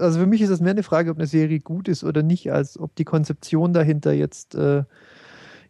also 0.00 0.20
für 0.20 0.26
mich 0.26 0.42
ist 0.42 0.50
es 0.50 0.60
mehr 0.60 0.72
eine 0.72 0.82
Frage, 0.82 1.10
ob 1.10 1.18
eine 1.18 1.26
Serie 1.26 1.60
gut 1.60 1.88
ist 1.88 2.04
oder 2.04 2.22
nicht, 2.22 2.52
als 2.52 2.78
ob 2.78 2.94
die 2.96 3.04
Konzeption 3.04 3.72
dahinter 3.72 4.12
jetzt, 4.12 4.54
äh, 4.54 4.84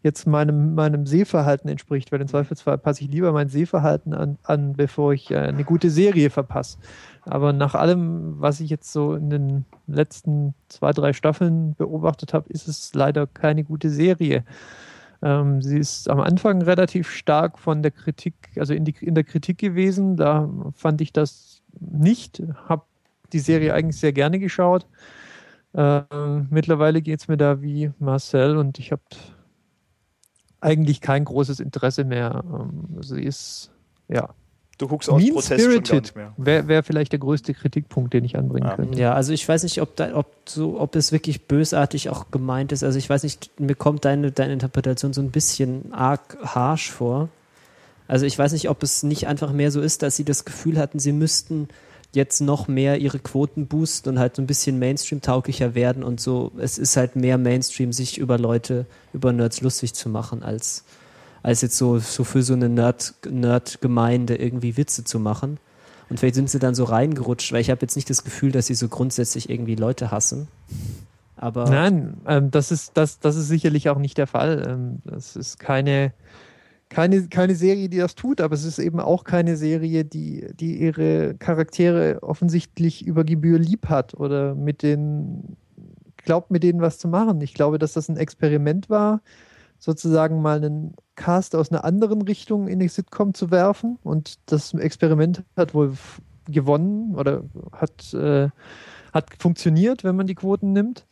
jetzt 0.03 0.27
meinem, 0.27 0.75
meinem 0.75 1.07
Sehverhalten 1.07 1.71
entspricht, 1.71 2.13
weil 2.13 2.21
im 2.21 2.29
Zweifelsfall 2.29 2.79
passe 2.79 3.05
ich 3.05 3.11
lieber 3.11 3.33
mein 3.33 3.49
Sehverhalten 3.49 4.13
an, 4.13 4.39
an 4.43 4.75
bevor 4.75 5.13
ich 5.13 5.31
äh, 5.31 5.37
eine 5.37 5.65
gute 5.65 5.91
Serie 5.91 6.31
verpasse. 6.31 6.79
Aber 7.23 7.53
nach 7.53 7.75
allem, 7.75 8.41
was 8.41 8.61
ich 8.61 8.69
jetzt 8.69 8.93
so 8.93 9.15
in 9.15 9.31
den 9.31 9.65
letzten 9.87 10.55
zwei, 10.69 10.93
drei 10.93 11.13
Staffeln 11.13 11.75
beobachtet 11.77 12.35
habe, 12.35 12.51
ist 12.51 12.69
es 12.69 12.95
leider 12.95 13.27
keine 13.27 13.65
gute 13.65 13.89
Serie. 13.89 14.45
Ähm, 15.25 15.63
sie 15.63 15.79
ist 15.79 16.11
am 16.11 16.21
Anfang 16.21 16.61
relativ 16.61 17.11
stark 17.11 17.59
von 17.59 17.83
der 17.83 17.91
Kritik, 17.91 18.35
also 18.57 18.75
in, 18.75 18.85
die, 18.85 18.95
in 19.01 19.15
der 19.15 19.25
Kritik 19.25 19.57
gewesen. 19.57 20.17
Da 20.17 20.51
fand 20.75 21.01
ich 21.01 21.15
das 21.15 21.63
nicht. 21.81 22.43
Habe 22.69 22.85
die 23.33 23.39
Serie 23.39 23.73
eigentlich 23.73 23.99
sehr 23.99 24.13
gerne 24.13 24.39
geschaut. 24.39 24.87
Ähm, 25.75 26.47
mittlerweile 26.51 27.01
geht 27.01 27.21
es 27.21 27.29
mir 27.29 27.39
da 27.39 27.63
wie 27.63 27.91
Marcel 27.99 28.59
und 28.59 28.79
ich 28.79 28.93
habe 28.93 29.03
eigentlich 30.61 31.01
kein 31.01 31.25
großes 31.25 31.59
Interesse 31.59 32.05
mehr. 32.05 32.45
Ähm, 32.45 33.03
sie 33.03 33.23
ist, 33.23 33.73
ja, 34.09 34.29
Du 34.79 34.89
guckst 34.89 35.09
aus 35.09 35.23
Protest 35.23 35.49
schon 35.49 35.57
gar 35.59 35.69
mean-spirited 35.69 36.03
nicht 36.03 36.17
mehr. 36.17 36.33
wäre 36.37 36.69
wär 36.69 36.83
vielleicht 36.83 37.13
der 37.13 37.21
größte 37.21 37.55
Kritikpunkt, 37.55 38.13
den 38.13 38.25
ich 38.25 38.37
anbringen 38.37 38.67
Ja. 38.69 38.75
könnte. 38.77 38.99
Ja, 39.01 39.15
also 39.15 39.33
ich 39.33 39.49
weiß 39.49 39.63
nicht, 39.63 39.81
ob, 39.81 39.95
da, 39.97 40.17
ob, 40.17 40.27
so, 40.49 40.81
ob 40.81 40.97
es 40.97 41.13
wirklich 41.13 41.47
bösartig 41.47 42.11
auch 42.11 42.31
gemeint 42.31 42.73
ist. 42.73 42.83
Also 42.83 42.99
ich 42.99 43.09
weiß 43.09 43.23
nicht, 43.23 43.51
mir 43.61 43.77
kommt 43.77 44.05
deine, 44.05 44.33
deine 44.33 44.53
Interpretation 44.53 45.13
so 45.13 45.21
ein 45.21 45.31
bisschen 45.31 45.93
arg 45.93 46.37
harsh 46.43 46.91
vor. 46.91 47.29
Also 48.09 48.27
ich 48.27 48.39
weiß 48.39 48.53
nicht, 48.53 48.69
ob 48.69 48.83
es 48.83 49.03
nicht 49.03 49.27
einfach 49.29 49.53
mehr 49.53 49.71
so 49.71 49.81
ist, 49.81 50.03
dass 50.03 50.17
sie 50.17 50.25
das 50.25 50.45
Gefühl 50.45 50.77
hatten, 50.79 50.99
sie 50.99 51.13
müssten 51.13 51.69
jetzt 52.13 52.41
noch 52.41 52.69
mehr 52.69 52.99
ihre 53.01 53.19
Quoten 53.19 53.67
boosten 53.67 54.09
und 54.11 54.19
halt 54.19 54.37
so 54.37 54.43
ein 54.43 54.47
bisschen 54.47 54.79
Mainstream-tauglicher 54.79 55.75
werden 55.75 56.05
und 56.05 56.21
so. 56.21 56.53
Es 56.59 56.79
ist 56.79 56.97
halt 56.97 57.17
mehr 57.17 57.39
Mainstream, 57.39 57.93
sich 57.93 58.19
über 58.19 58.39
Leute, 58.39 58.87
über 59.13 59.33
Nerds 59.33 59.63
lustig 59.63 59.95
zu 59.95 60.09
machen, 60.09 60.43
als, 60.43 60.85
als 61.45 61.61
jetzt 61.61 61.77
so, 61.77 61.99
so 61.99 62.25
für 62.25 62.43
so 62.43 62.55
eine 62.55 62.71
Nerd- 62.71 63.13
Nerd-Gemeinde 63.31 64.35
irgendwie 64.35 64.79
Witze 64.79 65.05
zu 65.05 65.21
machen. 65.21 65.59
Und 66.09 66.19
vielleicht 66.19 66.37
sind 66.37 66.49
sie 66.49 66.59
dann 66.59 66.75
so 66.75 66.85
reingerutscht, 66.85 67.53
weil 67.53 67.61
ich 67.61 67.71
habe 67.71 67.83
jetzt 67.83 67.97
nicht 67.97 68.09
das 68.09 68.25
Gefühl, 68.25 68.51
dass 68.51 68.67
sie 68.67 68.75
so 68.75 68.89
grundsätzlich 68.89 69.51
irgendwie 69.51 69.75
Leute 69.75 70.11
hassen. 70.11 70.49
Aber 71.37 71.69
Nein, 71.69 72.15
ähm, 72.27 72.51
das, 72.51 72.73
ist, 72.73 72.93
das, 72.97 73.21
das 73.21 73.37
ist 73.37 73.49
sicherlich 73.49 73.91
auch 73.91 73.99
nicht 73.99 74.17
der 74.17 74.27
Fall. 74.27 74.67
Ähm, 74.67 75.03
das 75.05 75.37
ist 75.37 75.59
keine, 75.59 76.15
keine, 76.89 77.29
keine 77.29 77.55
Serie, 77.57 77.91
die 77.91 77.99
das 77.99 78.15
tut, 78.15 78.41
aber 78.41 78.55
es 78.55 78.65
ist 78.65 78.79
eben 78.79 78.99
auch 78.99 79.25
keine 79.25 79.59
Serie, 79.59 80.07
die, 80.07 80.47
die 80.59 80.81
ihre 80.81 81.35
Charaktere 81.35 82.23
offensichtlich 82.23 83.05
über 83.07 83.23
Gebühr 83.23 83.59
lieb 83.59 83.91
hat 83.91 84.15
oder 84.15 84.55
mit 84.55 84.83
den, 84.83 85.59
glaubt 86.17 86.51
mit 86.51 86.63
denen 86.63 86.81
was 86.81 86.99
zu 86.99 87.07
machen. 87.07 87.43
Ich 87.43 87.53
glaube, 87.53 87.79
dass 87.79 87.93
das 87.93 88.09
ein 88.09 88.17
Experiment 88.17 88.89
war, 88.89 89.21
sozusagen 89.79 90.43
mal 90.43 90.57
einen 90.57 90.95
Cast 91.17 91.55
aus 91.55 91.71
einer 91.71 91.85
anderen 91.85 92.23
Richtung 92.23 92.69
in 92.69 92.79
die 92.79 92.89
Sitcom 92.89 93.35
zu 93.35 93.51
werfen 93.51 93.99
und 94.03 94.39
das 94.47 94.75
Experiment 94.75 95.45
hat 95.57 95.75
wohl 95.75 95.95
gewonnen 96.47 97.15
oder 97.15 97.43
hat, 97.73 98.13
äh, 98.15 98.49
hat 99.13 99.31
funktioniert, 99.39 100.05
wenn 100.05 100.17
man 100.17 100.27
die 100.27 100.35
Quoten 100.35 100.73
nimmt. 100.73 101.07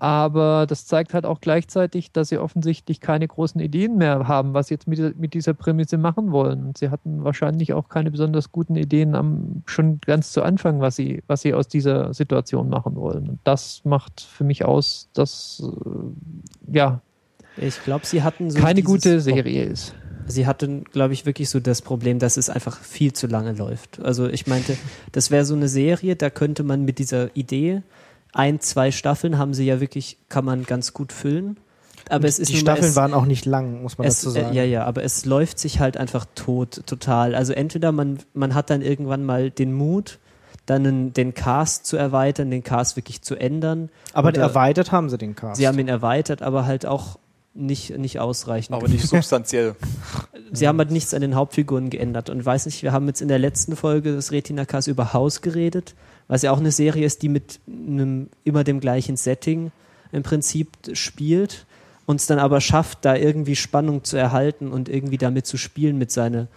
Aber 0.00 0.64
das 0.66 0.86
zeigt 0.86 1.12
halt 1.12 1.26
auch 1.26 1.42
gleichzeitig, 1.42 2.10
dass 2.10 2.30
sie 2.30 2.38
offensichtlich 2.38 3.02
keine 3.02 3.28
großen 3.28 3.60
Ideen 3.60 3.98
mehr 3.98 4.26
haben, 4.26 4.54
was 4.54 4.68
sie 4.68 4.74
jetzt 4.74 4.88
mit, 4.88 5.18
mit 5.18 5.34
dieser 5.34 5.52
Prämisse 5.52 5.98
machen 5.98 6.32
wollen. 6.32 6.64
Und 6.68 6.78
sie 6.78 6.88
hatten 6.88 7.22
wahrscheinlich 7.22 7.74
auch 7.74 7.90
keine 7.90 8.10
besonders 8.10 8.50
guten 8.50 8.76
Ideen 8.76 9.14
am, 9.14 9.62
schon 9.66 10.00
ganz 10.00 10.32
zu 10.32 10.42
Anfang, 10.42 10.80
was 10.80 10.96
sie, 10.96 11.22
was 11.26 11.42
sie 11.42 11.52
aus 11.52 11.68
dieser 11.68 12.14
Situation 12.14 12.70
machen 12.70 12.96
wollen. 12.96 13.28
Und 13.28 13.40
das 13.44 13.82
macht 13.84 14.22
für 14.22 14.44
mich 14.44 14.64
aus, 14.64 15.10
dass 15.12 15.62
äh, 15.62 16.74
ja 16.74 17.02
ich 17.60 17.82
glaube, 17.84 18.06
sie 18.06 18.22
hatten 18.22 18.50
so 18.50 18.58
keine 18.58 18.82
gute 18.82 19.20
Serie 19.20 19.64
ist. 19.64 19.94
Sie 20.26 20.46
hatten, 20.46 20.84
glaube 20.84 21.12
ich, 21.12 21.26
wirklich 21.26 21.50
so 21.50 21.58
das 21.58 21.82
Problem, 21.82 22.20
dass 22.20 22.36
es 22.36 22.50
einfach 22.50 22.80
viel 22.80 23.12
zu 23.12 23.26
lange 23.26 23.52
läuft. 23.52 24.00
Also 24.00 24.28
ich 24.28 24.46
meinte, 24.46 24.76
das 25.12 25.30
wäre 25.30 25.44
so 25.44 25.54
eine 25.54 25.68
Serie, 25.68 26.14
da 26.14 26.30
könnte 26.30 26.62
man 26.62 26.84
mit 26.84 26.98
dieser 26.98 27.34
Idee 27.36 27.82
ein, 28.32 28.60
zwei 28.60 28.90
Staffeln 28.90 29.38
haben 29.38 29.54
sie 29.54 29.66
ja 29.66 29.80
wirklich, 29.80 30.18
kann 30.28 30.44
man 30.44 30.64
ganz 30.64 30.92
gut 30.92 31.12
füllen. 31.12 31.58
Aber 32.08 32.26
es 32.26 32.38
ist 32.38 32.50
die 32.50 32.56
Staffeln 32.56 32.90
es, 32.90 32.96
waren 32.96 33.14
auch 33.14 33.26
nicht 33.26 33.44
lang, 33.44 33.82
muss 33.82 33.98
man 33.98 34.06
es, 34.06 34.20
dazu 34.20 34.36
äh, 34.36 34.42
sagen. 34.42 34.54
ja, 34.54 34.64
ja, 34.64 34.84
aber 34.84 35.04
es 35.04 35.26
läuft 35.26 35.58
sich 35.58 35.80
halt 35.80 35.96
einfach 35.96 36.26
tot, 36.34 36.82
total. 36.86 37.34
Also 37.34 37.52
entweder 37.52 37.92
man, 37.92 38.18
man 38.34 38.54
hat 38.54 38.70
dann 38.70 38.82
irgendwann 38.82 39.24
mal 39.24 39.50
den 39.50 39.72
Mut, 39.72 40.18
dann 40.66 40.86
einen, 40.86 41.12
den 41.12 41.34
Cast 41.34 41.86
zu 41.86 41.96
erweitern, 41.96 42.50
den 42.50 42.64
Cast 42.64 42.96
wirklich 42.96 43.22
zu 43.22 43.36
ändern. 43.36 43.90
aber 44.12 44.34
erweitert 44.34 44.92
haben 44.92 45.08
sie 45.08 45.18
den 45.18 45.36
Cast. 45.36 45.56
Sie 45.56 45.68
haben 45.68 45.78
ihn 45.78 45.88
erweitert, 45.88 46.42
aber 46.42 46.66
halt 46.66 46.86
auch 46.86 47.18
nicht, 47.54 47.96
nicht 47.98 48.20
ausreichend. 48.20 48.76
Aber 48.76 48.88
nicht 48.88 49.06
substanziell. 49.06 49.74
Sie 50.52 50.68
haben 50.68 50.78
halt 50.78 50.90
nichts 50.90 51.14
an 51.14 51.20
den 51.20 51.34
Hauptfiguren 51.34 51.90
geändert. 51.90 52.30
Und 52.30 52.44
weiß 52.44 52.66
nicht, 52.66 52.82
wir 52.82 52.92
haben 52.92 53.06
jetzt 53.08 53.20
in 53.20 53.28
der 53.28 53.38
letzten 53.38 53.76
Folge 53.76 54.12
des 54.12 54.32
Retina 54.32 54.64
Cast 54.64 54.88
über 54.88 55.12
Haus 55.12 55.40
geredet, 55.40 55.94
was 56.28 56.42
ja 56.42 56.52
auch 56.52 56.58
eine 56.58 56.72
Serie 56.72 57.06
ist, 57.06 57.22
die 57.22 57.28
mit 57.28 57.60
einem 57.66 58.28
immer 58.44 58.64
dem 58.64 58.80
gleichen 58.80 59.16
Setting 59.16 59.72
im 60.12 60.22
Prinzip 60.22 60.70
spielt, 60.92 61.66
uns 62.06 62.26
dann 62.26 62.38
aber 62.38 62.60
schafft, 62.60 63.04
da 63.04 63.14
irgendwie 63.14 63.56
Spannung 63.56 64.04
zu 64.04 64.16
erhalten 64.16 64.72
und 64.72 64.88
irgendwie 64.88 65.18
damit 65.18 65.46
zu 65.46 65.56
spielen 65.56 65.98
mit 65.98 66.10
seiner 66.10 66.48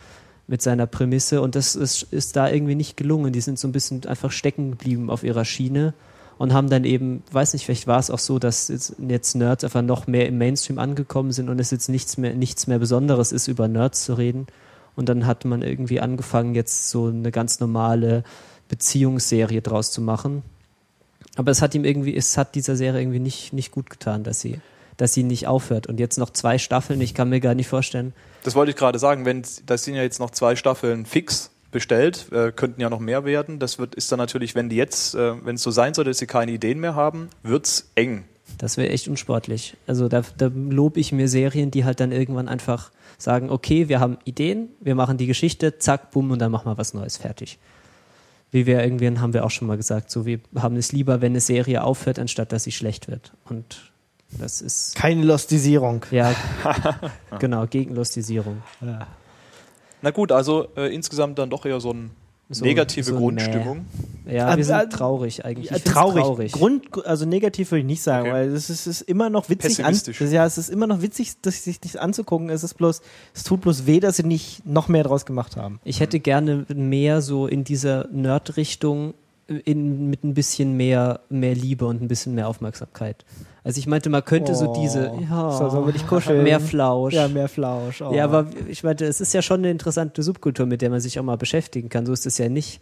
mit 0.46 0.62
seiner 0.62 0.88
Prämisse 0.88 1.42
und 1.42 1.56
das 1.56 1.74
ist, 1.74 2.04
ist 2.12 2.36
da 2.36 2.50
irgendwie 2.50 2.76
nicht 2.76 2.98
gelungen. 2.98 3.32
Die 3.32 3.40
sind 3.40 3.58
so 3.58 3.66
ein 3.66 3.72
bisschen 3.72 4.06
einfach 4.06 4.32
stecken 4.32 4.72
geblieben 4.72 5.10
auf 5.10 5.24
ihrer 5.24 5.46
Schiene 5.46 5.94
und 6.38 6.54
haben 6.54 6.70
dann 6.70 6.84
eben, 6.84 7.24
weiß 7.32 7.54
nicht, 7.54 7.66
vielleicht 7.66 7.88
war 7.88 8.00
es 8.00 8.10
auch 8.10 8.20
so, 8.20 8.40
dass 8.40 8.68
jetzt, 8.68 8.96
jetzt 9.08 9.36
Nerds 9.36 9.64
einfach 9.64 9.82
noch 9.82 10.08
mehr 10.08 10.28
im 10.28 10.38
Mainstream 10.38 10.80
angekommen 10.80 11.32
sind 11.32 11.50
und 11.50 11.60
es 11.60 11.72
jetzt 11.72 11.90
nichts 11.90 12.18
mehr, 12.18 12.34
nichts 12.34 12.68
mehr 12.68 12.80
Besonderes 12.80 13.32
ist, 13.32 13.48
über 13.48 13.68
Nerds 13.68 14.04
zu 14.06 14.16
reden. 14.16 14.48
Und 14.96 15.10
dann 15.10 15.26
hat 15.26 15.46
man 15.46 15.62
irgendwie 15.62 16.00
angefangen, 16.00 16.56
jetzt 16.56 16.90
so 16.90 17.08
eine 17.08 17.32
ganz 17.32 17.60
normale 17.60 18.24
Beziehungsserie 18.68 19.62
draus 19.62 19.92
zu 19.92 20.02
machen. 20.02 20.44
Aber 21.36 21.52
es 21.52 21.62
hat 21.62 21.74
ihm 21.74 21.84
irgendwie, 21.84 22.16
es 22.16 22.38
hat 22.38 22.56
dieser 22.56 22.76
Serie 22.76 23.02
irgendwie 23.02 23.20
nicht, 23.20 23.54
nicht 23.54 23.72
gut 23.72 23.90
getan, 23.90 24.24
dass 24.24 24.40
sie, 24.40 24.60
dass 24.98 25.14
sie 25.14 25.24
nicht 25.24 25.48
aufhört. 25.48 25.88
Und 25.88 26.00
jetzt 26.00 26.18
noch 26.18 26.30
zwei 26.30 26.58
Staffeln, 26.58 27.02
ich 27.02 27.14
kann 27.14 27.30
mir 27.30 27.40
gar 27.40 27.56
nicht 27.56 27.68
vorstellen. 27.68 28.14
Das 28.44 28.56
wollte 28.56 28.72
ich 28.72 28.78
gerade 28.78 29.00
sagen, 29.00 29.26
wenn 29.26 29.44
das 29.66 29.84
sind 29.84 29.96
ja 29.96 30.04
jetzt 30.04 30.20
noch 30.20 30.30
zwei 30.30 30.56
Staffeln 30.56 31.06
fix 31.06 31.53
bestellt, 31.74 32.28
äh, 32.32 32.52
könnten 32.52 32.80
ja 32.80 32.90
noch 32.90 33.00
mehr 33.00 33.26
werden. 33.26 33.60
Das 33.60 33.80
wird 33.80 33.96
ist 33.96 34.12
dann 34.12 34.20
natürlich, 34.20 34.56
wenn 34.56 34.70
die 34.70 34.78
jetzt, 34.78 35.16
äh, 35.16 35.46
wenn 35.46 35.56
es 35.56 35.64
so 35.64 35.72
sein 35.72 35.94
soll, 35.94 36.06
dass 36.06 36.20
sie 36.20 36.28
keine 36.28 36.52
Ideen 36.52 36.80
mehr 36.80 36.96
haben, 36.96 37.30
wird's 37.44 37.92
eng. 37.96 38.24
Das 38.58 38.78
wäre 38.78 38.90
echt 38.90 39.08
unsportlich. 39.08 39.76
Also 39.88 40.08
da, 40.08 40.22
da 40.38 40.52
lobe 40.54 41.00
ich 41.00 41.12
mir 41.12 41.28
Serien, 41.28 41.72
die 41.72 41.86
halt 41.86 42.00
dann 42.00 42.12
irgendwann 42.12 42.48
einfach 42.48 42.92
sagen, 43.18 43.50
okay, 43.50 43.90
wir 43.90 44.00
haben 44.00 44.18
Ideen, 44.26 44.70
wir 44.80 44.96
machen 44.96 45.18
die 45.18 45.28
Geschichte, 45.28 45.80
zack, 45.80 46.12
bumm, 46.12 46.32
und 46.32 46.40
dann 46.40 46.52
machen 46.52 46.68
wir 46.68 46.78
was 46.78 46.94
Neues, 46.94 47.18
fertig. 47.18 47.58
Wie 48.52 48.66
wir 48.66 48.84
irgendwann 48.84 49.20
haben 49.20 49.34
wir 49.34 49.46
auch 49.46 49.52
schon 49.52 49.68
mal 49.68 49.78
gesagt, 49.78 50.12
so 50.12 50.26
wir 50.26 50.40
haben 50.56 50.76
es 50.76 50.92
lieber, 50.92 51.22
wenn 51.22 51.32
eine 51.32 51.42
Serie 51.42 51.84
aufhört, 51.84 52.20
anstatt 52.20 52.52
dass 52.52 52.66
sie 52.66 52.72
schlecht 52.72 53.08
wird. 53.08 53.34
Und 53.46 53.92
das 54.40 54.62
ist 54.62 54.96
Keine 54.96 55.24
Lostisierung. 55.24 56.06
ja 56.12 56.34
genau 57.40 57.66
Gegenlustisierung. 57.66 58.62
Na 60.04 60.12
gut, 60.12 60.32
also 60.32 60.68
äh, 60.78 60.94
insgesamt 60.94 61.40
dann 61.40 61.50
doch 61.50 61.66
eher 61.66 61.80
so 61.80 61.90
eine 61.92 62.10
So- 62.50 62.64
negative 62.66 63.06
so 63.06 63.14
ein 63.16 63.18
Grundstimmung. 63.20 63.86
Ja, 64.30 64.48
Ah, 64.50 64.58
wir 64.58 64.66
sind 64.66 64.92
traurig 64.94 65.44
eigentlich. 65.44 65.70
Ja, 65.72 65.80
traurig. 65.80 66.24
traurig. 66.24 66.52
Grund, 66.52 67.06
also 67.06 67.26
negativ 67.26 67.72
würde 67.72 67.80
ich 67.80 67.86
nicht 67.86 68.04
sagen, 68.04 68.28
Okay. 68.28 68.34
weil 68.34 68.48
es 68.50 68.70
ist, 68.70 68.86
es 68.86 69.02
ist 69.02 69.02
immer 69.10 69.30
noch 69.30 69.50
witzig. 69.50 69.84
An, 69.84 69.98
ja, 70.30 70.46
es 70.46 70.58
ist 70.58 70.70
immer 70.70 70.86
noch 70.88 71.02
witzig, 71.02 71.34
das 71.42 71.64
sich 71.64 71.80
das 71.80 71.96
anzugucken. 71.96 72.50
Es 72.50 72.64
ist 72.64 72.76
bloß, 72.76 73.02
es 73.34 73.44
tut 73.44 73.62
bloß 73.62 73.86
weh, 73.86 74.00
dass 74.02 74.18
sie 74.18 74.24
nicht 74.24 74.66
noch 74.66 74.88
mehr 74.90 75.04
draus 75.04 75.26
gemacht 75.26 75.56
haben. 75.58 75.80
Ich 75.86 76.00
hätte 76.02 76.20
gerne 76.20 76.66
mehr 76.74 77.22
so 77.22 77.48
in 77.48 77.64
dieser 77.64 78.08
Nerd-Richtung 78.12 79.14
in, 79.48 80.10
mit 80.10 80.24
ein 80.24 80.34
bisschen 80.34 80.78
mehr, 80.78 81.20
mehr 81.30 81.54
Liebe 81.56 81.86
und 81.86 82.02
ein 82.02 82.08
bisschen 82.08 82.34
mehr 82.36 82.48
Aufmerksamkeit. 82.48 83.26
Also 83.64 83.80
ich 83.80 83.88
meinte, 83.88 84.10
man 84.10 84.24
könnte 84.26 84.56
so 84.56 84.70
Oh. 84.70 84.80
diese, 84.82 85.12
ja, 85.30 85.52
So, 85.52 85.70
sollen 85.70 85.86
wir 85.86 85.94
dich 85.94 86.06
kuscheln? 86.08 86.44
mehr 86.44 86.60
Flausch. 86.60 87.14
Ja, 87.14 87.28
mehr 87.28 87.48
Flausch. 87.50 88.02
Oh. 88.02 88.14
Ja, 88.14 88.26
aber 88.26 88.48
ich 88.68 88.84
meinte, 88.84 89.06
es 89.06 89.22
ist 89.22 89.34
ja 89.34 89.42
schon 89.42 89.60
eine 89.60 89.72
interessante 89.72 90.22
Subkultur, 90.24 90.66
mit 90.66 90.82
der 90.82 90.90
man 90.90 91.00
sich 91.02 91.20
auch 91.20 91.24
mal 91.24 91.38
beschäftigen 91.38 91.90
kann. 91.90 92.06
So 92.06 92.14
ist 92.14 92.26
es 92.26 92.38
ja 92.38 92.50
nicht. 92.50 92.82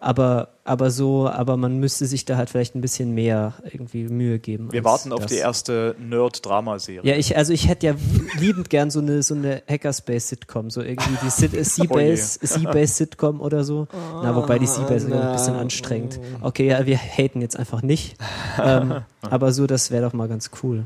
Aber, 0.00 0.50
aber 0.62 0.92
so, 0.92 1.28
aber 1.28 1.56
man 1.56 1.78
müsste 1.80 2.06
sich 2.06 2.24
da 2.24 2.36
halt 2.36 2.50
vielleicht 2.50 2.76
ein 2.76 2.80
bisschen 2.80 3.14
mehr 3.14 3.54
irgendwie 3.64 4.04
Mühe 4.04 4.38
geben. 4.38 4.70
Wir 4.70 4.84
warten 4.84 5.12
auf 5.12 5.22
das. 5.22 5.32
die 5.32 5.38
erste 5.38 5.96
Nerd-Drama-Serie. 5.98 7.10
Ja, 7.10 7.16
ich, 7.18 7.36
also 7.36 7.52
ich 7.52 7.66
hätte 7.66 7.86
ja 7.88 7.94
liebend 8.38 8.70
gern 8.70 8.92
so 8.92 9.00
eine, 9.00 9.24
so 9.24 9.34
eine 9.34 9.62
Hackerspace-Sitcom, 9.68 10.70
so 10.70 10.82
irgendwie 10.82 11.16
die 11.20 11.26
Oh 11.58 12.46
Seabase-Sitcom 12.46 13.40
oder 13.40 13.64
so. 13.64 13.88
Na, 14.22 14.36
wobei 14.36 14.60
die 14.60 14.68
Seabase 14.68 15.12
ein 15.12 15.32
bisschen 15.32 15.56
anstrengend. 15.56 16.20
Okay, 16.42 16.68
ja, 16.68 16.86
wir 16.86 16.96
haten 16.96 17.40
jetzt 17.40 17.58
einfach 17.58 17.82
nicht. 17.82 18.16
ähm, 18.62 19.02
aber 19.22 19.52
so, 19.52 19.66
das 19.66 19.90
wäre 19.90 20.04
doch 20.04 20.12
mal 20.12 20.28
ganz 20.28 20.50
cool. 20.62 20.84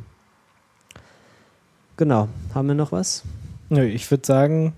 Genau. 1.99 2.29
Haben 2.55 2.69
wir 2.69 2.75
noch 2.75 2.93
was? 2.93 3.25
Nö, 3.69 3.85
ich 3.85 4.11
würde 4.11 4.27
sagen, 4.27 4.73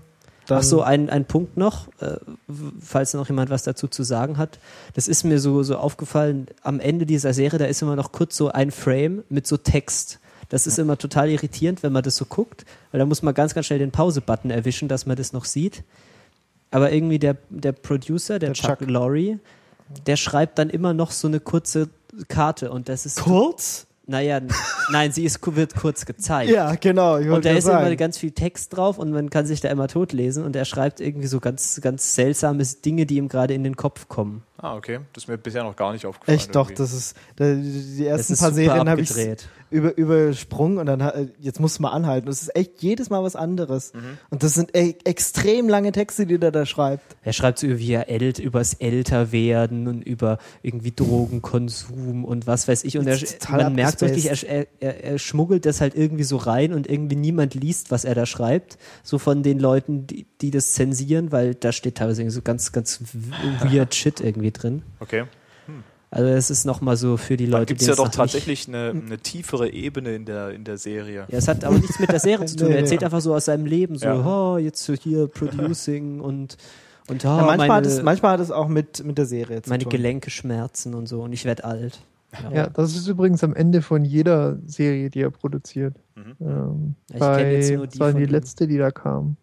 dann, 0.47 0.59
Ach 0.59 0.63
so, 0.63 0.81
ein, 0.81 1.09
ein 1.09 1.25
Punkt 1.25 1.57
noch, 1.57 1.87
äh, 1.99 2.17
falls 2.79 3.13
noch 3.13 3.27
jemand 3.29 3.49
was 3.49 3.63
dazu 3.63 3.87
zu 3.87 4.03
sagen 4.03 4.37
hat. 4.37 4.59
Das 4.93 5.07
ist 5.07 5.23
mir 5.23 5.39
so, 5.39 5.63
so 5.63 5.77
aufgefallen, 5.77 6.47
am 6.61 6.79
Ende 6.79 7.05
dieser 7.05 7.33
Serie, 7.33 7.59
da 7.59 7.65
ist 7.65 7.81
immer 7.81 7.95
noch 7.95 8.11
kurz 8.11 8.37
so 8.37 8.49
ein 8.49 8.71
Frame 8.71 9.23
mit 9.29 9.47
so 9.47 9.57
Text. 9.57 10.19
Das 10.49 10.67
ist 10.67 10.77
immer 10.77 10.97
total 10.97 11.29
irritierend, 11.29 11.81
wenn 11.81 11.91
man 11.91 12.03
das 12.03 12.17
so 12.17 12.25
guckt, 12.25 12.65
weil 12.91 12.99
da 12.99 13.05
muss 13.05 13.23
man 13.23 13.33
ganz, 13.33 13.55
ganz 13.55 13.65
schnell 13.65 13.79
den 13.79 13.91
Pause-Button 13.91 14.51
erwischen, 14.51 14.87
dass 14.87 15.05
man 15.05 15.17
das 15.17 15.33
noch 15.33 15.45
sieht. 15.45 15.83
Aber 16.71 16.91
irgendwie 16.91 17.19
der, 17.19 17.37
der 17.49 17.71
Producer, 17.71 18.37
der, 18.37 18.49
Der 18.49 18.53
Chuck, 18.53 18.79
Chuck. 18.79 18.89
Lorre, 18.89 19.39
der 20.05 20.15
schreibt 20.15 20.59
dann 20.59 20.69
immer 20.69 20.93
noch 20.93 21.11
so 21.11 21.27
eine 21.27 21.39
kurze 21.39 21.89
Karte 22.27 22.71
und 22.71 22.89
das 22.89 23.05
ist, 23.05 23.21
kurz? 23.21 23.87
Naja, 24.07 24.41
nein, 24.91 25.11
sie 25.11 25.25
ist, 25.25 25.39
wird 25.55 25.75
kurz 25.75 26.05
gezeigt. 26.05 26.51
Ja, 26.51 26.75
genau. 26.75 27.15
Und 27.17 27.45
da 27.45 27.51
ist 27.51 27.65
immer 27.65 27.81
sagen. 27.81 27.97
ganz 27.97 28.17
viel 28.17 28.31
Text 28.31 28.75
drauf 28.75 28.97
und 28.97 29.11
man 29.11 29.29
kann 29.29 29.45
sich 29.45 29.61
da 29.61 29.69
immer 29.69 29.87
totlesen 29.87 30.43
und 30.43 30.55
er 30.55 30.65
schreibt 30.65 30.99
irgendwie 31.01 31.27
so 31.27 31.39
ganz, 31.39 31.79
ganz 31.81 32.15
seltsame 32.15 32.63
Dinge, 32.85 33.05
die 33.05 33.17
ihm 33.17 33.27
gerade 33.27 33.53
in 33.53 33.63
den 33.63 33.75
Kopf 33.75 34.07
kommen. 34.07 34.43
Ah, 34.57 34.75
okay. 34.75 34.99
Das 35.13 35.23
ist 35.23 35.27
mir 35.27 35.37
bisher 35.37 35.63
noch 35.63 35.75
gar 35.75 35.91
nicht 35.91 36.05
aufgefallen. 36.05 36.37
Echt 36.37 36.55
doch, 36.55 36.69
irgendwie. 36.69 36.83
das 36.83 36.93
ist 36.93 37.15
die 37.39 38.05
ersten 38.05 38.33
ist 38.33 38.39
paar 38.39 38.53
Serien 38.53 38.89
habe 38.89 39.01
ich 39.01 39.11
über, 39.71 39.97
übersprungen 39.97 40.77
und 40.77 40.85
dann 40.85 41.03
ha- 41.03 41.13
jetzt 41.39 41.59
musst 41.59 41.79
du 41.79 41.81
mal 41.83 41.89
anhalten. 41.89 42.27
Das 42.27 42.41
ist 42.41 42.55
echt 42.55 42.81
jedes 42.81 43.09
Mal 43.09 43.21
was 43.23 43.35
anderes. 43.35 43.93
Mhm. 43.93 44.17
Und 44.29 44.43
das 44.43 44.53
sind 44.53 44.75
e 44.75 44.95
extrem 45.03 45.67
lange 45.67 45.91
Texte, 45.91 46.25
die 46.25 46.37
der 46.37 46.51
da 46.51 46.65
schreibt. 46.65 47.17
Er 47.23 47.33
schreibt 47.33 47.59
so 47.59 47.67
wie 47.67 47.91
er 47.91 48.07
ält, 48.09 48.39
übers 48.39 48.75
Älterwerden 48.75 49.87
und 49.87 50.01
über 50.03 50.37
irgendwie 50.61 50.91
Drogenkonsum 50.91 52.23
und 52.23 52.47
was 52.47 52.67
weiß 52.67 52.83
ich. 52.83 52.97
Und 52.97 53.07
er, 53.07 53.17
man 53.49 53.73
merkt 53.73 54.03
abgespaced. 54.03 54.43
er, 54.43 54.67
er, 54.79 55.03
er 55.03 55.19
schmuggelt 55.19 55.65
das 55.65 55.81
halt 55.81 55.95
irgendwie 55.95 56.23
so 56.23 56.37
rein 56.37 56.71
und 56.73 56.87
irgendwie 56.87 57.15
niemand 57.15 57.55
liest, 57.55 57.91
was 57.91 58.05
er 58.05 58.15
da 58.15 58.25
schreibt. 58.25 58.77
So 59.03 59.17
von 59.17 59.43
den 59.43 59.59
Leuten, 59.59 60.07
die, 60.07 60.27
die 60.41 60.51
das 60.51 60.73
zensieren, 60.73 61.31
weil 61.31 61.55
da 61.55 61.71
steht 61.71 61.95
teilweise 61.95 62.21
irgendwie 62.21 62.35
so 62.35 62.41
ganz, 62.41 62.71
ganz 62.71 63.01
weird 63.61 63.95
Shit 63.95 64.21
irgendwie 64.21 64.44
drin. 64.51 64.83
Okay. 64.99 65.23
Also 66.11 66.29
es 66.29 66.49
ist 66.49 66.63
nochmal 66.65 66.95
so 66.95 67.17
für 67.17 67.35
die 67.35 67.49
Da 67.49 67.57
Leute, 67.57 67.65
gibt 67.65 67.81
es 67.81 67.87
die 67.87 67.91
ja 67.91 67.95
doch 67.97 68.07
tatsächlich 68.09 68.67
eine, 68.69 68.91
eine 68.91 69.17
tiefere 69.17 69.69
Ebene 69.69 70.15
in 70.15 70.23
der, 70.25 70.51
in 70.51 70.63
der 70.63 70.77
Serie. 70.77 71.25
Ja, 71.29 71.37
es 71.37 71.47
hat 71.49 71.65
aber 71.65 71.77
nichts 71.77 71.99
mit 71.99 72.09
der 72.09 72.19
Serie 72.21 72.45
zu 72.45 72.55
tun. 72.57 72.71
Er 72.71 72.79
erzählt 72.79 73.03
einfach 73.03 73.19
so 73.19 73.33
aus 73.35 73.45
seinem 73.45 73.65
Leben, 73.65 73.97
so, 73.97 74.05
Ja. 74.05 74.25
oh, 74.53 74.57
jetzt 74.57 74.83
so 74.83 74.93
hier 74.93 75.27
Producing 75.27 76.19
und, 76.21 76.55
und 77.07 77.25
oh, 77.25 77.27
ja, 77.27 77.35
manchmal, 77.37 77.57
meine, 77.57 77.73
hat 77.73 77.85
es, 77.85 78.01
manchmal 78.01 78.31
hat 78.33 78.39
es 78.39 78.51
auch 78.51 78.69
mit, 78.69 79.03
mit 79.03 79.17
der 79.17 79.25
Serie 79.25 79.61
zu 79.61 79.69
meine 79.69 79.83
tun. 79.83 79.89
Gelenke 79.91 80.29
schmerzen 80.29 80.93
und 80.93 81.07
so 81.07 81.21
und 81.21 81.33
ich 81.33 81.43
werde 81.43 81.65
alt. 81.65 81.99
Ja, 82.53 82.67
das 82.67 82.95
ist 82.95 83.07
übrigens 83.07 83.43
am 83.43 83.53
Ende 83.55 83.81
von 83.81 84.03
jeder 84.05 84.57
Serie, 84.65 85.09
die 85.09 85.21
er 85.21 85.31
produziert. 85.31 85.95
Mhm. 86.15 86.35
Ähm, 86.41 86.95
Ich 87.13 87.19
bei, 87.19 87.43
kenn 87.43 87.51
jetzt 87.51 87.71
nur 87.73 87.87
die 87.87 87.91
das 87.91 87.99
war 87.99 88.11
von 88.11 88.19
die 88.19 88.25
ihm. 88.25 88.29
letzte, 88.31 88.67
die 88.67 88.77
da 88.77 88.91
kam. 88.91 89.37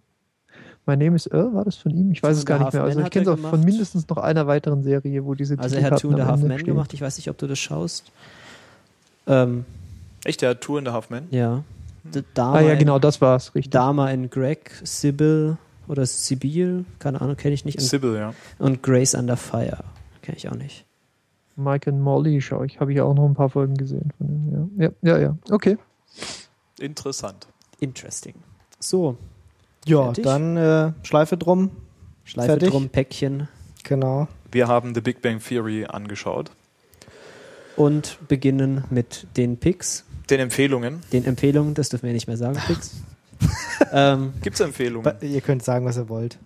My 0.86 0.96
Name 0.96 1.14
is 1.14 1.26
Earl, 1.28 1.54
war 1.54 1.64
das 1.64 1.76
von 1.76 1.92
ihm? 1.92 2.10
Ich 2.10 2.22
weiß 2.22 2.38
es 2.38 2.44
gar 2.44 2.58
nicht 2.58 2.72
mehr. 2.72 2.82
Also 2.82 3.00
ich 3.00 3.10
kenne 3.10 3.30
es 3.30 3.38
auch 3.38 3.50
von 3.50 3.60
mindestens 3.62 4.08
noch 4.08 4.16
einer 4.16 4.46
weiteren 4.48 4.82
Serie, 4.82 5.24
wo 5.24 5.34
diese 5.34 5.58
Also 5.58 5.76
er 5.76 5.84
hat 5.90 6.00
Two 6.00 6.10
and 6.10 6.20
a 6.20 6.26
Half 6.26 6.42
Men 6.42 6.64
gemacht. 6.64 6.92
Ich 6.92 7.00
weiß 7.00 7.16
nicht, 7.18 7.30
ob 7.30 7.38
du 7.38 7.46
das 7.46 7.58
schaust. 7.58 8.10
Ähm, 9.26 9.64
Echt, 10.24 10.42
der 10.42 10.50
hat 10.50 10.60
Two 10.60 10.78
and 10.78 10.88
a 10.88 10.92
Half 10.92 11.10
Men? 11.10 11.28
ja. 11.30 11.62
D- 12.04 12.24
Dama 12.34 12.56
Ah 12.56 12.60
ja, 12.62 12.74
genau, 12.74 12.98
das 12.98 13.20
war's, 13.20 13.54
richtig. 13.54 13.70
Dama 13.70 14.10
in 14.10 14.28
Greg, 14.28 14.72
Sybil 14.82 15.56
oder 15.86 16.04
Sibyl, 16.04 16.84
keine 16.98 17.20
Ahnung, 17.20 17.36
kenne 17.36 17.54
ich 17.54 17.64
nicht. 17.64 17.78
Und, 17.78 17.84
Sybil, 17.84 18.16
ja. 18.16 18.34
und 18.58 18.82
Grace 18.82 19.14
Under 19.14 19.36
Fire, 19.36 19.84
kenne 20.20 20.36
ich 20.36 20.48
auch 20.48 20.56
nicht. 20.56 20.84
Mike 21.54 21.88
and 21.88 22.00
Molly 22.00 22.40
schaue 22.40 22.66
ich, 22.66 22.80
habe 22.80 22.92
ich 22.92 23.00
auch 23.00 23.14
noch 23.14 23.24
ein 23.28 23.34
paar 23.34 23.50
Folgen 23.50 23.76
gesehen 23.76 24.10
von 24.18 24.26
dem. 24.26 24.80
Ja, 24.80 24.88
ja, 24.88 25.16
ja, 25.16 25.18
ja. 25.18 25.36
okay. 25.50 25.78
Interessant. 26.80 27.46
Interesting. 27.78 28.34
So, 28.80 29.16
Ja, 29.86 30.04
Fertig? 30.04 30.24
dann 30.24 30.56
äh, 30.56 30.92
Schleife 31.02 31.36
drum. 31.36 31.70
Schleife 32.24 32.52
Fertig? 32.52 32.70
drum, 32.70 32.88
Päckchen 32.88 33.48
Genau. 33.84 34.28
Wir 34.52 34.68
haben 34.68 34.94
The 34.94 35.00
Big 35.00 35.22
Bang 35.22 35.40
Theory 35.42 35.86
angeschaut. 35.86 36.50
und 37.76 38.18
beginnen 38.28 38.84
mit 38.90 39.26
den 39.36 39.56
Picks. 39.56 40.04
Den 40.30 40.38
Empfehlungen. 40.40 41.00
den 41.12 41.24
Empfehlungen, 41.24 41.74
das 41.74 41.88
dürfen 41.88 42.06
wir 42.06 42.12
nicht 42.12 42.26
mehr 42.28 42.36
sagen, 42.36 42.58
Pix. 42.66 42.92
ähm, 43.92 44.34
Gibt 44.42 44.54
es 44.54 44.60
Empfehlungen? 44.60 45.12
Ihr 45.20 45.40
könnt 45.40 45.64
sagen, 45.64 45.84
was 45.84 45.96
ihr 45.96 46.08
wollt. 46.08 46.38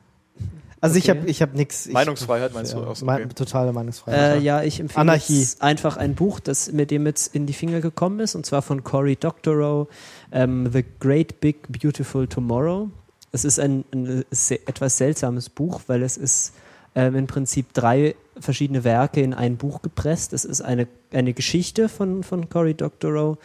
Also 0.81 0.97
ich 0.97 1.11
Okay. 1.11 1.19
habe 1.19 1.31
ich 1.31 1.43
hab 1.43 1.55
nichts. 1.55 1.89
Meinungsfreiheit 1.89 2.55
meinst 2.55 2.73
du? 2.75 2.79
Ja, 2.81 2.95
so, 2.95 3.05
mein- 3.05 3.25
okay. 3.25 3.35
Totale 3.35 3.73
Meinungsfreiheit. 3.73 4.37
äh, 4.37 4.39
ja, 4.41 4.63
ich 4.63 4.79
empfehle 4.81 5.01
Anarchie. 5.03 5.41
jetzt 5.41 5.63
einfach 5.63 5.97
ein 5.97 6.15
Buch, 6.15 6.39
das 6.41 6.71
mir 6.73 6.87
dem 6.87 7.07
jetzt 7.07 7.35
in 7.35 7.47
die 7.47 7.53
Finger 7.55 7.81
gekommen 7.81 8.21
ist, 8.21 8.35
und 8.35 8.47
zwar 8.47 8.63
von 8.63 8.83
Cory 8.85 9.17
Doctorow, 9.17 9.89
ähm, 10.33 10.71
The 10.73 10.85
Great 11.01 11.41
Big 11.41 11.67
Beautiful 11.69 12.27
Tomorrow. 12.29 12.89
Es 13.37 13.45
ist 13.45 13.61
ein, 13.61 13.85
ein 13.93 14.25
etwas 14.67 14.97
seltsames 14.97 15.51
Buch, 15.51 15.83
weil 15.89 16.03
es 16.03 16.17
ist 16.17 16.55
ähm, 16.95 17.17
im 17.17 17.27
Prinzip 17.27 17.75
drei 17.75 18.15
verschiedene 18.41 18.83
Werke 18.83 19.21
in 19.21 19.35
ein 19.35 19.59
Buch 19.59 19.83
gepresst. 19.83 20.33
Es 20.33 20.47
ist 20.47 20.63
eine, 20.63 20.89
eine 21.13 21.35
Geschichte 21.35 21.91
von, 21.91 22.23
von 22.23 22.49
Cory 22.49 22.73
Doctorow, 22.73 23.37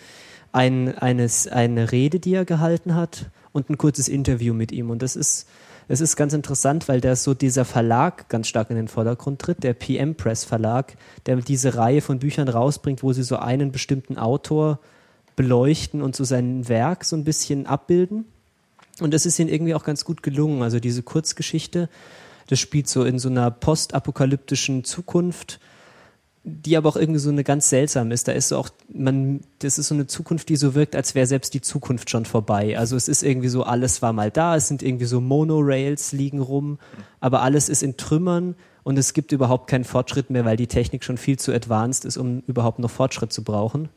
ein, 0.53 0.97
eines, 0.97 1.49
eine 1.49 1.91
Rede, 1.91 2.21
die 2.21 2.35
er 2.35 2.45
gehalten 2.45 2.95
hat 2.95 3.31
und 3.51 3.69
ein 3.69 3.77
kurzes 3.77 4.07
Interview 4.07 4.53
mit 4.53 4.71
ihm. 4.71 4.91
Und 4.91 5.01
das 5.01 5.17
ist, 5.17 5.49
es 5.89 5.99
ist 5.99 6.15
ganz 6.15 6.31
interessant, 6.31 6.87
weil 6.87 7.01
da 7.01 7.13
so 7.17 7.33
dieser 7.33 7.65
Verlag 7.65 8.29
ganz 8.29 8.47
stark 8.47 8.69
in 8.69 8.77
den 8.77 8.87
Vordergrund 8.87 9.41
tritt, 9.41 9.61
der 9.61 9.73
PM 9.73 10.15
Press 10.15 10.45
Verlag, 10.45 10.95
der 11.25 11.35
diese 11.35 11.75
Reihe 11.75 11.99
von 11.99 12.19
Büchern 12.19 12.47
rausbringt, 12.47 13.03
wo 13.03 13.11
sie 13.11 13.23
so 13.23 13.35
einen 13.35 13.73
bestimmten 13.73 14.17
Autor 14.17 14.79
beleuchten 15.35 16.01
und 16.01 16.15
so 16.15 16.23
sein 16.23 16.69
Werk 16.69 17.03
so 17.03 17.17
ein 17.17 17.25
bisschen 17.25 17.67
abbilden. 17.67 18.23
Und 19.01 19.13
das 19.13 19.25
ist 19.25 19.39
ihnen 19.39 19.49
irgendwie 19.49 19.73
auch 19.73 19.83
ganz 19.83 20.05
gut 20.05 20.23
gelungen. 20.23 20.61
Also 20.61 20.79
diese 20.79 21.03
Kurzgeschichte, 21.03 21.89
das 22.47 22.59
spielt 22.59 22.87
so 22.87 23.03
in 23.03 23.19
so 23.19 23.29
einer 23.29 23.49
postapokalyptischen 23.51 24.83
Zukunft, 24.83 25.59
die 26.43 26.75
aber 26.75 26.89
auch 26.89 26.95
irgendwie 26.95 27.19
so 27.19 27.29
eine 27.29 27.43
ganz 27.43 27.69
seltsam 27.69 28.11
ist. 28.11 28.27
Da 28.27 28.31
ist 28.31 28.49
so 28.49 28.57
auch, 28.57 28.69
man, 28.91 29.41
das 29.59 29.77
ist 29.77 29.87
so 29.87 29.95
eine 29.95 30.07
Zukunft, 30.07 30.49
die 30.49 30.55
so 30.55 30.73
wirkt, 30.73 30.95
als 30.95 31.13
wäre 31.13 31.27
selbst 31.27 31.53
die 31.53 31.61
Zukunft 31.61 32.09
schon 32.09 32.25
vorbei. 32.25 32.77
Also 32.77 32.95
es 32.95 33.07
ist 33.07 33.23
irgendwie 33.23 33.47
so, 33.47 33.63
alles 33.63 34.01
war 34.01 34.13
mal 34.13 34.31
da, 34.31 34.55
es 34.55 34.67
sind 34.67 34.81
irgendwie 34.81 35.05
so 35.05 35.21
Monorails 35.21 36.13
liegen 36.13 36.39
rum, 36.39 36.79
aber 37.19 37.41
alles 37.41 37.69
ist 37.69 37.83
in 37.83 37.97
Trümmern 37.97 38.55
und 38.83 38.97
es 38.97 39.13
gibt 39.13 39.31
überhaupt 39.31 39.67
keinen 39.67 39.83
Fortschritt 39.83 40.31
mehr, 40.31 40.45
weil 40.45 40.57
die 40.57 40.67
Technik 40.67 41.03
schon 41.03 41.17
viel 41.17 41.37
zu 41.37 41.53
advanced 41.53 42.05
ist, 42.05 42.17
um 42.17 42.41
überhaupt 42.47 42.79
noch 42.79 42.89
Fortschritt 42.89 43.31
zu 43.31 43.43
brauchen. 43.43 43.89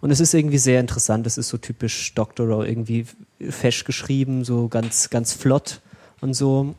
Und 0.00 0.10
es 0.10 0.20
ist 0.20 0.32
irgendwie 0.34 0.58
sehr 0.58 0.80
interessant. 0.80 1.26
Es 1.26 1.38
ist 1.38 1.48
so 1.48 1.58
typisch 1.58 2.14
Doctorow, 2.14 2.64
irgendwie 2.64 3.06
fesch 3.48 3.84
geschrieben, 3.84 4.44
so 4.44 4.68
ganz, 4.68 5.10
ganz 5.10 5.32
flott 5.32 5.80
und 6.20 6.34
so 6.34 6.74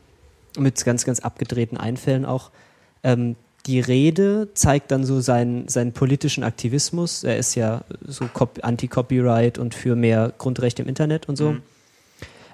mit 0.58 0.84
ganz, 0.84 1.04
ganz 1.04 1.20
abgedrehten 1.20 1.78
Einfällen 1.78 2.24
auch. 2.24 2.50
Ähm, 3.02 3.36
die 3.66 3.80
Rede 3.80 4.48
zeigt 4.54 4.90
dann 4.90 5.04
so 5.04 5.20
seinen, 5.20 5.68
seinen 5.68 5.92
politischen 5.92 6.42
Aktivismus. 6.42 7.22
Er 7.22 7.36
ist 7.36 7.54
ja 7.54 7.84
so 8.04 8.24
Cop- 8.24 8.62
Anti-Copyright 8.62 9.58
und 9.58 9.74
für 9.74 9.94
mehr 9.94 10.32
Grundrechte 10.36 10.82
im 10.82 10.88
Internet 10.88 11.28
und 11.28 11.36
so. 11.36 11.52
Mhm. 11.52 11.62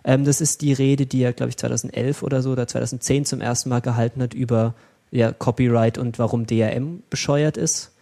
Ähm, 0.05 0.25
das 0.25 0.41
ist 0.41 0.61
die 0.61 0.73
Rede, 0.75 1.07
die 1.07 1.23
er, 1.23 1.33
glaube 1.33 1.51
ich, 1.51 1.57
2011 1.57 2.23
oder 2.23 2.43
so 2.43 2.51
oder 2.51 2.67
2010 2.67 3.25
zum 3.25 3.41
ersten 3.41 3.71
Mal 3.71 3.81
gehalten 3.81 4.23
hat 4.23 4.35
über 4.35 4.75
ja, 5.11 5.33
Copyright 5.33 5.97
und 5.97 6.19
warum 6.19 6.47
DRM 6.47 7.03
bescheuert 7.09 7.57
ist. 7.57 7.93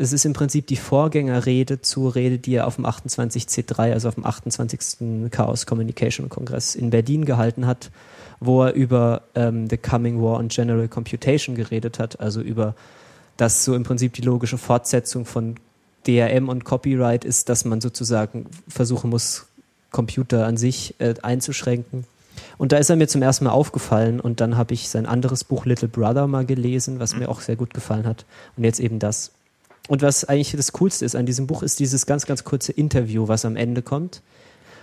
Es 0.00 0.14
ist 0.14 0.24
im 0.24 0.32
Prinzip 0.32 0.66
die 0.66 0.76
Vorgängerrede 0.76 1.82
zur 1.82 2.14
Rede, 2.14 2.38
die 2.38 2.54
er 2.54 2.66
auf 2.66 2.76
dem 2.76 2.86
28C3, 2.86 3.92
also 3.92 4.08
auf 4.08 4.14
dem 4.14 4.24
28. 4.24 5.30
Chaos 5.30 5.66
Communication 5.66 6.30
Kongress 6.30 6.74
in 6.74 6.88
Berlin 6.88 7.26
gehalten 7.26 7.66
hat, 7.66 7.90
wo 8.40 8.62
er 8.62 8.72
über 8.72 9.24
ähm, 9.34 9.68
The 9.68 9.76
Coming 9.76 10.22
War 10.22 10.38
on 10.38 10.48
General 10.48 10.88
Computation 10.88 11.54
geredet 11.54 11.98
hat, 11.98 12.18
also 12.18 12.40
über 12.40 12.74
dass 13.36 13.62
so 13.62 13.74
im 13.74 13.82
Prinzip 13.82 14.14
die 14.14 14.22
logische 14.22 14.56
Fortsetzung 14.56 15.26
von 15.26 15.56
DRM 16.06 16.48
und 16.48 16.64
Copyright 16.64 17.26
ist, 17.26 17.50
dass 17.50 17.66
man 17.66 17.82
sozusagen 17.82 18.46
versuchen 18.68 19.10
muss, 19.10 19.48
Computer 19.90 20.46
an 20.46 20.56
sich 20.56 20.94
äh, 20.98 21.12
einzuschränken. 21.20 22.06
Und 22.56 22.72
da 22.72 22.78
ist 22.78 22.88
er 22.88 22.96
mir 22.96 23.08
zum 23.08 23.20
ersten 23.20 23.44
Mal 23.44 23.50
aufgefallen 23.50 24.18
und 24.18 24.40
dann 24.40 24.56
habe 24.56 24.72
ich 24.72 24.88
sein 24.88 25.04
anderes 25.04 25.44
Buch 25.44 25.66
Little 25.66 25.88
Brother 25.88 26.26
mal 26.26 26.46
gelesen, 26.46 27.00
was 27.00 27.16
mir 27.16 27.28
auch 27.28 27.42
sehr 27.42 27.56
gut 27.56 27.74
gefallen 27.74 28.06
hat. 28.06 28.24
Und 28.56 28.64
jetzt 28.64 28.80
eben 28.80 28.98
das. 28.98 29.32
Und 29.88 30.02
was 30.02 30.24
eigentlich 30.24 30.52
das 30.52 30.72
Coolste 30.72 31.04
ist 31.04 31.16
an 31.16 31.26
diesem 31.26 31.46
Buch, 31.46 31.62
ist 31.62 31.80
dieses 31.80 32.06
ganz, 32.06 32.26
ganz 32.26 32.44
kurze 32.44 32.72
Interview, 32.72 33.28
was 33.28 33.44
am 33.44 33.56
Ende 33.56 33.82
kommt, 33.82 34.22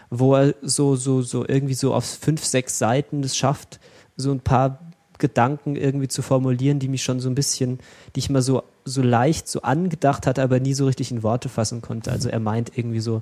wo 0.09 0.35
er 0.35 0.55
so, 0.61 0.95
so, 0.95 1.21
so 1.21 1.47
irgendwie 1.47 1.73
so 1.75 1.93
auf 1.93 2.05
fünf, 2.05 2.43
sechs 2.43 2.77
Seiten 2.77 3.23
es 3.23 3.37
schafft, 3.37 3.79
so 4.17 4.31
ein 4.31 4.39
paar 4.41 4.79
Gedanken 5.17 5.75
irgendwie 5.75 6.07
zu 6.07 6.21
formulieren, 6.21 6.79
die 6.79 6.87
mich 6.87 7.03
schon 7.03 7.19
so 7.19 7.29
ein 7.29 7.35
bisschen, 7.35 7.79
die 8.15 8.19
ich 8.19 8.29
mal 8.29 8.41
so, 8.41 8.63
so 8.85 9.01
leicht 9.01 9.47
so 9.47 9.61
angedacht 9.61 10.27
hatte, 10.27 10.43
aber 10.43 10.59
nie 10.59 10.73
so 10.73 10.85
richtig 10.85 11.11
in 11.11 11.23
Worte 11.23 11.49
fassen 11.49 11.81
konnte. 11.81 12.11
Also 12.11 12.29
er 12.29 12.39
meint 12.39 12.77
irgendwie 12.77 12.99
so, 12.99 13.21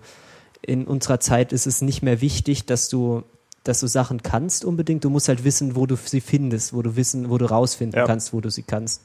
in 0.62 0.86
unserer 0.88 1.20
Zeit 1.20 1.54
ist 1.54 1.68
es 1.68 1.82
nicht 1.82 2.02
mehr 2.02 2.22
wichtig, 2.22 2.66
dass 2.66 2.90
du, 2.90 3.24
dass 3.64 3.80
du 3.80 3.88
Sachen 3.88 4.24
kannst 4.24 4.66
unbedingt. 4.66 5.04
Du 5.04 5.10
musst 5.10 5.28
halt 5.28 5.44
wissen, 5.44 5.76
wo 5.76 5.86
du 5.86 5.96
sie 5.96 6.22
findest, 6.22 6.74
wo 6.74 6.82
du 6.82 6.96
wissen, 6.96 7.30
wo 7.30 7.38
du 7.38 7.46
rausfinden 7.46 8.00
Ja. 8.00 8.06
kannst, 8.06 8.34
wo 8.34 8.42
du 8.42 8.50
sie 8.50 8.64
kannst. 8.64 9.04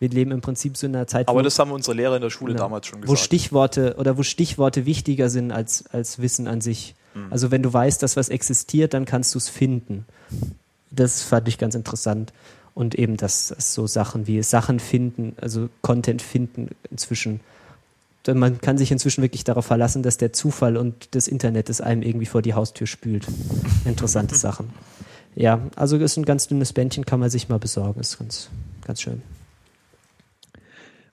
Wir 0.00 0.08
leben 0.08 0.30
im 0.32 0.40
Prinzip 0.40 0.76
so 0.78 0.86
in 0.86 0.96
einer 0.96 1.06
Zeit, 1.06 1.28
Aber 1.28 1.40
wo, 1.40 1.42
das 1.44 1.58
haben 1.58 1.70
unsere 1.70 1.94
Lehrer 1.94 2.16
in 2.16 2.22
der 2.22 2.30
Schule 2.30 2.54
Genau. 2.54 2.64
damals 2.64 2.86
schon 2.86 2.98
wo 3.00 3.02
gesagt. 3.02 3.20
Stichworte 3.20 3.96
oder 3.98 4.16
wo 4.16 4.22
Stichworte 4.22 4.86
wichtiger 4.86 5.28
sind 5.28 5.52
als, 5.52 5.84
als 5.92 6.18
Wissen 6.20 6.48
an 6.48 6.62
sich. 6.62 6.94
Mhm. 7.14 7.26
Also 7.30 7.50
wenn 7.50 7.62
du 7.62 7.72
weißt, 7.72 8.02
dass 8.02 8.16
was 8.16 8.30
existiert, 8.30 8.94
dann 8.94 9.04
kannst 9.04 9.34
du 9.34 9.38
es 9.38 9.50
finden. 9.50 10.06
Das 10.90 11.22
fand 11.22 11.46
ich 11.48 11.58
ganz 11.58 11.74
interessant. 11.74 12.32
Und 12.74 12.94
eben, 12.94 13.18
dass, 13.18 13.48
dass 13.48 13.74
so 13.74 13.86
Sachen 13.86 14.26
wie 14.26 14.42
Sachen 14.42 14.80
finden, 14.80 15.36
also 15.40 15.68
Content 15.82 16.22
finden 16.22 16.68
inzwischen. 16.90 17.40
Man 18.26 18.60
kann 18.60 18.78
sich 18.78 18.90
inzwischen 18.92 19.22
wirklich 19.22 19.44
darauf 19.44 19.66
verlassen, 19.66 20.02
dass 20.02 20.16
der 20.16 20.32
Zufall 20.32 20.76
und 20.76 21.14
das 21.14 21.28
Internet 21.28 21.68
es 21.68 21.80
einem 21.80 22.02
irgendwie 22.02 22.26
vor 22.26 22.42
die 22.42 22.54
Haustür 22.54 22.86
spült. 22.86 23.26
Interessante 23.84 24.34
Sachen. 24.34 24.70
Ja, 25.34 25.60
also 25.76 25.96
ist 25.96 26.16
ein 26.16 26.24
ganz 26.24 26.48
dünnes 26.48 26.72
Bändchen, 26.72 27.04
kann 27.04 27.20
man 27.20 27.28
sich 27.28 27.48
mal 27.50 27.58
besorgen. 27.58 28.00
Ist 28.00 28.18
ganz, 28.18 28.48
ganz 28.86 29.02
schön. 29.02 29.20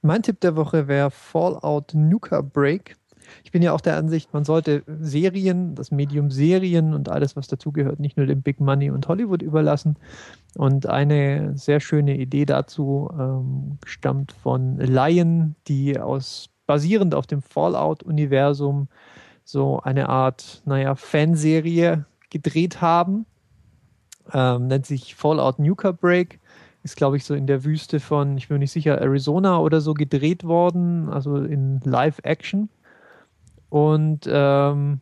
Mein 0.08 0.24
Tipp 0.24 0.40
der 0.40 0.56
Woche 0.56 0.88
wäre 0.88 1.12
Fallout 1.12 1.94
Nuka 1.94 2.40
Break. 2.40 2.96
Ich 3.44 3.52
bin 3.52 3.62
ja 3.62 3.74
auch 3.74 3.82
der 3.82 3.98
Ansicht, 3.98 4.32
man 4.32 4.46
sollte 4.46 4.84
Serien, 5.02 5.76
das 5.76 5.92
Medium 5.92 6.32
Serien 6.32 6.94
und 6.94 7.10
alles, 7.10 7.36
was 7.36 7.50
dazugehört, 7.50 8.00
nicht 8.00 8.16
nur 8.16 8.26
dem 8.26 8.42
Big 8.42 8.62
Money 8.62 8.90
und 8.90 9.06
Hollywood 9.10 9.42
überlassen. 9.42 9.98
Und 10.56 10.86
eine 10.86 11.58
sehr 11.58 11.82
schöne 11.82 12.16
Idee 12.16 12.46
dazu 12.46 13.10
ähm, 13.20 13.80
stammt 13.86 14.32
von 14.32 14.78
Lion, 14.78 15.56
die 15.68 16.00
aus 16.00 16.52
basierend 16.68 17.14
auf 17.14 17.28
dem 17.28 17.42
Fallout-Universum 17.42 18.88
so 19.44 19.82
eine 19.82 20.08
Art, 20.08 20.62
naja, 20.64 20.96
Fanserie 20.96 22.06
gedreht 22.30 22.80
haben. 22.80 23.26
Ähm, 24.32 24.68
nennt 24.68 24.86
sich 24.86 25.16
Fallout 25.16 25.60
Nuka 25.60 25.92
Break 25.92 26.40
ist, 26.88 26.96
glaube 26.96 27.18
ich, 27.18 27.26
so 27.26 27.36
in 27.36 27.48
der 27.48 27.66
Wüste 27.66 28.00
von, 28.00 28.38
ich 28.38 28.48
bin 28.48 28.56
mir 28.56 28.60
nicht 28.60 28.72
sicher, 28.72 29.02
Arizona 29.02 29.60
oder 29.60 29.82
so 29.82 29.94
gedreht 29.94 30.46
worden, 30.46 31.10
also 31.10 31.36
in 31.36 31.82
Live-Action. 31.84 32.70
Und 33.70 34.22
ähm, 34.32 35.02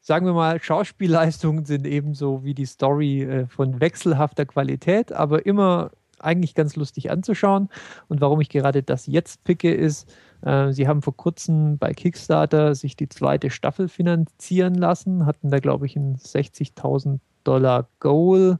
sagen 0.00 0.26
wir 0.26 0.34
mal, 0.34 0.62
Schauspielleistungen 0.62 1.64
sind 1.66 1.86
ebenso 1.86 2.44
wie 2.44 2.52
die 2.52 2.66
Story 2.66 3.22
äh, 3.22 3.46
von 3.46 3.80
wechselhafter 3.80 4.44
Qualität, 4.44 5.12
aber 5.12 5.46
immer 5.46 5.92
eigentlich 6.20 6.54
ganz 6.54 6.76
lustig 6.76 7.10
anzuschauen. 7.10 7.70
Und 8.08 8.20
warum 8.20 8.40
ich 8.42 8.50
gerade 8.50 8.82
das 8.82 9.06
jetzt 9.06 9.44
picke, 9.44 9.72
ist, 9.72 10.14
äh, 10.42 10.72
sie 10.72 10.86
haben 10.86 11.00
vor 11.00 11.16
kurzem 11.16 11.78
bei 11.78 11.94
Kickstarter 11.94 12.74
sich 12.74 12.96
die 12.96 13.08
zweite 13.08 13.48
Staffel 13.48 13.88
finanzieren 13.88 14.74
lassen, 14.74 15.24
hatten 15.24 15.50
da, 15.50 15.58
glaube 15.58 15.86
ich, 15.86 15.96
ein 15.96 16.16
60.000 16.16 17.18
Dollar 17.44 17.88
Goal 17.98 18.58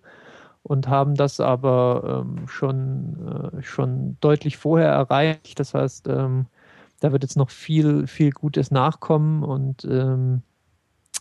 und 0.64 0.88
haben 0.88 1.14
das 1.14 1.40
aber 1.40 2.24
ähm, 2.24 2.48
schon, 2.48 3.52
äh, 3.54 3.62
schon 3.62 4.16
deutlich 4.20 4.56
vorher 4.56 4.88
erreicht. 4.88 5.60
Das 5.60 5.74
heißt, 5.74 6.08
ähm, 6.08 6.46
da 7.00 7.12
wird 7.12 7.22
jetzt 7.22 7.36
noch 7.36 7.50
viel, 7.50 8.06
viel 8.06 8.30
Gutes 8.30 8.70
nachkommen 8.70 9.42
und 9.42 9.84
ähm, 9.84 10.42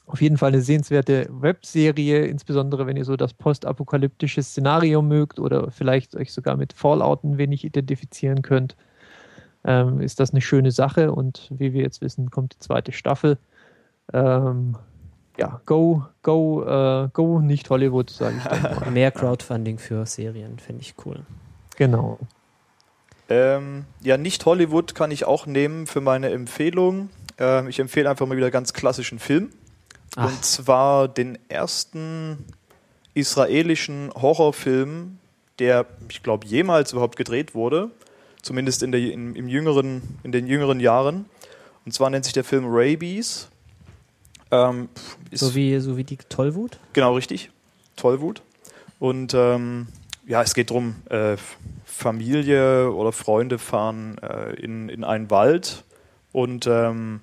auf 0.05 0.21
jeden 0.21 0.37
Fall 0.37 0.49
eine 0.49 0.61
sehenswerte 0.61 1.27
Webserie, 1.29 2.25
insbesondere 2.25 2.87
wenn 2.87 2.95
ihr 2.95 3.05
so 3.05 3.17
das 3.17 3.33
postapokalyptische 3.33 4.41
Szenario 4.41 5.01
mögt 5.01 5.39
oder 5.39 5.71
vielleicht 5.71 6.15
euch 6.15 6.31
sogar 6.31 6.55
mit 6.55 6.71
Fallout 6.71 7.23
ein 7.25 7.37
wenig 7.37 7.65
identifizieren 7.65 8.41
könnt, 8.43 8.77
ähm, 9.65 9.99
ist 9.99 10.21
das 10.21 10.31
eine 10.31 10.41
schöne 10.41 10.71
Sache 10.71 11.11
und 11.11 11.49
wie 11.53 11.73
wir 11.73 11.81
jetzt 11.81 12.01
wissen, 12.01 12.31
kommt 12.31 12.53
die 12.53 12.59
zweite 12.59 12.93
Staffel. 12.93 13.37
Ähm, 14.13 14.77
ja, 15.37 15.61
go, 15.65 16.03
go, 16.21 16.63
äh, 16.63 17.09
go, 17.13 17.39
nicht 17.39 17.69
Hollywood, 17.69 18.09
sage 18.09 18.35
ich 18.37 18.43
dann 18.43 18.61
mal. 18.61 18.89
Mehr 18.91 19.11
Crowdfunding 19.11 19.77
für 19.77 20.05
Serien, 20.05 20.59
finde 20.59 20.81
ich 20.81 20.95
cool. 21.05 21.21
Genau. 21.75 22.19
Ähm, 23.29 23.85
ja, 24.01 24.17
nicht 24.17 24.45
Hollywood 24.45 24.95
kann 24.95 25.11
ich 25.11 25.25
auch 25.25 25.45
nehmen 25.45 25.87
für 25.87 26.01
meine 26.01 26.29
Empfehlung. 26.29 27.09
Ähm, 27.39 27.67
ich 27.67 27.79
empfehle 27.79 28.09
einfach 28.09 28.27
mal 28.27 28.37
wieder 28.37 28.51
ganz 28.51 28.73
klassischen 28.73 29.17
Film. 29.17 29.49
Ach. 30.15 30.27
Und 30.27 30.45
zwar 30.45 31.07
den 31.07 31.39
ersten 31.49 32.45
israelischen 33.13 34.11
Horrorfilm, 34.13 35.17
der, 35.59 35.85
ich 36.09 36.21
glaube, 36.21 36.45
jemals 36.45 36.91
überhaupt 36.91 37.15
gedreht 37.15 37.55
wurde. 37.55 37.89
Zumindest 38.41 38.83
in, 38.83 38.91
der, 38.91 38.99
in, 39.01 39.35
im 39.35 39.47
jüngeren, 39.47 40.01
in 40.23 40.31
den 40.31 40.47
jüngeren 40.47 40.79
Jahren. 40.79 41.25
Und 41.85 41.93
zwar 41.93 42.09
nennt 42.09 42.25
sich 42.25 42.33
der 42.33 42.43
Film 42.43 42.65
Rabies. 42.67 43.49
Ähm, 44.53 44.89
So 45.31 45.55
wie, 45.55 45.79
so 45.79 45.97
wie 45.97 46.03
die 46.03 46.17
Tollwut? 46.17 46.77
Genau, 46.93 47.15
richtig. 47.15 47.49
Tollwut. 47.95 48.41
Und 48.99 49.33
ähm, 49.33 49.87
ja, 50.27 50.41
es 50.41 50.53
geht 50.53 50.69
darum, 50.69 50.95
äh, 51.09 51.35
Familie 51.85 52.91
oder 52.91 53.11
Freunde 53.11 53.57
fahren 53.57 54.17
äh, 54.19 54.53
in, 54.61 54.89
in 54.89 55.03
einen 55.03 55.29
Wald 55.29 55.83
und 56.31 56.67
ähm, 56.67 57.19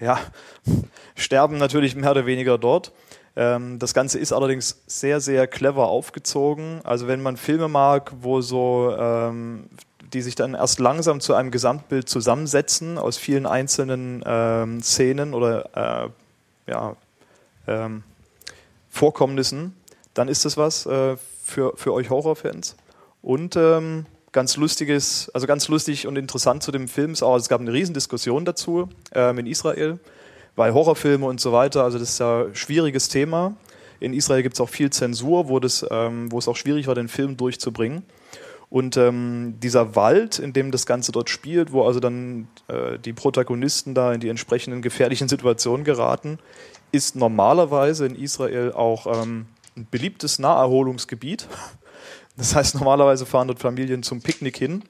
ja, 0.00 0.18
sterben 1.14 1.56
natürlich 1.58 1.96
mehr 1.96 2.10
oder 2.10 2.26
weniger 2.26 2.58
dort. 2.58 2.92
Ähm, 3.36 3.78
das 3.78 3.94
Ganze 3.94 4.18
ist 4.18 4.32
allerdings 4.32 4.82
sehr, 4.86 5.20
sehr 5.20 5.46
clever 5.46 5.88
aufgezogen. 5.88 6.80
Also 6.84 7.08
wenn 7.08 7.22
man 7.22 7.36
Filme 7.36 7.68
mag, 7.68 8.12
wo 8.20 8.40
so, 8.40 8.94
ähm, 8.98 9.68
die 10.12 10.22
sich 10.22 10.34
dann 10.34 10.54
erst 10.54 10.78
langsam 10.78 11.20
zu 11.20 11.34
einem 11.34 11.50
Gesamtbild 11.50 12.08
zusammensetzen 12.08 12.98
aus 12.98 13.16
vielen 13.16 13.46
einzelnen 13.46 14.22
ähm, 14.26 14.82
Szenen 14.82 15.34
oder 15.34 16.04
äh, 16.06 16.10
ja, 16.66 16.96
ähm, 17.66 18.02
Vorkommnissen, 18.88 19.74
dann 20.14 20.28
ist 20.28 20.44
das 20.44 20.56
was 20.56 20.86
äh, 20.86 21.16
für, 21.44 21.76
für 21.76 21.92
euch 21.92 22.10
Horrorfans. 22.10 22.76
Und 23.22 23.56
ähm, 23.56 24.06
ganz 24.32 24.56
lustiges, 24.56 25.30
also 25.34 25.46
ganz 25.46 25.68
lustig 25.68 26.06
und 26.06 26.16
interessant 26.16 26.62
zu 26.62 26.72
dem 26.72 26.88
Film 26.88 27.12
ist 27.12 27.22
auch, 27.22 27.36
es 27.36 27.48
gab 27.48 27.60
eine 27.60 27.72
Riesendiskussion 27.72 28.44
dazu 28.44 28.88
ähm, 29.12 29.38
in 29.38 29.46
Israel, 29.46 29.98
weil 30.56 30.74
Horrorfilme 30.74 31.26
und 31.26 31.40
so 31.40 31.52
weiter, 31.52 31.84
also 31.84 31.98
das 31.98 32.10
ist 32.10 32.20
ja 32.20 32.44
ein 32.44 32.54
schwieriges 32.54 33.08
Thema. 33.08 33.56
In 33.98 34.12
Israel 34.12 34.42
gibt 34.42 34.54
es 34.54 34.60
auch 34.60 34.68
viel 34.68 34.90
Zensur, 34.90 35.48
wo, 35.48 35.58
das, 35.58 35.86
ähm, 35.90 36.30
wo 36.30 36.38
es 36.38 36.48
auch 36.48 36.56
schwierig 36.56 36.86
war, 36.86 36.94
den 36.94 37.08
Film 37.08 37.36
durchzubringen. 37.36 38.02
Und 38.68 38.96
ähm, 38.96 39.54
dieser 39.62 39.94
Wald, 39.94 40.38
in 40.38 40.52
dem 40.52 40.72
das 40.72 40.86
Ganze 40.86 41.12
dort 41.12 41.30
spielt, 41.30 41.72
wo 41.72 41.86
also 41.86 42.00
dann 42.00 42.48
äh, 42.68 42.98
die 42.98 43.12
Protagonisten 43.12 43.94
da 43.94 44.12
in 44.12 44.20
die 44.20 44.28
entsprechenden 44.28 44.82
gefährlichen 44.82 45.28
Situationen 45.28 45.84
geraten, 45.84 46.38
ist 46.92 47.14
normalerweise 47.14 48.06
in 48.06 48.16
Israel 48.16 48.72
auch 48.72 49.06
ähm, 49.06 49.46
ein 49.76 49.86
beliebtes 49.90 50.38
Naherholungsgebiet. 50.38 51.46
Das 52.36 52.54
heißt, 52.54 52.74
normalerweise 52.74 53.24
fahren 53.24 53.48
dort 53.48 53.60
Familien 53.60 54.02
zum 54.02 54.20
Picknick 54.20 54.58
hin. 54.58 54.82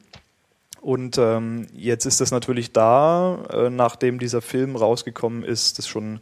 Und 0.80 1.16
ähm, 1.18 1.66
jetzt 1.72 2.04
ist 2.04 2.20
das 2.20 2.30
natürlich 2.30 2.72
da, 2.72 3.44
äh, 3.50 3.70
nachdem 3.70 4.18
dieser 4.18 4.42
Film 4.42 4.74
rausgekommen 4.74 5.44
ist, 5.44 5.78
das 5.78 5.84
ist 5.84 5.88
schon 5.88 6.20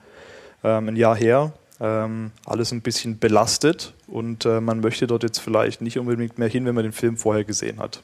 ähm, 0.63 0.89
ein 0.89 0.97
Jahr 0.97 1.17
her, 1.17 1.53
ähm, 1.81 2.31
alles 2.47 2.73
ein 2.73 2.83
bisschen 2.83 3.19
belastet 3.19 3.95
und 4.07 4.45
äh, 4.45 4.61
man 4.61 4.81
möchte 4.81 5.07
dort 5.07 5.23
jetzt 5.23 5.39
vielleicht 5.39 5.81
nicht 5.81 5.99
unbedingt 5.99 6.39
mehr 6.39 6.49
hin, 6.49 6.65
wenn 6.67 6.75
man 6.75 6.85
den 6.85 6.93
Film 6.93 7.17
vorher 7.17 7.45
gesehen 7.45 7.81
hat. 7.81 8.03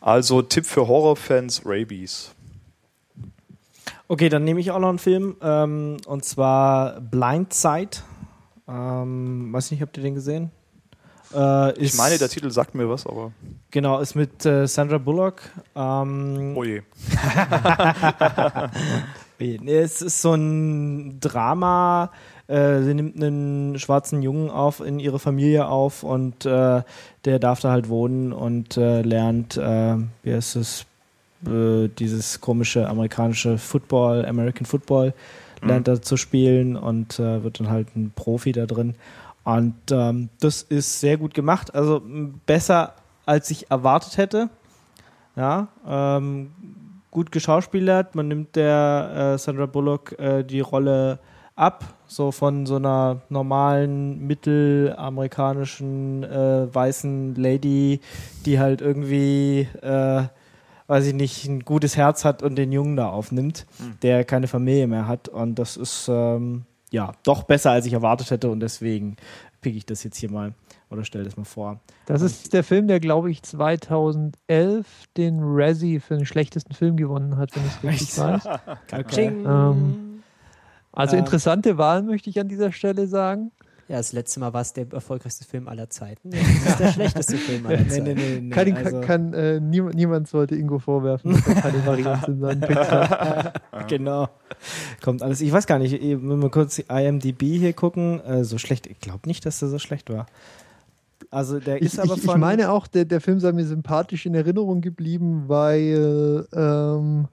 Also 0.00 0.42
Tipp 0.42 0.66
für 0.66 0.86
Horrorfans, 0.88 1.62
Rabies. 1.64 2.32
Okay, 4.08 4.28
dann 4.28 4.44
nehme 4.44 4.60
ich 4.60 4.70
auch 4.70 4.78
noch 4.78 4.88
einen 4.88 4.98
Film 4.98 5.36
ähm, 5.42 5.96
und 6.06 6.24
zwar 6.24 7.00
Blindside. 7.00 7.98
Ähm, 8.68 9.52
weiß 9.52 9.70
nicht, 9.70 9.80
habt 9.82 9.96
ihr 9.96 10.02
den 10.02 10.14
gesehen? 10.14 10.50
Äh, 11.34 11.72
Ich 11.78 11.94
meine, 11.94 12.18
der 12.18 12.28
Titel 12.28 12.50
sagt 12.50 12.74
mir 12.74 12.88
was, 12.88 13.06
aber 13.06 13.32
Genau, 13.70 14.00
ist 14.00 14.14
mit 14.14 14.44
äh, 14.44 14.66
Sandra 14.66 14.98
Bullock. 14.98 15.42
Ähm, 15.74 16.52
oh 16.56 16.64
je. 16.64 16.82
Nee, 19.38 19.78
Es 19.78 20.02
ist 20.02 20.22
so 20.22 20.34
ein 20.34 21.18
Drama. 21.18 22.12
Äh, 22.48 22.82
sie 22.82 22.94
nimmt 22.94 23.16
einen 23.16 23.78
schwarzen 23.78 24.22
Jungen 24.22 24.50
auf 24.50 24.80
in 24.80 24.98
ihre 25.00 25.18
Familie 25.18 25.68
auf 25.68 26.02
und 26.02 26.44
äh, 26.44 26.82
der 27.24 27.38
darf 27.38 27.60
da 27.60 27.70
halt 27.70 27.88
wohnen 27.88 28.32
und 28.32 28.76
äh, 28.76 29.02
lernt, 29.02 29.56
äh, 29.56 29.96
wie 30.22 30.34
heißt 30.34 30.56
es, 30.56 30.86
äh, 31.46 31.88
dieses 31.88 32.40
komische 32.40 32.88
amerikanische 32.88 33.58
Football, 33.58 34.26
American 34.26 34.66
Football 34.66 35.14
lernt 35.62 35.86
Mhm. 35.86 35.94
er 35.94 36.02
zu 36.02 36.16
spielen 36.16 36.76
und 36.76 37.20
wird 37.20 37.60
dann 37.60 37.70
halt 37.70 37.94
ein 37.94 38.10
Profi 38.16 38.50
da 38.50 38.66
drin. 38.66 38.96
Und 39.44 39.74
ähm, 39.90 40.28
das 40.40 40.62
ist 40.62 40.98
sehr 41.00 41.16
gut 41.16 41.34
gemacht, 41.34 41.72
also 41.74 42.02
besser 42.46 42.94
als 43.26 43.48
ich 43.50 43.70
erwartet 43.70 44.16
hätte. 44.16 44.48
Ja, 45.36 45.68
ähm, 45.86 46.50
gut 47.12 47.30
geschauspielert. 47.32 48.14
Man 48.14 48.28
nimmt 48.28 48.56
der 48.56 49.34
äh, 49.34 49.38
Sandra 49.38 49.66
Bullock 49.66 50.18
äh, 50.18 50.42
die 50.42 50.60
Rolle 50.60 51.20
ab, 51.54 51.84
so 52.14 52.30
von 52.32 52.66
so 52.66 52.76
einer 52.76 53.22
normalen 53.28 54.26
mittelamerikanischen 54.26 56.22
äh, 56.24 56.74
weißen 56.74 57.34
Lady, 57.34 58.00
die 58.46 58.58
halt 58.58 58.80
irgendwie, 58.80 59.68
äh, 59.82 60.22
weiß 60.86 61.06
ich 61.06 61.14
nicht, 61.14 61.46
ein 61.46 61.60
gutes 61.60 61.96
Herz 61.96 62.24
hat 62.24 62.42
und 62.42 62.56
den 62.56 62.72
Jungen 62.72 62.96
da 62.96 63.08
aufnimmt, 63.10 63.66
Hm. 63.78 63.94
der 64.02 64.24
keine 64.24 64.46
Familie 64.48 64.86
mehr 64.86 65.06
hat. 65.08 65.28
Und 65.28 65.58
das 65.58 65.76
ist 65.76 66.08
ähm, 66.08 66.64
ja 66.90 67.12
doch 67.24 67.44
besser, 67.44 67.70
als 67.70 67.86
ich 67.86 67.92
erwartet 67.92 68.30
hätte. 68.30 68.50
Und 68.50 68.60
deswegen 68.60 69.16
pick 69.60 69.76
ich 69.76 69.86
das 69.86 70.02
jetzt 70.04 70.16
hier 70.18 70.30
mal 70.30 70.52
oder 70.90 71.04
stell 71.04 71.24
das 71.24 71.36
mal 71.38 71.44
vor. 71.44 71.80
Das 72.06 72.20
ist 72.20 72.52
der 72.52 72.62
Film, 72.64 72.86
der, 72.88 73.00
glaube 73.00 73.30
ich, 73.30 73.42
2011 73.42 74.86
den 75.16 75.38
Razzie 75.42 76.00
für 76.00 76.16
den 76.16 76.26
schlechtesten 76.26 76.74
Film 76.74 76.96
gewonnen 76.96 77.38
hat, 77.38 77.56
wenn 77.56 77.64
ich 77.64 77.72
es 77.72 77.84
richtig 77.84 78.18
weiß. 78.18 79.06
Ching. 79.08 79.46
Ähm, 79.46 80.11
Also 80.92 81.14
Ähm. 81.16 81.20
interessante 81.20 81.78
Wahl, 81.78 82.02
möchte 82.02 82.30
ich 82.30 82.38
an 82.40 82.48
dieser 82.48 82.72
Stelle 82.72 83.06
sagen. 83.06 83.50
Ja, 83.88 83.96
das 83.98 84.12
letzte 84.12 84.40
Mal 84.40 84.52
war 84.54 84.62
es 84.62 84.72
der 84.72 84.86
erfolgreichste 84.92 85.44
Film 85.44 85.68
aller 85.68 85.90
Zeiten. 85.90 86.30
Jetzt 86.32 86.66
ist 86.66 86.78
der 86.80 86.92
schlechteste 86.92 87.36
Film 87.36 87.66
aller 87.66 87.86
Zeiten. 87.88 88.04
nee, 88.04 88.14
nee, 88.14 88.40
nee, 88.40 88.50
Kann, 88.50 88.66
ihn- 88.68 88.76
also- 88.76 89.00
kann, 89.00 89.34
äh, 89.34 89.60
niemand, 89.60 89.94
niemand 89.96 90.28
sollte 90.28 90.54
Ingo 90.54 90.78
vorwerfen, 90.78 91.32
dass 91.32 91.46
er 91.48 91.54
keine 91.56 91.84
Varianz 91.86 92.28
in 92.28 92.40
seinen 92.40 92.60
Picks 92.60 92.90
hat. 92.90 93.60
Genau. 93.88 94.28
Kommt 95.02 95.22
alles. 95.22 95.40
Ich 95.40 95.50
weiß 95.52 95.66
gar 95.66 95.78
nicht, 95.78 96.00
wenn 96.00 96.40
wir 96.40 96.50
kurz 96.50 96.76
die 96.76 96.84
IMDb 96.88 97.42
hier 97.42 97.72
gucken, 97.72 98.20
äh, 98.24 98.44
so 98.44 98.56
schlecht. 98.58 98.86
Ich 98.86 99.00
glaube 99.00 99.26
nicht, 99.26 99.44
dass 99.44 99.58
der 99.58 99.68
so 99.68 99.78
schlecht 99.78 100.08
war. 100.10 100.26
Also 101.30 101.58
der 101.58 101.76
Ich, 101.78 101.86
ist 101.86 101.98
aber 101.98 102.14
ich, 102.14 102.22
von. 102.22 102.36
ich 102.36 102.40
meine 102.40 102.70
auch, 102.70 102.86
der, 102.86 103.04
der 103.04 103.20
Film 103.20 103.40
sei 103.40 103.52
mir 103.52 103.64
sympathisch 103.66 104.24
in 104.26 104.34
Erinnerung 104.34 104.80
geblieben, 104.82 105.44
weil, 105.48 106.46
ähm, 106.54 107.26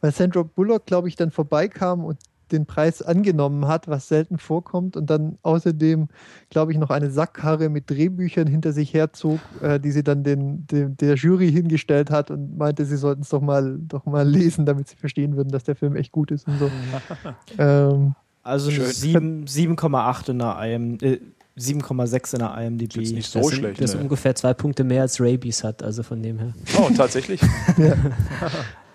weil 0.00 0.12
Sandra 0.12 0.42
Bullock, 0.42 0.84
glaube 0.86 1.08
ich, 1.08 1.16
dann 1.16 1.30
vorbeikam 1.30 2.04
und 2.04 2.18
den 2.52 2.66
Preis 2.66 3.02
angenommen 3.02 3.66
hat, 3.66 3.88
was 3.88 4.08
selten 4.08 4.38
vorkommt 4.38 4.96
und 4.96 5.10
dann 5.10 5.38
außerdem, 5.42 6.08
glaube 6.50 6.72
ich, 6.72 6.78
noch 6.78 6.90
eine 6.90 7.10
Sackkarre 7.10 7.68
mit 7.68 7.90
Drehbüchern 7.90 8.46
hinter 8.46 8.72
sich 8.72 8.94
herzog, 8.94 9.40
äh, 9.60 9.80
die 9.80 9.90
sie 9.90 10.04
dann 10.04 10.22
den, 10.22 10.66
den, 10.66 10.96
der 10.96 11.14
Jury 11.14 11.50
hingestellt 11.50 12.10
hat 12.10 12.30
und 12.30 12.56
meinte, 12.56 12.84
sie 12.84 12.96
sollten 12.96 13.22
es 13.22 13.28
doch 13.28 13.40
mal, 13.40 13.78
doch 13.78 14.06
mal 14.06 14.28
lesen, 14.28 14.66
damit 14.66 14.88
sie 14.88 14.96
verstehen 14.96 15.36
würden, 15.36 15.50
dass 15.50 15.64
der 15.64 15.76
Film 15.76 15.96
echt 15.96 16.12
gut 16.12 16.30
ist 16.30 16.46
und 16.46 16.58
so. 16.58 16.70
ähm, 17.58 18.14
also 18.42 18.70
eine 18.70 18.92
Schön. 18.92 19.44
7 19.46 19.76
7,8 19.76 20.30
in 20.30 20.38
der 20.38 20.58
IM, 20.62 20.98
äh, 21.02 21.18
7,6 21.58 22.34
in 22.34 22.38
der 22.38 22.58
IMDb. 22.58 22.96
Ist 22.96 22.96
jetzt 22.96 23.12
nicht 23.12 23.30
so 23.30 23.38
das 23.40 23.48
sind, 23.48 23.58
schlecht. 23.58 23.80
Das 23.80 23.90
ist 23.90 23.96
ne? 23.96 24.02
ungefähr 24.02 24.34
zwei 24.34 24.54
Punkte 24.54 24.84
mehr 24.84 25.02
als 25.02 25.20
Rabies 25.20 25.64
hat, 25.64 25.82
also 25.82 26.02
von 26.02 26.22
dem 26.22 26.38
her. 26.38 26.54
Oh, 26.78 26.90
tatsächlich. 26.94 27.40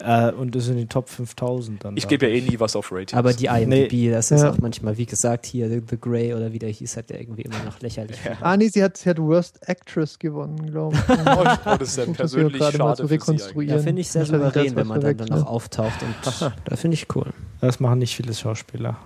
Äh, 0.00 0.32
und 0.32 0.54
ist 0.54 0.68
in 0.68 0.76
die 0.76 0.86
Top 0.86 1.08
5000 1.08 1.84
dann. 1.84 1.96
Ich 1.96 2.04
da. 2.04 2.08
gebe 2.10 2.28
ja 2.28 2.34
eh 2.34 2.40
nie 2.40 2.60
was 2.60 2.76
auf 2.76 2.92
Ratings. 2.92 3.14
Aber 3.14 3.32
die 3.32 3.46
IMDb, 3.46 4.10
das 4.12 4.30
ist 4.30 4.42
Ja. 4.42 4.50
auch 4.50 4.58
manchmal, 4.58 4.96
wie 4.96 5.06
gesagt, 5.06 5.46
hier 5.46 5.68
The, 5.68 5.82
The 5.88 5.98
Grey 6.00 6.34
oder 6.34 6.52
wie 6.52 6.58
der 6.58 6.70
hieß, 6.70 6.96
hat 6.96 7.10
der 7.10 7.20
irgendwie 7.20 7.42
immer 7.42 7.62
noch 7.64 7.80
lächerlich. 7.80 8.16
viel. 8.16 8.36
ah, 8.40 8.56
nee, 8.56 8.68
sie 8.68 8.82
hat, 8.82 8.96
sie 8.96 9.10
hat 9.10 9.18
Worst 9.18 9.68
Actress 9.68 10.18
gewonnen, 10.18 10.66
glaube 10.70 10.96
ich. 10.96 11.16
Oh, 11.26 11.44
oh, 11.66 11.76
das 11.78 11.96
ist 11.96 12.06
wir 12.06 12.14
persönlich 12.14 12.52
gerade 12.58 12.78
mal 12.78 12.84
schade 12.96 13.02
zu 13.02 13.06
rekonstruieren. 13.06 13.76
Ja, 13.78 13.82
finde 13.82 14.00
ich 14.02 14.08
sehr 14.08 14.24
souverän, 14.24 14.76
wenn 14.76 14.86
man 14.86 15.00
dann, 15.00 15.16
dann 15.16 15.28
noch 15.28 15.46
auftaucht 15.46 16.02
und 16.02 16.52
da 16.64 16.76
finde 16.76 16.94
ich 16.94 17.06
cool. 17.16 17.26
Das 17.60 17.80
machen 17.80 17.98
nicht 17.98 18.14
viele 18.14 18.34
Schauspieler. 18.34 18.96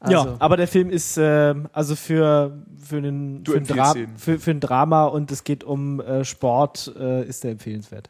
Also, 0.00 0.12
ja, 0.28 0.36
aber 0.38 0.56
der 0.56 0.68
Film 0.68 0.90
ist 0.90 1.18
ähm, 1.20 1.68
also 1.72 1.96
für 1.96 2.62
für 2.80 2.98
einen 2.98 3.44
für 3.44 3.56
ein, 3.56 3.64
Dra 3.64 3.94
für, 4.16 4.38
für 4.38 4.50
ein 4.52 4.60
Drama 4.60 5.06
und 5.06 5.32
es 5.32 5.42
geht 5.42 5.64
um 5.64 5.98
äh, 6.00 6.24
Sport 6.24 6.94
äh, 6.96 7.24
ist 7.24 7.42
der 7.42 7.50
empfehlenswert. 7.52 8.08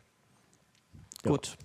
Gut. 1.24 1.56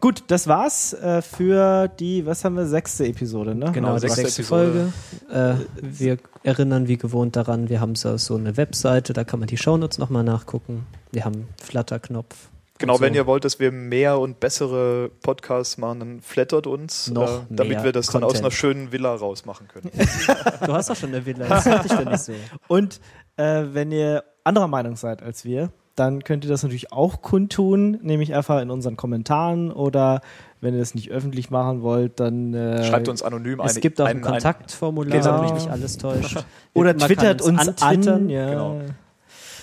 Gut, 0.00 0.24
das 0.26 0.46
war's 0.46 0.92
äh, 0.92 1.22
für 1.22 1.88
die, 1.88 2.26
was 2.26 2.44
haben 2.44 2.56
wir, 2.56 2.66
sechste 2.66 3.06
Episode, 3.06 3.54
ne? 3.54 3.72
Genau, 3.72 3.96
sechste 3.98 4.22
sechste. 4.22 4.42
Folge. 4.44 4.92
Äh, 5.30 5.54
wir 5.80 6.18
erinnern 6.42 6.88
wie 6.88 6.98
gewohnt 6.98 7.36
daran, 7.36 7.68
wir 7.68 7.80
haben 7.80 7.94
so, 7.94 8.16
so 8.18 8.36
eine 8.36 8.56
Webseite, 8.56 9.14
da 9.14 9.24
kann 9.24 9.40
man 9.40 9.48
die 9.48 9.56
Shownotes 9.56 9.98
nochmal 9.98 10.22
nachgucken. 10.22 10.86
Wir 11.10 11.24
haben 11.24 11.48
Flatterknopf. 11.62 12.50
Genau, 12.78 12.96
so. 12.96 13.00
wenn 13.00 13.14
ihr 13.14 13.26
wollt, 13.26 13.44
dass 13.44 13.60
wir 13.60 13.70
mehr 13.70 14.18
und 14.18 14.40
bessere 14.40 15.10
Podcasts 15.22 15.78
machen, 15.78 16.00
dann 16.00 16.20
flattert 16.20 16.66
uns, 16.66 17.10
Noch 17.10 17.42
äh, 17.42 17.46
damit 17.48 17.82
wir 17.84 17.92
das 17.92 18.08
dann 18.08 18.24
aus 18.24 18.32
Content. 18.32 18.44
einer 18.44 18.50
schönen 18.50 18.92
Villa 18.92 19.14
rausmachen 19.14 19.68
können. 19.68 19.90
Du 20.66 20.72
hast 20.72 20.90
doch 20.90 20.96
schon 20.96 21.10
eine 21.10 21.24
Villa, 21.24 21.46
das 21.46 21.66
hatte 21.66 21.86
ich 21.86 21.92
doch 21.92 22.04
nicht 22.04 22.22
so. 22.22 22.32
Und 22.68 23.00
äh, 23.36 23.64
wenn 23.70 23.92
ihr 23.92 24.24
anderer 24.42 24.68
Meinung 24.68 24.96
seid 24.96 25.22
als 25.22 25.44
wir, 25.44 25.70
dann 25.96 26.24
könnt 26.24 26.44
ihr 26.44 26.50
das 26.50 26.62
natürlich 26.62 26.92
auch 26.92 27.22
kundtun, 27.22 27.98
nämlich 28.02 28.34
einfach 28.34 28.60
in 28.60 28.70
unseren 28.70 28.96
Kommentaren 28.96 29.70
oder 29.70 30.20
wenn 30.60 30.74
ihr 30.74 30.80
das 30.80 30.94
nicht 30.94 31.10
öffentlich 31.10 31.50
machen 31.50 31.82
wollt, 31.82 32.18
dann 32.20 32.52
äh, 32.54 32.84
Schreibt 32.84 33.08
uns 33.08 33.22
anonym 33.22 33.60
Es 33.60 33.72
eine- 33.72 33.80
gibt 33.80 34.00
auch 34.00 34.06
ein, 34.06 34.16
ein- 34.16 34.22
Kontaktformular, 34.22 35.18
Genau. 35.20 35.34
wenn 35.36 35.42
mich 35.44 35.52
nicht 35.52 35.70
alles 35.70 35.98
täuscht. 35.98 36.44
oder 36.74 36.94
Man 36.94 37.06
twittert 37.06 37.42
uns 37.42 37.58
antwittern. 37.68 38.08
an. 38.24 38.28
Ja. 38.30 38.48
Genau. 38.50 38.80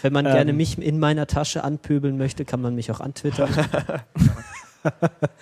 Wenn 0.04 0.14
man 0.14 0.26
Ähm. 0.26 0.32
gerne 0.34 0.54
mich 0.54 0.78
in 0.78 1.00
meiner 1.00 1.28
Tasche 1.28 1.64
anpöbeln 1.64 2.18
möchte, 2.18 2.46
kann 2.46 2.62
man 2.62 2.76
mich 2.76 2.92
auch 2.92 3.00
antwittern. 3.02 3.50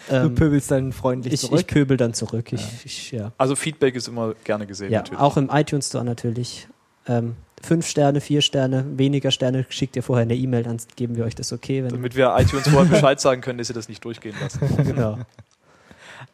Du 0.09 0.15
ähm, 0.15 0.35
pöbelst 0.35 0.69
dann 0.69 0.91
freundlich 0.91 1.33
ich, 1.35 1.39
zurück. 1.39 1.61
ich 1.61 1.67
pöbel 1.67 1.95
dann 1.95 2.13
zurück. 2.13 2.51
Ich, 2.51 2.85
ich, 2.85 3.11
ja. 3.13 3.31
Also 3.37 3.55
Feedback 3.55 3.95
ist 3.95 4.09
immer 4.09 4.33
gerne 4.43 4.67
gesehen 4.67 4.91
ja, 4.91 4.99
natürlich. 4.99 5.21
auch 5.21 5.37
im 5.37 5.49
iTunes 5.49 5.87
Store 5.87 6.03
natürlich. 6.03 6.67
Ähm, 7.07 7.37
fünf 7.61 7.87
Sterne, 7.87 8.21
vier 8.21 8.41
Sterne, 8.41 8.85
weniger 8.97 9.31
Sterne 9.31 9.65
schickt 9.69 9.95
ihr 9.95 10.03
vorher 10.03 10.23
eine 10.23 10.35
E-Mail, 10.35 10.63
dann 10.63 10.77
geben 10.95 11.15
wir 11.15 11.25
euch 11.25 11.35
das 11.35 11.53
okay. 11.53 11.83
Wenn, 11.83 11.89
Damit 11.89 12.15
wir 12.15 12.35
iTunes 12.37 12.67
vorher 12.67 12.89
Bescheid 12.89 13.19
sagen 13.19 13.41
können, 13.41 13.57
dass 13.57 13.67
sie 13.67 13.73
das 13.73 13.89
nicht 13.89 14.03
durchgehen 14.03 14.35
lassen. 14.41 14.59
genau. 14.83 15.17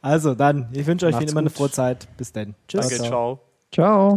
Also 0.02 0.36
dann, 0.36 0.68
ich 0.72 0.86
wünsche 0.86 1.08
euch 1.08 1.20
wie 1.20 1.26
immer 1.26 1.40
eine 1.40 1.50
frohe 1.50 1.72
Zeit. 1.72 2.08
Bis 2.18 2.32
dann. 2.32 2.56
Tschüss. 2.68 2.88
Danke, 2.88 3.04
ciao. 3.04 3.40
Ciao. 3.72 4.14